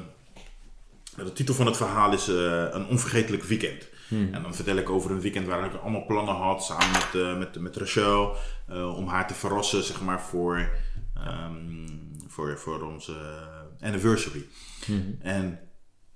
de 1.16 1.32
titel 1.32 1.54
van 1.54 1.66
het 1.66 1.76
verhaal 1.76 2.12
is 2.12 2.28
eh, 2.28 2.64
een 2.70 2.86
onvergetelijk 2.86 3.42
weekend. 3.44 3.90
En 4.32 4.42
dan 4.42 4.54
vertel 4.54 4.76
ik 4.76 4.90
over 4.90 5.10
een 5.10 5.20
weekend 5.20 5.46
waar 5.46 5.64
ik 5.64 5.80
allemaal 5.82 6.06
plannen 6.06 6.34
had 6.34 6.64
samen 6.64 6.90
met, 6.92 7.22
eh, 7.22 7.38
met, 7.38 7.60
met 7.60 7.76
Rachel. 7.76 8.36
om 8.96 9.06
haar 9.06 9.26
te 9.26 9.34
verrassen, 9.34 9.82
zeg 9.82 10.00
maar, 10.00 10.20
voor, 10.20 10.68
ehm, 11.26 11.88
voor, 12.28 12.58
voor 12.58 12.82
onze 12.82 13.14
anniversary. 13.80 14.46
En 15.20 15.58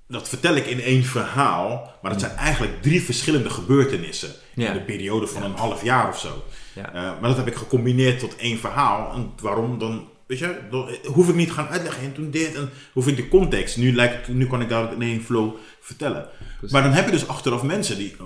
dat 0.09 0.29
vertel 0.29 0.55
ik 0.55 0.67
in 0.67 0.81
één 0.81 1.05
verhaal, 1.05 1.99
maar 2.03 2.11
dat 2.11 2.21
zijn 2.21 2.37
eigenlijk 2.37 2.83
drie 2.83 3.03
verschillende 3.03 3.51
gebeurtenissen. 3.51 4.31
Ja. 4.55 4.69
In 4.69 4.73
de 4.73 4.85
periode 4.85 5.27
van 5.27 5.43
een 5.43 5.57
half 5.57 5.83
jaar 5.83 6.09
of 6.09 6.19
zo. 6.19 6.45
Ja. 6.73 6.89
Eh, 6.89 7.03
maar 7.03 7.29
dat 7.29 7.37
heb 7.37 7.47
ik 7.47 7.55
gecombineerd 7.55 8.19
tot 8.19 8.37
één 8.37 8.59
verhaal. 8.59 9.13
En 9.15 9.33
waarom 9.43 9.79
dan, 9.79 10.09
weet 10.27 10.39
je, 10.39 10.59
dan 10.71 10.89
hoef 11.05 11.29
ik 11.29 11.35
niet 11.35 11.53
gaan 11.53 11.69
uitleggen. 11.69 12.03
En 12.03 12.13
toen 12.13 12.31
dit, 12.31 12.55
en 12.55 12.71
hoef 12.93 13.07
ik 13.07 13.17
de 13.17 13.29
context. 13.29 13.77
Nu, 13.77 13.95
lijkt 13.95 14.29
nu 14.29 14.47
kan 14.47 14.63
ik 14.63 14.69
daar 14.69 14.93
in 14.93 15.03
één 15.03 15.23
flow 15.23 15.55
vertellen. 15.81 16.29
Maar 16.71 16.83
dan 16.83 16.93
heb 16.93 17.05
je 17.05 17.11
dus 17.11 17.29
achteraf 17.29 17.63
mensen 17.63 17.99
die, 17.99 18.17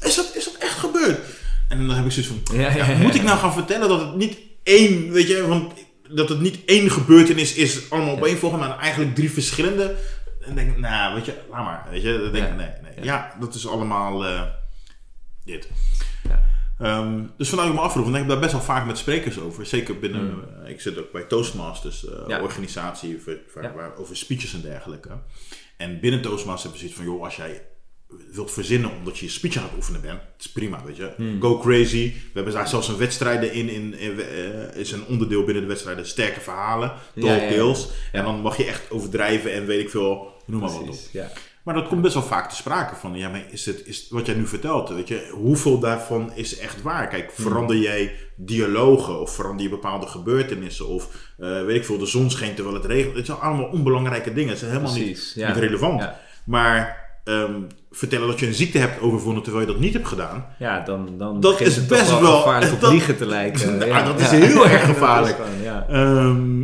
is 0.00 0.14
dat, 0.14 0.32
is 0.34 0.44
dat 0.44 0.54
echt 0.58 0.78
gebeurd? 0.78 1.18
En 1.68 1.86
dan 1.86 1.96
heb 1.96 2.04
ik 2.04 2.12
zoiets 2.12 2.32
van, 2.32 2.56
moet 3.02 3.14
ik 3.14 3.22
nou 3.22 3.38
gaan 3.38 3.52
vertellen 3.52 3.88
dat 3.88 4.00
het 4.00 4.16
niet 4.16 4.38
één, 4.62 5.10
weet 5.10 5.28
je, 5.28 5.46
want 5.46 5.72
dat 6.10 6.28
het 6.28 6.40
niet 6.40 6.64
één 6.64 6.90
gebeurtenis 6.90 7.54
is, 7.54 7.90
allemaal 7.90 8.14
op 8.14 8.24
één 8.24 8.38
volgende, 8.38 8.66
maar 8.66 8.78
eigenlijk 8.78 9.14
drie 9.14 9.30
verschillende. 9.32 9.96
En 10.40 10.54
denk 10.54 10.76
nou, 10.76 11.14
weet 11.14 11.24
je, 11.24 11.34
laat 11.50 11.64
maar, 11.64 11.86
weet 11.90 12.02
je. 12.02 12.18
Dan 12.22 12.32
denk 12.32 12.44
ik, 12.44 12.50
Ja. 12.50 12.56
nee, 12.56 12.70
nee. 12.96 13.04
Ja. 13.04 13.34
dat 13.40 13.54
is 13.54 13.68
allemaal 13.68 14.26
eh, 14.26 14.42
dit. 15.44 15.68
Ja. 16.28 16.42
Ehm, 16.78 17.22
dus 17.36 17.48
vanuit 17.48 17.68
ik 17.68 17.74
me 17.74 17.80
afvroeg, 17.80 18.02
want 18.04 18.14
ik 18.16 18.20
heb 18.22 18.30
daar 18.30 18.40
best 18.40 18.52
wel 18.52 18.60
vaak 18.62 18.86
met 18.86 18.98
sprekers 18.98 19.38
over. 19.38 19.66
Zeker 19.66 19.98
binnen, 19.98 20.44
eh, 20.64 20.70
ik 20.70 20.80
zit 20.80 20.98
ook 20.98 21.12
bij 21.12 21.22
Toastmasters, 21.22 22.06
Ja. 22.26 22.40
organisatie, 22.40 23.20
voor, 23.22 23.38
voor- 23.48 23.62
Ja. 23.62 23.72
waar- 23.72 23.96
over 23.96 24.16
speeches 24.16 24.54
en 24.54 24.60
dergelijke. 24.60 25.10
En 25.76 26.00
binnen 26.00 26.22
Toastmasters 26.22 26.62
heb 26.62 26.72
je 26.72 26.78
zoiets 26.78 26.96
van, 26.96 27.04
joh, 27.04 27.24
als 27.24 27.36
jij 27.36 27.62
wilt 28.32 28.52
verzinnen 28.52 28.90
omdat 28.98 29.18
je 29.18 29.24
je 29.24 29.30
speech 29.30 29.56
aan 29.56 29.62
het 29.62 29.76
oefenen 29.76 30.00
bent, 30.00 30.20
het 30.20 30.44
is 30.44 30.52
prima, 30.52 30.84
weet 30.84 30.96
je. 30.96 31.12
Hmm. 31.16 31.40
Go 31.40 31.58
crazy. 31.58 32.12
We 32.12 32.30
hebben 32.32 32.52
daar 32.52 32.68
zelfs 32.68 32.88
een 32.88 32.96
wedstrijden 32.96 33.52
in, 33.52 33.68
in, 33.68 33.98
in 33.98 34.20
eh, 34.20 34.76
is 34.76 34.92
een 34.92 35.06
onderdeel 35.06 35.44
binnen 35.44 35.62
de 35.62 35.68
wedstrijden, 35.68 36.06
sterke 36.06 36.40
verhalen, 36.40 36.92
Ja, 37.14 37.38
talk 37.38 37.76
ja. 37.76 37.88
En 38.12 38.24
dan 38.24 38.40
mag 38.40 38.56
je 38.56 38.64
echt 38.64 38.90
overdrijven 38.90 39.52
en 39.52 39.66
weet 39.66 39.80
ik 39.80 39.90
veel, 39.90 40.32
noem 40.46 40.60
maar 40.60 40.70
wat 40.70 40.88
op. 40.88 40.96
Maar 41.68 41.76
dat 41.76 41.88
komt 41.88 42.02
best 42.02 42.14
wel 42.14 42.22
vaak 42.22 42.48
te 42.48 42.56
sprake 42.56 42.94
van, 42.94 43.14
ja, 43.14 43.28
maar 43.28 43.44
is 43.50 43.66
het, 43.66 43.86
is 43.86 44.06
wat 44.10 44.26
jij 44.26 44.34
nu 44.34 44.46
vertelt, 44.46 44.88
weet 44.88 45.08
je, 45.08 45.30
hoeveel 45.32 45.78
daarvan 45.78 46.32
is 46.34 46.58
echt 46.58 46.82
waar? 46.82 47.08
Kijk, 47.08 47.30
verander 47.32 47.76
jij 47.76 48.14
dialogen 48.36 49.20
of 49.20 49.34
verander 49.34 49.62
je 49.62 49.70
bepaalde 49.70 50.06
gebeurtenissen 50.06 50.86
of 50.86 51.32
eh, 51.38 51.64
weet 51.64 51.76
ik 51.76 51.84
veel, 51.84 51.98
de 51.98 52.06
zon 52.06 52.30
scheen 52.30 52.54
terwijl 52.54 52.76
het 52.76 52.84
regent. 52.84 53.16
Het 53.16 53.26
zijn 53.26 53.38
allemaal 53.38 53.68
onbelangrijke 53.68 54.32
dingen, 54.32 54.52
het 54.52 54.62
is 54.62 54.68
helemaal 54.68 54.92
Precies, 54.92 55.34
niet, 55.34 55.46
niet 55.46 55.56
relevant. 55.56 56.08
Maar 56.44 57.06
ehm, 57.24 57.62
vertellen 57.98 58.26
dat 58.26 58.40
je 58.40 58.46
een 58.46 58.54
ziekte 58.54 58.78
hebt 58.78 59.00
overwonnen 59.00 59.42
terwijl 59.42 59.66
je 59.66 59.72
dat 59.72 59.80
niet 59.80 59.92
hebt 59.92 60.08
gedaan, 60.08 60.46
Ja, 60.58 60.80
dan, 60.80 61.14
dan 61.18 61.40
Dat 61.40 61.60
is 61.60 61.76
het 61.76 61.86
best 61.88 62.20
wel 62.20 62.36
gevaarlijk 62.40 62.72
op 62.72 62.80
dat- 62.80 62.90
liegen 62.92 63.16
te 63.16 63.26
lijken. 63.26 63.78
Ja, 63.86 64.02
dat 64.02 64.20
is 64.20 64.30
heel 64.30 64.68
erg 64.68 64.84
gevaarlijk. 64.92 65.36
Ja. 65.62 65.86
Ehm, 65.88 66.58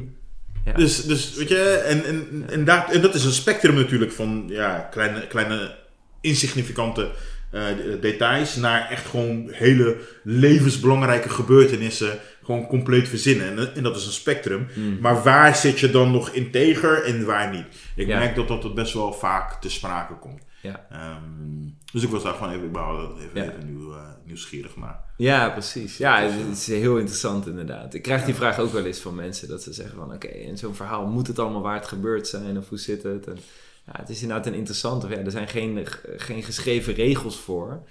Ja. 0.65 0.73
dus, 0.77 1.05
dus 1.05 1.35
weet 1.35 1.49
je, 1.49 1.59
en, 1.89 2.05
en, 2.05 2.45
en, 2.51 2.65
daar, 2.65 2.89
en 2.91 3.01
dat 3.01 3.15
is 3.15 3.25
een 3.25 3.33
spectrum 3.33 3.75
natuurlijk 3.75 4.13
van 4.13 4.45
ja, 4.49 4.89
kleine, 4.91 5.27
kleine 5.27 5.75
insignificante 6.21 7.11
eh, 7.51 7.63
details 8.01 8.57
naar 8.57 8.91
echt 8.91 9.07
gewoon 9.07 9.49
hele 9.53 9.97
levensbelangrijke 10.23 11.29
gebeurtenissen 11.29 12.19
gewoon 12.45 12.67
compleet 12.67 13.09
verzinnen. 13.09 13.59
En, 13.59 13.75
en 13.75 13.83
dat 13.83 13.97
is 13.97 14.07
een 14.07 14.13
spectrum. 14.13 14.67
Hmm. 14.75 14.99
Maar 15.01 15.23
waar 15.23 15.57
zit 15.57 15.81
je 15.81 15.91
dan 15.91 16.11
nog 16.11 16.29
integer 16.31 17.05
en 17.05 17.25
waar 17.25 17.51
niet? 17.51 17.65
Ik 17.97 18.07
Ja. 18.07 18.19
merk 18.19 18.35
dat 18.35 18.49
dat 18.49 18.75
best 18.75 18.93
wel 18.93 19.13
vaak 19.13 19.61
te 19.61 19.71
sprake 19.71 20.15
komt. 20.15 20.43
Ja. 20.65 20.87
Ehm, 20.91 21.69
dus 21.93 22.03
ik 22.03 22.09
was 22.11 22.23
daar 22.23 22.35
gewoon 22.35 22.53
even, 22.53 22.67
ik 22.67 22.73
wou 22.73 23.17
even, 23.19 23.31
Ja. 23.35 23.43
even 23.51 23.67
nieuw, 23.67 23.93
eh, 23.93 24.09
nieuwsgierig 24.25 24.77
naar. 24.77 25.05
Ja, 25.17 25.51
precies. 25.51 25.97
Ja, 25.97 26.21
het 26.23 26.57
is 26.57 26.67
heel 26.67 26.97
interessant 26.97 27.47
inderdaad. 27.47 27.95
Ik 27.95 28.03
krijg 28.03 28.25
die 28.25 28.35
vraag 28.35 28.59
ook 28.59 28.73
wel 28.73 28.85
eens 28.85 28.99
van 29.01 29.15
mensen 29.15 29.49
dat 29.49 29.63
ze 29.63 29.73
zeggen 29.73 29.97
van 29.97 30.13
oké, 30.15 30.27
in 30.29 30.59
zo'n 30.59 30.75
verhaal 30.75 31.07
moet 31.07 31.27
het 31.27 31.39
allemaal 31.39 31.63
waar 31.63 31.75
het 31.75 31.87
gebeurd 31.89 32.29
zijn 32.29 32.59
of 32.59 32.69
hoe 32.69 32.79
zit 32.79 33.03
het? 33.03 33.27
En 33.27 33.39
Ja, 33.87 33.93
het 33.97 34.09
is 34.09 34.23
inderdaad 34.23 34.47
een 34.47 34.55
interessante. 34.55 35.09
Ja, 35.09 35.17
er 35.17 35.31
zijn 35.31 35.49
geen, 35.49 35.87
geen 36.17 36.43
geschreven 36.43 36.95
regels 36.95 37.39
voor. 37.39 37.83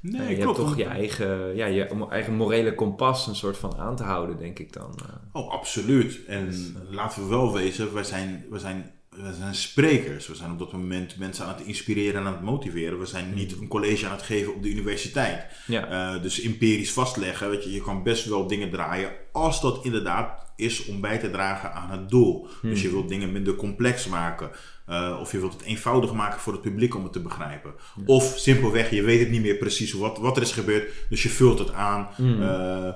Nee, 0.00 0.20
Ja, 0.22 0.28
je 0.28 0.34
klopt. 0.36 0.38
hebt 0.44 0.56
toch 0.56 0.64
want- 0.66 0.78
je 0.78 0.84
eigen, 0.84 1.56
ja, 1.56 1.66
je 1.66 2.06
eigen 2.10 2.34
morele 2.34 2.74
kompas 2.74 3.26
een 3.26 3.34
soort 3.34 3.56
van 3.56 3.76
aan 3.78 3.96
te 3.96 4.02
houden, 4.02 4.36
denk 4.38 4.58
ik 4.58 4.72
dan. 4.72 4.94
eh. 5.02 5.14
Oh, 5.42 5.50
absoluut. 5.50 6.20
En 6.26 6.46
Dus, 6.46 6.58
laten 6.90 7.22
we 7.22 7.28
wel 7.28 7.52
wezen, 7.52 7.94
wij 7.94 8.04
zijn, 8.04 8.44
wij, 8.50 8.58
zijn, 8.58 8.90
wij 9.16 9.32
zijn 9.32 9.54
sprekers. 9.54 10.26
We 10.26 10.34
zijn 10.34 10.50
op 10.50 10.58
dat 10.58 10.72
moment 10.72 11.18
mensen 11.18 11.44
aan 11.44 11.54
het 11.56 11.66
inspireren 11.66 12.20
en 12.20 12.26
aan 12.26 12.32
het 12.32 12.42
motiveren. 12.42 12.98
We 12.98 13.06
zijn 13.06 13.34
niet 13.34 13.52
een 13.60 13.68
college 13.68 14.06
aan 14.06 14.12
het 14.12 14.22
geven 14.22 14.54
op 14.54 14.62
de 14.62 14.68
universiteit. 14.70 15.46
Ja, 15.66 15.86
Eh, 16.14 16.22
dus 16.22 16.40
empirisch 16.40 16.92
vastleggen, 16.92 17.50
weet 17.50 17.64
je, 17.64 17.72
je 17.72 17.82
kan 17.82 18.02
best 18.02 18.24
wel 18.24 18.46
dingen 18.46 18.70
draaien 18.70 19.10
als 19.32 19.60
dat 19.60 19.84
inderdaad 19.84 20.50
is 20.56 20.84
om 20.86 21.00
bij 21.00 21.18
te 21.18 21.30
dragen 21.30 21.72
aan 21.72 21.90
het 21.90 22.08
doel. 22.10 22.48
Dus 22.62 22.82
je 22.82 22.90
wilt 22.90 23.08
dingen 23.08 23.32
minder 23.32 23.54
complex 23.54 24.06
maken. 24.06 24.50
eh, 24.86 25.16
of 25.20 25.32
je 25.32 25.38
wilt 25.38 25.52
het 25.52 25.62
eenvoudig 25.62 26.12
maken 26.12 26.40
voor 26.40 26.52
het 26.52 26.62
publiek 26.62 26.94
om 26.94 27.02
het 27.02 27.12
te 27.12 27.20
begrijpen. 27.20 27.74
Of 28.06 28.34
simpelweg, 28.36 28.90
je 28.90 29.02
weet 29.02 29.20
het 29.20 29.30
niet 29.30 29.42
meer 29.42 29.56
precies 29.56 29.92
wat, 29.92 30.18
wat 30.18 30.36
er 30.36 30.42
is 30.42 30.52
gebeurd. 30.52 30.92
Dus 31.08 31.22
je 31.22 31.28
vult 31.28 31.58
het 31.58 31.72
aan. 31.72 32.08
Eh, 32.42 32.92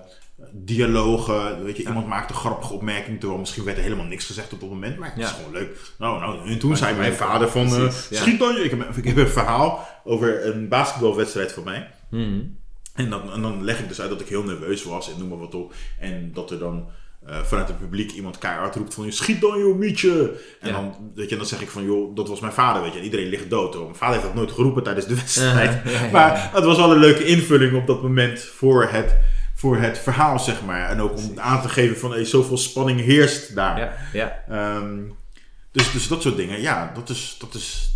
dialogen, 0.52 1.64
weet 1.64 1.76
je, 1.76 1.82
iemand 1.82 2.06
maakt 2.06 2.30
een 2.30 2.36
grappige 2.36 2.72
opmerking, 2.72 3.18
terwijl 3.20 3.40
misschien 3.40 3.64
werd 3.64 3.76
er 3.76 3.82
helemaal 3.82 4.04
niks 4.06 4.26
gezegd 4.26 4.52
op 4.52 4.60
dat 4.60 4.68
moment, 4.68 4.98
maar 4.98 5.12
het 5.14 5.24
is 5.24 5.30
gewoon 5.30 5.52
leuk. 5.52 5.78
Nou, 5.98 6.20
nou, 6.20 6.48
en 6.50 6.58
toen 6.58 6.68
Maar 6.68 6.78
zei 6.78 6.96
mijn 6.96 7.12
vader 7.14 7.48
van, 7.48 7.66
eh, 7.66 7.90
schiet 8.10 8.38
dan 8.38 8.54
je. 8.54 8.64
Ik 8.64 8.70
heb, 8.70 8.96
ik 8.96 9.04
heb 9.04 9.16
een 9.16 9.28
verhaal 9.28 9.88
over 10.04 10.46
een 10.46 10.68
basketbalwedstrijd 10.68 11.52
van 11.52 11.64
mij. 11.64 11.88
Mhm. 12.10 12.40
En 12.94 13.10
dan, 13.10 13.32
en 13.32 13.42
dan 13.42 13.64
leg 13.64 13.78
ik 13.78 13.88
dus 13.88 14.00
uit 14.00 14.10
dat 14.10 14.20
ik 14.20 14.28
heel 14.28 14.42
nerveus 14.42 14.84
was 14.84 15.12
en 15.12 15.18
noem 15.18 15.28
maar 15.28 15.38
wat 15.38 15.54
op. 15.54 15.74
En 16.00 16.30
dat 16.34 16.50
er 16.50 16.58
dan 16.58 16.86
eh, 17.26 17.42
vanuit 17.42 17.68
het 17.68 17.78
publiek 17.78 18.12
iemand 18.12 18.38
keihard 18.38 18.74
roept 18.74 18.94
van... 18.94 19.12
Schiet 19.12 19.40
dan 19.40 19.58
joh, 19.58 19.78
Mietje! 19.78 20.36
En 20.60 20.68
Ja. 20.68 20.72
dan, 20.74 20.94
weet 21.14 21.30
je, 21.30 21.36
dan 21.36 21.46
zeg 21.46 21.60
ik 21.60 21.68
van, 21.70 21.84
joh, 21.84 22.16
dat 22.16 22.28
was 22.28 22.40
mijn 22.40 22.52
vader, 22.52 22.82
weet 22.82 22.92
je. 22.92 22.98
En 22.98 23.04
iedereen 23.04 23.28
ligt 23.28 23.50
dood. 23.50 23.74
hoor. 23.74 23.84
Mijn 23.84 23.96
vader 23.96 24.14
heeft 24.14 24.26
dat 24.26 24.34
nooit 24.36 24.52
geroepen 24.52 24.82
tijdens 24.82 25.06
de 25.06 25.14
wedstrijd. 25.14 25.80
Ja, 25.84 25.90
ja, 25.90 26.04
ja. 26.04 26.10
Maar 26.10 26.50
het 26.52 26.64
was 26.64 26.76
wel 26.76 26.92
een 26.92 26.98
leuke 26.98 27.24
invulling 27.24 27.76
op 27.76 27.86
dat 27.86 28.02
moment 28.02 28.40
voor 28.40 28.84
het, 28.90 29.16
voor 29.66 29.76
het 29.76 29.98
verhaal, 29.98 30.38
zeg 30.38 30.64
maar. 30.64 30.88
En 30.88 31.00
ook 31.00 31.16
om 31.16 31.38
aan 31.38 31.62
te 31.62 31.68
geven 31.68 31.98
van, 31.98 32.10
hey, 32.10 32.24
zoveel 32.24 32.56
spanning 32.56 33.00
heerst 33.00 33.54
daar. 33.54 33.78
ja, 33.78 33.92
ja. 34.12 34.44
Ehm, 34.48 35.02
dus, 35.70 35.92
dus 35.92 36.08
dat 36.08 36.22
soort 36.22 36.36
dingen, 36.36 36.60
ja, 36.60 36.92
dat 36.94 37.08
is, 37.08 37.36
dat 37.38 37.54
is, 37.54 37.94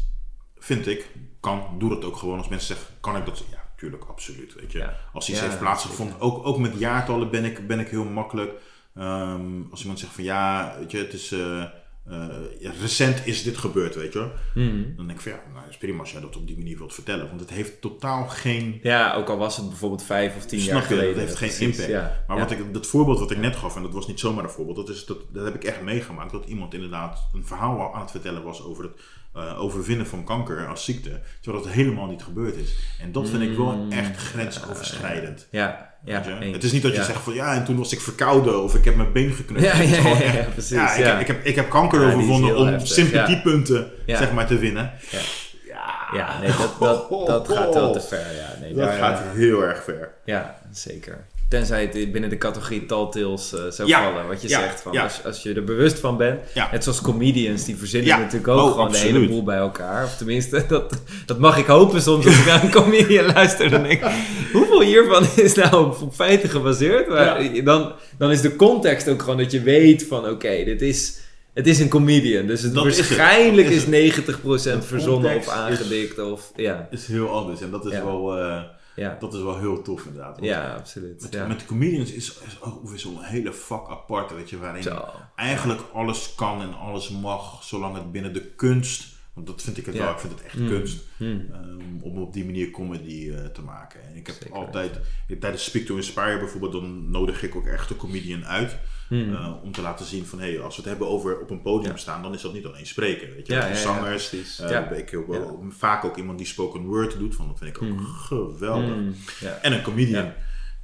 vind 0.58 0.86
ik, 0.86 1.10
kan, 1.40 1.76
doe 1.78 1.88
dat 1.88 2.04
ook 2.04 2.16
gewoon. 2.16 2.38
Als 2.38 2.48
mensen 2.48 2.76
zeggen, 2.76 2.94
kan 3.00 3.16
ik 3.16 3.26
dat? 3.26 3.42
Ja, 3.50 3.64
tuurlijk, 3.76 4.04
absoluut, 4.04 4.54
weet 4.54 4.72
je. 4.72 4.78
Ja. 4.78 4.96
Als 5.12 5.30
iets 5.30 5.40
heeft 5.40 5.58
plaatsgevonden, 5.58 6.20
ook, 6.20 6.46
ook 6.46 6.58
met 6.58 6.78
jaartallen 6.78 7.30
ben 7.30 7.44
ik, 7.44 7.66
ben 7.66 7.80
ik 7.80 7.88
heel 7.88 8.04
makkelijk. 8.04 8.52
Ehm, 8.96 9.62
als 9.70 9.80
iemand 9.80 9.98
zegt 9.98 10.12
van, 10.12 10.24
ja, 10.24 10.74
weet 10.78 10.90
je, 10.90 10.98
het 10.98 11.12
is, 11.12 11.32
eh, 11.32 11.64
eh, 12.04 12.80
recent 12.80 13.26
is 13.26 13.42
dit 13.42 13.56
gebeurd, 13.56 13.94
weet 13.94 14.12
je. 14.12 14.30
Mhm. 14.54 14.96
Dan 14.96 15.06
denk 15.06 15.18
ik 15.18 15.20
van, 15.20 15.32
ja, 15.32 15.42
nou, 15.52 15.68
is 15.68 15.76
prima 15.76 16.00
als 16.00 16.12
jij 16.12 16.20
dat 16.20 16.36
op 16.36 16.46
die 16.46 16.56
manier 16.56 16.78
wilt 16.78 16.94
vertellen. 16.94 17.28
Want 17.28 17.40
het 17.40 17.50
heeft 17.50 17.80
totaal 17.80 18.28
geen 18.28 18.80
Ja, 18.82 19.14
ook 19.14 19.28
al 19.28 19.38
was 19.38 19.56
het 19.56 19.68
bijvoorbeeld 19.68 20.02
vijf 20.02 20.36
of 20.36 20.46
tien 20.46 20.60
jaar 20.60 20.76
je, 20.76 20.82
geleden. 20.82 21.14
dat 21.14 21.24
heeft 21.24 21.36
geen 21.36 21.48
precies, 21.48 21.66
impact. 21.66 21.88
Ja. 21.88 22.24
Maar 22.26 22.36
ja. 22.36 22.42
wat 22.42 22.52
ik, 22.52 22.72
dat 22.74 22.86
voorbeeld 22.86 23.18
wat 23.18 23.30
ik 23.30 23.38
net 23.38 23.56
gaf, 23.56 23.76
en 23.76 23.82
dat 23.82 23.92
was 23.92 24.06
niet 24.06 24.20
zomaar 24.20 24.44
een 24.44 24.50
voorbeeld, 24.50 24.76
dat, 24.76 24.88
is, 24.88 25.04
dat, 25.04 25.18
dat 25.32 25.44
heb 25.44 25.54
ik 25.54 25.64
echt 25.64 25.82
meegemaakt. 25.82 26.32
Dat 26.32 26.46
iemand 26.46 26.74
inderdaad 26.74 27.28
een 27.32 27.46
verhaal 27.46 27.94
aan 27.94 28.00
het 28.00 28.10
vertellen 28.10 28.42
was 28.42 28.64
over 28.64 28.84
het 28.84 29.00
eh, 29.34 29.60
overwinnen 29.62 30.06
van 30.06 30.24
kanker 30.24 30.66
als 30.66 30.84
ziekte, 30.84 31.20
terwijl 31.40 31.64
dat 31.64 31.72
helemaal 31.72 32.06
niet 32.06 32.22
gebeurd 32.22 32.56
is. 32.56 32.76
En 33.00 33.12
dat 33.12 33.28
vind 33.28 33.42
ik 33.42 33.56
wel 33.56 33.72
Mm, 33.76 33.92
echt 33.92 34.16
grensoverschrijdend. 34.16 35.46
Ja, 35.50 35.94
ja. 36.04 36.22
Het 36.40 36.64
is 36.64 36.72
niet 36.72 36.82
dat 36.82 36.92
je 36.92 36.98
Ja. 36.98 37.04
zegt 37.04 37.20
van 37.22 37.34
ja, 37.34 37.54
en 37.54 37.64
toen 37.64 37.76
was 37.76 37.92
ik 37.92 38.00
verkouden 38.00 38.62
of 38.62 38.74
ik 38.74 38.84
heb 38.84 38.96
mijn 38.96 39.12
been 39.12 39.32
gekneusd. 39.32 39.64
Ja, 39.64 39.76
ja, 39.82 40.32
ja, 40.32 40.44
precies, 40.52 40.70
ja, 40.70 40.94
ik. 40.94 41.04
Heb, 41.04 41.20
ik, 41.20 41.26
heb, 41.26 41.44
ik 41.44 41.54
heb 41.54 41.70
kanker 41.70 42.06
overwonnen 42.06 42.56
om 42.56 42.66
heftig, 42.66 42.88
sympathiepunten 42.94 43.90
zeg 44.06 44.32
maar, 44.32 44.46
te 44.46 44.58
winnen. 44.58 44.92
Ja. 45.10 45.18
Ja, 45.66 46.16
Ja, 46.18 46.40
nee, 46.40 46.50
dat, 46.50 46.76
dat, 46.80 47.26
dat 47.26 47.48
gaat 47.48 47.74
wel 47.74 47.92
te 47.92 48.00
ver. 48.00 48.34
Ja, 48.36 48.54
nee, 48.60 48.74
Dat 48.74 48.84
daar, 48.88 48.98
gaat 48.98 49.18
eh, 49.20 49.32
heel 49.32 49.64
erg 49.64 49.84
ver. 49.84 50.10
Ja, 50.24 50.60
zeker. 50.70 51.26
Tenzij 51.50 51.82
het 51.92 52.12
binnen 52.12 52.30
de 52.30 52.38
categorie 52.38 52.86
Talltales 52.86 53.52
eh 53.54 53.60
zou 53.70 53.88
Ja, 53.88 54.02
vallen, 54.02 54.26
wat 54.28 54.42
je 54.42 54.48
ja, 54.48 54.60
zegt. 54.60 54.80
Van, 54.80 54.92
ja. 54.92 55.02
als, 55.02 55.24
als 55.24 55.42
je 55.42 55.54
er 55.54 55.64
bewust 55.64 55.98
van 55.98 56.16
bent. 56.16 56.40
Net 56.72 56.82
zoals 56.84 57.00
comedians, 57.00 57.64
die 57.64 57.76
verzinnen 57.76 58.18
natuurlijk 58.18 58.48
ook 58.48 58.58
oh, 58.64 58.70
gewoon 58.70 58.86
absoluut. 58.86 59.12
de 59.12 59.18
hele 59.18 59.28
boel 59.30 59.42
bij 59.42 59.56
elkaar. 59.56 60.04
Of 60.04 60.16
tenminste, 60.16 60.64
dat, 60.68 60.92
dat 61.26 61.38
mag 61.38 61.58
ik 61.58 61.66
hopen 61.66 62.02
soms 62.02 62.26
als 62.26 62.38
ik 62.38 62.46
naar 62.46 62.64
een 62.64 62.70
comedian 62.70 63.24
luister. 63.26 63.70
Dan 63.70 63.82
denk 63.82 64.02
ik, 64.04 64.10
hoeveel 64.52 64.80
hiervan 64.80 65.24
is 65.36 65.54
nou 65.54 65.84
op, 65.84 66.14
feiten 66.14 66.48
gebaseerd? 66.48 67.08
Maar 67.08 67.64
dan, 67.64 67.92
dan 68.18 68.30
is 68.30 68.40
de 68.40 68.56
context 68.56 69.08
ook 69.08 69.20
gewoon 69.22 69.38
dat 69.38 69.50
je 69.52 69.62
weet 69.62 70.06
van, 70.06 70.28
oké, 70.28 70.64
dit 70.64 70.82
is... 70.82 71.18
Het 71.54 71.66
is 71.66 71.78
een 71.80 71.88
comedian, 71.88 72.46
dus 72.46 72.62
het 72.62 72.74
Dat 72.74 72.86
is 72.86 72.96
het. 72.98 73.08
waarschijnlijk 73.08 73.68
is 73.68 73.84
is, 73.84 74.14
het. 74.14 74.24
90% 74.24 74.26
De 74.26 74.82
verzonnen 74.82 75.36
of 75.36 75.44
context 75.44 75.48
is- 75.48 75.54
aangedikt. 75.54 76.18
Of, 76.18 76.52
ja, 76.56 76.88
is 76.90 77.06
heel 77.06 77.28
anders 77.28 77.60
en 77.60 77.70
dat 77.70 77.86
is, 77.86 77.92
wel, 77.92 78.38
eh, 78.38 78.60
ja, 78.96 79.16
dat 79.20 79.34
is 79.34 79.42
wel 79.42 79.58
heel 79.58 79.82
tof 79.82 80.04
inderdaad. 80.06 80.34
Want 80.34 80.46
ja, 80.46 80.74
absoluut. 80.74 81.22
Met, 81.22 81.32
Ja. 81.32 81.46
met 81.46 81.58
de 81.60 81.66
comedians 81.66 82.12
is, 82.12 82.38
is 82.46 82.62
ook 82.62 82.88
weer 82.88 82.98
zo'n 82.98 83.22
hele 83.22 83.52
vak 83.52 83.88
apart, 83.88 84.30
weet 84.34 84.50
je, 84.50 84.58
waarin 84.58 84.82
Zo. 84.82 85.04
eigenlijk 85.36 85.80
alles 85.92 86.34
kan 86.34 86.60
en 86.62 86.74
alles 86.74 87.08
mag, 87.08 87.64
zolang 87.64 87.94
het 87.96 88.12
binnen 88.12 88.32
de 88.32 88.46
kunst, 88.46 89.04
want 89.34 89.46
dat 89.46 89.62
vind 89.62 89.76
ik 89.78 89.86
het 89.86 89.94
Ja. 89.94 90.02
wel, 90.02 90.12
ik 90.12 90.18
vind 90.18 90.32
het 90.32 90.42
echt 90.42 90.58
Mm. 90.58 90.68
kunst, 90.68 90.98
Hmm. 91.16 91.46
ehm, 91.52 92.02
om 92.02 92.18
op 92.18 92.32
die 92.32 92.44
manier 92.44 92.70
comedy 92.70 93.30
eh, 93.30 93.44
te 93.44 93.62
maken. 93.62 94.02
En 94.02 94.16
ik 94.16 94.26
heb 94.26 94.36
Zeker 94.36 94.54
altijd, 94.56 95.00
tijdens 95.40 95.64
Speak 95.64 95.84
to 95.84 95.96
Inspire 95.96 96.38
bijvoorbeeld, 96.38 96.72
dan 96.72 97.10
nodig 97.10 97.42
ik 97.42 97.54
ook 97.56 97.66
echt 97.66 97.90
een 97.90 97.96
comedian 97.96 98.44
uit, 98.46 98.76
Hmm. 99.10 99.34
eh, 99.34 99.52
om 99.64 99.72
te 99.72 99.82
laten 99.82 100.06
zien 100.06 100.26
van, 100.26 100.40
hé, 100.40 100.58
als 100.58 100.76
we 100.76 100.80
het 100.82 100.90
hebben 100.90 101.08
over 101.08 101.38
op 101.40 101.50
een 101.50 101.62
podium 101.62 101.90
Ja. 101.92 101.96
staan, 101.98 102.22
dan 102.22 102.34
is 102.34 102.42
dat 102.42 102.52
niet 102.52 102.66
alleen 102.66 102.86
spreken, 102.86 103.34
weet 103.34 103.46
je. 103.46 103.52
Ja, 103.52 103.66
ja, 103.66 103.74
zangers, 103.74 104.30
Ja. 104.58 104.90
ik 104.90 105.10
heb 105.10 105.26
wel 105.26 105.64
vaak 105.68 106.04
ook 106.04 106.16
iemand 106.16 106.38
die 106.38 106.46
spoken 106.46 106.84
word 106.84 107.18
doet, 107.18 107.34
van 107.34 107.46
dat 107.48 107.58
vind 107.58 107.76
ik 107.76 107.82
ook 107.82 107.88
Mm. 107.88 107.98
geweldig. 108.04 108.94
Hmm. 108.94 109.14
Ja. 109.40 109.58
En 109.62 109.72
een 109.72 109.82
comedian. 109.82 110.32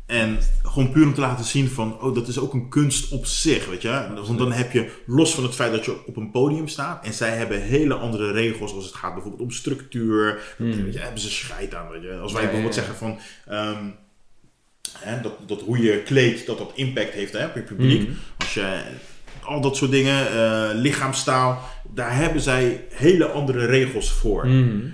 En 0.06 0.38
gewoon 0.62 0.90
puur 0.92 1.06
om 1.06 1.14
te 1.14 1.20
laten 1.20 1.44
zien 1.44 1.68
van, 1.68 2.00
oh, 2.00 2.14
dat 2.14 2.28
is 2.28 2.38
ook 2.38 2.52
een 2.52 2.68
kunst 2.68 3.12
op 3.12 3.26
zich, 3.26 3.66
weet 3.68 3.82
je. 3.82 4.08
Want 4.26 4.38
dan 4.38 4.52
heb 4.52 4.72
je, 4.72 4.90
los 5.06 5.34
van 5.34 5.44
het 5.44 5.54
feit 5.54 5.72
dat 5.72 5.84
je 5.84 6.06
op 6.06 6.16
een 6.16 6.30
podium 6.30 6.68
staat, 6.68 7.04
en 7.04 7.12
zij 7.12 7.36
hebben 7.36 7.60
hele 7.62 7.94
andere 7.94 8.32
regels 8.32 8.74
als 8.74 8.84
het 8.84 8.94
gaat 8.94 9.12
bijvoorbeeld 9.12 9.42
om 9.42 9.50
structuur. 9.50 10.54
Hmm. 10.56 10.84
Weet 10.84 10.92
je, 10.94 10.98
hebben 11.00 11.20
ze 11.20 11.30
scheid 11.30 11.74
aan, 11.74 11.88
weet 11.88 12.02
je. 12.02 12.18
Als 12.18 12.32
wij 12.32 12.42
bijvoorbeeld 12.42 12.74
zeggen 12.74 12.94
van, 12.94 13.18
ehm, 13.46 13.84
hè, 15.00 15.20
dat, 15.20 15.32
dat 15.46 15.60
hoe 15.60 15.82
je 15.82 16.02
kleedt, 16.02 16.46
dat 16.46 16.58
dat 16.58 16.72
impact 16.74 17.12
heeft 17.12 17.32
hè, 17.32 17.44
op 17.44 17.54
je 17.54 17.62
publiek. 17.62 18.00
Mhm. 18.00 18.10
Als 18.38 18.54
je, 18.54 18.80
al 19.42 19.60
dat 19.60 19.76
soort 19.76 19.90
dingen, 19.90 20.26
eh, 20.26 20.70
lichaamstaal, 20.74 21.62
daar 21.94 22.16
hebben 22.16 22.40
zij 22.40 22.84
hele 22.90 23.26
andere 23.26 23.66
regels 23.66 24.10
voor. 24.10 24.46
Mhm. 24.46 24.86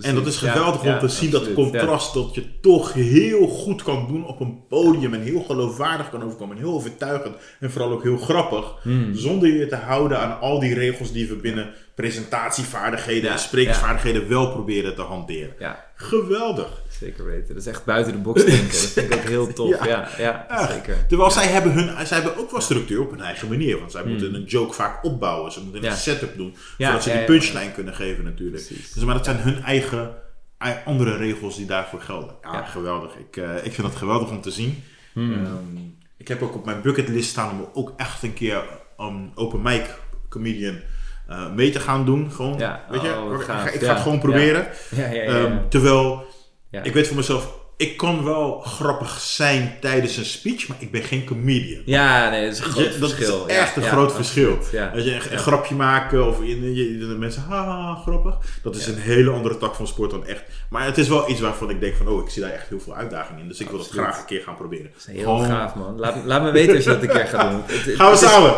En 0.00 0.14
dat 0.14 0.26
is 0.26 0.36
geweldig 0.36 0.82
Ja, 0.82 0.94
om 0.94 0.98
te 0.98 1.08
zien, 1.08 1.30
dat 1.30 1.52
contrast, 1.52 2.14
dat 2.14 2.34
je 2.34 2.60
toch 2.60 2.92
heel 2.92 3.46
goed 3.46 3.82
kan 3.82 4.06
doen 4.08 4.26
op 4.26 4.40
een 4.40 4.66
podium 4.68 5.14
en 5.14 5.20
heel 5.20 5.40
geloofwaardig 5.40 6.10
kan 6.10 6.22
overkomen 6.22 6.56
en 6.56 6.62
heel 6.62 6.72
overtuigend 6.72 7.36
en 7.60 7.70
vooral 7.70 7.90
ook 7.90 8.02
heel 8.02 8.18
grappig. 8.18 8.74
Mhm. 8.82 9.14
zonder 9.14 9.48
je 9.48 9.66
te 9.66 9.76
houden 9.76 10.18
aan 10.18 10.40
al 10.40 10.60
die 10.60 10.74
regels 10.74 11.12
die 11.12 11.28
we 11.28 11.34
binnen 11.34 11.70
presentatievaardigheden 11.94 13.30
en 13.30 13.38
sprekersvaardigheden 13.38 14.28
wel 14.28 14.50
proberen 14.50 14.94
te 14.94 15.02
hanteren. 15.02 15.54
Geweldig! 15.94 16.82
Zeker 17.00 17.24
weten. 17.24 17.48
Dat 17.54 17.56
is 17.56 17.66
echt 17.66 17.84
buiten 17.84 18.12
de 18.12 18.18
box 18.18 18.44
denken. 18.44 18.66
Dat 18.68 18.76
vind 18.76 19.12
ik 19.14 19.18
ook 19.18 19.28
heel 19.28 19.52
tof. 19.52 19.70
Ja. 19.86 19.86
Ja, 19.86 20.08
ja, 20.18 20.48
Echt. 20.48 20.72
zeker. 20.72 21.06
Terwijl 21.08 21.30
zij, 21.30 21.46
hebben 21.46 21.72
hun, 21.72 22.06
zij 22.06 22.20
hebben 22.20 22.36
ook 22.42 22.50
wel 22.50 22.60
structuur 22.60 23.00
op 23.00 23.10
hun 23.10 23.20
eigen 23.20 23.48
manier, 23.48 23.78
want 23.78 23.92
zij 23.92 24.04
moeten 24.04 24.34
een 24.34 24.44
joke 24.44 24.72
vaak 24.74 25.04
opbouwen, 25.04 25.52
ze 25.52 25.60
moeten 25.62 25.80
Hmm. 25.80 25.90
Een 25.90 25.96
setup 25.96 26.36
doen, 26.36 26.56
zodat 26.78 27.02
ze 27.02 27.10
die 27.12 27.24
punchline 27.24 27.72
kunnen 27.72 27.94
geven 27.94 28.24
natuurlijk. 28.24 28.64
Precies. 28.66 28.92
Dus, 28.92 29.04
maar 29.04 29.14
dat 29.14 29.24
zijn 29.24 29.36
hun 29.36 29.62
eigen, 29.62 30.14
ei- 30.58 30.76
andere 30.84 31.16
regels 31.16 31.56
die 31.56 31.66
daarvoor 31.66 32.00
gelden. 32.00 32.34
Ja, 32.42 32.62
geweldig. 32.64 33.14
Ik, 33.16 33.36
eh, 33.36 33.64
ik 33.64 33.72
vind 33.72 33.86
het 33.86 33.96
geweldig 33.96 34.30
om 34.30 34.40
te 34.40 34.50
zien. 34.50 34.82
Hmm. 35.12 35.32
Ehm, 35.32 35.76
ik 36.16 36.28
heb 36.28 36.42
ook 36.42 36.54
op 36.54 36.64
mijn 36.64 36.80
bucketlist 36.82 37.28
staan 37.30 37.50
om 37.50 37.68
ook 37.72 37.92
echt 37.96 38.22
een 38.22 38.34
keer 38.34 38.62
een 38.96 39.30
open 39.34 39.62
mic 39.62 39.84
comedian 40.28 40.80
eh, 41.28 41.52
mee 41.52 41.70
te 41.70 41.80
gaan 41.80 42.04
doen. 42.04 42.30
Gewoon, 42.32 42.58
Ja, 42.58 42.84
weet 42.90 43.02
je, 43.02 43.16
oh, 43.18 43.34
ik, 43.34 43.40
ga, 43.40 43.68
ik 43.68 43.80
ga 43.82 43.92
het 43.94 44.02
gewoon 44.02 44.18
proberen. 44.20 44.66
Ja, 44.90 45.06
ja, 45.06 45.12
ja. 45.12 45.22
ja. 45.22 45.44
Ehm, 45.44 45.56
terwijl, 45.68 46.26
Ja. 46.70 46.82
ik 46.82 46.92
weet 46.92 47.06
voor 47.06 47.16
mezelf, 47.16 47.65
ik 47.78 47.96
kan 47.96 48.24
wel 48.24 48.60
grappig 48.60 49.20
zijn 49.20 49.76
tijdens 49.80 50.16
een 50.16 50.24
speech, 50.24 50.68
maar 50.68 50.76
ik 50.80 50.90
ben 50.90 51.02
geen 51.02 51.24
comedian. 51.24 51.82
Ja, 51.84 52.30
nee, 52.30 52.44
dat 52.44 52.52
is 52.52 52.58
een 52.58 52.64
groot 52.64 52.92
Je- 52.94 52.98
dat 52.98 53.12
verschil. 53.12 53.46
is 53.46 53.54
Ja, 53.54 53.60
echt 53.60 53.76
een 53.76 53.82
ja, 53.82 53.88
groot 53.88 54.12
verschil. 54.14 54.58
Ja. 54.72 54.90
Als 54.94 55.04
je 55.04 55.14
een, 55.14 55.32
een 55.32 55.38
grapje 55.38 55.74
maken 55.74 56.26
of 56.26 56.38
je, 56.44 56.74
je- 56.74 56.98
de 56.98 57.04
mensen, 57.04 57.42
haha, 57.48 57.94
grappig. 57.94 58.36
Dat 58.62 58.76
is 58.76 58.86
een 58.86 58.98
hele 58.98 59.30
andere 59.30 59.58
tak 59.58 59.74
van 59.74 59.86
sport 59.86 60.10
dan 60.10 60.26
echt. 60.26 60.42
Maar 60.70 60.84
het 60.84 60.98
is 60.98 61.08
wel 61.08 61.30
iets 61.30 61.40
waarvan 61.40 61.70
ik 61.70 61.80
denk 61.80 61.94
van, 61.96 62.08
oh, 62.08 62.24
ik 62.24 62.30
zie 62.30 62.42
daar 62.42 62.50
echt 62.52 62.68
heel 62.68 62.80
veel 62.80 62.94
uitdaging 62.94 63.40
in. 63.40 63.48
Dus 63.48 63.60
ik 63.60 63.68
wil 63.68 63.78
dat 63.78 63.88
graag 63.88 64.18
een 64.18 64.24
keer 64.24 64.40
gaan 64.42 64.56
proberen. 64.56 64.90
Dat 64.92 65.04
is 65.08 65.12
heel 65.14 65.22
Gewoon- 65.22 65.44
gaaf, 65.46 65.74
man. 65.74 65.98
Laat, 65.98 66.14
laat 66.24 66.42
me 66.42 66.50
weten 66.50 66.74
als 66.74 66.84
je 66.84 66.90
dat 66.90 67.02
een 67.02 67.08
keer 67.08 67.26
gaat 67.26 67.50
doen. 67.50 67.62
Het- 67.66 67.84
het- 67.84 67.94
Gaan 67.96 68.06
we 68.12 68.18
het 68.18 68.28
samen? 68.28 68.54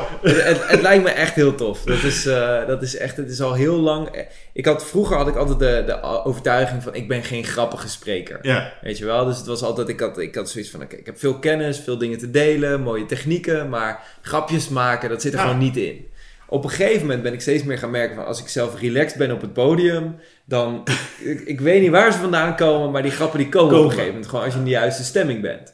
Het 0.68 0.80
lijkt 0.82 1.04
me 1.04 1.10
echt 1.10 1.34
heel 1.34 1.54
tof. 1.54 1.82
Dat 1.82 2.02
is, 2.02 2.26
eh, 2.26 2.66
dat 2.66 2.82
is 2.82 2.96
echt, 2.96 3.16
het 3.16 3.30
is 3.30 3.40
al 3.40 3.52
heel 3.54 3.76
lang. 3.76 4.26
Ik 4.52 4.64
had, 4.64 4.86
vroeger 4.86 5.16
had 5.16 5.28
ik 5.28 5.36
altijd 5.36 5.58
de, 5.58 5.82
de 5.86 6.02
overtuiging 6.02 6.82
van 6.82 6.94
ik 6.94 7.08
ben 7.08 7.22
geen 7.22 7.44
grappige 7.44 7.88
spreker. 7.88 8.38
Ja, 8.42 8.72
Weet 8.80 8.98
je 8.98 9.04
wel? 9.09 9.24
Dus 9.24 9.36
het 9.36 9.46
was 9.46 9.62
altijd, 9.62 9.88
ik 9.88 10.00
had, 10.00 10.18
ik 10.18 10.34
had 10.34 10.50
zoiets 10.50 10.70
van, 10.70 10.82
oké, 10.82 10.96
ik 10.96 11.06
heb 11.06 11.18
veel 11.18 11.38
kennis, 11.38 11.78
veel 11.78 11.98
dingen 11.98 12.18
te 12.18 12.30
delen, 12.30 12.80
mooie 12.80 13.06
technieken, 13.06 13.68
maar 13.68 14.02
grapjes 14.22 14.68
maken, 14.68 15.09
dat 15.09 15.22
zit 15.22 15.32
er 15.32 15.38
Ja. 15.38 15.44
gewoon 15.44 15.61
niet 15.61 15.76
in. 15.76 16.06
op 16.50 16.64
een 16.64 16.70
gegeven 16.70 17.00
moment 17.00 17.22
ben 17.22 17.32
ik 17.32 17.40
steeds 17.40 17.62
meer 17.62 17.78
gaan 17.78 17.90
merken 17.90 18.16
van 18.16 18.26
als 18.26 18.40
ik 18.40 18.48
zelf 18.48 18.80
relaxed 18.80 19.18
ben 19.18 19.32
op 19.32 19.40
het 19.40 19.52
podium, 19.52 20.16
dan, 20.44 20.82
ik, 21.24 21.40
ik 21.40 21.61
weet 21.61 21.80
niet 21.80 21.90
waar 21.90 22.12
ze 22.12 22.18
vandaan 22.18 22.56
komen, 22.56 22.90
maar 22.90 23.02
die 23.02 23.11
grappen 23.11 23.38
die 23.38 23.48
komen, 23.48 23.76
op 23.78 23.82
een 23.84 23.88
gegeven 23.90 24.06
moment. 24.09 24.26
Gewoon 24.28 24.44
als 24.44 24.52
je 24.52 24.59
in 24.59 24.64
de 24.64 24.70
juiste 24.70 25.04
stemming 25.04 25.40
bent. 25.40 25.72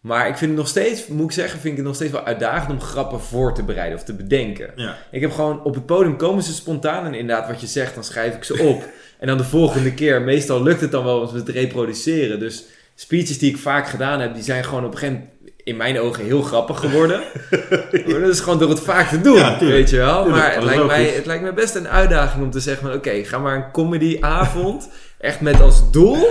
Maar 0.00 0.28
ik 0.28 0.36
vind 0.36 0.50
het 0.50 0.60
nog 0.60 0.68
steeds, 0.68 1.06
moet 1.06 1.24
ik 1.24 1.32
zeggen, 1.32 1.60
vind 1.60 1.72
ik 1.72 1.76
het 1.76 1.86
nog 1.86 1.94
steeds 1.94 2.12
wel 2.12 2.24
uitdagend 2.24 2.70
om 2.70 2.80
grappen 2.80 3.20
voor 3.20 3.54
te 3.54 3.62
bereiden 3.62 3.98
of 3.98 4.04
te 4.04 4.14
bedenken. 4.14 4.72
Ja. 4.76 4.96
Ik 5.10 5.20
heb 5.20 5.32
gewoon 5.32 5.64
op 5.64 5.74
het 5.74 5.86
podium 5.86 6.16
komen 6.16 6.42
ze 6.42 6.52
spontaan 6.52 7.06
en 7.06 7.14
inderdaad 7.14 7.48
wat 7.48 7.60
je 7.60 7.66
zegt, 7.66 7.94
dan 7.94 8.04
schrijf 8.04 8.34
ik 8.34 8.44
ze 8.44 8.58
op. 8.58 8.84
en 9.20 9.26
dan 9.26 9.36
de 9.36 9.44
volgende 9.44 9.94
keer, 9.94 10.22
meestal 10.22 10.62
lukt 10.62 10.80
het 10.80 10.90
dan 10.90 11.04
wel 11.04 11.20
om 11.20 11.28
ze 11.28 11.42
te 11.42 11.52
reproduceren. 11.52 12.38
Dus 12.38 12.64
speeches 12.94 13.38
die 13.38 13.50
ik 13.50 13.58
vaak 13.58 13.88
gedaan 13.88 14.20
heb, 14.20 14.34
die 14.34 14.42
zijn 14.42 14.64
gewoon 14.64 14.84
op 14.84 14.92
een 14.92 14.98
gegeven 14.98 15.14
moment 15.14 15.38
in 15.64 15.76
mijn 15.76 16.00
ogen 16.00 16.24
heel 16.24 16.42
grappig 16.42 16.80
geworden. 16.80 17.20
Dat 18.06 18.28
is 18.28 18.40
gewoon 18.40 18.58
door 18.58 18.68
het 18.68 18.80
vaak 18.80 19.08
te 19.08 19.20
doen, 19.20 19.36
Ja, 19.36 19.58
weet 19.58 19.90
je 19.90 19.96
wel. 19.96 20.22
Tuurlijk, 20.22 20.42
maar 20.42 20.54
het 20.54 20.64
lijkt, 20.64 20.86
mij, 20.86 21.04
het 21.04 21.26
lijkt 21.26 21.42
mij 21.42 21.54
best 21.54 21.74
een 21.74 21.88
uitdaging 21.88 22.44
om 22.44 22.50
te 22.50 22.60
zeggen 22.60 22.86
van... 22.86 22.96
Oké, 22.96 23.24
ga 23.24 23.38
maar 23.38 23.56
een 23.56 23.70
comedyavond 23.70 24.88
echt 25.20 25.40
met 25.40 25.60
als 25.60 25.90
doel 25.90 26.26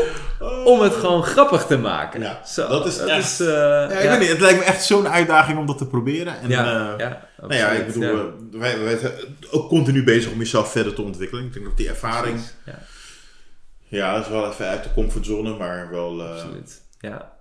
om 0.66 0.82
het 0.82 0.94
gewoon 0.94 1.24
grappig 1.24 1.66
te 1.66 1.78
maken. 1.78 2.22
Ja, 2.22 2.42
Zo, 2.46 2.68
dat 2.68 2.86
is 2.86 2.98
echt- 2.98 3.40
eh, 3.40 3.48
Ja, 3.48 3.90
ik 3.90 4.10
weet 4.10 4.20
niet, 4.20 4.30
het 4.30 4.40
lijkt 4.40 4.60
me 4.60 4.66
echt 4.66 4.84
zo'n 4.86 5.08
uitdaging 5.08 5.58
om 5.58 5.66
dat 5.66 5.78
te 5.78 5.88
proberen. 5.88 6.40
En, 6.40 6.50
Ja, 6.50 6.92
eh, 6.94 6.98
ja, 6.98 7.28
nou 7.42 7.54
ja, 7.54 7.70
ik 7.70 7.86
bedoel, 7.86 8.04
eh, 8.20 8.26
wij, 8.52 8.80
wij 8.80 8.98
zijn 8.98 9.12
ook 9.52 9.70
continu 9.70 10.04
bezig 10.04 10.32
om 10.32 10.38
jezelf 10.40 10.72
verder 10.72 10.94
te 10.94 11.02
ontwikkelen. 11.02 11.46
Ik 11.46 11.54
denk 11.54 11.66
dat 11.66 11.78
die 11.78 11.90
ervaring, 11.90 12.34
Precies, 12.36 12.54
Ja, 12.66 12.80
ja, 13.88 14.14
dat 14.16 14.26
is 14.26 14.32
wel 14.32 14.50
even 14.52 14.68
uit 14.68 14.84
de 14.84 14.94
comfortzone, 14.94 15.58
maar 15.58 15.90
wel, 15.92 16.24
absoluut. 16.24 16.82
Ja. 17.00 17.32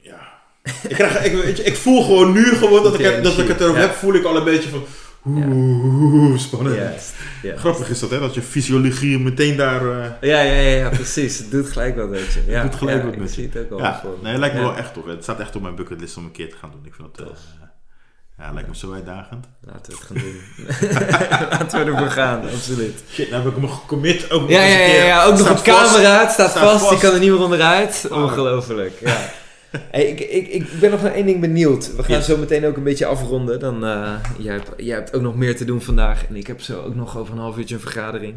ja. 0.00 0.40
Ik, 0.88 0.94
krijg, 0.96 1.24
ik, 1.24 1.42
weet 1.42 1.56
je, 1.56 1.62
ik 1.62 1.76
voel 1.76 2.02
gewoon 2.02 2.32
nu 2.32 2.44
gewoon 2.44 2.82
dat 2.82 2.94
ik, 2.94 3.04
het, 3.04 3.24
dat 3.24 3.38
ik 3.38 3.48
het 3.48 3.58
Ja. 3.58 3.72
heb, 3.74 3.92
voel 3.92 4.14
ik 4.14 4.24
al 4.24 4.36
een 4.36 4.44
beetje 4.44 4.68
van, 4.68 4.84
oeh, 5.26 6.38
spannend. 6.38 7.12
Grappig 7.56 7.88
is 7.90 7.98
dat, 8.00 8.10
hè, 8.10 8.20
dat 8.20 8.34
je 8.34 8.42
fysiologie 8.42 9.18
meteen 9.18 9.56
daar... 9.56 9.80
eh, 10.00 10.10
Ja, 10.20 10.40
ja, 10.40 10.52
ja, 10.52 10.76
ja, 10.76 10.88
precies. 10.88 11.38
Het 11.38 11.50
doet 11.50 11.68
gelijk 11.68 11.96
wat 11.96 12.08
met 12.08 12.32
je. 12.32 12.42
Ja, 12.46 12.62
Het 12.62 12.70
doet 12.70 12.78
gelijk 12.80 13.02
wat 13.02 13.12
ik 13.12 13.18
met 13.18 13.34
je. 13.34 13.42
het 13.52 13.58
ook 13.58 13.70
al 13.70 13.78
Ja, 13.86 14.00
voor 14.02 14.10
me. 14.10 14.16
nee, 14.22 14.30
het 14.30 14.40
lijkt 14.40 14.54
me 14.54 14.60
wel 14.60 14.76
echt 14.76 14.94
tof. 14.94 15.04
Het 15.06 15.22
staat 15.22 15.40
echt 15.40 15.56
op 15.56 15.62
mijn 15.62 15.74
bucketlist 15.74 16.16
om 16.16 16.24
een 16.24 16.32
keer 16.32 16.50
te 16.50 16.56
gaan 16.60 16.70
doen. 16.70 16.80
Ik 16.84 16.94
vind 16.94 17.08
het, 17.16 17.26
eh, 17.26 17.32
ja, 18.38 18.52
lijkt 18.52 18.68
me 18.68 18.76
zo 18.76 18.92
uitdagend. 18.92 19.46
Laten 19.60 19.92
we 19.92 19.98
het 19.98 20.06
gaan 20.06 20.16
doen. 20.16 21.48
Laten 21.58 21.84
we 21.84 21.90
ervoor 21.92 22.10
gaan, 22.10 22.42
absoluut. 22.42 23.02
Shit, 23.12 23.30
nou 23.30 23.42
heb 23.44 23.52
ik 23.52 23.60
me 23.60 23.68
gecommit 23.68 24.30
ook 24.30 24.40
nog 24.40 24.50
Ja, 24.50 24.62
ja, 24.64 24.78
ja, 24.78 25.04
ja, 25.04 25.24
ook 25.24 25.38
nog 25.38 25.50
op 25.50 25.62
camera. 25.62 26.20
Het 26.20 26.30
staat, 26.30 26.50
Staat 26.50 26.62
vast, 26.70 26.78
vast. 26.84 26.90
je 26.92 26.98
kan 27.06 27.14
er 27.14 27.20
niet 27.20 27.30
meer 27.30 27.40
onderuit. 27.42 28.06
Ongelooflijk, 28.10 28.92
ja. 29.00 29.16
Hey, 29.90 30.04
ik, 30.04 30.20
ik, 30.20 30.48
ik 30.48 30.80
ben 30.80 30.90
nog 30.90 31.02
naar 31.02 31.12
één 31.12 31.26
ding 31.26 31.40
benieuwd. 31.40 31.96
We 31.96 32.02
gaan 32.02 32.22
zo 32.22 32.36
meteen 32.36 32.64
ook 32.66 32.76
een 32.76 32.82
beetje 32.82 33.06
afronden. 33.06 33.60
Dan, 33.60 33.84
eh, 33.84 34.14
jij, 34.38 34.52
hebt, 34.52 34.70
jij 34.76 34.94
hebt 34.94 35.14
ook 35.14 35.22
nog 35.22 35.36
meer 35.36 35.56
te 35.56 35.64
doen 35.64 35.80
vandaag. 35.80 36.26
En 36.26 36.36
ik 36.36 36.46
heb 36.46 36.60
zo 36.60 36.82
ook 36.82 36.94
nog 36.94 37.18
over 37.18 37.34
een 37.34 37.40
half 37.40 37.58
uurtje 37.58 37.74
een 37.74 37.80
vergadering. 37.80 38.34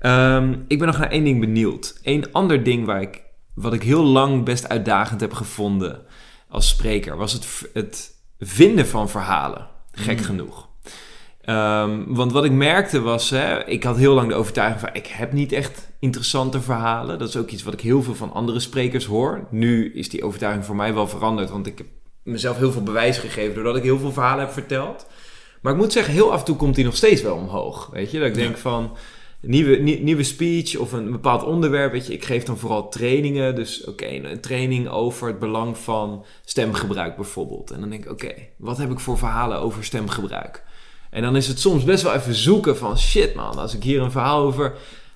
Ehm, 0.00 0.54
ik 0.68 0.78
ben 0.78 0.86
nog 0.86 0.98
naar 0.98 1.10
één 1.10 1.24
ding 1.24 1.40
benieuwd. 1.40 1.98
Eén 2.02 2.32
ander 2.32 2.62
ding 2.62 2.86
waar 2.86 3.00
ik, 3.00 3.22
wat 3.54 3.72
ik 3.72 3.82
heel 3.82 4.04
lang 4.04 4.44
best 4.44 4.68
uitdagend 4.68 5.20
heb 5.20 5.32
gevonden 5.32 6.02
als 6.48 6.68
spreker... 6.68 7.16
was 7.16 7.32
het, 7.32 7.70
het 7.72 8.10
vinden 8.38 8.86
van 8.86 9.08
verhalen. 9.10 9.66
Gek 9.92 10.18
Mm. 10.18 10.24
genoeg. 10.24 10.68
Ehm, 11.42 12.00
want 12.06 12.32
wat 12.32 12.44
ik 12.44 12.52
merkte 12.52 13.00
was, 13.00 13.30
hè, 13.30 13.64
ik 13.64 13.82
had 13.84 13.96
heel 13.96 14.14
lang 14.14 14.28
de 14.28 14.34
overtuiging 14.34 14.80
van, 14.80 14.88
ik 14.92 15.06
heb 15.06 15.32
niet 15.32 15.52
echt 15.52 15.90
interessante 15.98 16.60
verhalen. 16.60 17.18
Dat 17.18 17.28
is 17.28 17.36
ook 17.36 17.50
iets 17.50 17.62
wat 17.62 17.72
ik 17.72 17.80
heel 17.80 18.02
veel 18.02 18.14
van 18.14 18.32
andere 18.32 18.60
sprekers 18.60 19.04
hoor. 19.04 19.46
Nu 19.50 19.92
is 19.94 20.08
die 20.08 20.24
overtuiging 20.24 20.64
voor 20.64 20.76
mij 20.76 20.94
wel 20.94 21.06
veranderd, 21.08 21.50
want 21.50 21.66
ik 21.66 21.78
heb 21.78 21.86
mezelf 22.22 22.56
heel 22.58 22.72
veel 22.72 22.82
bewijs 22.82 23.18
gegeven 23.18 23.54
doordat 23.54 23.76
ik 23.76 23.82
heel 23.82 23.98
veel 23.98 24.12
verhalen 24.12 24.44
heb 24.44 24.52
verteld. 24.52 25.06
Maar 25.60 25.72
ik 25.72 25.78
moet 25.78 25.92
zeggen, 25.92 26.12
heel 26.14 26.32
af 26.32 26.38
en 26.38 26.44
toe 26.44 26.56
komt 26.56 26.74
die 26.74 26.84
nog 26.84 26.96
steeds 26.96 27.22
wel 27.22 27.36
omhoog. 27.36 27.88
Weet 27.92 28.10
je, 28.10 28.18
dat 28.18 28.28
ik 28.28 28.34
denk 28.34 28.56
van, 28.56 28.96
nieuwe, 29.40 29.76
nie- 29.76 30.00
nieuwe 30.02 30.22
speech 30.22 30.76
of 30.76 30.92
een 30.92 31.10
bepaald 31.10 31.44
onderwerp. 31.44 31.92
Weet 31.92 32.06
je, 32.06 32.12
ik 32.12 32.24
geef 32.24 32.44
dan 32.44 32.58
vooral 32.58 32.88
trainingen. 32.88 33.54
Dus 33.54 33.84
oké, 33.84 34.06
een 34.06 34.40
training 34.40 34.88
over 34.88 35.26
het 35.26 35.38
belang 35.38 35.78
van 35.78 36.24
stemgebruik 36.44 37.16
bijvoorbeeld. 37.16 37.70
En 37.70 37.80
dan 37.80 37.90
denk 37.90 38.04
ik, 38.04 38.10
oké, 38.10 38.32
wat 38.56 38.78
heb 38.78 38.90
ik 38.90 39.00
voor 39.00 39.18
verhalen 39.18 39.60
over 39.60 39.84
stemgebruik? 39.84 40.62
En 41.12 41.22
dan 41.22 41.36
is 41.36 41.46
het 41.48 41.60
soms 41.60 41.84
best 41.84 42.02
wel 42.02 42.14
even 42.14 42.34
zoeken 42.34 42.76
van 42.76 42.98
shit 42.98 43.34
man, 43.34 43.58
als 43.58 43.74
ik 43.74 43.82
hier 43.82 44.00
een 44.00 44.10
verhaal 44.10 44.42
over. 44.42 44.74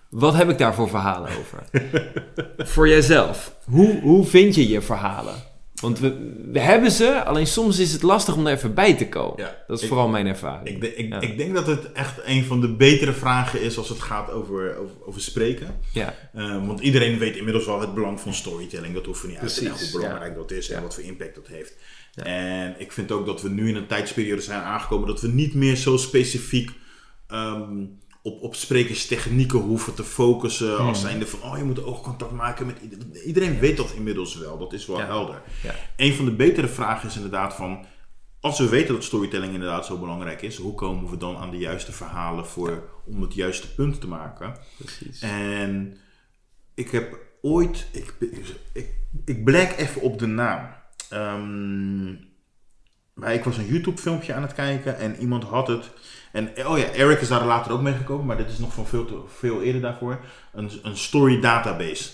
Wat 0.08 0.34
heb 0.34 0.50
ik 0.50 0.58
daar 0.58 0.74
voor 0.74 0.88
verhalen 0.88 1.30
over? 1.38 1.64
voor 2.72 2.88
jijzelf. 2.88 3.56
Hoe, 3.64 4.00
hoe 4.00 4.26
vind 4.26 4.54
je 4.54 4.68
je 4.68 4.80
verhalen? 4.80 5.34
Want 5.80 5.98
we, 5.98 6.32
we 6.52 6.60
hebben 6.60 6.90
ze, 6.90 7.24
alleen 7.24 7.46
soms 7.46 7.78
is 7.78 7.92
het 7.92 8.02
lastig 8.02 8.34
om 8.36 8.46
er 8.46 8.52
even 8.52 8.74
bij 8.74 8.94
te 8.94 9.08
komen. 9.08 9.42
Ja, 9.42 9.56
dat 9.66 9.76
is 9.76 9.82
ik- 9.82 9.88
vooral 9.88 10.08
mijn 10.08 10.26
ervaring. 10.26 10.82
Ik, 10.82 10.96
ik, 10.96 11.08
Ja. 11.08 11.20
ik 11.20 11.38
denk 11.38 11.54
dat 11.54 11.66
het 11.66 11.92
echt 11.92 12.14
een 12.24 12.44
van 12.44 12.60
de 12.60 12.68
betere 12.72 13.12
vragen 13.12 13.60
is 13.62 13.78
als 13.78 13.88
het 13.88 14.00
gaat 14.00 14.30
over, 14.30 14.76
over, 14.76 14.94
over 15.06 15.20
spreken. 15.20 15.80
ja, 15.92 16.14
Eh, 16.34 16.66
want 16.66 16.80
iedereen 16.80 17.18
weet 17.18 17.36
inmiddels 17.36 17.66
wel 17.66 17.80
het 17.80 17.94
belang 17.94 18.20
van 18.20 18.34
storytelling. 18.34 18.94
Dat 18.94 19.04
hoeven 19.06 19.26
we 19.26 19.32
niet 19.32 19.40
uit 19.40 19.54
te 19.54 19.62
leggen 19.62 19.88
hoe 19.90 20.00
belangrijk 20.00 20.34
dat 20.34 20.50
is 20.50 20.70
en 20.70 20.82
wat 20.82 20.94
voor 20.94 21.04
impact 21.04 21.34
dat 21.34 21.46
heeft. 21.46 21.74
Ja. 22.16 22.22
En 22.24 22.74
ik 22.80 22.92
vind 22.92 23.12
ook 23.12 23.26
dat 23.26 23.42
we 23.42 23.48
nu 23.48 23.68
in 23.68 23.76
een 23.76 23.86
tijdsperiode 23.86 24.40
zijn 24.42 24.62
aangekomen 24.62 25.06
dat 25.08 25.20
we 25.20 25.28
niet 25.28 25.54
meer 25.54 25.76
zo 25.76 25.96
specifiek 25.96 26.70
ehm, 27.26 27.84
op, 28.22 28.42
op 28.42 28.54
sprekerstechnieken 28.54 29.58
hoeven 29.58 29.94
te 29.94 30.04
focussen. 30.04 30.76
Hmm. 30.76 30.86
Als 30.86 31.00
zijnde 31.00 31.26
van, 31.26 31.42
oh 31.42 31.58
je 31.58 31.64
moet 31.64 31.82
oogcontact 31.84 32.32
maken 32.32 32.66
met 32.66 32.76
iedereen. 32.82 33.16
Iedereen 33.26 33.58
weet 33.58 33.76
dat 33.76 33.92
inmiddels 33.96 34.36
wel, 34.38 34.58
dat 34.58 34.72
is 34.72 34.86
wel 34.86 34.98
Ja. 34.98 35.04
helder. 35.06 35.42
Een 35.96 36.14
van 36.14 36.24
de 36.24 36.32
betere 36.32 36.68
vragen 36.68 37.08
is 37.08 37.14
inderdaad 37.16 37.54
van, 37.54 37.84
als 38.40 38.58
we 38.58 38.68
weten 38.68 38.94
dat 38.94 39.04
storytelling 39.04 39.52
inderdaad 39.52 39.86
zo 39.86 39.98
belangrijk 39.98 40.42
is, 40.42 40.56
hoe 40.56 40.74
komen 40.74 41.10
we 41.10 41.16
dan 41.16 41.36
aan 41.36 41.50
de 41.50 41.58
juiste 41.58 41.92
verhalen 41.92 42.46
voor, 42.46 42.88
om 43.06 43.22
het 43.22 43.34
juiste 43.34 43.74
punt 43.74 44.00
te 44.00 44.08
maken? 44.08 44.56
precies. 44.78 45.20
En 45.20 45.96
ik 46.74 46.90
heb 46.90 47.18
ooit, 47.42 47.86
ik, 47.92 48.14
ik, 48.72 48.94
ik 49.24 49.44
blijk 49.44 49.76
even 49.78 50.00
op 50.02 50.18
de 50.18 50.26
naam. 50.26 50.68
Ehm, 51.10 52.06
maar 53.14 53.34
ik 53.34 53.44
was 53.44 53.56
een 53.56 53.66
YouTube 53.66 54.00
filmpje 54.00 54.34
aan 54.34 54.42
het 54.42 54.54
kijken 54.54 54.98
en 54.98 55.16
iemand 55.16 55.44
had 55.44 55.66
het. 55.66 55.90
En 56.32 56.66
oh 56.66 56.78
ja, 56.78 56.84
Eric 56.84 57.20
is 57.20 57.28
daar 57.28 57.46
later 57.46 57.72
ook 57.72 57.82
mee 57.82 57.94
gekomen, 57.94 58.26
maar 58.26 58.36
dit 58.36 58.50
is 58.50 58.58
nog 58.58 58.74
van 58.74 58.86
veel, 58.86 59.04
te, 59.04 59.20
veel 59.26 59.62
eerder 59.62 59.80
daarvoor. 59.80 60.20
Een, 60.52 60.70
een 60.82 60.96
story 60.96 61.40
database. 61.40 62.10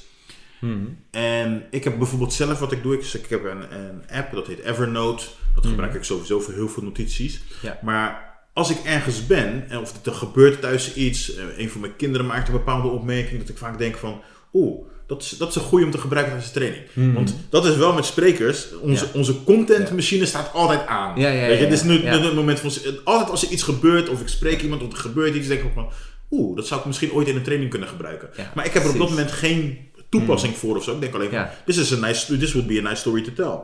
Mhm. 0.61 0.87
En 1.11 1.67
ik 1.71 1.85
heb 1.85 1.99
bijvoorbeeld 1.99 2.33
zelf 2.33 2.59
wat 2.59 2.73
ik 2.73 2.83
doe. 2.83 2.95
Ik, 2.95 3.05
ik 3.05 3.27
heb 3.29 3.45
een, 3.45 3.75
een 3.75 4.03
app, 4.11 4.33
dat 4.33 4.47
heet 4.47 4.59
Evernote. 4.59 5.25
Dat 5.55 5.67
gebruik 5.67 5.95
ik 5.95 6.05
sowieso 6.05 6.41
voor 6.41 6.55
heel 6.55 6.69
veel 6.69 6.83
notities. 6.83 7.43
Ja. 7.63 7.79
Maar 7.83 8.33
als 8.53 8.71
ik 8.71 8.79
ergens 8.85 9.27
ben, 9.27 9.69
en 9.69 9.79
of 9.79 10.07
er 10.07 10.15
gebeurt 10.15 10.61
thuis 10.61 10.95
iets, 10.95 11.35
eh, 11.35 11.59
een 11.59 11.71
van 11.71 11.81
mijn 11.81 11.97
kinderen 11.97 12.27
maakt 12.27 12.49
een 12.49 12.55
bepaalde 12.55 12.89
opmerking, 12.89 13.41
dat 13.41 13.49
ik 13.49 13.59
vaak 13.59 13.79
denk 13.79 13.97
van, 13.97 14.23
oeh, 14.53 14.87
dat 15.13 15.23
is, 15.23 15.31
dat 15.39 15.49
is 15.49 15.55
een 15.55 15.63
goede 15.63 15.85
om 15.85 15.91
te 15.91 15.99
gebruiken 15.99 16.33
tijdens 16.33 16.53
de 16.53 16.59
training. 16.61 16.85
Mhm. 16.93 17.13
Want 17.13 17.37
dat 17.51 17.67
is 17.67 17.77
wel 17.77 17.93
met 17.93 18.05
sprekers, 18.05 18.67
onze, 18.81 19.05
Ja. 19.05 19.11
onze 19.15 19.45
contentmachine 19.45 20.27
staat 20.27 20.53
altijd 20.53 20.87
aan. 20.87 21.21
Ja, 21.21 21.29
ja, 21.29 21.47
Weet 21.47 21.59
je, 21.59 21.65
het 21.65 21.73
is 21.73 21.83
nu, 21.83 22.05
het 22.07 22.35
moment 22.35 22.61
van, 22.61 22.71
altijd 23.05 23.31
als 23.31 23.43
er 23.47 23.51
iets 23.51 23.63
gebeurt, 23.63 24.09
of 24.09 24.21
ik 24.21 24.29
spreek 24.29 24.63
iemand, 24.63 24.83
of 24.83 24.93
er 24.93 24.99
gebeurt 24.99 25.35
iets, 25.35 25.49
denk 25.49 25.63
ik 25.63 25.71
van, 25.75 25.89
oeh, 26.31 26.57
dat 26.57 26.67
zou 26.67 26.81
ik 26.81 26.87
misschien 26.87 27.13
ooit 27.13 27.29
in 27.29 27.37
een 27.37 27.43
training 27.43 27.71
kunnen 27.71 27.89
gebruiken. 27.89 28.31
Maar 28.55 28.67
ik 28.67 28.73
heb 28.73 28.83
er 28.85 28.91
op 28.91 28.99
dat 28.99 29.09
moment 29.09 29.33
geen 29.33 29.79
toepassing 30.09 30.57
voor 30.57 30.77
of 30.77 30.85
zo. 30.85 30.93
Ik 30.95 31.01
denk 31.01 31.15
alleen 31.15 31.31
van, 31.31 31.47
this, 31.67 31.77
is 31.77 31.93
a 31.93 31.97
nice, 31.97 32.39
this 32.39 32.53
would 32.53 32.69
be 32.69 32.79
a 32.79 32.83
nice 32.83 32.97
story 33.01 33.23
to 33.23 33.33
tell. 33.33 33.59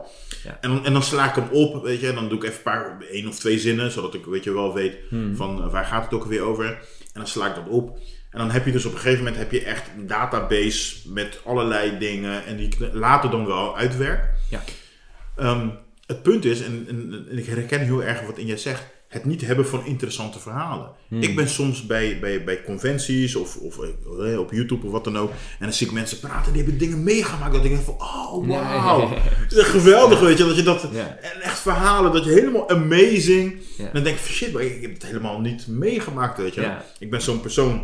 En, 0.61 0.69
dan, 0.69 0.85
en 0.85 0.93
dan 0.93 1.03
sla 1.03 1.29
ik 1.29 1.35
hem 1.35 1.47
op, 1.51 1.83
weet 1.83 1.99
je, 1.99 2.07
en 2.07 2.15
dan 2.15 2.29
doe 2.29 2.37
ik 2.37 2.43
even 2.43 2.55
een 2.57 2.63
paar, 2.63 2.97
één 3.11 3.27
of 3.27 3.39
twee 3.39 3.59
zinnen, 3.59 3.91
zodat 3.91 4.13
ik, 4.13 4.25
weet 4.25 4.43
je, 4.43 4.53
wel 4.53 4.73
weet 4.73 4.95
Hmm. 5.09 5.35
van 5.35 5.69
waar 5.69 5.85
gaat 5.85 6.03
het 6.03 6.13
ook 6.13 6.25
weer 6.25 6.41
over. 6.41 6.65
En 6.65 7.25
dan 7.25 7.27
sla 7.27 7.47
ik 7.47 7.55
dat 7.55 7.67
op. 7.67 7.97
En 8.29 8.39
dan 8.39 8.51
heb 8.51 8.65
je 8.65 8.71
dus 8.71 8.85
op 8.85 8.91
een 8.93 8.97
gegeven 8.99 9.23
moment 9.23 9.37
heb 9.37 9.51
je 9.51 9.63
echt 9.63 9.83
een 9.97 10.07
database 10.07 10.95
met 11.05 11.39
allerlei 11.45 11.97
dingen 11.97 12.45
en 12.45 12.57
die 12.57 12.69
later 12.93 13.29
dan 13.29 13.45
wel 13.45 13.77
uitwerk. 13.77 14.29
Ja. 14.49 14.63
Ehm, 15.35 15.67
het 16.05 16.23
punt 16.23 16.45
is, 16.45 16.61
en, 16.61 16.85
en, 16.89 17.25
en 17.29 17.37
ik 17.37 17.45
herken 17.45 17.79
heel 17.79 18.03
erg 18.03 18.21
wat 18.21 18.37
in 18.37 18.45
jij 18.45 18.57
zegt, 18.57 18.83
het 19.09 19.25
niet 19.25 19.41
hebben 19.41 19.67
van 19.67 19.85
interessante 19.85 20.39
verhalen. 20.39 20.91
Hmm. 21.07 21.21
Ik 21.21 21.35
ben 21.35 21.49
soms 21.49 21.85
bij, 21.85 22.19
bij, 22.19 22.43
bij 22.43 22.63
conventies 22.63 23.35
of, 23.35 23.55
of 23.55 23.77
eh, 23.79 24.39
op 24.39 24.51
YouTube 24.51 24.85
of 24.85 24.91
wat 24.91 25.03
dan 25.03 25.17
ook. 25.17 25.29
En 25.29 25.35
dan 25.59 25.73
zie 25.73 25.87
ik 25.87 25.93
mensen 25.93 26.19
praten, 26.19 26.53
die 26.53 26.61
hebben 26.61 26.79
dingen 26.79 27.03
meegemaakt. 27.03 27.53
Dat 27.53 27.63
ik 27.65 27.71
denk 27.71 27.83
van, 27.83 27.93
oh 27.93 28.47
wauw. 28.47 29.09
ja. 29.49 29.57
Is 29.57 29.63
geweldig, 29.63 30.19
weet 30.19 30.37
je. 30.37 30.45
Dat 30.45 30.55
je 30.55 30.63
dat, 30.63 30.89
Ja. 30.91 31.17
en 31.21 31.41
echt 31.41 31.59
verhalen, 31.59 32.11
dat 32.11 32.25
je 32.25 32.31
helemaal 32.31 32.69
amazing. 32.69 33.61
Ja. 33.77 33.85
En 33.85 33.93
dan 33.93 34.03
denk 34.03 34.15
ik 34.15 34.21
van, 34.21 34.33
shit, 34.33 34.53
maar 34.53 34.63
ik, 34.63 34.75
ik 34.75 34.81
heb 34.81 34.93
het 34.93 35.05
helemaal 35.05 35.39
niet 35.39 35.67
meegemaakt, 35.67 36.37
weet 36.37 36.53
je. 36.53 36.75
Ik 36.99 37.09
ben 37.09 37.21
zo'n 37.21 37.41
persoon, 37.41 37.83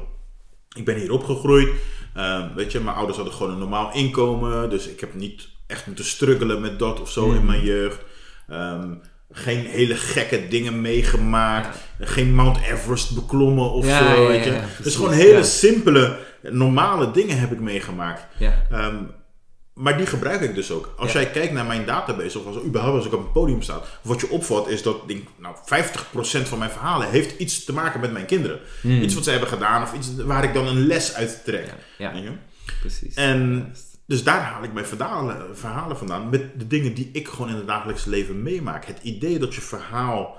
ik 0.76 0.86
ben 0.86 0.96
hier 0.96 1.12
opgegroeid. 1.12 1.70
Ehm, 2.14 2.48
weet 2.56 2.72
je, 2.72 2.80
mijn 2.80 2.96
ouders 2.96 3.18
hadden 3.18 3.36
gewoon 3.36 3.52
een 3.52 3.60
normaal 3.60 3.94
inkomen. 3.94 4.70
Dus 4.70 4.88
ik 4.88 5.00
heb 5.00 5.14
niet 5.14 5.48
echt 5.68 5.86
moeten 5.88 6.06
struggelen 6.06 6.62
met 6.62 6.80
dat 6.80 7.02
of 7.02 7.12
zo 7.12 7.24
Hmm. 7.26 7.36
in 7.36 7.46
mijn 7.46 7.64
jeugd. 7.66 8.00
Ehm, 8.50 8.90
geen 9.32 9.66
hele 9.66 9.96
gekke 9.96 10.48
dingen 10.48 10.82
meegemaakt. 10.82 11.78
Geen 12.00 12.34
Mount 12.36 12.58
Everest 12.72 13.16
beklommen 13.16 13.72
of 13.72 13.86
Ja, 13.86 14.16
zo, 14.16 14.28
weet 14.28 14.44
je. 14.44 14.52
ja, 14.52 14.64
dus 14.84 14.96
gewoon 14.96 15.12
hele 15.12 15.44
simpele, 15.44 16.18
normale 16.42 17.12
dingen 17.12 17.40
heb 17.40 17.52
ik 17.52 17.60
meegemaakt. 17.60 18.26
Ja. 18.38 18.66
Maar 19.76 19.98
die 19.98 20.06
gebruik 20.06 20.42
ik 20.42 20.56
dus 20.56 20.72
ook. 20.72 20.94
Als 20.98 21.12
Ja. 21.12 21.20
jij 21.22 21.30
kijkt 21.32 21.54
naar 21.54 21.66
mijn 21.66 21.86
database, 21.86 22.40
of 22.40 22.46
als, 22.46 22.64
überhaupt 22.64 22.98
als 22.98 23.06
ik 23.06 23.14
op 23.14 23.20
een 23.26 23.32
podium 23.32 23.62
sta, 23.62 23.82
wat 24.02 24.22
je 24.22 24.30
opvalt 24.30 24.68
is 24.68 24.84
dat 24.84 25.08
denk, 25.08 25.28
nou, 25.38 25.56
50% 25.66 26.48
van 26.48 26.58
mijn 26.60 26.72
verhalen 26.72 27.10
heeft 27.10 27.40
iets 27.40 27.64
te 27.64 27.74
maken 27.74 28.00
met 28.00 28.12
mijn 28.12 28.26
kinderen. 28.26 28.60
Hmm. 28.82 29.02
Iets 29.02 29.14
wat 29.14 29.24
ze 29.24 29.30
hebben 29.32 29.50
gedaan 29.50 29.82
of 29.84 29.94
iets 29.94 30.16
waar 30.16 30.44
ik 30.44 30.54
dan 30.54 30.68
een 30.68 30.88
les 30.88 31.14
uit 31.14 31.42
trek. 31.46 31.74
Ja, 31.98 32.14
precies. 32.80 33.14
En 33.16 33.72
dus 34.08 34.24
daar 34.24 34.42
haal 34.42 34.64
ik 34.64 34.74
mijn 34.74 34.86
verhalen, 34.86 35.58
verhalen 35.58 35.98
vandaan. 35.98 36.30
Met 36.30 36.60
de 36.60 36.68
dingen 36.68 36.94
die 36.94 37.10
ik 37.14 37.28
gewoon 37.28 37.50
in 37.50 37.56
het 37.56 37.68
dagelijks 37.68 38.06
leven 38.06 38.44
meemaak. 38.44 38.86
Het 38.86 39.00
idee 39.02 39.40
dat 39.40 39.56
je 39.56 39.62
verhaal 39.62 40.38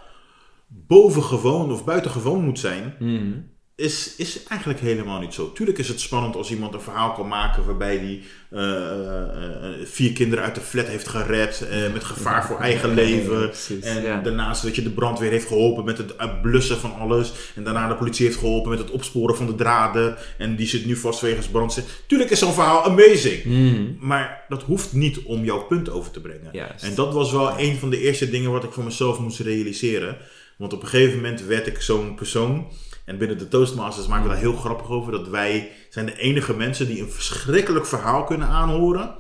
bovengewoon 0.69 1.73
of 1.73 1.85
buitengewoon 1.85 2.45
moet 2.45 2.59
zijn, 2.59 2.95
Mhm. 2.99 3.33
Is, 3.77 4.15
is 4.17 4.43
eigenlijk 4.43 4.81
helemaal 4.81 5.21
niet 5.21 5.35
zo. 5.35 5.53
Tuurlijk 5.53 5.79
is 5.79 5.89
het 5.89 6.01
spannend 6.01 6.37
als 6.37 6.51
iemand 6.51 6.75
een 6.75 6.81
verhaal 6.81 7.13
kan 7.13 7.29
maken 7.29 7.65
waarbij 7.65 7.97
hij 7.97 8.23
vier 9.85 10.13
kinderen 10.13 10.45
uit 10.45 10.55
de 10.55 10.61
flat 10.61 10.87
heeft 10.87 11.09
gered 11.09 11.69
eh, 11.71 11.93
met 11.93 12.05
gevaar 12.05 12.47
voor 12.47 12.61
eigen 12.61 12.95
leven. 13.03 13.41
Ja, 13.41 13.47
precies, 13.47 13.85
en 13.85 14.03
ja. 14.03 14.21
daarnaast 14.21 14.63
dat 14.63 14.75
je 14.75 14.83
de 14.83 14.91
brandweer 14.91 15.31
heeft 15.31 15.47
geholpen 15.47 15.85
met 15.85 15.99
het 15.99 16.17
eh, 16.17 16.41
blussen 16.43 16.79
van 16.79 16.95
alles. 16.95 17.33
En 17.55 17.65
daarna 17.65 17.89
de 17.89 17.95
politie 17.95 18.27
heeft 18.27 18.39
geholpen 18.39 18.71
met 18.71 18.79
het 18.79 18.91
opsporen 18.91 19.37
van 19.37 19.47
de 19.47 19.55
draden. 19.55 20.17
En 20.39 20.57
die 20.57 20.67
zit 20.67 20.87
nu 20.87 20.97
vast 20.97 21.21
wegens 21.21 21.49
brandstichting. 21.49 21.99
Tuurlijk 22.07 22.31
is 22.31 22.39
zo'n 22.39 22.53
verhaal 22.53 22.85
amazing. 22.85 23.45
Mhm. 23.45 23.85
Maar 23.99 24.45
dat 24.49 24.63
hoeft 24.63 24.93
niet 24.93 25.23
om 25.23 25.45
jouw 25.45 25.67
punt 25.67 25.91
over 25.91 26.11
te 26.11 26.21
brengen. 26.21 26.49
Juist. 26.53 26.85
En 26.85 26.95
dat 26.95 27.13
was 27.13 27.33
wel 27.33 27.59
een 27.59 27.77
van 27.77 27.91
de 27.91 28.01
eerste 28.01 28.31
dingen 28.31 28.51
wat 28.51 28.65
ik 28.65 28.73
voor 28.73 28.85
mezelf 28.85 29.19
moest 29.19 29.41
realiseren. 29.41 30.17
Want 30.57 30.73
op 30.73 30.83
een 30.83 30.89
gegeven 30.89 31.17
moment 31.17 31.43
werd 31.43 31.67
ik 31.67 31.81
zo'n 31.81 32.15
persoon. 32.15 32.73
En 33.05 33.19
binnen 33.19 33.39
de 33.39 33.49
Toastmasters 33.49 34.07
maken 34.07 34.25
we 34.25 34.31
daar 34.31 34.39
heel 34.39 34.57
grappig 34.57 34.89
over. 34.89 35.13
Dat 35.13 35.29
wij 35.29 35.73
zijn 35.91 36.07
de 36.07 36.19
enige 36.19 36.57
mensen 36.57 36.87
die 36.87 37.01
een 37.03 37.11
verschrikkelijk 37.11 37.87
verhaal 37.87 38.25
kunnen 38.25 38.49
aanhoren. 38.49 39.15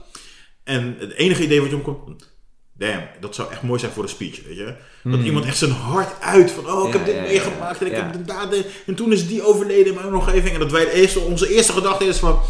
En 0.65 0.97
het 0.99 1.13
enige 1.13 1.43
idee 1.43 1.61
wat 1.61 1.71
je 1.71 1.77
omkomt... 1.77 2.35
Damn, 2.79 3.09
dat 3.21 3.35
zou 3.35 3.51
echt 3.51 3.63
mooi 3.63 3.81
zijn 3.81 3.93
voor 3.93 4.03
een 4.03 4.09
speech, 4.09 4.43
weet 4.47 4.57
je. 4.57 4.75
Dat 5.05 5.21
iemand 5.21 5.45
echt 5.45 5.57
zijn 5.57 5.71
hart 5.71 6.21
uit 6.21 6.51
van... 6.51 6.71
Oh, 6.71 6.89
ik 6.89 6.93
Hmm. 6.93 6.93
Ja, 6.93 6.99
heb 6.99 7.07
dit 7.07 7.15
ja, 7.15 7.23
ja, 7.23 7.29
meegemaakt 7.29 7.81
en 7.81 7.87
ik 7.87 7.93
heb 7.93 8.13
dit 8.13 8.27
daden... 8.27 8.65
En 8.87 8.95
toen 8.95 9.13
is 9.13 9.29
die 9.29 9.43
overleden 9.43 9.87
in 9.87 9.95
mijn 9.95 10.15
omgeving. 10.15 10.55
En 10.55 10.61
dat 10.61 10.71
wij 10.71 10.93
eerste, 10.93 11.21
onze 11.21 11.55
eerste 11.55 11.73
gedachte 11.73 12.05
is 12.05 12.19
van... 12.19 12.41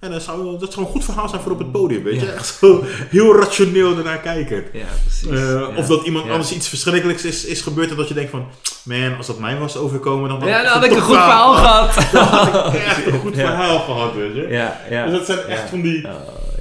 Ja, 0.00 0.08
dat, 0.08 0.22
zou, 0.22 0.58
dat 0.58 0.72
zou 0.72 0.86
een 0.86 0.92
goed 0.92 1.04
verhaal 1.04 1.28
zijn 1.28 1.40
voor 1.42 1.52
op 1.52 1.58
het 1.58 1.72
podium, 1.72 2.02
weet 2.02 2.20
je. 2.20 2.26
Ja. 2.26 2.32
Echt 2.32 2.56
zo 2.60 2.84
heel 3.08 3.36
rationeel 3.36 3.96
ernaar 3.96 4.18
kijken. 4.18 4.64
Ja, 4.72 4.84
precies. 5.04 5.28
Eh, 5.28 5.50
Ja. 5.52 5.70
Of 5.76 5.86
dat 5.86 6.04
iemand 6.06 6.30
anders 6.30 6.52
iets 6.52 6.68
verschrikkelijks 6.68 7.24
is, 7.24 7.44
is 7.44 7.60
gebeurd 7.60 7.90
en 7.90 7.96
dat 7.96 8.08
je 8.08 8.14
denkt 8.14 8.30
van... 8.30 8.46
Man, 8.84 9.16
als 9.16 9.26
dat 9.26 9.38
mij 9.38 9.58
was 9.58 9.76
overkomen, 9.76 10.28
dan 10.28 10.38
had 10.40 10.48
Ja, 10.48 10.62
dan 10.62 10.72
had 10.72 10.84
ik 10.84 10.90
een 10.90 11.00
goed 11.00 11.14
verhaal 11.16 11.54
gehad. 11.54 11.94
Dan 12.12 12.24
had 12.24 12.74
ik 12.74 12.80
echt 12.80 13.06
een 13.06 13.18
goed 13.20 13.34
verhaal 13.34 13.78
gehad, 13.78 14.14
weet 14.14 14.34
je. 14.34 14.46
Ja, 14.48 14.80
ja. 14.90 15.04
Dus 15.06 15.12
dat 15.18 15.26
zijn 15.26 15.38
echt 15.38 15.68
van 15.68 15.80
die... 15.80 15.96
Oh, 16.04 16.10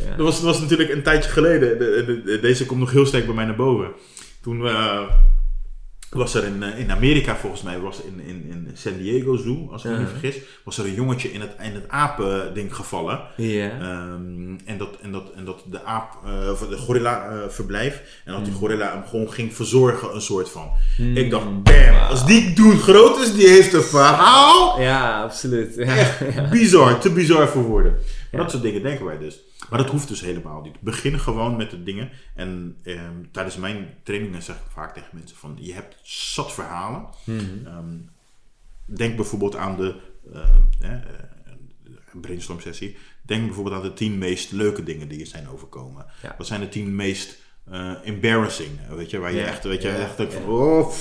ja. 0.10 0.16
Dat 0.18 0.26
was, 0.26 0.36
dat 0.36 0.44
was 0.44 0.60
natuurlijk 0.60 0.90
een 0.94 1.04
tijdje 1.04 1.30
geleden. 1.30 1.78
De- 1.80 2.04
de- 2.06 2.22
de- 2.24 2.40
deze 2.40 2.66
komt 2.66 2.80
nog 2.80 2.92
heel 2.92 3.06
sterk 3.06 3.26
bij 3.26 3.36
mij 3.36 3.46
naar 3.46 3.56
boven. 3.56 3.88
Toen 4.42 4.68
eh, 4.68 5.00
was 6.10 6.34
er 6.34 6.44
in, 6.44 6.64
eh, 6.64 6.80
in 6.80 6.92
Amerika, 6.92 7.36
volgens 7.36 7.62
mij, 7.62 7.80
was 7.80 8.02
in, 8.02 8.20
in, 8.20 8.46
in 8.50 8.72
San 8.74 8.98
Diego 8.98 9.36
Zoo, 9.36 9.70
als 9.72 9.86
ik 9.86 9.92
me 9.92 9.98
niet 9.98 10.08
vergis, 10.10 10.38
was 10.64 10.78
er 10.78 10.86
een 10.86 10.94
jongetje 10.94 11.32
in 11.32 11.42
het, 11.42 11.56
in 11.62 11.74
het 11.74 11.88
apending 11.88 12.76
gevallen. 12.76 13.22
Ja. 13.36 13.70
Ehm, 13.70 14.58
en, 14.66 14.78
dat, 14.78 14.98
en, 15.02 15.12
dat, 15.12 15.32
en 15.36 15.46
dat 15.46 15.64
de 15.70 15.84
aap, 15.84 16.18
of 16.52 16.68
de 16.68 16.78
gorilla 16.78 17.30
eh, 17.30 17.38
verblijf. 17.50 18.02
En 18.26 18.34
dat 18.34 18.46
die 18.46 18.54
gorilla 18.54 18.92
hem 18.92 19.06
gewoon 19.06 19.32
ging 19.32 19.56
verzorgen, 19.56 20.16
een 20.16 20.22
soort 20.22 20.50
van. 20.50 20.72
Ik 20.98 21.30
dacht, 21.30 21.64
bam, 21.64 21.96
als 22.10 22.26
die 22.26 22.54
dude 22.54 22.78
groot 22.78 23.20
is, 23.20 23.34
die 23.34 23.48
heeft 23.48 23.74
een 23.74 23.84
verhaal. 23.84 24.82
Ja, 24.82 25.24
absoluut. 25.24 25.76
Ja. 25.76 25.96
Echt 25.96 26.50
bizar, 26.50 27.00
te 27.00 27.12
bizar 27.12 27.48
voor 27.48 27.64
woorden. 27.64 27.98
Ja. 28.32 28.38
Dat 28.38 28.52
soort 28.52 28.64
dingen 28.64 28.84
denken 28.84 29.06
wij 29.06 29.18
dus. 29.18 29.40
Maar 29.70 29.80
dat 29.80 29.90
hoeft 29.90 30.08
dus 30.08 30.22
helemaal 30.22 30.62
niet. 30.62 30.80
Begin 30.80 31.20
gewoon 31.20 31.56
met 31.56 31.70
de 31.70 31.84
dingen. 31.84 32.10
En 32.36 32.78
ehm, 32.84 33.24
tijdens 33.32 33.58
mijn 33.58 33.94
trainingen 34.04 34.44
zeg 34.44 34.56
ik 34.56 34.72
vaak 34.72 34.94
tegen 34.94 35.10
mensen 35.14 35.38
van... 35.38 35.58
Je 35.60 35.74
hebt 35.74 36.00
zat 36.04 36.54
verhalen. 36.54 37.08
Mhm. 37.24 37.66
Ehm, 37.66 37.98
denk 38.86 39.16
bijvoorbeeld 39.16 39.56
aan 39.56 39.78
de 39.78 39.96
eh, 40.32 41.00
brainstorm 42.22 42.60
sessie. 42.60 42.98
Denk 43.22 43.46
bijvoorbeeld 43.46 43.76
aan 43.76 43.82
de 43.82 43.94
tien 43.94 44.18
meest 44.18 44.52
leuke 44.52 44.84
dingen 44.84 45.08
die 45.08 45.20
je 45.20 45.26
zijn 45.26 45.50
overkomen. 45.50 46.06
Ja. 46.22 46.36
Wat 46.38 46.48
zijn 46.48 46.60
de 46.60 46.70
tien 46.70 46.96
meest 46.96 47.38
eh, 47.66 47.94
embarrassing? 48.04 48.70
Weet 48.90 49.10
je, 49.10 49.18
waar 49.18 49.32
je 49.32 49.38
Ja, 49.40 49.46
echt, 49.46 49.64
weet 49.64 49.82
je, 49.82 49.88
ja, 49.88 49.96
echt 49.96 50.16
van... 50.16 50.46
Oh? 50.46 50.94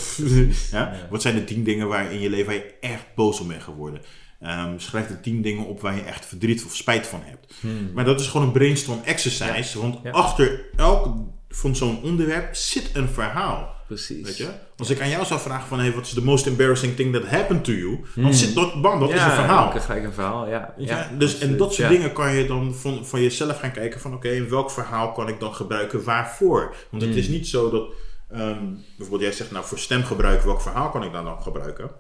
Wat 1.10 1.22
zijn 1.22 1.34
de 1.34 1.44
tien 1.44 1.64
dingen 1.64 1.88
waar 1.88 2.12
in 2.12 2.20
je 2.20 2.30
leven 2.30 2.46
waar 2.46 2.54
je 2.54 2.74
echt 2.80 3.14
boos 3.14 3.40
om 3.40 3.48
bent 3.48 3.62
geworden? 3.62 4.00
Ehm, 4.40 4.78
schrijf 4.78 5.06
de 5.06 5.20
tien 5.20 5.42
dingen 5.42 5.64
op 5.66 5.80
waar 5.80 5.94
je 5.94 6.00
echt 6.02 6.26
verdriet 6.26 6.64
of 6.64 6.74
spijt 6.74 7.06
van 7.06 7.20
hebt. 7.24 7.54
Maar 7.94 8.04
dat 8.04 8.20
is 8.20 8.26
gewoon 8.26 8.46
een 8.46 8.52
brainstorm 8.52 9.00
exercise. 9.04 9.80
Want 9.80 9.98
Ja. 10.02 10.10
achter 10.10 10.64
elk 10.76 11.08
van 11.48 11.76
zo'n 11.76 12.02
onderwerp 12.02 12.54
zit 12.54 12.90
een 12.92 13.08
verhaal. 13.08 13.74
Precies. 13.86 14.22
Weet 14.26 14.36
je? 14.36 14.48
Als 14.76 14.90
ik 14.90 15.00
aan 15.00 15.08
jou 15.08 15.24
zou 15.24 15.40
vragen 15.40 15.68
van, 15.68 15.78
hey, 15.78 15.90
what 15.90 16.06
is 16.06 16.12
the 16.12 16.24
most 16.24 16.46
embarrassing 16.46 16.96
thing 16.96 17.12
that 17.14 17.26
happened 17.26 17.64
to 17.64 17.72
you? 17.72 18.04
Dan 18.14 18.34
zit 18.34 18.54
dat, 18.54 18.80
bam, 18.82 19.00
dat 19.00 19.08
is 19.12 19.14
een 19.22 19.30
verhaal. 19.30 19.72
ook 19.74 19.80
gelijk 19.80 20.04
een 20.04 20.12
verhaal, 20.12 20.48
ja. 20.48 20.74
Ja 20.76 21.10
dus, 21.18 21.38
en 21.38 21.56
dat 21.56 21.74
soort 21.74 21.88
ja. 21.90 21.94
dingen 21.96 22.12
kan 22.12 22.32
je 22.34 22.46
dan 22.46 22.74
van, 22.74 23.06
van 23.06 23.22
jezelf 23.22 23.58
gaan 23.58 23.72
kijken 23.72 24.00
van, 24.00 24.14
oké, 24.14 24.28
in 24.28 24.48
welk 24.48 24.70
verhaal 24.70 25.12
kan 25.12 25.28
ik 25.28 25.40
dan 25.40 25.54
gebruiken, 25.54 26.04
waarvoor? 26.04 26.74
Want 26.90 27.02
het 27.02 27.10
Hmm. 27.12 27.20
is 27.20 27.28
niet 27.28 27.48
zo 27.48 27.70
dat, 27.70 27.92
ehm, 28.30 28.64
bijvoorbeeld 28.96 29.20
jij 29.22 29.32
zegt, 29.32 29.50
nou, 29.50 29.64
voor 29.64 29.78
stemgebruik, 29.78 30.42
welk 30.42 30.60
verhaal 30.60 30.90
kan 30.90 31.02
ik 31.04 31.12
dan 31.12 31.24
dan 31.24 31.42
gebruiken? 31.42 31.90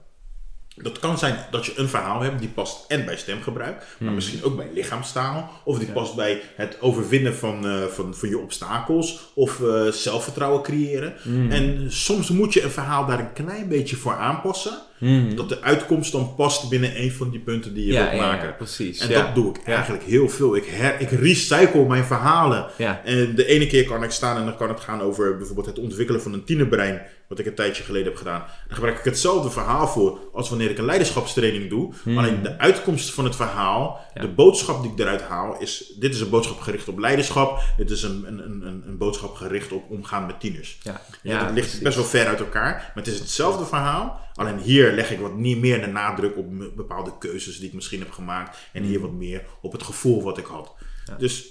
Dat 0.82 0.98
kan 0.98 1.18
zijn 1.18 1.36
dat 1.50 1.66
je 1.66 1.72
een 1.76 1.88
verhaal 1.88 2.20
hebt 2.20 2.38
die 2.38 2.48
past 2.48 2.84
en 2.88 3.04
bij 3.04 3.16
stemgebruik, 3.16 3.76
maar 3.76 3.86
Hmm. 3.98 4.14
misschien 4.14 4.42
ook 4.42 4.56
bij 4.56 4.68
lichaamstaal. 4.74 5.50
Of 5.64 5.78
die 5.78 5.92
past 5.92 6.14
bij 6.14 6.40
het 6.56 6.80
overwinnen 6.80 7.34
van, 7.34 7.66
eh, 7.66 7.84
van, 7.84 8.14
van 8.14 8.28
je 8.28 8.38
obstakels 8.38 9.30
of 9.34 9.62
eh, 9.62 9.86
zelfvertrouwen 9.86 10.62
creëren. 10.62 11.14
Hmm. 11.22 11.50
En 11.50 11.86
soms 11.88 12.30
moet 12.30 12.52
je 12.52 12.62
een 12.62 12.70
verhaal 12.70 13.06
daar 13.06 13.18
een 13.18 13.32
klein 13.32 13.68
beetje 13.68 13.96
voor 13.96 14.14
aanpassen. 14.14 14.78
Mhm. 14.98 15.34
Dat 15.34 15.48
de 15.48 15.62
uitkomst 15.62 16.12
dan 16.12 16.34
past 16.34 16.68
binnen 16.68 17.00
een 17.00 17.12
van 17.12 17.30
die 17.30 17.40
punten 17.40 17.74
die 17.74 17.86
je 17.86 17.92
ja, 17.92 18.08
wilt 18.10 18.20
maken. 18.20 18.46
ja, 18.46 18.52
precies. 18.52 18.98
En 19.00 19.12
dat 19.12 19.34
doe 19.34 19.50
ik 19.50 19.62
eigenlijk 19.64 20.04
heel 20.04 20.28
veel. 20.28 20.56
Ik, 20.56 20.66
her, 20.66 21.00
ik 21.00 21.10
recycle 21.10 21.86
mijn 21.86 22.04
verhalen. 22.04 22.66
En 23.04 23.34
de 23.34 23.46
ene 23.46 23.66
keer 23.66 23.84
kan 23.84 24.02
ik 24.02 24.10
staan 24.10 24.36
en 24.36 24.44
dan 24.44 24.56
kan 24.56 24.68
het 24.68 24.80
gaan 24.80 25.00
over 25.00 25.36
bijvoorbeeld 25.36 25.66
het 25.66 25.78
ontwikkelen 25.78 26.22
van 26.22 26.32
een 26.32 26.44
tienerbrein. 26.44 27.02
Wat 27.28 27.38
ik 27.38 27.46
een 27.46 27.54
tijdje 27.54 27.82
geleden 27.82 28.06
heb 28.06 28.16
gedaan. 28.16 28.44
Dan 28.66 28.74
gebruik 28.76 28.98
ik 28.98 29.04
hetzelfde 29.04 29.50
verhaal 29.50 29.88
voor 29.88 30.18
als 30.32 30.48
wanneer 30.48 30.70
ik 30.70 30.78
een 30.78 30.84
leiderschapstraining 30.84 31.68
doe. 31.70 31.92
Alleen 32.06 32.42
de 32.42 32.58
uitkomst 32.58 33.12
van 33.14 33.24
het 33.24 33.36
verhaal, 33.36 34.04
Hmm. 34.12 34.22
Ja. 34.22 34.28
de 34.28 34.34
boodschap 34.34 34.82
die 34.82 34.92
ik 34.92 34.98
eruit 34.98 35.22
haal, 35.22 35.60
is: 35.60 35.92
dit 35.98 36.14
is 36.14 36.20
een 36.20 36.30
boodschap 36.30 36.60
gericht 36.60 36.88
op 36.88 36.98
leiderschap. 36.98 37.62
Dit 37.76 37.90
is 37.90 38.02
een, 38.02 38.24
een, 38.26 38.38
een, 38.38 38.82
een, 38.86 38.98
boodschap 38.98 39.34
gericht 39.34 39.72
op 39.72 39.90
omgaan 39.90 40.26
met 40.26 40.40
tieners. 40.40 40.78
Ja, 40.82 41.00
Ja, 41.22 41.38
dat 41.44 41.50
ligt 41.52 41.66
precies. 41.66 41.82
best 41.82 41.96
wel 41.96 42.04
ver 42.04 42.26
uit 42.26 42.38
elkaar. 42.40 42.72
Maar 42.72 43.04
het 43.04 43.06
is 43.06 43.18
hetzelfde 43.18 43.64
verhaal. 43.66 44.20
Alleen 44.34 44.58
hier 44.58 44.92
leg 44.92 45.10
ik 45.10 45.18
wat 45.20 45.34
niet 45.36 45.58
meer 45.58 45.80
de 45.80 45.86
nadruk 45.86 46.36
op 46.36 46.46
bepaalde 46.76 47.12
keuzes 47.18 47.58
die 47.58 47.68
ik 47.68 47.74
misschien 47.74 47.98
heb 48.00 48.10
gemaakt. 48.12 48.58
En 48.72 48.82
hier 48.82 49.00
wat 49.00 49.12
meer 49.12 49.42
op 49.60 49.72
het 49.72 49.82
gevoel 49.82 50.22
wat 50.22 50.38
ik 50.38 50.46
had. 50.46 50.74
Dus, 51.18 51.46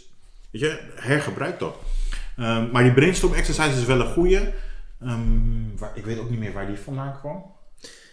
weet 0.52 0.62
je, 0.62 0.80
hergebruik 0.96 1.60
dat. 1.60 1.76
Ehm, 2.38 2.72
maar 2.72 2.84
die 2.84 2.94
brainstorm 2.94 3.34
exercise 3.34 3.80
is 3.80 3.86
wel 3.86 4.00
een 4.00 4.14
goeie. 4.14 4.40
Waar, 5.78 5.92
ik 5.98 6.06
weet 6.06 6.20
ook 6.20 6.30
niet 6.30 6.40
meer 6.40 6.54
waar 6.54 6.68
die 6.68 6.78
vandaan 6.78 7.20
kwam. 7.20 7.44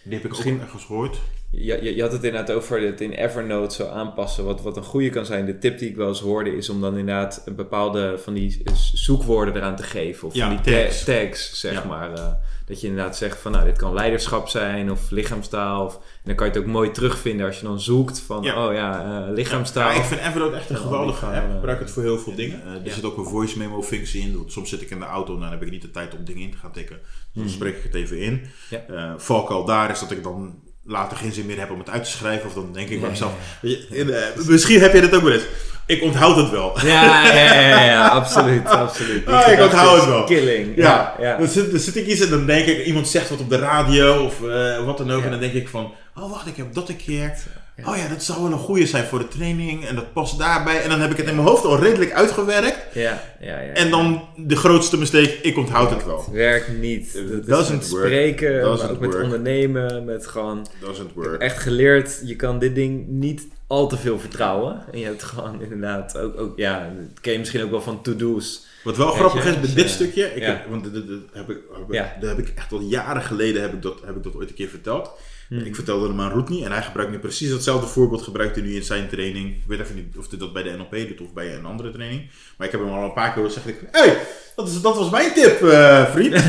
Die 0.03 0.13
heb 0.13 0.23
ik 0.23 0.29
Misschien- 0.29 0.55
ook 0.55 0.61
ergens 0.61 0.85
gehoord. 0.85 1.21
Je, 1.55 1.79
je, 1.83 1.95
je 1.95 2.01
had 2.01 2.11
het 2.11 2.23
inderdaad 2.23 2.55
over 2.55 2.81
het 2.81 3.01
in 3.01 3.11
Evernote 3.11 3.75
zo 3.75 3.87
aanpassen. 3.87 4.45
Wat, 4.45 4.61
wat 4.61 4.77
een 4.77 4.83
goede 4.83 5.09
kan 5.09 5.25
zijn. 5.25 5.45
De 5.45 5.57
tip 5.57 5.77
die 5.79 5.89
ik 5.89 5.95
wel 5.95 6.07
eens 6.07 6.19
hoorde 6.19 6.55
is 6.55 6.69
om 6.69 6.81
dan 6.81 6.97
inderdaad 6.97 7.41
een 7.45 7.55
bepaalde 7.55 8.17
van 8.23 8.33
die 8.33 8.61
zoekwoorden 8.93 9.55
eraan 9.55 9.75
te 9.75 9.83
geven. 9.83 10.27
Of 10.27 10.33
Ja, 10.33 10.47
van 10.47 10.63
die 10.63 10.73
tags. 11.05 11.59
zeg 11.59 11.73
Ja. 11.73 11.83
maar. 11.83 12.13
eh, 12.13 12.31
dat 12.65 12.81
je 12.81 12.87
inderdaad 12.87 13.17
zegt 13.17 13.39
van 13.39 13.51
nou 13.51 13.65
dit 13.65 13.77
kan 13.77 13.93
leiderschap 13.93 14.47
zijn 14.49 14.91
of 14.91 15.09
lichaamstaal. 15.11 15.85
Of, 15.85 15.95
en 15.95 16.01
dan 16.23 16.35
kan 16.35 16.45
je 16.47 16.51
het 16.53 16.61
ook 16.61 16.67
mooi 16.67 16.91
terugvinden 16.91 17.45
als 17.45 17.59
je 17.59 17.65
dan 17.65 17.79
zoekt 17.81 18.19
van 18.19 18.43
Ja. 18.43 18.67
oh 18.67 18.73
ja, 18.73 19.25
eh, 19.27 19.33
lichaamstaal. 19.33 19.89
Ja, 19.91 19.97
ik 19.97 20.03
vind 20.03 20.21
Evernote 20.21 20.55
echt 20.55 20.69
een 20.69 20.77
geweldige 20.77 21.25
app. 21.25 21.35
Ik 21.35 21.43
eh, 21.49 21.53
gebruik 21.55 21.79
het 21.79 21.91
voor 21.91 22.03
heel 22.03 22.17
veel 22.19 22.35
dingen. 22.35 22.61
Er 22.67 22.79
ja. 22.83 22.93
zit 22.93 23.03
ook 23.03 23.17
een 23.17 23.25
voice 23.25 23.57
memo 23.57 23.81
functie 23.83 24.21
in. 24.21 24.37
Want 24.37 24.51
Soms 24.51 24.69
zit 24.69 24.81
ik 24.81 24.89
in 24.89 24.99
de 24.99 25.05
auto 25.05 25.33
en 25.33 25.39
dan 25.39 25.49
heb 25.51 25.61
ik 25.63 25.71
niet 25.71 25.81
de 25.81 25.91
tijd 25.91 26.15
om 26.17 26.23
dingen 26.25 26.41
in 26.43 26.51
te 26.51 26.57
gaan 26.57 26.71
tikken. 26.71 26.99
Dus 27.33 27.43
dan 27.43 27.49
spreek 27.51 27.75
ik 27.77 27.83
het 27.83 27.95
even 27.95 28.19
in. 28.19 28.33
Mhm. 28.69 28.93
Ja. 28.93 29.15
Valkuil 29.19 29.65
daar 29.65 29.91
is 29.91 29.99
dat 29.99 30.11
ik 30.11 30.23
dan 30.23 30.59
later 30.85 31.17
geen 31.17 31.31
zin 31.33 31.45
meer 31.45 31.59
heb 31.59 31.71
om 31.71 31.79
het 31.79 31.89
uit 31.89 32.03
te 32.03 32.09
schrijven. 32.09 32.47
Of 32.47 32.53
dan 32.53 32.69
denk 32.73 32.89
ik 32.89 33.01
bij 33.01 33.09
mezelf, 33.09 33.31
eh, 33.61 34.45
misschien 34.47 34.81
heb 34.81 34.93
je 34.93 35.01
dat 35.01 35.15
ook 35.15 35.23
wel 35.23 35.31
eens. 35.33 35.43
Ik 35.85 36.01
onthoud 36.01 36.35
het 36.35 36.49
wel. 36.49 36.79
Ja, 36.85 37.27
ja, 37.27 37.53
ja, 37.53 37.83
ja, 37.83 38.07
absoluut, 38.07 38.67
absoluut. 38.85 39.27
Ah, 39.27 39.51
ik 39.51 39.59
onthoud 39.59 39.95
het 39.99 40.09
wel. 40.09 40.23
Killing. 40.23 40.75
Ja, 40.75 41.15
Ja. 41.19 41.37
Dan, 41.37 41.47
zit, 41.47 41.71
dan 41.71 41.79
zit 41.79 41.95
ik 41.95 42.07
iets 42.07 42.21
en 42.21 42.29
dan 42.29 42.45
denk 42.45 42.65
ik, 42.65 42.85
iemand 42.85 43.07
zegt 43.07 43.29
wat 43.29 43.39
op 43.39 43.49
de 43.49 43.57
radio 43.57 44.23
of 44.23 44.43
eh, 44.49 44.85
wat 44.85 44.97
dan 44.97 45.11
ook. 45.11 45.23
En 45.23 45.31
dan 45.31 45.39
denk 45.39 45.53
ik 45.53 45.67
van, 45.67 45.93
oh 46.15 46.31
wacht, 46.31 46.47
ik 46.47 46.55
heb 46.57 46.73
dat 46.73 46.89
een 46.89 46.95
keer. 46.95 47.33
Ja. 47.77 47.89
Oh 47.91 47.97
ja, 47.97 48.07
dat 48.07 48.23
zou 48.23 48.41
wel 48.43 48.51
een 48.51 48.57
goede 48.57 48.85
zijn 48.85 49.05
voor 49.05 49.19
de 49.19 49.27
training. 49.27 49.85
En 49.85 49.95
dat 49.95 50.13
past 50.13 50.37
daarbij. 50.37 50.81
En 50.81 50.89
dan 50.89 50.99
heb 51.01 51.11
ik 51.11 51.17
het 51.17 51.27
in 51.27 51.35
mijn 51.35 51.47
hoofd 51.47 51.65
al 51.65 51.79
redelijk 51.79 52.11
uitgewerkt. 52.11 52.93
Ja, 52.93 53.23
ja, 53.39 53.59
ja. 53.59 53.71
En 53.73 53.89
dan 53.89 54.27
de 54.37 54.55
grootste 54.55 54.97
mistake, 54.97 55.41
ik 55.41 55.57
onthoud 55.57 55.89
het 55.89 56.05
wel. 56.05 56.17
Het 56.17 56.29
werkt 56.33 56.77
niet. 56.79 57.13
Dat 57.13 57.23
is 57.39 57.45
doesn't 57.45 57.79
met 57.79 57.89
work. 57.89 58.03
spreken, 58.05 58.61
Doesn't 58.61 58.81
maar 58.81 58.91
ook 58.95 58.99
met 59.01 59.11
work. 59.11 59.23
ondernemen, 59.23 60.05
met 60.05 60.27
gewoon 60.27 60.67
Doesn't 60.79 61.13
work. 61.13 61.41
echt 61.41 61.57
geleerd. 61.61 62.21
Je 62.25 62.35
kan 62.35 62.59
dit 62.59 62.75
ding 62.75 63.07
niet 63.07 63.47
al 63.67 63.87
te 63.87 63.97
veel 63.97 64.19
vertrouwen. 64.19 64.83
En 64.91 64.99
je 64.99 65.05
hebt 65.05 65.23
gewoon 65.23 65.61
inderdaad 65.61 66.17
ook, 66.17 66.39
ook 66.39 66.53
ja, 66.57 66.79
dat 66.99 67.19
ken 67.21 67.33
je 67.33 67.39
misschien 67.39 67.63
ook 67.63 67.71
wel 67.71 67.81
van 67.81 68.01
to-do's. 68.01 68.65
Wat 68.83 68.97
wel 68.97 69.11
grappig 69.11 69.45
is 69.45 69.51
bij 69.53 69.61
dus, 69.61 69.73
dit 69.73 69.85
eh, 69.85 69.91
stukje, 69.91 70.25
ik 70.35 70.41
ja. 70.41 70.45
heb, 70.47 70.67
want 70.69 70.83
dat, 70.83 70.93
dat- 70.93 71.07
dat 71.07 71.19
heb 71.33 71.49
ik, 71.49 71.57
heb 71.91 72.21
dat 72.21 72.29
heb 72.29 72.39
ik 72.47 72.53
echt 72.55 72.71
al 72.71 72.79
jaren 72.81 73.21
geleden 73.21 73.61
heb 73.61 73.73
ik 73.73 73.81
dat, 73.81 73.95
heb 74.05 74.15
ik 74.15 74.23
dat 74.23 74.35
ooit 74.35 74.49
een 74.49 74.55
keer 74.55 74.67
verteld. 74.69 75.09
Hmm. 75.57 75.65
Ik 75.65 75.75
vertelde 75.75 76.07
hem 76.07 76.21
aan 76.21 76.31
Roetny 76.31 76.63
en 76.63 76.71
hij 76.71 76.81
gebruikt 76.81 77.11
nu 77.11 77.19
precies 77.19 77.49
hetzelfde 77.51 77.87
voorbeeld 77.87 78.21
gebruikt 78.21 78.55
hij 78.55 78.65
nu 78.65 78.75
in 78.75 78.83
zijn 78.83 79.07
training. 79.07 79.49
Ik 79.49 79.63
weet 79.67 79.79
even 79.79 79.95
niet 79.95 80.17
of 80.17 80.29
hij 80.29 80.39
dat 80.39 80.53
bij 80.53 80.63
de 80.63 80.71
NLP 80.77 81.07
doet 81.07 81.21
of 81.21 81.33
bij 81.33 81.55
een 81.55 81.65
andere 81.65 81.91
training. 81.91 82.21
Maar 82.57 82.67
ik 82.67 82.73
heb 82.73 82.81
hem 82.83 82.93
al 82.93 83.03
een 83.03 83.13
paar 83.13 83.33
keer 83.33 83.49
zeggen, 83.49 83.73
hé, 83.91 83.99
hey, 84.03 84.17
dat, 84.55 84.67
is- 84.69 84.81
dat 84.81 84.95
was 84.97 85.09
mijn 85.09 85.33
tip, 85.33 85.61
eh, 85.61 86.11
vriend. 86.11 86.35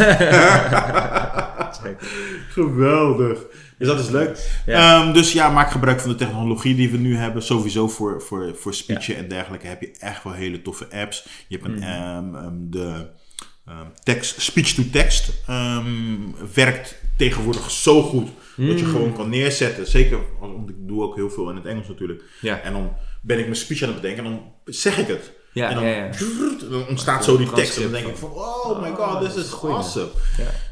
Geweldig. 2.49 3.39
Dus 3.79 3.89
dat 3.89 3.99
is 4.01 4.09
leuk. 4.09 4.61
Ja. 4.67 5.01
Ehm, 5.03 5.13
dus 5.13 5.33
ja, 5.33 5.51
maak 5.51 5.71
gebruik 5.71 6.01
van 6.01 6.11
de 6.11 6.17
technologie 6.17 6.75
die 6.75 6.91
we 6.91 6.97
nu 6.97 7.17
hebben. 7.17 7.43
Sowieso 7.43 7.89
voor, 7.89 8.23
voor, 8.23 8.55
voor 8.57 8.75
speechen 8.75 9.17
en 9.17 9.29
dergelijke 9.29 9.67
heb 9.67 9.81
je 9.81 9.91
echt 9.99 10.25
wel 10.25 10.33
hele 10.33 10.63
toffe 10.63 10.87
apps. 10.91 11.27
Je 11.49 11.57
hebt 11.59 11.69
een, 11.69 11.83
ehm, 11.83 12.35
ehm, 12.35 12.53
de 12.55 13.07
ehm, 13.67 13.87
tekst, 14.03 14.41
speech-to-text 14.41 15.33
werkt 16.55 16.95
tegenwoordig 17.17 17.71
zo 17.71 18.03
goed. 18.03 18.29
Dat 18.57 18.79
je 18.79 18.85
gewoon 18.85 19.13
kan 19.15 19.29
neerzetten. 19.29 19.87
Zeker, 19.87 20.19
want 20.41 20.69
ik 20.69 20.75
doe 20.79 21.03
ook 21.03 21.15
heel 21.15 21.31
veel 21.31 21.51
in 21.51 21.57
het 21.57 21.65
Engels 21.67 21.89
natuurlijk. 21.89 22.23
Ja. 22.41 22.61
En 22.61 22.73
dan 22.73 22.97
ben 23.21 23.39
ik 23.39 23.45
mijn 23.45 23.57
speech 23.57 23.83
aan 23.83 23.89
het 23.89 24.01
bedenken 24.01 24.25
en 24.25 24.31
dan 24.31 24.43
zeg 24.65 24.99
ik 24.99 25.07
het. 25.07 25.33
Ja, 25.53 25.69
en 25.69 25.75
dan, 25.75 25.85
ja, 25.85 26.05
ja. 26.05 26.11
dan 26.71 26.89
ontstaat 26.89 27.25
zo 27.25 27.37
die 27.37 27.53
tekst. 27.53 27.77
En 27.77 27.83
dan 27.83 27.93
denk 27.93 28.07
ik 28.07 28.17
van, 28.17 28.31
oh 28.31 28.83
my 28.83 28.89
Oh, 28.89 28.97
god, 28.97 29.25
this 29.25 29.45
is 29.45 29.51
goeie. 29.51 29.75
awesome. 29.77 30.09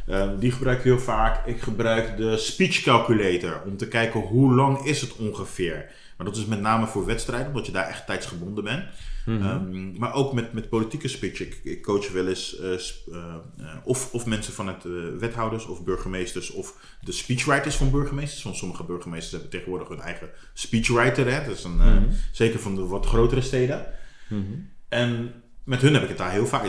Ehm, 0.07 0.39
die 0.39 0.53
gebruik 0.53 0.79
ik 0.79 0.85
heel 0.85 0.99
vaak. 0.99 1.47
Ik 1.47 1.61
gebruik 1.61 2.17
de 2.17 2.37
speech 2.37 2.83
calculator 2.83 3.63
om 3.67 3.77
te 3.77 3.89
kijken 3.89 4.21
hoe 4.21 4.55
lang 4.55 4.85
is 4.85 5.01
het 5.01 5.17
ongeveer. 5.17 5.91
Maar 6.17 6.27
dat 6.27 6.37
is 6.37 6.45
met 6.45 6.61
name 6.61 6.87
voor 6.87 7.07
wedstrijden, 7.07 7.49
omdat 7.49 7.67
je 7.67 7.73
daar 7.73 7.89
echt 7.89 8.07
tijdsgebonden 8.07 8.65
bent. 8.65 8.85
Mhm. 9.27 9.43
Ehm, 9.43 9.99
maar 9.99 10.15
ook 10.15 10.33
met, 10.33 10.53
met 10.53 10.69
politieke 10.69 11.09
speech. 11.09 11.41
Ik, 11.41 11.61
ik 11.63 11.83
coach 11.83 12.13
wel 12.13 12.29
eens 12.29 12.59
eh, 12.59 12.73
eh, 12.73 13.35
eh, 13.59 13.77
of, 13.85 14.13
of 14.13 14.27
mensen 14.27 14.53
van 14.53 14.69
het 14.69 14.85
wethouders 15.19 15.67
of 15.67 15.85
burgemeesters 15.85 16.51
of 16.51 16.97
de 17.01 17.13
speechwriters 17.13 17.77
van 17.77 17.91
burgemeesters. 17.91 18.43
Want 18.43 18.57
sommige 18.57 18.85
burgemeesters 18.85 19.33
hebben 19.33 19.51
tegenwoordig 19.51 19.89
hun 19.89 20.01
eigen 20.01 20.31
speechwriter. 20.55 21.33
Hè? 21.33 21.47
Dat 21.47 21.57
is 21.57 21.65
een, 21.65 21.77
Mhm. 21.77 22.13
Zeker 22.33 22.61
van 22.61 22.75
de 22.75 22.87
wat 22.87 23.07
grotere 23.07 23.41
steden. 23.41 23.87
Mhm. 24.29 24.43
En 24.89 25.42
met 25.65 25.81
hun 25.81 25.93
heb 25.93 26.03
ik 26.03 26.09
het 26.09 26.19
daar 26.19 26.31
heel 26.31 26.47
vaak. 26.47 26.67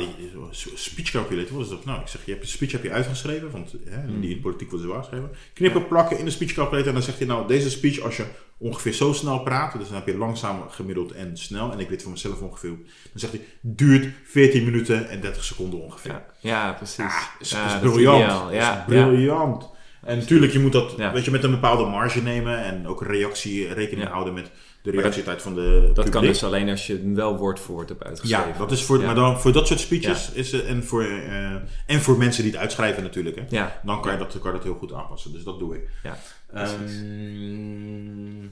Speech 0.74 1.11
calculator, 1.11 1.53
wat 1.56 1.64
is 1.65 1.70
dat 1.70 1.86
nou? 1.86 2.02
Ik 2.02 2.07
zeg, 2.07 2.26
je 2.26 2.32
hebt 2.32 2.44
je 2.44 2.49
speech 2.49 2.72
heb 2.72 2.84
je 2.84 2.91
uitgeschreven, 2.91 3.52
want 3.52 3.76
hè, 3.90 4.20
die 4.20 4.36
in 4.36 4.41
politiek 4.41 4.70
wordt 4.70 4.86
zo 4.86 4.94
uitgeschreven. 4.94 5.32
Knippen, 5.53 5.88
plakken 5.88 6.20
in 6.20 6.26
de 6.26 6.32
speech 6.32 6.53
calculator 6.53 6.88
en 6.88 6.94
dan 6.94 7.03
zegt 7.03 7.18
hij 7.18 7.28
nou, 7.28 7.48
deze 7.48 7.70
speech 7.70 7.99
als 7.99 8.18
je 8.18 8.26
ongeveer 8.57 8.94
zo 8.94 9.14
snel 9.14 9.40
praat, 9.40 9.78
dus 9.78 9.88
dan 9.88 9.95
heb 9.95 10.07
je 10.07 10.18
langzaam, 10.18 10.70
gemiddeld 10.70 11.11
en 11.11 11.38
snel, 11.38 11.72
en 11.72 11.80
ik 11.80 11.90
weet 11.90 12.02
van 12.02 12.11
mezelf 12.11 12.41
ongeveer, 12.41 12.70
dan 12.70 12.86
zegt 13.14 13.34
hij, 13.34 13.41
duurt 13.61 14.07
14 14.24 14.64
minuten 14.64 15.10
en 15.10 15.22
30 15.22 15.44
seconden 15.44 15.82
ongeveer. 15.82 16.11
Ja, 16.11 16.26
ja, 16.40 16.74
precies. 16.74 16.98
Ah, 16.98 17.24
is, 17.40 17.49
Ja, 17.49 17.65
is 17.65 17.72
dat 17.72 17.82
briljant. 17.82 18.24
ideaal. 18.24 18.49
Is 18.49 18.57
Ja, 18.57 18.84
briljant. 18.88 19.72
En 20.03 20.18
natuurlijk, 20.18 20.52
je 20.52 20.60
moet 20.60 20.72
dat 20.72 20.95
weet 20.95 21.26
je, 21.26 21.32
met 21.32 21.44
een 21.44 21.52
bepaalde 21.52 21.86
marge 21.86 22.22
nemen 22.22 22.64
en 22.64 22.88
ook 22.88 23.03
reactie 23.03 23.74
rekening 23.74 24.07
houden 24.07 24.34
met 24.34 24.52
de 24.84 24.92
dat- 24.92 25.02
reactietijd 25.02 25.42
van 25.42 25.56
de 25.56 25.92
Dat 25.94 26.10
kan 26.10 26.22
dus 26.24 26.44
alleen 26.44 26.70
als 26.70 26.88
je 26.88 27.12
wel 27.14 27.38
woord 27.38 27.60
voor 27.60 27.76
woord 27.76 27.90
hebt 27.90 28.04
uitgeschreven. 28.04 28.48
Ja, 28.52 28.58
dat 28.58 28.72
is 28.72 28.84
voor, 28.84 29.00
Ja. 29.00 29.06
maar 29.06 29.16
dan 29.16 29.40
voor 29.42 29.52
dat 29.52 29.68
soort 29.68 29.80
speeches 29.80 30.32
is 30.32 30.52
en, 30.52 30.84
voor, 30.84 31.04
eh, 31.04 31.52
en 31.86 32.02
voor 32.02 32.18
mensen 32.18 32.44
die 32.44 32.52
het 32.52 32.62
uitschrijven 32.62 33.04
natuurlijk. 33.04 33.36
Hè. 33.36 33.44
Ja, 33.50 33.82
Dan 33.86 34.02
kan 34.02 34.12
je, 34.12 34.18
dat, 34.18 34.40
kan 34.40 34.52
dat 34.52 34.64
heel 34.64 34.76
goed 34.76 34.94
aanpassen. 34.94 35.32
Dus 35.32 35.44
dat 35.44 35.60
doe 35.60 35.76
ik. 35.76 35.90
ja. 36.04 36.18
Ehm, 36.54 38.44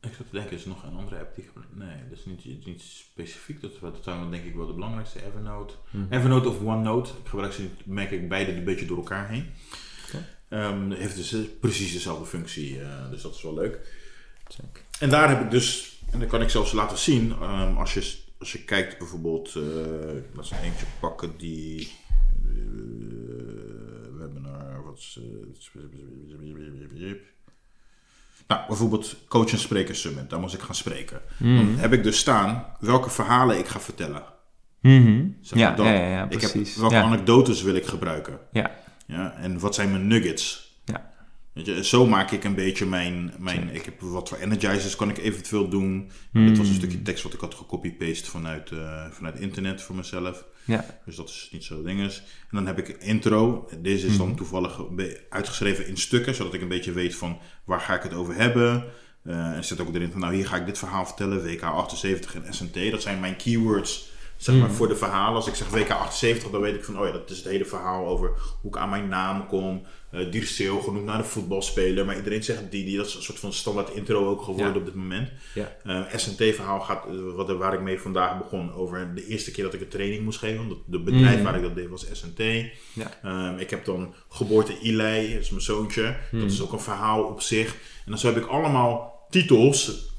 ik 0.00 0.14
zat 0.16 0.26
te 0.30 0.36
denken, 0.36 0.56
is 0.56 0.62
er 0.62 0.68
nog 0.68 0.82
een 0.82 0.96
andere 0.96 1.18
app 1.18 1.34
die? 1.34 1.48
Nee, 1.70 1.96
dat 2.10 2.18
is 2.18 2.24
niet, 2.24 2.66
niet 2.66 2.80
specifiek. 2.82 3.60
Dat, 3.60 3.72
dat 3.80 3.98
zijn 4.02 4.18
dan 4.20 4.30
denk 4.30 4.44
ik 4.44 4.54
wel 4.54 4.66
de 4.66 4.72
belangrijkste. 4.72 5.24
Evernote. 5.26 5.74
Mhm. 5.90 6.12
Evernote 6.12 6.48
of 6.48 6.60
OneNote. 6.60 7.10
Ik 7.22 7.28
gebruik 7.28 7.52
ze, 7.52 7.66
merk 7.84 8.10
ik, 8.10 8.28
beide 8.28 8.52
een 8.52 8.64
beetje 8.64 8.86
door 8.86 8.96
elkaar 8.96 9.28
heen. 9.28 9.46
Ehm, 10.48 10.90
heeft 10.90 11.16
dus 11.16 11.34
precies 11.60 11.92
dezelfde 11.92 12.26
functie. 12.26 12.80
eh, 12.80 13.10
dus 13.10 13.22
dat 13.22 13.34
is 13.34 13.42
wel 13.42 13.54
leuk. 13.54 14.00
En 15.00 15.10
daar 15.10 15.28
heb 15.28 15.40
ik 15.40 15.50
dus, 15.50 15.98
en 16.10 16.18
dat 16.18 16.28
kan 16.28 16.42
ik 16.42 16.48
zelfs 16.48 16.72
laten 16.72 16.98
zien, 16.98 17.32
ehm, 17.40 17.76
als, 17.76 17.94
je, 17.94 18.16
als 18.38 18.52
je 18.52 18.64
kijkt 18.64 18.98
bijvoorbeeld, 18.98 19.48
eh 19.54 19.62
laat 20.34 20.50
eens 20.50 20.52
eentje 20.62 20.86
pakken 21.00 21.34
die, 21.38 21.92
eh, 22.48 22.54
we 24.14 24.18
hebben 24.20 24.44
er, 24.44 24.84
wat 24.84 24.98
is, 24.98 25.18
eh, 25.20 25.82
nou, 28.46 28.60
bijvoorbeeld 28.68 29.16
Coach 29.28 29.52
en 29.52 29.58
Spreker 29.58 29.94
Summit, 29.94 30.30
daar 30.30 30.40
moest 30.40 30.54
ik 30.54 30.60
gaan 30.60 30.74
spreken. 30.74 31.20
Dan 31.38 31.74
heb 31.78 31.92
ik 31.92 32.02
dus 32.02 32.18
staan 32.18 32.66
welke 32.80 33.10
verhalen 33.10 33.58
ik 33.58 33.66
ga 33.66 33.80
vertellen. 33.80 34.22
Zeg 35.40 35.58
Ja, 35.58 35.70
dat. 35.74 35.86
ja, 35.86 35.92
ja, 35.92 36.08
ja, 36.08 36.22
ik 36.22 36.28
precies. 36.38 36.70
heb, 36.72 36.80
welke 36.80 36.96
anekdotes 36.96 37.62
wil 37.62 37.74
ik 37.74 37.86
gebruiken? 37.86 38.38
Ja, 38.52 38.70
Ja, 39.06 39.32
en 39.36 39.58
wat 39.58 39.74
zijn 39.74 39.90
mijn 39.90 40.06
nuggets? 40.06 40.61
Weet 41.52 41.66
je, 41.66 41.84
zo 41.84 42.06
maak 42.06 42.30
ik 42.30 42.44
een 42.44 42.54
beetje 42.54 42.86
mijn, 42.86 43.32
mijn 43.38 43.74
ik 43.74 43.84
heb 43.84 44.00
wat 44.00 44.28
voor 44.28 44.38
energizers 44.38 44.96
kan 44.96 45.08
ik 45.08 45.18
eventueel 45.18 45.68
doen. 45.68 46.10
Dit 46.32 46.58
was 46.58 46.68
een 46.68 46.74
stukje 46.74 47.02
tekst 47.02 47.22
wat 47.22 47.32
ik 47.34 47.40
had 47.40 47.54
gecopy-paste 47.54 48.30
vanuit, 48.30 48.70
eh, 48.70 49.06
vanuit 49.10 49.40
internet 49.40 49.82
voor 49.82 49.96
mezelf. 49.96 50.44
ja. 50.64 50.84
Dus 51.04 51.16
dat 51.16 51.28
is 51.28 51.48
niet 51.52 51.64
zo 51.64 51.82
dinges. 51.82 52.16
En 52.18 52.56
dan 52.56 52.66
heb 52.66 52.78
ik 52.78 52.88
een 52.88 53.00
intro. 53.00 53.68
Deze 53.78 54.06
is 54.06 54.16
dan 54.16 54.36
toevallig 54.36 54.78
een 54.78 54.96
be- 54.96 55.20
uitgeschreven 55.30 55.86
in 55.86 55.96
stukken, 55.96 56.34
zodat 56.34 56.54
ik 56.54 56.60
een 56.62 56.68
beetje 56.68 56.92
weet 56.92 57.14
van 57.14 57.38
waar 57.64 57.80
ga 57.80 57.94
ik 57.94 58.02
het 58.02 58.14
over 58.14 58.34
hebben. 58.34 58.84
Eh, 59.24 59.52
en 59.52 59.64
zet 59.64 59.80
ook 59.80 59.94
erin 59.94 60.10
van 60.10 60.20
nou 60.20 60.34
hier 60.34 60.46
ga 60.46 60.56
ik 60.56 60.66
dit 60.66 60.78
verhaal 60.78 61.06
vertellen, 61.06 61.42
WK78 61.46 62.34
en 62.44 62.54
SNT. 62.54 62.90
Dat 62.90 63.02
zijn 63.02 63.20
mijn 63.20 63.36
keywords 63.36 64.10
zeg 64.42 64.54
maar, 64.54 64.70
voor 64.70 64.88
de 64.88 64.96
verhalen. 64.96 65.34
Als 65.34 65.46
ik 65.46 65.54
zeg 65.54 65.68
WK78, 65.68 66.50
dan 66.50 66.60
weet 66.60 66.74
ik 66.74 66.84
van 66.84 66.98
oh 67.00 67.06
ja, 67.06 67.12
dat 67.12 67.30
is 67.30 67.36
het 67.36 67.46
hele 67.46 67.64
verhaal 67.64 68.06
over 68.06 68.30
hoe 68.60 68.70
ik 68.70 68.76
aan 68.76 68.90
mijn 68.90 69.08
naam 69.08 69.46
kom. 69.46 69.82
Uh, 70.12 70.30
Dirceu 70.32 70.80
genoemd 70.80 71.04
naar 71.04 71.18
de 71.18 71.24
voetbalspeler. 71.24 72.06
Maar 72.06 72.16
iedereen 72.16 72.42
zegt 72.44 72.70
die, 72.70 72.84
die 72.84 72.96
dat 72.96 73.06
is 73.06 73.14
een 73.14 73.22
soort 73.22 73.38
van 73.38 73.52
standaard 73.52 73.90
intro 73.90 74.28
ook 74.28 74.42
geworden 74.42 74.72
Ja. 74.72 74.78
op 74.78 74.84
dit 74.84 74.94
moment. 74.94 75.28
Ja. 75.54 75.76
Uh, 75.86 76.00
SNT-verhaal 76.16 76.80
gaat, 76.80 77.04
uh, 77.10 77.34
wat, 77.34 77.50
waar 77.50 77.74
ik 77.74 77.80
mee 77.80 78.00
vandaag 78.00 78.38
begon, 78.38 78.72
over 78.72 79.14
de 79.14 79.26
eerste 79.26 79.50
keer 79.50 79.64
dat 79.64 79.74
ik 79.74 79.80
een 79.80 79.88
training 79.88 80.22
moest 80.24 80.38
geven. 80.38 80.68
Want 80.68 80.80
de 80.86 81.00
bedrijf 81.00 81.36
Mm. 81.38 81.44
waar 81.44 81.56
ik 81.56 81.62
dat 81.62 81.74
deed 81.74 81.88
was 81.88 82.06
SNT. 82.12 82.42
Ja. 82.92 83.48
Um, 83.48 83.58
ik 83.58 83.70
heb 83.70 83.84
dan 83.84 84.14
geboorte 84.28 84.78
Eli, 84.82 85.32
dat 85.32 85.40
is 85.42 85.50
mijn 85.50 85.62
zoontje. 85.62 86.16
Mm. 86.30 86.40
Dat 86.40 86.50
is 86.50 86.62
ook 86.62 86.72
een 86.72 86.80
verhaal 86.80 87.22
op 87.22 87.40
zich. 87.40 87.66
En 88.04 88.10
dan 88.10 88.18
zo 88.18 88.26
heb 88.26 88.36
ik 88.36 88.46
allemaal 88.46 89.26
titels. 89.30 90.10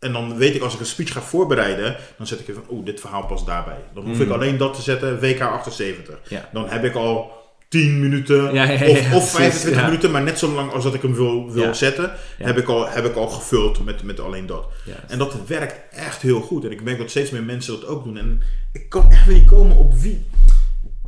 En 0.00 0.12
dan 0.12 0.36
weet 0.36 0.54
ik 0.54 0.62
als 0.62 0.74
ik 0.74 0.80
een 0.80 0.86
speech 0.86 1.12
ga 1.12 1.20
voorbereiden, 1.20 1.96
dan 2.18 2.26
zet 2.26 2.40
ik 2.40 2.48
even 2.48 2.62
van, 2.66 2.74
oeh, 2.76 2.84
dit 2.84 3.00
verhaal 3.00 3.26
past 3.26 3.46
daarbij. 3.46 3.84
Dan 3.94 4.06
hoef 4.06 4.20
ik 4.20 4.26
Mm. 4.26 4.32
alleen 4.32 4.56
dat 4.56 4.74
te 4.74 4.82
zetten, 4.82 5.18
WK78. 5.20 6.28
Ja. 6.28 6.48
Dan 6.52 6.68
heb 6.68 6.84
ik 6.84 6.94
al 6.94 7.30
10 7.68 8.00
minuten 8.00 8.54
Ja, 8.54 8.64
ja, 8.64 8.70
ja, 8.72 8.86
of, 8.90 8.98
of 8.98 9.08
precies, 9.10 9.30
25 9.30 9.80
ja. 9.80 9.86
minuten, 9.86 10.10
maar 10.10 10.22
net 10.22 10.38
zo 10.38 10.48
lang 10.48 10.72
als 10.72 10.84
dat 10.84 10.94
ik 10.94 11.02
hem 11.02 11.14
wil, 11.14 11.50
wil 11.52 11.74
zetten, 11.74 12.12
heb, 12.38 12.56
ik 12.58 12.68
al, 12.68 12.88
heb 12.88 13.04
ik 13.04 13.14
al 13.16 13.28
gevuld 13.28 13.84
met, 13.84 14.02
met 14.02 14.20
alleen 14.20 14.46
dat. 14.46 14.66
En 15.08 15.18
dat 15.18 15.36
werkt 15.46 15.94
echt 15.94 16.22
heel 16.22 16.40
goed. 16.40 16.64
En 16.64 16.70
ik 16.70 16.82
merk 16.82 16.98
dat 16.98 17.10
steeds 17.10 17.30
meer 17.30 17.42
mensen 17.42 17.80
dat 17.80 17.86
ook 17.88 18.04
doen. 18.04 18.16
En 18.18 18.42
ik 18.72 18.88
kan 18.88 19.10
echt 19.10 19.26
niet 19.26 19.44
komen 19.46 19.76
op 19.76 19.94
wie. 19.94 20.26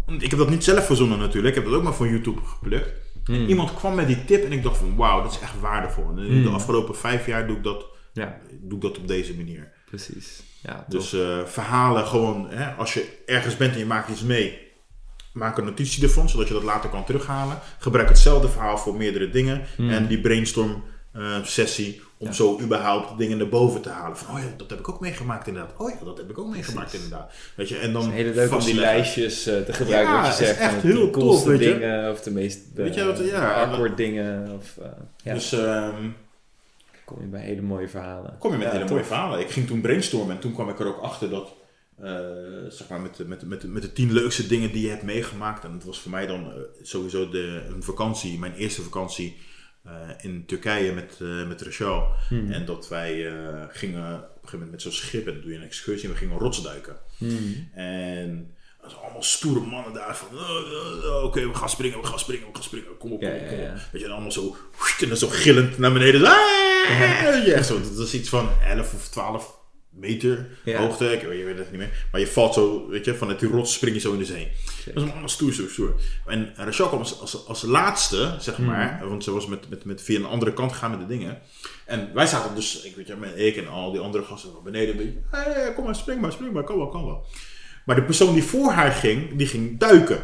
Want 0.07 0.23
Ik 0.23 0.31
heb 0.31 0.39
dat 0.39 0.51
niet 0.51 0.65
zelf 0.65 0.87
verzonnen 0.87 1.19
natuurlijk. 1.19 1.57
Ik 1.57 1.63
heb 1.63 1.71
dat 1.71 1.79
ook 1.79 1.85
maar 1.87 1.95
van 1.95 2.09
YouTube 2.09 2.41
geplukt. 2.45 2.91
Hmm. 3.25 3.35
En 3.35 3.49
iemand 3.49 3.75
kwam 3.75 3.95
met 3.95 4.07
die 4.07 4.25
tip 4.25 4.45
en 4.45 4.53
ik 4.53 4.63
dacht 4.63 4.77
van 4.77 4.97
wauw, 4.97 5.23
dat 5.23 5.33
is 5.33 5.39
echt 5.43 5.61
waardevol. 5.61 6.05
En 6.09 6.15
de 6.15 6.23
Hmm. 6.23 6.55
afgelopen 6.55 6.97
vijf 6.97 7.27
jaar 7.27 7.47
doe 7.47 7.57
ik 7.57 7.63
dat, 7.65 7.85
Ja, 8.13 8.39
doe 8.61 8.77
ik 8.77 8.83
dat 8.83 8.99
op 8.99 9.09
deze 9.09 9.35
manier. 9.35 9.73
precies. 9.87 10.43
Ja, 10.63 10.85
Dus 10.89 11.13
eh, 11.13 11.45
verhalen 11.45 12.07
gewoon, 12.07 12.51
hè, 12.51 12.71
als 12.73 12.95
je 12.95 13.19
ergens 13.27 13.57
bent 13.57 13.73
en 13.73 13.79
je 13.79 13.87
maakt 13.87 14.09
iets 14.09 14.23
mee, 14.23 14.59
maak 15.33 15.59
een 15.59 15.65
notitie 15.65 16.03
ervan, 16.03 16.29
zodat 16.29 16.49
je 16.49 16.55
dat 16.55 16.63
later 16.63 16.91
kan 16.91 17.05
terughalen. 17.05 17.59
Gebruik 17.79 18.09
hetzelfde 18.09 18.49
verhaal 18.49 18.79
voor 18.79 18.97
meerdere 18.97 19.31
dingen. 19.31 19.63
En 19.79 20.07
die 20.07 20.21
brainstorm 20.21 20.83
eh, 21.13 21.43
sessie 21.43 22.01
om 22.19 22.27
Ja. 22.27 22.33
zo 22.33 22.61
überhaupt 22.61 23.19
dingen 23.19 23.39
naar 23.39 23.49
boven 23.49 23.81
te 23.83 23.89
halen. 23.89 24.17
Van, 24.17 24.37
oh 24.37 24.43
ja, 24.43 24.49
dat 24.57 24.71
heb 24.71 24.79
ik 24.79 24.89
ook 24.89 25.01
meegemaakt 25.01 25.47
inderdaad. 25.47 25.73
Oh 25.79 25.91
ja, 25.91 26.05
dat 26.05 26.17
heb 26.19 26.31
ik 26.31 26.39
ook 26.39 26.49
meegemaakt 26.51 26.89
Precies. 26.89 27.05
inderdaad. 27.05 27.33
Weet 27.55 27.69
je, 27.69 27.77
en 27.79 27.93
dan 27.93 28.03
het 28.03 28.13
is 28.15 28.21
heel 28.21 28.35
leuk 28.35 28.53
om 28.53 28.61
die 28.65 28.75
lijstjes 28.75 29.47
eh, 29.47 29.61
te 29.61 29.73
gebruiken. 29.73 30.15
Ja, 30.15 30.23
wat 30.23 30.37
je 30.37 30.43
is 30.43 30.49
zegt, 30.49 30.59
echt 30.61 30.71
van 30.73 30.81
heel 30.91 31.05
de 31.05 31.11
coolste 31.11 31.53
je. 31.53 31.59
dingen 31.59 32.11
of 32.11 32.21
de 32.23 32.31
meest 32.31 32.59
uh, 32.71 32.77
Weet 32.77 32.95
je 32.95 33.05
wat, 33.05 33.19
ja, 33.19 33.53
awkward 33.65 33.97
dingen. 33.97 34.53
Of, 34.59 34.79
ja, 35.25 35.35
Dus 35.35 35.53
ehm, 35.53 36.09
kom 37.13 37.21
je 37.23 37.29
bij 37.29 37.43
hele 37.43 37.61
mooie 37.63 37.89
verhalen. 37.89 38.37
kom 38.39 38.51
je 38.53 38.57
met 38.59 38.67
Ja, 38.67 38.73
hele 38.73 38.85
tof. 38.85 38.93
mooie 38.95 39.05
verhalen. 39.05 39.41
Ik 39.41 39.51
ging 39.51 39.67
toen 39.67 39.81
brainstormen 39.81 40.35
en 40.35 40.41
toen 40.41 40.53
kwam 40.55 40.69
ik 40.69 40.79
er 40.81 40.87
ook 40.87 41.01
achter 41.01 41.31
dat, 41.31 41.55
eh, 41.99 42.15
zeg 42.69 42.89
maar, 42.89 43.01
met 43.01 43.17
de, 43.17 43.25
met, 43.25 43.41
de- 43.41 43.47
met, 43.47 43.61
de- 43.61 43.69
met 43.69 43.83
de 43.83 43.93
tien 43.93 44.13
leukste 44.13 44.47
dingen 44.47 44.73
die 44.73 44.83
je 44.83 44.89
hebt 44.89 45.03
meegemaakt. 45.03 45.65
En 45.65 45.73
dat 45.73 45.85
was 45.85 46.01
voor 46.01 46.11
mij 46.11 46.27
dan 46.27 46.47
eh, 46.53 46.59
sowieso 46.83 47.29
de, 47.29 47.63
een 47.75 47.83
vakantie, 47.83 48.39
mijn 48.39 48.55
eerste 48.55 48.83
vakantie 48.83 49.37
eh, 49.85 49.93
in 50.21 50.45
Turkije 50.47 50.93
met, 50.93 51.19
eh 51.23 51.49
met 51.49 51.63
Rachel. 51.63 52.07
Hmm. 52.29 52.51
En 52.53 52.65
dat 52.65 52.89
wij 52.89 53.27
eh, 53.29 53.65
gingen 53.69 54.15
op 54.15 54.21
een 54.21 54.29
gegeven 54.35 54.53
moment 54.53 54.71
met 54.71 54.83
zo'n 54.83 54.93
schip, 54.93 55.27
en 55.27 55.33
dan 55.33 55.43
doe 55.43 55.51
je 55.51 55.57
een 55.57 55.63
excursie, 55.65 56.09
en 56.09 56.15
we 56.15 56.21
gingen 56.21 56.39
rotsduiken. 56.39 56.97
Hmm. 57.19 57.69
En 57.75 58.55
dat 58.83 58.93
was 58.93 59.01
allemaal 59.03 59.23
stoere 59.23 59.61
mannen 59.61 59.93
daar 59.93 60.17
van, 60.17 60.29
"Oh, 60.39 60.51
oh, 60.51 61.05
oh, 61.17 61.25
oké, 61.25 61.49
we 61.49 61.55
gaan 61.55 61.69
springen, 61.69 62.01
we 62.01 62.07
gaan 62.07 62.19
springen, 62.19 62.47
we 62.47 62.55
gaan 62.55 62.63
springen, 62.63 62.87
kom 62.99 63.13
op, 63.13 63.21
kom 63.21 63.29
op, 63.31 63.39
kom 63.49 63.59
op. 63.59 63.65
ja. 63.65 63.75
Weet 63.93 64.01
je, 64.01 64.05
en 64.07 64.13
allemaal 64.13 64.33
zo, 64.33 64.57
en 65.01 65.09
dan 65.09 65.17
zo 65.17 65.29
gillend 65.29 65.79
naar 65.79 65.93
beneden. 65.93 66.25
Ah! 66.25 66.37
Weet 67.25 67.45
je, 67.45 67.55
echt 67.55 67.67
zo, 67.67 67.81
dat 67.97 68.07
is 68.07 68.15
iets 68.15 68.29
van 68.29 68.49
11 68.69 68.95
of 68.95 69.09
12 69.09 69.61
meter 69.91 70.49
Ja. 70.65 70.79
hoogte, 70.79 71.13
ik 71.13 71.23
weet, 71.23 71.39
je 71.39 71.45
weet 71.45 71.59
het 71.59 71.71
niet 71.71 71.81
meer. 71.81 72.07
Maar 72.13 72.21
je 72.21 72.27
valt 72.27 72.55
zo, 72.55 72.89
weet 72.89 73.05
je, 73.05 73.15
vanuit 73.15 73.41
die 73.41 73.49
rots 73.49 73.73
spring 73.73 73.95
je 73.95 74.01
zo 74.01 74.13
in 74.13 74.19
de 74.19 74.25
zee. 74.25 74.53
Dat 74.95 75.05
is 75.05 75.11
allemaal 75.11 75.29
stoer, 75.29 75.53
stoer, 75.53 75.69
stoer. 75.71 75.95
En 76.27 76.53
Rachel 76.57 76.87
kwam 76.89 76.99
als, 76.99 77.21
als, 77.21 77.47
als 77.47 77.63
laatste, 77.63 78.37
zeg 78.39 78.57
Hmm. 78.57 78.67
maar, 78.67 79.01
want 79.09 79.25
ze 79.25 79.31
was 79.33 79.47
met, 79.47 79.69
met, 79.69 79.85
met 79.85 80.03
via 80.03 80.19
een 80.19 80.25
andere 80.25 80.53
kant 80.53 80.73
gegaan 80.73 80.91
met 80.91 81.01
de 81.01 81.07
dingen. 81.07 81.39
En 81.87 82.11
wij 82.15 82.27
zaten 82.27 82.55
dus, 82.55 82.83
ik 82.83 82.97
weet 82.97 83.07
je, 83.07 83.45
ik 83.47 83.57
en 83.57 83.69
al 83.69 83.93
die 83.93 84.01
andere 84.01 84.25
gasten 84.25 84.51
naar 84.53 84.63
beneden. 84.63 84.91
Een 84.91 84.97
beetje, 84.97 85.21
hey, 85.31 85.73
kom 85.75 85.85
maar, 85.85 85.95
spring 85.95 86.21
maar, 86.21 86.33
spring 86.33 86.53
maar, 86.53 86.65
kom 86.65 86.77
wel, 86.77 86.89
kom 86.89 87.05
wel. 87.05 87.27
Maar 87.85 87.97
de 87.97 88.03
persoon 88.03 88.35
die 88.35 88.45
voor 88.45 88.71
haar 88.71 88.93
ging, 88.93 89.37
die 89.37 89.47
ging 89.47 89.79
duiken. 89.79 90.19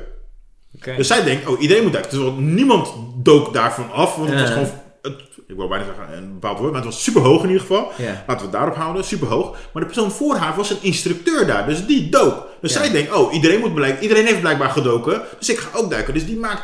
Dus 0.97 1.07
zij 1.07 1.25
denkt, 1.25 1.47
oh, 1.47 1.61
iedereen 1.61 1.83
moet 1.83 1.93
duiken. 1.93 2.13
Terwijl 2.13 2.35
niemand 2.35 2.93
dook 3.17 3.53
daarvan 3.53 3.93
af, 3.93 4.17
want 4.17 4.31
het 4.31 4.41
was 4.41 4.51
gewoon, 4.51 4.71
het, 5.03 5.23
ik 5.47 5.57
wou 5.57 5.69
bijna 5.69 5.85
zeggen 5.85 6.17
een 6.17 6.33
bepaald 6.33 6.59
woord, 6.59 6.73
maar 6.73 6.83
het 6.83 6.91
was 6.91 7.03
super 7.03 7.23
hoog 7.23 7.43
in 7.43 7.49
ieder 7.49 7.67
geval. 7.67 7.93
Laten 7.99 8.37
we 8.37 8.43
het 8.43 8.53
daarop 8.53 8.75
houden, 8.75 9.05
super 9.05 9.29
hoog. 9.29 9.57
Maar 9.73 9.83
de 9.83 9.89
persoon 9.89 10.11
voor 10.11 10.37
haar 10.37 10.57
was 10.57 10.71
een 10.71 10.83
instructeur 10.83 11.47
daar, 11.47 11.67
dus 11.67 11.87
die 11.87 12.09
dook. 12.09 12.47
Dus 12.61 12.73
zij 12.73 12.91
denkt, 12.91 13.13
oh, 13.13 13.35
iedereen, 13.35 13.61
moet 13.61 13.75
blijk, 13.75 14.01
iedereen 14.01 14.27
heeft 14.27 14.41
blijkbaar 14.41 14.71
gedoken, 14.71 15.23
dus 15.39 15.49
ik 15.49 15.59
ga 15.59 15.79
ook 15.79 15.91
duiken. 15.91 16.15
Dus 16.15 16.27
die 16.27 16.39
maakt 16.39 16.63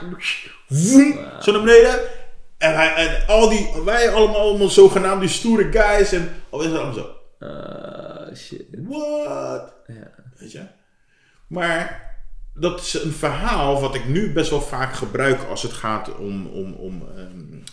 woem, 0.68 1.18
zo 1.40 1.52
naar 1.52 1.62
beneden. 1.62 2.00
En, 2.58 2.72
wij, 2.72 2.94
en 2.94 3.26
al 3.26 3.48
die, 3.48 3.70
wij 3.84 4.10
allemaal, 4.10 4.40
allemaal 4.40 4.68
zogenaamd 4.68 5.20
die 5.20 5.30
stoere 5.30 5.72
guys 5.72 6.12
en 6.12 6.34
al 6.50 6.60
is 6.60 6.66
het 6.66 6.76
allemaal 6.76 6.94
zo. 6.94 7.08
Ah, 7.46 8.36
shit. 8.36 8.64
What? 8.88 9.72
Ja. 9.86 10.10
Weet 10.38 10.52
je? 10.52 10.60
Maar 11.46 12.02
dat 12.54 12.80
is 12.80 12.94
een 13.02 13.12
verhaal 13.12 13.80
wat 13.80 13.94
ik 13.94 14.06
nu 14.06 14.32
best 14.32 14.50
wel 14.50 14.60
vaak 14.60 14.94
gebruik 14.94 15.42
als 15.42 15.62
het 15.62 15.72
gaat 15.72 16.16
om, 16.16 16.46
om, 16.46 16.72
om 16.72 17.02
ehm, 17.16 17.28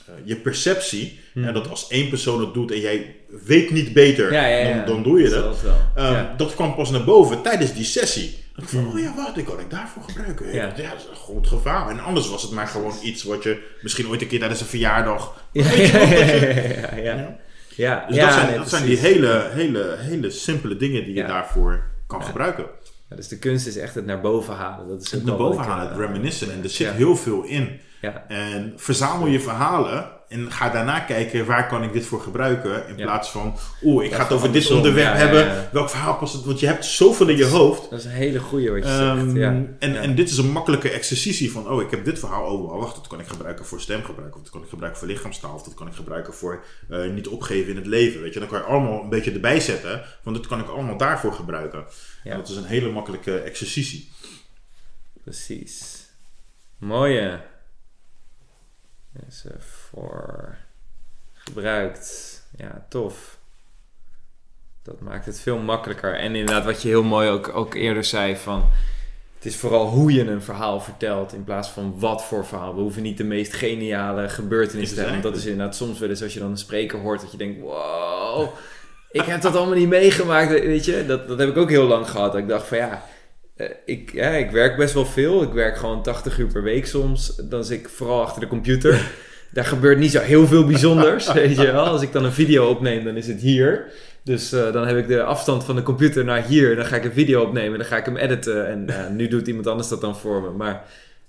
eh, 0.05 0.13
je 0.23 0.35
perceptie. 0.35 1.19
En 1.33 1.53
dat 1.53 1.69
als 1.69 1.87
één 1.87 2.09
persoon 2.09 2.39
het 2.39 2.53
doet 2.53 2.71
en 2.71 2.79
jij 2.79 3.15
weet 3.45 3.71
niet 3.71 3.93
beter, 3.93 4.25
Hmm. 4.27 4.35
Ja, 4.35 4.45
ja, 4.45 4.57
ja. 4.57 4.75
Dan, 4.75 4.85
dan 4.85 5.03
doe 5.03 5.21
je 5.21 5.29
Dat 5.29 5.61
dat. 5.63 5.75
Ehm. 5.95 6.37
Dat 6.37 6.55
kwam 6.55 6.75
pas 6.75 6.89
naar 6.89 7.03
boven 7.03 7.41
tijdens 7.41 7.73
die 7.73 7.83
sessie. 7.83 8.39
Ik 8.55 8.67
van, 8.67 8.87
oh 8.87 8.99
ja, 8.99 9.13
wacht, 9.15 9.35
die 9.35 9.43
kan 9.43 9.59
ik 9.59 9.69
daarvoor 9.69 10.03
gebruiken. 10.03 10.45
Hmm. 10.45 10.55
Ja. 10.55 10.73
Ja. 10.75 10.89
dat 10.89 10.99
is 10.99 11.07
een 11.09 11.15
goed 11.15 11.47
gevaar. 11.47 11.89
En 11.89 11.99
anders 11.99 12.29
was 12.29 12.41
het 12.41 12.51
maar 12.51 12.67
gewoon 12.67 12.93
iets 13.03 13.23
wat 13.23 13.43
je 13.43 13.63
misschien 13.81 14.07
ooit 14.07 14.21
een 14.21 14.27
keer 14.27 14.39
tijdens 14.39 14.61
een 14.61 14.67
verjaardag... 14.67 15.33
Ja, 15.51 16.95
ja, 16.95 17.37
ja, 17.75 18.05
Dus 18.07 18.17
dat 18.17 18.33
zijn, 18.33 18.47
nee, 18.47 18.57
dat 18.57 18.69
zijn 18.69 18.85
die 18.85 18.97
hele, 18.97 19.49
hele, 19.53 19.95
hele 19.99 20.29
simpele 20.29 20.77
dingen 20.77 21.05
die 21.05 21.13
je 21.13 21.25
daarvoor 21.25 21.83
kan 22.07 22.23
gebruiken. 22.23 22.65
Ja, 23.11 23.17
dus 23.17 23.27
de 23.27 23.39
kunst 23.39 23.67
is 23.67 23.77
echt 23.77 23.95
het 23.95 24.05
naar 24.05 24.21
boven 24.21 24.55
halen. 24.55 24.87
Dat 24.87 25.01
is 25.01 25.11
Het 25.11 25.25
naar 25.25 25.37
boven 25.37 25.63
halen, 25.63 25.83
eh, 25.83 25.89
het 25.89 25.99
reminiscen. 25.99 26.53
En 26.53 26.63
er 26.63 26.69
zit 26.69 26.91
heel 26.91 27.15
veel 27.15 27.43
in. 27.43 27.79
En 28.27 28.73
verzamel 28.75 29.27
je 29.27 29.39
verhalen 29.39 30.20
en 30.31 30.51
ga 30.51 30.69
daarna 30.69 30.99
kijken 30.99 31.45
waar 31.45 31.67
kan 31.67 31.83
ik 31.83 31.93
dit 31.93 32.05
voor 32.05 32.21
gebruiken. 32.21 32.87
In 32.87 32.97
Ja. 32.97 33.03
plaats 33.03 33.29
van, 33.31 33.55
oeh, 33.83 34.05
ik 34.05 34.13
ga 34.13 34.23
het 34.23 34.31
over 34.31 34.51
dit 34.51 34.71
onderwerp 34.71 35.13
ja, 35.13 35.19
hebben. 35.19 35.45
ja. 35.45 35.69
Welk 35.71 35.89
verhaal 35.89 36.15
past 36.17 36.33
het? 36.33 36.45
Want 36.45 36.59
je 36.59 36.65
hebt 36.65 36.85
zoveel 36.85 37.27
in 37.27 37.37
je 37.37 37.45
hoofd. 37.45 37.89
dat 37.89 37.99
is 37.99 38.05
een 38.05 38.11
hele 38.11 38.39
goeie 38.39 38.71
wat 38.71 38.83
je 38.83 38.89
Ehm, 38.89 39.23
zegt. 39.25 39.37
Ja. 39.37 39.47
en, 39.79 39.95
en 40.01 40.15
dit 40.15 40.29
is 40.29 40.37
een 40.37 40.51
makkelijke 40.51 40.89
exercitie 40.89 41.51
van, 41.51 41.69
oh, 41.69 41.81
ik 41.81 41.91
heb 41.91 42.05
dit 42.05 42.19
verhaal. 42.19 42.45
Oh, 42.57 42.79
wacht, 42.79 42.95
dat 42.95 43.07
kan 43.07 43.19
ik 43.19 43.27
gebruiken 43.27 43.65
voor 43.65 43.81
stemgebruik. 43.81 44.35
Of 44.35 44.41
dat 44.41 44.51
kan 44.51 44.61
ik 44.63 44.69
gebruiken 44.69 44.99
voor 44.99 45.09
lichaamstaal. 45.09 45.53
Of 45.53 45.63
dat 45.63 45.73
kan 45.73 45.87
ik 45.87 45.93
gebruiken 45.93 46.33
voor 46.33 46.63
eh, 46.89 47.09
niet 47.09 47.27
opgeven 47.27 47.69
in 47.69 47.75
het 47.75 47.85
leven. 47.87 48.21
Weet 48.21 48.33
je, 48.33 48.39
dan 48.39 48.47
kan 48.49 48.57
je 48.59 48.65
allemaal 48.65 49.01
een 49.03 49.09
beetje 49.09 49.31
erbij 49.31 49.59
zetten. 49.59 50.01
Want 50.23 50.35
dat 50.35 50.47
kan 50.47 50.59
ik 50.59 50.67
allemaal 50.67 50.97
daarvoor 50.97 51.33
gebruiken. 51.33 51.83
En 52.23 52.37
dat 52.37 52.49
is 52.49 52.55
een 52.55 52.63
hele 52.65 52.89
makkelijke 52.91 53.37
exercitie. 53.39 54.11
Precies. 55.23 56.05
Mooie. 56.77 57.39
Is 59.27 59.45
voor 59.57 60.55
gebruikt. 61.33 62.41
Ja, 62.57 62.85
tof. 62.89 63.39
Dat 64.83 64.99
maakt 64.99 65.25
het 65.25 65.39
veel 65.39 65.57
makkelijker. 65.57 66.15
En 66.15 66.35
inderdaad, 66.35 66.65
wat 66.65 66.81
je 66.81 66.87
heel 66.87 67.03
mooi 67.03 67.29
ook, 67.29 67.55
ook 67.55 67.73
eerder 67.73 68.03
zei 68.03 68.35
van... 68.35 68.69
Het 69.35 69.45
is 69.51 69.55
vooral 69.55 69.87
hoe 69.87 70.13
je 70.13 70.27
een 70.27 70.41
verhaal 70.41 70.79
vertelt 70.79 71.33
in 71.33 71.43
plaats 71.43 71.69
van 71.69 71.99
wat 71.99 72.23
voor 72.23 72.45
verhaal. 72.45 72.75
We 72.75 72.81
hoeven 72.81 73.01
niet 73.01 73.17
de 73.17 73.23
meest 73.23 73.53
geniale 73.53 74.29
gebeurtenissen 74.29 74.95
te 74.95 75.01
hebben. 75.03 75.21
Want 75.21 75.33
dat 75.33 75.43
is 75.43 75.49
inderdaad 75.49 75.75
soms 75.75 75.99
wel 75.99 76.09
eens 76.09 76.23
als 76.23 76.33
je 76.33 76.39
dan 76.39 76.51
een 76.51 76.57
spreker 76.57 76.99
hoort 76.99 77.21
dat 77.21 77.31
je 77.31 77.37
denkt... 77.37 77.61
Wow, 77.61 78.49
ik 79.11 79.21
heb 79.21 79.41
dat 79.41 79.55
allemaal 79.55 79.75
niet 79.75 79.87
meegemaakt. 79.87 80.49
Weet 80.49 80.85
je, 80.85 81.05
dat, 81.05 81.27
dat 81.27 81.39
heb 81.39 81.49
ik 81.49 81.57
ook 81.57 81.69
heel 81.69 81.87
lang 81.87 82.09
gehad. 82.09 82.31
Dat 82.31 82.41
ik 82.41 82.47
dacht 82.47 82.67
van 82.67 82.77
ja, 82.77 82.91
eh, 82.91 82.99
ik, 83.85 84.11
ja, 84.13 84.29
ik 84.29 84.51
werk 84.51 84.77
best 84.77 84.93
wel 84.93 85.05
veel. 85.05 85.43
Ik 85.43 85.53
werk 85.53 85.77
gewoon 85.77 86.03
80 86.03 86.37
uur 86.37 86.47
per 86.47 86.63
week 86.63 86.85
soms. 86.85 87.35
Dan 87.35 87.63
zit 87.63 87.79
ik 87.79 87.89
vooral 87.89 88.21
achter 88.21 88.41
de 88.41 88.47
computer. 88.47 89.01
Daar 89.53 89.65
gebeurt 89.65 89.97
niet 89.97 90.11
zo 90.11 90.19
heel 90.19 90.47
veel 90.47 90.65
bijzonders, 90.65 91.33
weet 91.33 91.57
je 91.57 91.71
wel. 91.71 91.85
Als 91.85 92.01
ik 92.01 92.11
dan 92.11 92.25
een 92.25 92.31
video 92.31 92.69
opneem, 92.69 93.03
dan 93.03 93.15
is 93.15 93.27
het 93.27 93.41
hier. 93.41 93.91
Dus 94.23 94.51
eh, 94.51 94.73
dan 94.73 94.87
heb 94.87 94.97
ik 94.97 95.07
de 95.07 95.23
afstand 95.23 95.63
van 95.63 95.75
de 95.75 95.83
computer 95.83 96.23
naar 96.23 96.43
hier. 96.43 96.75
Dan 96.75 96.85
ga 96.85 96.95
ik 96.95 97.03
een 97.03 97.13
video 97.13 97.41
opnemen, 97.41 97.79
dan 97.79 97.87
ga 97.87 97.97
ik 97.97 98.05
hem 98.05 98.17
editen. 98.17 98.67
En 98.67 98.89
eh, 98.89 99.09
nu 99.17 99.27
doet 99.27 99.47
iemand 99.47 99.67
anders 99.67 99.87
dat 99.87 100.01
dan 100.01 100.17
voor 100.17 100.41
me. 100.41 100.49
Maar 100.49 100.83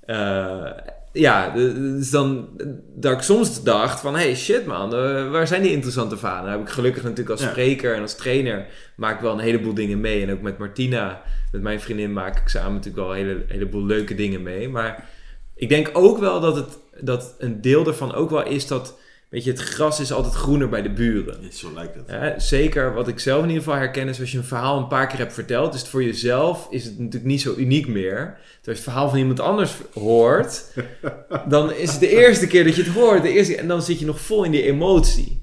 eh, 0.07 0.71
ja, 1.13 1.51
dus 1.51 2.11
dan 2.11 2.49
dat 2.95 3.13
ik 3.13 3.23
soms 3.23 3.63
dacht 3.63 4.01
van... 4.01 4.15
Hey, 4.15 4.37
shit 4.37 4.67
man, 4.67 4.95
eh, 4.95 5.31
waar 5.31 5.47
zijn 5.47 5.63
die 5.63 5.73
interessante 5.73 6.17
verhalen? 6.17 6.45
Dan 6.45 6.53
heb 6.53 6.69
ik 6.69 6.75
gelukkig 6.75 7.03
natuurlijk 7.03 7.31
als 7.31 7.43
spreker 7.43 7.95
en 7.95 8.03
als 8.03 8.17
trainer... 8.17 8.67
maak 8.97 9.15
ik 9.15 9.21
wel 9.21 9.33
een 9.33 9.39
heleboel 9.39 9.75
dingen 9.75 10.01
mee. 10.01 10.23
En 10.23 10.33
ook 10.33 10.41
met 10.41 10.59
Martina, 10.59 11.23
met 11.53 11.63
mijn 11.63 11.81
vriendin, 11.81 12.13
maak 12.13 12.39
ik 12.39 12.49
samen 12.49 12.73
natuurlijk 12.73 13.07
wel 13.07 13.17
een 13.17 13.27
hele, 13.27 13.45
heleboel 13.49 13.85
leuke 13.85 14.15
dingen 14.15 14.43
mee. 14.43 14.69
Maar 14.69 15.09
ik 15.55 15.69
denk 15.69 15.91
ook 15.93 16.19
wel 16.19 16.41
dat, 16.41 16.57
het, 16.57 16.79
dat 17.01 17.35
een 17.39 17.61
deel 17.61 17.85
daarvan 17.85 18.15
ook 18.15 18.31
wel 18.31 18.47
is 18.47 18.67
dat... 18.67 19.01
Weet 19.29 19.45
je, 19.45 19.51
het 19.51 19.61
gras 19.61 20.01
is 20.01 20.13
altijd 20.13 20.35
groener 20.35 20.69
bij 20.69 20.83
de 20.83 20.91
buren. 20.91 21.53
Zo 21.53 21.73
lijkt 21.75 21.95
het. 21.95 22.43
Zeker 22.43 22.95
wat 22.95 23.09
ik 23.09 23.19
zelf 23.19 23.43
in 23.43 23.49
ieder 23.49 23.63
geval 23.63 23.79
herken 23.79 24.09
is 24.09 24.21
als 24.21 24.33
je 24.33 24.39
een 24.39 24.45
verhaal 24.45 24.79
een 24.79 24.87
paar 24.87 25.07
keer 25.07 25.19
hebt 25.19 25.33
verteld, 25.33 25.75
het 25.75 25.89
voor 25.89 26.05
jezelf 26.05 26.67
is 26.71 26.85
het 26.85 26.99
natuurlijk 26.99 27.25
niet 27.25 27.41
zo 27.41 27.55
uniek 27.57 27.87
meer. 27.87 28.15
Terwijl 28.15 28.39
als 28.45 28.65
je 28.65 28.71
het 28.71 28.83
verhaal 28.83 29.09
van 29.09 29.19
iemand 29.19 29.41
anders 29.41 29.75
hoort, 29.93 30.65
dan 31.49 31.73
is 31.73 31.91
het 31.91 32.01
de 32.01 32.09
eerste 32.09 32.47
keer 32.47 32.65
dat 32.65 32.77
je 32.77 32.83
het 32.83 32.93
hoort, 32.93 33.23
de 33.23 33.33
eerste, 33.33 33.57
en 33.57 33.69
dan 33.69 33.83
zit 33.83 33.99
je 33.99 34.07
nog 34.07 34.21
vol 34.21 34.45
in 34.45 34.51
die 34.51 34.63
emotie. 34.63 35.42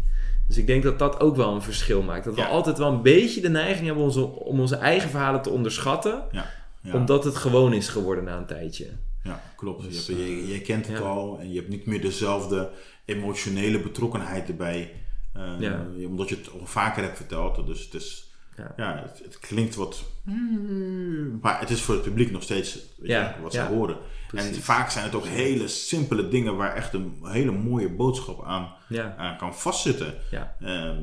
Dus 0.49 0.57
ik 0.57 0.67
denk 0.67 0.83
dat 0.83 0.99
dat 0.99 1.19
ook 1.19 1.35
wel 1.35 1.53
een 1.55 1.61
verschil 1.61 2.01
maakt. 2.01 2.23
Dat 2.25 2.35
we 2.35 2.41
Ja. 2.41 2.47
altijd 2.47 2.77
wel 2.77 2.91
een 2.91 3.01
beetje 3.01 3.41
de 3.41 3.49
neiging 3.49 3.85
hebben 3.85 4.03
onze, 4.03 4.25
om 4.25 4.59
onze 4.59 4.75
eigen 4.75 5.09
verhalen 5.09 5.41
te 5.41 5.49
onderschatten, 5.49 6.23
Ja. 6.31 6.45
Ja. 6.81 6.93
omdat 6.93 7.23
het 7.23 7.35
gewoon 7.35 7.73
is 7.73 7.87
geworden 7.87 8.23
na 8.23 8.37
een 8.37 8.45
tijdje. 8.45 8.87
Ja, 9.23 9.41
klopt. 9.55 9.83
Dus, 9.83 10.05
je, 10.05 10.13
hebt, 10.13 10.27
je, 10.27 10.47
je 10.47 10.61
kent 10.61 10.87
het 10.87 11.01
al 11.01 11.37
en 11.39 11.49
je 11.51 11.55
hebt 11.55 11.69
niet 11.69 11.85
meer 11.85 12.01
dezelfde 12.01 12.69
emotionele 13.05 13.79
betrokkenheid 13.79 14.47
erbij. 14.49 14.91
eh. 15.33 16.07
Omdat 16.07 16.29
je 16.29 16.35
het 16.35 16.49
al 16.59 16.65
vaker 16.65 17.03
hebt 17.03 17.17
verteld. 17.17 17.65
Dus 17.67 17.83
het, 17.83 17.93
is, 17.93 18.27
Ja. 18.77 19.01
het, 19.05 19.21
het 19.23 19.39
klinkt 19.39 19.75
wat. 19.75 20.03
Maar 21.41 21.59
het 21.59 21.69
is 21.69 21.81
voor 21.81 21.93
het 21.95 22.03
publiek 22.03 22.31
nog 22.31 22.43
steeds 22.43 22.79
weet 22.97 23.09
je, 23.11 23.31
wat 23.41 23.53
ze 23.53 23.61
horen. 23.61 23.97
Precies. 24.29 24.55
En 24.55 24.61
vaak 24.63 24.89
zijn 24.89 25.05
het 25.05 25.15
ook 25.15 25.25
hele 25.25 25.67
simpele 25.67 26.27
dingen 26.27 26.55
waar 26.55 26.75
echt 26.75 26.93
een 26.93 27.17
hele 27.23 27.51
mooie 27.51 27.89
boodschap 27.89 28.43
aan, 28.45 28.73
Ja, 28.87 29.15
aan 29.17 29.37
kan 29.37 29.55
vastzitten. 29.55 30.13
ja. 30.31 30.55
Ehm, 30.59 31.01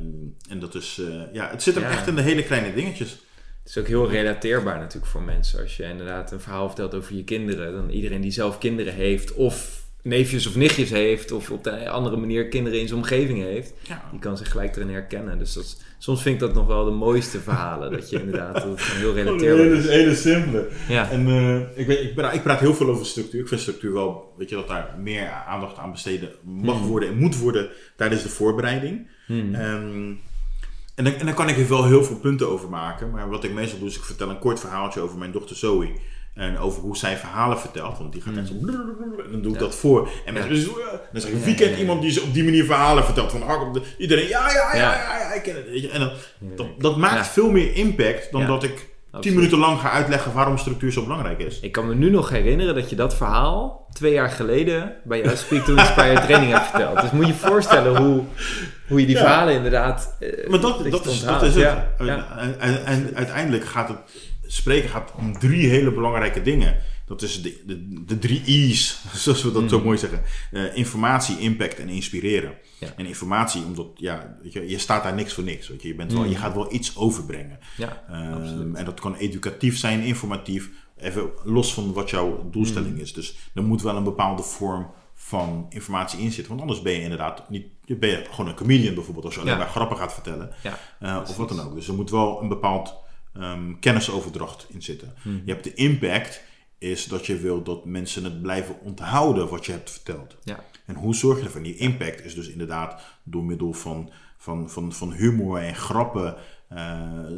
en 0.49 0.59
dat 0.61 0.75
is, 0.75 0.99
eh, 1.09 1.33
ja, 1.33 1.49
het 1.51 1.63
zit 1.63 1.75
hem 1.75 1.83
Ja. 1.85 1.91
echt 1.91 2.07
in 2.07 2.15
de 2.15 2.23
hele 2.23 2.43
kleine 2.45 2.75
dingetjes. 2.75 3.11
Het 3.11 3.69
is 3.69 3.79
ook 3.79 3.87
heel 3.87 4.11
relateerbaar 4.11 4.79
natuurlijk 4.79 5.07
voor 5.13 5.23
mensen. 5.23 5.61
Als 5.61 5.77
je 5.77 5.83
inderdaad 5.83 6.33
een 6.33 6.41
verhaal 6.41 6.67
vertelt 6.67 6.95
over 6.95 7.15
je 7.15 7.25
kinderen, 7.25 7.73
dan 7.73 7.91
iedereen 7.91 8.21
die 8.21 8.31
zelf 8.31 8.59
kinderen 8.59 8.95
heeft, 8.95 9.35
of 9.35 9.86
neefjes 10.07 10.47
of 10.47 10.57
nichtjes 10.57 10.91
heeft, 10.91 11.33
of 11.33 11.51
op 11.51 11.65
de 11.65 11.89
andere 11.89 12.17
manier 12.17 12.49
kinderen 12.49 12.81
in 12.81 12.89
zijn 12.89 13.01
omgeving 13.01 13.43
heeft, 13.43 13.73
Ja. 13.83 14.03
die 14.11 14.21
kan 14.21 14.37
zich 14.37 14.51
gelijk 14.51 14.77
erin 14.77 14.89
herkennen. 14.91 15.39
Dus 15.39 15.53
dat 15.53 15.65
is- 15.65 15.77
soms 15.99 16.23
vind 16.23 16.35
ik 16.35 16.41
dat 16.41 16.55
nog 16.55 16.67
wel 16.67 16.85
de 16.85 16.91
mooiste 16.91 17.41
verhalen. 17.41 17.91
dat 17.93 18.11
je 18.11 18.21
inderdaad 18.23 18.55
dat 18.55 18.65
het 18.65 18.81
heel 18.81 19.15
relateerbaar 19.15 19.67
is. 19.67 19.89
hele 19.89 20.15
simpele. 20.15 20.69
Ja, 20.89 21.11
En 21.11 21.27
eh, 21.27 21.79
ik, 21.79 21.87
weet, 21.87 22.01
ik, 22.01 22.15
ben, 22.15 22.35
ik 22.35 22.43
praat 22.43 22.61
heel 22.61 22.75
veel 22.75 22.89
over 22.89 23.07
structuur. 23.07 23.41
Ik 23.41 23.49
vind 23.49 23.61
structuur 23.61 23.93
wel, 23.93 24.35
weet 24.39 24.49
je, 24.49 24.55
dat 24.55 24.69
daar 24.69 24.95
meer 25.03 25.31
aandacht 25.31 25.79
aan 25.79 25.91
besteden 25.91 26.31
mag 26.45 26.79
Hmm. 26.79 26.87
worden 26.87 27.09
en 27.09 27.17
moet 27.19 27.39
worden 27.39 27.69
tijdens 27.97 28.23
de 28.23 28.29
voorbereiding. 28.29 29.09
Hmm. 29.27 29.55
Ehm, 29.55 30.13
en, 30.95 31.05
dan, 31.05 31.13
en 31.15 31.27
dan 31.27 31.35
kan 31.35 31.49
ik 31.49 31.57
er 31.59 31.69
wel 31.69 31.85
heel 31.85 32.05
veel 32.05 32.17
punten 32.17 32.49
over 32.49 32.69
maken. 32.69 33.11
Maar 33.11 33.29
wat 33.29 33.45
ik 33.45 33.53
meestal 33.53 33.79
doe, 33.79 33.89
is 33.89 33.97
ik 33.97 34.03
vertel 34.05 34.31
een 34.31 34.39
kort 34.39 34.61
verhaaltje 34.61 35.01
over 35.01 35.19
mijn 35.19 35.33
dochter 35.33 35.57
Zoe. 35.57 35.89
En 36.37 36.59
over 36.59 36.83
hoe 36.83 36.97
zij 36.97 37.17
verhalen 37.17 37.59
vertelt. 37.59 37.99
Want 37.99 38.13
die 38.13 38.23
gaat 38.23 38.35
net 38.35 38.49
zo... 38.49 38.55
En 38.55 39.31
dan 39.31 39.43
doe 39.43 39.53
ik 39.53 39.59
dat 39.59 39.75
voor. 39.75 40.09
En 40.25 40.33
mensen 40.35 40.53
dus, 40.55 40.65
dan 41.13 41.21
zeg 41.21 41.31
ik, 41.31 41.45
wie 41.45 41.55
kent 41.55 41.79
iemand 41.79 42.03
die 42.03 42.11
ze 42.11 42.23
op 42.23 42.35
die 42.35 42.45
manier 42.45 42.65
verhalen 42.65 43.05
vertelt? 43.05 43.31
Van, 43.31 43.43
ah, 43.43 43.75
iedereen, 43.99 44.29
ja, 44.29 44.53
ja, 44.53 44.77
ja, 44.77 44.95
Ja. 44.95 45.33
ik 45.33 45.43
ken 45.43 45.55
het. 45.57 45.91
En 45.91 46.01
dan, 46.01 46.11
dat, 46.57 46.67
dat 46.81 46.97
maakt 46.97 47.27
veel 47.27 47.51
meer 47.51 47.75
impact 47.75 48.33
dan 48.33 48.47
dat 48.47 48.63
ik 48.63 48.75
tien 48.77 48.87
Absoluut. 49.11 49.37
minuten 49.37 49.59
lang 49.59 49.81
ga 49.81 49.91
uitleggen 49.91 50.33
waarom 50.33 50.59
structuur 50.59 50.93
zo 50.93 51.03
belangrijk 51.03 51.39
is. 51.39 51.61
Ik 51.61 51.73
kan 51.73 51.87
me 51.87 51.95
nu 51.95 52.11
nog 52.11 52.29
herinneren 52.29 52.75
dat 52.75 52.91
je 52.91 52.97
dat 52.97 53.15
verhaal, 53.17 53.87
twee 53.93 54.13
jaar 54.13 54.31
geleden 54.31 54.95
bij 55.05 55.23
jouw 55.23 55.35
Speak 55.37 55.65
to 55.65 55.75
Inspire 55.77 56.21
training 56.21 56.53
heb 56.53 56.63
verteld. 56.63 57.01
Dus 57.01 57.11
moet 57.11 57.27
je 57.27 57.33
je 57.33 57.39
voorstellen 57.39 57.97
hoe, 58.03 58.23
hoe 58.89 59.01
je 59.01 59.07
die 59.07 59.15
Ja. 59.17 59.21
verhalen 59.23 59.55
inderdaad. 59.55 60.17
eh, 60.21 60.49
Maar 60.49 60.61
dat, 60.61 60.91
dat, 60.91 61.07
is, 61.07 61.25
dat 61.25 61.43
is 61.43 61.55
het. 61.55 61.63
Ja. 61.99 62.27
en, 62.59 62.87
en 62.87 63.11
uiteindelijk 63.15 63.65
gaat 63.65 63.89
het 63.89 63.99
spreken 64.47 64.89
gaat 64.91 65.13
om 65.19 65.39
drie 65.39 65.69
hele 65.69 65.93
belangrijke 65.93 66.43
dingen. 66.43 66.77
Dat 67.07 67.23
is 67.23 67.43
de, 67.43 67.63
de, 67.67 68.05
de 68.05 68.19
drie 68.19 68.43
I's, 68.45 69.01
zoals 69.15 69.43
we 69.43 69.53
dat 69.53 69.71
zo 69.71 69.81
mooi 69.81 69.99
zeggen. 69.99 70.23
Eh, 70.53 70.77
informatie, 70.77 71.39
impact 71.39 71.79
en 71.79 71.89
inspireren. 71.89 72.55
Ja. 72.81 72.93
En 72.97 73.07
informatie, 73.07 73.65
omdat 73.65 73.87
ja, 73.95 74.37
weet 74.43 74.53
je, 74.53 74.69
je 74.69 74.79
staat 74.79 75.03
daar 75.03 75.15
niks 75.15 75.33
voor 75.33 75.45
niks. 75.45 75.69
Weet 75.69 75.83
je. 75.83 75.89
Je, 75.89 75.95
bent 75.95 76.13
wel, 76.13 76.25
je 76.25 76.37
gaat 76.37 76.55
wel 76.55 76.73
iets 76.73 76.97
overbrengen. 76.97 77.59
Ja, 77.77 78.05
Ehm, 78.11 78.75
en 78.77 78.85
dat 78.85 79.01
kan 79.01 79.15
educatief 79.15 79.79
zijn, 79.79 80.01
informatief, 80.03 80.71
even 80.99 81.31
los 81.45 81.75
van 81.75 81.93
wat 81.93 82.11
jouw 82.11 82.49
doelstelling 82.51 82.95
Mm. 82.95 83.01
is. 83.01 83.13
Dus 83.13 83.37
er 83.55 83.63
moet 83.63 83.83
wel 83.83 83.97
een 83.97 84.05
bepaalde 84.05 84.43
vorm 84.43 84.91
van 85.15 85.67
informatie 85.69 86.21
in 86.21 86.31
zitten. 86.33 86.49
Want 86.49 86.61
anders 86.61 86.83
ben 86.83 86.93
je 86.93 87.01
inderdaad 87.01 87.51
niet, 87.51 87.67
je 87.85 87.97
ben 87.97 88.11
je 88.11 88.25
gewoon 88.31 88.51
een 88.51 88.57
comedian 88.57 88.95
bijvoorbeeld, 88.95 89.25
als 89.25 89.35
je 89.35 89.41
alleen 89.41 89.53
Ja. 89.53 89.59
maar 89.59 89.69
grappen 89.69 89.97
gaat 89.97 90.13
vertellen. 90.13 90.51
Ja, 90.63 90.79
Eh, 91.01 91.21
of 91.29 91.37
wat 91.37 91.49
dan 91.49 91.61
ook. 91.61 91.75
Dus 91.75 91.89
er 91.89 91.95
moet 91.95 92.11
wel 92.11 92.43
een 92.43 92.49
bepaald 92.49 92.95
ehm, 93.39 93.79
kennisoverdracht 93.81 94.67
in 94.69 94.83
zitten. 94.83 95.15
Mhm. 95.23 95.37
Je 95.45 95.53
hebt 95.53 95.65
de 95.65 95.75
impact, 95.75 96.43
is 96.79 97.05
dat 97.05 97.27
je 97.27 97.37
wil 97.37 97.63
dat 97.63 97.85
mensen 97.85 98.25
het 98.25 98.43
blijven 98.43 98.81
onthouden 98.81 99.49
wat 99.49 99.67
je 99.67 99.73
hebt 99.73 99.91
verteld. 99.91 100.37
ja. 100.45 100.65
En 100.87 100.95
hoe 100.95 101.15
zorg 101.15 101.39
je 101.39 101.45
ervoor? 101.45 101.63
Die 101.63 101.77
impact 101.77 102.25
is 102.25 102.35
dus 102.35 102.49
inderdaad 102.49 103.03
door 103.23 103.45
middel 103.45 103.73
van, 103.73 104.11
van, 104.37 104.71
van, 104.71 104.93
van 104.93 105.13
humor 105.13 105.59
en 105.59 105.75
grappen 105.75 106.37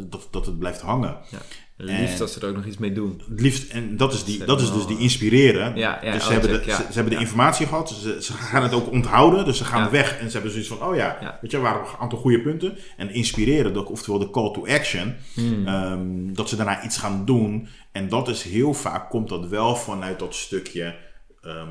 dat, 0.09 0.29
dat 0.31 0.47
het 0.47 0.59
blijft 0.59 0.81
hangen. 0.81 1.17
ja. 1.31 1.39
Liefst 1.81 2.15
En- 2.15 2.21
als 2.21 2.33
ze 2.33 2.41
er 2.41 2.49
ook 2.49 2.55
nog 2.57 2.65
iets 2.65 2.79
mee 2.79 2.93
doen. 2.93 3.23
Het 3.29 3.41
liefst, 3.41 3.73
en 3.73 3.97
dat 3.97 4.13
is, 4.13 4.25
die, 4.25 4.39
Ze 4.39 4.45
dat 4.45 4.57
is 4.61 4.63
hebben 4.63 4.79
dus 4.79 4.87
die 4.89 4.97
wel- 4.97 5.05
inspireren. 5.05 5.77
Ja, 5.77 5.99
ja, 6.03 6.13
dus 6.13 6.23
ze 6.23 6.27
oh, 6.29 6.33
hebben, 6.35 6.51
check, 6.51 6.65
de, 6.65 6.71
ja. 6.71 6.77
ze, 6.77 6.83
ze 6.83 6.93
hebben 6.93 7.13
de 7.13 7.19
informatie 7.21 7.67
gehad, 7.67 7.91
ze, 7.91 8.23
ze 8.23 8.33
gaan 8.33 8.63
het 8.63 8.73
ook 8.73 8.91
onthouden, 8.91 9.45
dus 9.45 9.57
ze 9.59 9.65
gaan 9.65 9.91
weg 9.91 10.19
en 10.19 10.27
ze 10.27 10.33
hebben 10.33 10.51
zoiets 10.51 10.69
van, 10.69 10.83
oh 10.83 10.97
ja, 10.97 11.39
weet 11.41 11.51
je, 11.51 11.59
waren 11.59 11.81
een 11.81 11.97
aantal 11.99 12.19
goede 12.19 12.41
punten. 12.41 12.77
En 12.97 13.11
inspireren, 13.11 13.73
dat, 13.73 13.87
oftewel 13.87 14.19
de 14.19 14.31
call 14.31 14.53
to 14.53 14.67
action, 14.67 15.15
Hmm. 15.35 15.67
ehm, 15.67 16.33
dat 16.35 16.49
ze 16.49 16.57
daarna 16.57 16.85
iets 16.85 16.97
gaan 16.99 17.25
doen. 17.25 17.69
En 17.93 18.09
dat 18.09 18.29
is 18.29 18.43
heel 18.43 18.75
vaak, 18.75 19.11
komt 19.11 19.29
dat 19.29 19.49
wel 19.49 19.77
vanuit 19.77 20.19
dat 20.19 20.35
stukje, 20.35 20.95
ehm, 21.43 21.69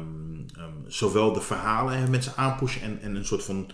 ehm, 0.57 0.71
zowel 0.87 1.33
de 1.33 1.41
verhalen 1.41 1.93
en 1.93 2.09
mensen 2.09 2.33
aanpushen 2.35 2.81
en, 2.81 2.99
en 3.01 3.15
een 3.15 3.25
soort 3.25 3.43
van, 3.43 3.67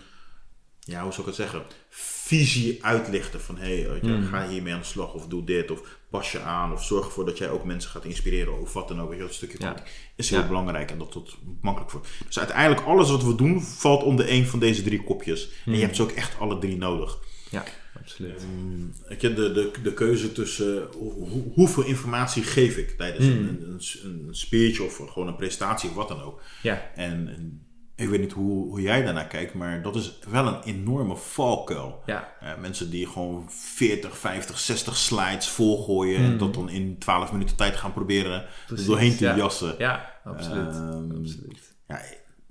ja, 0.84 1.02
hoe 1.02 1.10
zou 1.12 1.20
ik 1.20 1.26
het 1.26 1.34
zeggen, 1.36 1.62
visie 1.88 2.84
uitlichten 2.84 3.40
van, 3.40 3.58
hé, 3.58 3.80
hey, 3.82 3.98
Hmm. 4.00 4.24
ga 4.24 4.48
hiermee 4.48 4.72
aan 4.72 4.78
de 4.80 4.84
slag 4.86 5.14
of 5.14 5.26
doe 5.26 5.44
dit 5.44 5.70
of 5.70 5.80
pas 6.10 6.32
je 6.32 6.40
aan 6.40 6.72
of 6.72 6.84
zorg 6.84 7.04
ervoor 7.04 7.24
dat 7.26 7.38
jij 7.38 7.50
ook 7.50 7.64
mensen 7.64 7.90
gaat 7.90 8.04
inspireren 8.04 8.60
of 8.60 8.72
wat 8.72 8.88
dan 8.88 9.00
ook. 9.00 9.08
Weet 9.08 9.18
je, 9.18 9.24
dat 9.24 9.34
stukje 9.34 9.56
Ja. 9.60 9.82
is 10.16 10.30
heel 10.30 10.38
Ja. 10.40 10.46
belangrijk 10.46 10.90
en 10.90 10.98
dat 10.98 11.12
dat 11.12 11.36
makkelijk 11.60 11.90
voor. 11.90 12.06
Dus 12.26 12.38
uiteindelijk 12.38 12.86
alles 12.86 13.10
wat 13.10 13.22
we 13.24 13.34
doen 13.34 13.62
valt 13.62 14.02
onder 14.02 14.28
één 14.28 14.46
van 14.46 14.58
deze 14.58 14.82
drie 14.82 15.04
kopjes. 15.04 15.48
En 15.66 15.72
je 15.74 15.80
hebt 15.80 15.96
ze 15.96 16.02
ook 16.02 16.10
echt 16.12 16.38
alle 16.38 16.58
drie 16.58 16.76
nodig. 16.76 17.18
Ja, 17.50 17.64
absoluut. 18.00 18.44
Mm, 18.56 18.92
Ik 19.08 19.22
heb 19.22 19.36
de, 19.36 19.52
de, 19.52 19.70
de 19.82 19.94
keuze 19.94 20.32
tussen 20.32 20.88
hoe- 20.96 21.12
hoe- 21.28 21.52
hoeveel 21.54 21.84
informatie 21.84 22.42
geef 22.42 22.76
ik 22.76 22.90
tijdens 22.90 23.24
een, 23.26 23.32
een, 23.48 23.80
een, 24.04 24.26
een 24.28 24.34
speech 24.34 24.80
of 24.80 24.96
gewoon 24.96 25.28
een 25.28 25.36
presentatie 25.36 25.88
of 25.88 25.94
wat 25.94 26.08
dan 26.08 26.22
ook. 26.22 26.40
Ja, 26.62 26.90
En, 26.94 27.28
en 27.28 27.63
ik 27.96 28.08
weet 28.08 28.20
niet 28.20 28.32
hoe, 28.32 28.68
hoe 28.68 28.80
jij 28.80 29.02
daarnaar 29.02 29.26
kijkt, 29.26 29.54
maar 29.54 29.82
dat 29.82 29.96
is 29.96 30.18
wel 30.28 30.46
een 30.46 30.62
enorme 30.62 31.16
valkuil. 31.16 32.02
ja, 32.06 32.34
Eh, 32.40 32.56
mensen 32.60 32.90
die 32.90 33.06
gewoon 33.06 33.46
40, 33.50 34.18
50, 34.18 34.58
60 34.58 34.96
slides 34.96 35.48
volgooien 35.48 36.18
en 36.20 36.38
dat 36.38 36.54
dan 36.54 36.68
in 36.68 36.98
12 36.98 37.32
minuten 37.32 37.56
tijd 37.56 37.76
gaan 37.76 37.92
proberen 37.92 38.32
er 38.32 38.48
Precies, 38.66 38.86
doorheen 38.86 39.16
te 39.16 39.24
ja. 39.24 39.36
jassen. 39.36 39.74
ja, 39.78 40.12
absoluut. 40.24 40.66
Ehm, 40.74 41.10
absoluut. 41.18 41.74
Ja, 41.88 42.00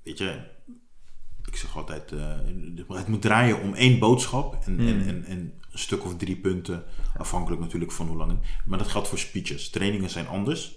weet 0.03 0.17
je, 0.17 0.39
ik 1.45 1.55
zeg 1.55 1.77
altijd, 1.77 2.11
eh, 2.11 2.97
het 2.97 3.07
moet 3.07 3.21
draaien 3.21 3.61
om 3.61 3.73
één 3.73 3.99
boodschap 3.99 4.57
en, 4.65 4.75
Hmm. 4.77 4.87
en, 4.87 5.07
en, 5.07 5.25
en 5.25 5.53
een 5.71 5.79
stuk 5.79 6.05
of 6.05 6.17
drie 6.17 6.35
punten, 6.35 6.83
afhankelijk 7.17 7.61
natuurlijk 7.61 7.91
van 7.91 8.07
hoe 8.07 8.17
lang. 8.17 8.39
Maar 8.65 8.77
dat 8.77 8.87
geldt 8.87 9.07
voor 9.07 9.17
speeches. 9.19 9.69
Trainingen 9.69 10.09
zijn 10.09 10.27
anders. 10.27 10.75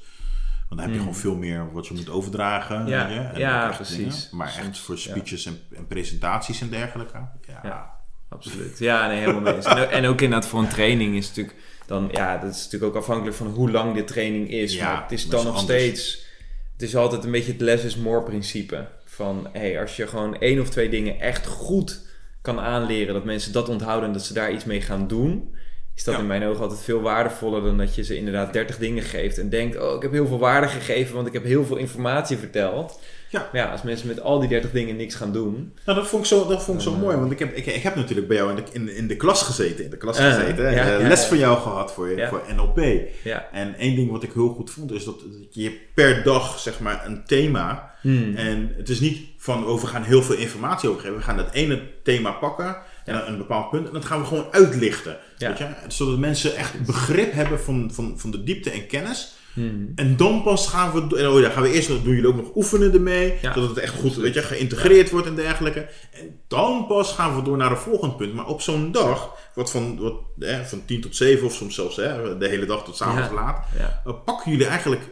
Want 0.68 0.80
dan 0.80 0.88
heb 0.88 0.90
je 0.90 0.98
gewoon 0.98 1.14
veel 1.14 1.36
meer 1.36 1.72
wat 1.72 1.86
je 1.86 1.94
moet 1.94 2.10
overdragen. 2.10 2.80
Hmm. 2.80 2.88
Ja, 2.88 3.08
je, 3.08 3.20
en 3.20 3.38
ja, 3.38 3.68
precies. 3.68 3.96
dingen. 3.96 4.14
Maar 4.30 4.48
Soms, 4.48 4.66
echt 4.66 4.78
voor 4.78 4.94
ja. 4.94 5.00
speeches 5.00 5.46
en, 5.46 5.58
en 5.74 5.86
presentaties 5.86 6.60
en 6.60 6.68
dergelijke. 6.68 7.18
Ja, 7.46 7.60
Ja. 7.62 7.94
Absoluut. 8.28 8.78
Ja, 8.78 9.06
nee, 9.06 9.18
helemaal 9.18 9.40
mee 9.40 9.54
eens. 9.54 9.64
En, 9.64 9.90
en 9.90 10.06
ook 10.06 10.20
inderdaad 10.20 10.48
voor 10.48 10.60
een 10.60 10.68
training 10.68 11.16
is 11.16 11.28
natuurlijk 11.28 11.56
dan, 11.86 12.08
ja, 12.12 12.38
dat 12.38 12.54
is 12.54 12.64
natuurlijk 12.64 12.94
ook 12.94 13.02
afhankelijk 13.02 13.36
van 13.36 13.46
hoe 13.46 13.70
lang 13.70 13.94
de 13.94 14.04
training 14.04 14.50
is. 14.50 14.74
Ja, 14.74 14.92
maar 14.92 15.02
het 15.02 15.12
is 15.12 15.28
dan 15.28 15.44
nog 15.44 15.56
anders. 15.56 15.82
steeds, 15.82 16.26
het 16.72 16.82
is 16.82 16.96
altijd 16.96 17.24
een 17.24 17.30
beetje 17.30 17.52
het 17.52 17.60
less 17.60 17.84
is 17.84 17.96
more 17.96 18.22
principe. 18.22 18.88
Van, 19.04 19.48
hey, 19.52 19.80
als 19.80 19.96
je 19.96 20.06
gewoon 20.06 20.38
één 20.38 20.60
of 20.60 20.70
twee 20.70 20.88
dingen 20.88 21.20
echt 21.20 21.46
goed 21.46 22.00
kan 22.40 22.60
aanleren, 22.60 23.14
dat 23.14 23.24
mensen 23.24 23.52
dat 23.52 23.68
onthouden 23.68 24.06
en 24.08 24.12
dat 24.12 24.24
ze 24.24 24.32
daar 24.32 24.52
iets 24.52 24.64
mee 24.64 24.80
gaan 24.80 25.08
doen, 25.08 25.55
is 25.96 26.04
dat 26.04 26.14
Ja. 26.14 26.20
in 26.20 26.26
mijn 26.26 26.44
ogen 26.44 26.62
altijd 26.62 26.80
veel 26.80 27.00
waardevoller 27.00 27.62
dan 27.62 27.78
dat 27.78 27.94
je 27.94 28.04
ze 28.04 28.16
inderdaad 28.16 28.52
30 28.52 28.78
dingen 28.78 29.02
geeft 29.02 29.38
en 29.38 29.48
denkt, 29.48 29.78
oh, 29.80 29.94
ik 29.96 30.02
heb 30.02 30.12
heel 30.12 30.26
veel 30.26 30.38
waarde 30.38 30.68
gegeven, 30.68 31.14
want 31.14 31.26
ik 31.26 31.32
heb 31.32 31.44
heel 31.44 31.64
veel 31.64 31.76
informatie 31.76 32.36
verteld. 32.36 33.00
Ja. 33.28 33.48
Maar 33.52 33.62
ja, 33.62 33.70
als 33.70 33.82
mensen 33.82 34.06
met 34.06 34.20
al 34.20 34.38
die 34.40 34.48
30 34.48 34.70
dingen 34.70 34.96
niks 34.96 35.14
gaan 35.14 35.32
doen, 35.32 35.72
Nou, 35.84 35.98
dat 35.98 36.08
vond 36.08 36.22
ik 36.22 36.28
zo, 36.28 36.46
dat 36.48 36.62
vond 36.62 36.78
ik 36.78 36.84
zo 36.84 36.94
mooi, 36.94 37.14
eh, 37.14 37.20
want 37.20 37.32
ik 37.32 37.38
heb, 37.38 37.54
ik, 37.56 37.66
ik 37.66 37.82
heb 37.82 37.94
natuurlijk 37.94 38.28
bij 38.28 38.36
jou 38.36 38.50
in 38.50 38.56
de, 38.56 38.62
in, 38.72 38.96
in 38.96 39.06
de 39.08 39.16
klas 39.16 39.42
gezeten, 39.42 39.84
in 39.84 39.90
de 39.90 39.96
klas 39.96 40.18
Ah, 40.18 40.34
gezeten, 40.34 40.72
ja, 40.72 40.98
eh, 40.98 41.06
les 41.08 41.24
van 41.24 41.38
jou 41.38 41.58
gehad 41.60 41.92
voor, 41.92 42.10
je, 42.10 42.26
voor 42.26 42.42
NLP. 42.54 42.80
ja. 43.24 43.48
En 43.52 43.74
één 43.78 43.96
ding 43.96 44.10
wat 44.10 44.22
ik 44.22 44.32
heel 44.32 44.48
goed 44.48 44.70
vond, 44.70 44.92
is 44.92 45.04
dat 45.04 45.14
je 45.50 45.78
per 45.94 46.22
dag 46.22 46.58
zeg 46.58 46.80
maar 46.80 47.06
een 47.06 47.24
thema. 47.24 47.94
Hmm. 48.00 48.34
En 48.36 48.72
het 48.76 48.88
is 48.88 49.00
niet 49.00 49.20
van, 49.38 49.66
oh, 49.66 49.80
we 49.80 49.86
gaan 49.86 50.02
heel 50.02 50.22
veel 50.22 50.36
informatie 50.36 50.88
overgeven. 50.88 51.16
We 51.16 51.22
gaan 51.22 51.36
dat 51.36 51.52
ene 51.52 51.82
thema 52.02 52.30
pakken 52.30 52.76
en 53.06 53.14
dan 53.14 53.26
een 53.26 53.36
bepaald 53.38 53.70
punt. 53.70 53.86
En 53.86 53.92
dat 53.92 54.04
gaan 54.04 54.20
we 54.20 54.26
gewoon 54.26 54.46
uitlichten. 54.50 55.16
Weet 55.38 55.58
je? 55.58 55.66
Zodat 55.88 56.18
mensen 56.18 56.56
echt 56.56 56.84
begrip 56.86 57.32
hebben 57.32 57.60
van, 57.60 57.90
van, 57.92 58.14
van 58.16 58.30
de 58.30 58.44
diepte 58.44 58.70
en 58.70 58.86
kennis. 58.86 59.34
Hmm. 59.52 59.92
En 59.94 60.16
dan 60.16 60.42
pas 60.42 60.68
gaan 60.68 60.92
we, 61.08 61.18
en 61.18 61.28
oh 61.28 61.40
ja, 61.40 61.48
gaan 61.50 61.62
we 61.62 61.70
eerst, 61.72 61.88
doen 61.88 62.02
jullie 62.14 62.26
ook 62.28 62.36
nog 62.36 62.50
oefenen 62.54 62.92
ermee, 62.92 63.34
Ja. 63.42 63.52
zodat 63.52 63.68
het 63.68 63.78
echt 63.78 63.94
goed 63.94 64.14
weet 64.16 64.34
je, 64.34 64.42
geïntegreerd 64.42 65.10
wordt 65.10 65.26
en 65.26 65.34
dergelijke. 65.34 65.86
En 66.12 66.40
dan 66.48 66.86
pas 66.86 67.12
gaan 67.12 67.36
we 67.36 67.42
door 67.42 67.56
naar 67.56 67.70
een 67.70 67.76
volgend 67.76 68.16
punt. 68.16 68.34
Maar 68.34 68.46
op 68.46 68.60
zo'n 68.60 68.92
dag, 68.92 69.36
wat 69.54 69.70
van, 69.70 69.98
wat, 69.98 70.14
hè, 70.38 70.64
van 70.64 70.84
10 70.84 71.00
tot 71.00 71.16
7 71.16 71.46
of 71.46 71.52
soms 71.54 71.74
zelfs 71.74 71.96
hè, 71.96 72.38
de 72.38 72.48
hele 72.48 72.66
dag 72.66 72.84
tot 72.84 72.96
s'avonds 72.96 73.28
Ja. 73.28 73.34
laat, 73.34 73.66
Ja. 73.78 74.02
uh, 74.06 74.12
pakken 74.24 74.50
jullie 74.50 74.66
eigenlijk 74.66 75.02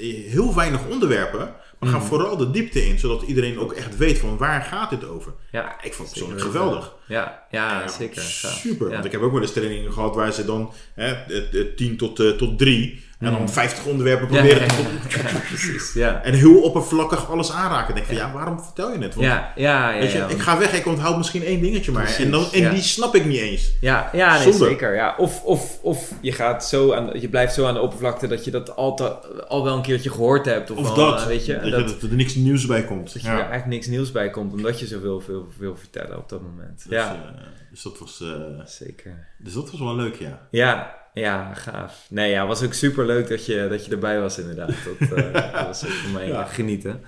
eh, 0.00 0.30
heel 0.30 0.54
weinig 0.54 0.80
onderwerpen, 0.90 1.54
maar 1.80 1.88
gaan 1.88 1.98
Mhm. 1.98 2.08
vooral 2.08 2.36
de 2.36 2.50
diepte 2.50 2.86
in, 2.86 2.98
zodat 2.98 3.22
iedereen 3.22 3.58
ook 3.58 3.72
echt 3.72 3.96
weet 3.96 4.18
van 4.18 4.36
waar 4.36 4.62
gaat 4.62 4.90
dit 4.90 5.04
over. 5.08 5.32
Ja, 5.50 5.82
Ik 5.82 5.94
vond 5.94 6.08
het 6.08 6.18
persoonlijk 6.18 6.40
geweldig. 6.40 6.94
Ja, 7.06 7.46
ja, 7.50 7.80
Ja, 7.80 7.88
zeker. 7.88 8.22
Super, 8.22 8.88
want 8.88 9.04
ik 9.04 9.12
heb 9.12 9.20
ook 9.20 9.32
wel 9.32 9.40
eens 9.40 9.52
trainingen 9.52 9.92
gehad 9.92 10.14
waar 10.14 10.32
ze 10.32 10.44
dan 10.44 10.72
hè, 10.94 11.14
het 11.14 11.76
10 11.76 11.96
tot, 11.96 12.20
eh, 12.20 12.30
tot 12.30 12.58
3 12.58 13.06
en 13.18 13.30
dan 13.32 13.48
50 13.48 13.84
onderwerpen 13.84 14.26
Mhm. 14.26 14.34
Ja, 14.34 14.40
proberen 14.42 14.68
ja, 14.68 14.74
te 15.08 15.18
ja, 15.22 15.28
ja, 15.32 15.38
precies. 15.48 15.92
Ja, 15.92 16.22
En 16.22 16.34
heel 16.34 16.60
oppervlakkig 16.60 17.30
alles 17.30 17.52
aanraken. 17.52 17.94
Denk 17.94 18.06
van 18.06 18.14
ja, 18.14 18.32
waarom 18.32 18.60
vertel 18.60 18.92
je 18.92 18.98
het? 18.98 19.14
Want, 19.14 19.26
ja, 19.26 19.52
ja, 19.56 19.90
ja. 19.90 19.98
weet 20.00 20.12
je, 20.12 20.24
ik 20.28 20.38
ga 20.40 20.58
weg, 20.58 20.72
ik 20.72 20.86
onthoud 20.86 21.16
misschien 21.16 21.42
één 21.42 21.60
dingetje 21.60 21.92
maar. 21.92 22.02
Precies, 22.02 22.24
en 22.24 22.30
dan, 22.30 22.52
en 22.52 22.70
die 22.74 22.82
snap 22.82 23.14
ik 23.14 23.24
niet 23.24 23.38
eens. 23.40 23.72
Ja, 23.80 24.10
ja 24.12 24.38
nee, 24.38 24.52
zeker. 24.52 24.94
Ja. 24.94 25.14
Of, 25.18 25.42
of, 25.44 25.78
of 25.82 26.12
je, 26.20 26.32
gaat 26.32 26.64
zo 26.66 26.92
aan, 26.92 27.20
je 27.20 27.28
blijft 27.28 27.54
zo 27.54 27.66
aan 27.66 27.74
de 27.74 27.80
oppervlakte 27.80 28.26
dat 28.26 28.44
je 28.44 28.50
dat 28.50 28.76
al, 28.76 28.94
te- 28.96 29.44
al 29.48 29.64
wel 29.64 29.76
een 29.76 29.82
keertje 29.82 30.10
gehoord 30.10 30.44
hebt. 30.44 30.70
Of, 30.70 30.94
dat, 30.94 31.20
eh, 31.20 31.26
weet 31.26 31.46
je, 31.46 31.60
dat, 31.70 32.02
er 32.02 32.14
niks 32.16 32.34
nieuws 32.34 32.66
bij 32.66 32.84
komt. 32.84 33.12
dat 33.12 33.22
je 33.22 33.28
er 33.28 33.34
eigenlijk 33.34 33.66
niks 33.66 33.86
nieuws 33.86 34.12
bij 34.12 34.30
komt, 34.30 34.52
omdat 34.52 34.80
je 34.80 34.86
zoveel 34.86 35.20
veel 35.20 35.48
wil 35.58 35.76
vertellen 35.76 36.16
op 36.16 36.28
dat 36.28 36.42
moment. 36.42 36.82
Dus, 36.88 36.92
ja, 36.98 37.12
eh, 37.14 37.42
dus, 37.70 37.82
dat 37.82 37.98
was, 37.98 38.20
eh, 38.20 38.64
zeker. 38.64 39.26
dus 39.38 39.52
dat 39.52 39.70
was 39.70 39.80
wel 39.80 39.96
leuk, 39.96 40.14
ja. 40.14 40.46
Ja, 40.50 40.96
ja, 41.18 41.54
gaaf. 41.54 42.06
Nee, 42.10 42.30
ja, 42.30 42.46
was 42.46 42.62
ook 42.64 42.72
super 42.72 43.06
leuk 43.06 43.28
dat 43.28 43.46
je, 43.46 43.66
dat 43.70 43.84
je 43.84 43.90
erbij 43.92 44.20
was 44.20 44.38
inderdaad. 44.38 44.70
Dat, 44.98 45.18
eh, 45.18 45.32
dat 45.52 45.66
was 45.66 45.84
ook 45.84 45.90
voor 45.90 46.10
mij 46.10 46.28
Ja. 46.28 46.44
genieten. 46.44 47.00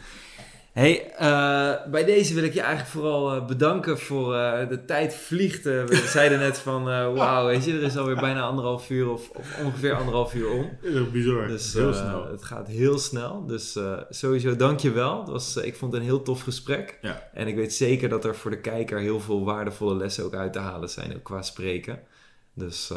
Hey, 0.72 1.10
eh, 1.16 1.90
bij 1.90 2.04
deze 2.04 2.34
wil 2.34 2.44
ik 2.44 2.54
je 2.54 2.60
eigenlijk 2.60 2.90
vooral 2.90 3.34
eh, 3.34 3.46
bedanken 3.46 3.98
voor 3.98 4.32
de 4.68 4.82
tijd 4.86 5.14
vliegt. 5.14 5.64
we 5.64 6.06
zeiden 6.12 6.38
net 6.38 6.58
van, 6.58 6.84
wauw, 7.14 7.46
weet 7.46 7.64
je, 7.64 7.72
er 7.72 7.82
is 7.82 7.96
alweer 7.96 8.16
bijna 8.20 8.42
anderhalf 8.42 8.90
uur 8.90 9.08
of, 9.10 9.30
of 9.30 9.58
ongeveer 9.64 9.94
anderhalf 9.94 10.34
uur 10.34 10.50
om. 10.50 10.70
Bizar. 11.12 11.46
Dus 11.48 11.72
heel 11.72 11.92
snel. 11.94 12.28
het 12.30 12.42
gaat 12.44 12.68
heel 12.68 12.98
snel. 12.98 13.46
Dus 13.46 13.78
sowieso 14.10 14.56
dank 14.56 14.80
je 14.80 14.90
wel. 14.90 15.26
Was, 15.26 15.56
ik 15.56 15.76
vond 15.76 15.92
het 15.92 16.00
een 16.00 16.06
heel 16.08 16.22
tof 16.22 16.42
gesprek. 16.42 16.98
Ja. 17.00 17.28
En 17.32 17.46
ik 17.46 17.54
weet 17.54 17.74
zeker 17.74 18.08
dat 18.08 18.24
er 18.24 18.36
voor 18.36 18.50
de 18.50 18.60
kijker 18.60 18.98
heel 18.98 19.20
veel 19.20 19.44
waardevolle 19.44 19.94
lessen 19.94 20.24
ook 20.24 20.34
uit 20.34 20.52
te 20.52 20.58
halen 20.58 20.88
zijn, 20.88 21.14
ook 21.16 21.24
qua 21.24 21.42
spreken. 21.42 21.98
Dus 22.54 22.92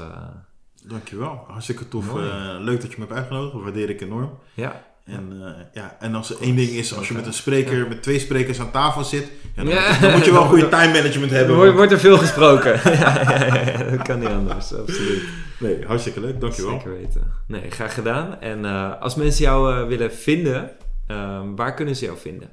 Dankjewel. 0.87 1.43
Hartstikke 1.47 1.87
tof. 1.87 2.07
Eh, 2.17 2.55
leuk 2.59 2.81
dat 2.81 2.91
je 2.91 2.95
me 2.97 3.03
hebt 3.05 3.17
uitgenodigd. 3.17 3.53
Dat 3.53 3.61
waardeer 3.61 3.89
ik 3.89 4.01
enorm. 4.01 4.29
ja. 4.53 4.91
En, 5.05 5.33
eh, 5.41 5.51
ja, 5.73 5.95
en 5.99 6.15
als 6.15 6.29
er 6.29 6.35
één 6.41 6.55
ding 6.55 6.69
is, 6.69 6.95
als 6.97 7.07
je 7.07 7.13
met 7.13 7.25
een 7.25 7.33
spreker, 7.33 7.87
met 7.87 8.03
twee 8.03 8.19
sprekers 8.19 8.59
aan 8.59 8.71
tafel 8.71 9.03
zit, 9.03 9.27
ja, 9.55 9.63
dan, 9.63 9.73
Ja. 9.73 9.85
moet 9.87 9.95
je- 9.95 10.01
dan 10.01 10.11
moet 10.11 10.25
je 10.25 10.31
wel 10.31 10.45
goede 10.45 10.69
time 10.69 10.93
management 10.93 11.31
hebben. 11.37 11.55
wordt, 11.55 11.73
wordt 11.73 11.91
er 11.91 11.99
veel 11.99 12.17
gesproken. 12.17 12.73
ja, 12.99 13.83
dat 13.89 14.01
kan 14.01 14.19
niet 14.19 14.27
anders, 14.29 14.73
absoluut. 14.73 15.23
Nee, 15.59 15.85
hartstikke 15.85 16.19
leuk. 16.19 16.39
Dankjewel. 16.39 16.71
Zeker 16.71 16.93
weten. 16.93 17.31
Nee, 17.47 17.71
graag 17.71 17.93
gedaan. 17.93 18.39
En 18.41 18.65
eh, 18.65 19.01
als 19.01 19.15
mensen 19.15 19.43
jou 19.43 19.87
willen 19.87 20.13
vinden, 20.13 20.71
Ehm, 21.07 21.55
waar 21.55 21.73
kunnen 21.73 21.95
ze 21.95 22.05
jou 22.05 22.17
vinden? 22.17 22.49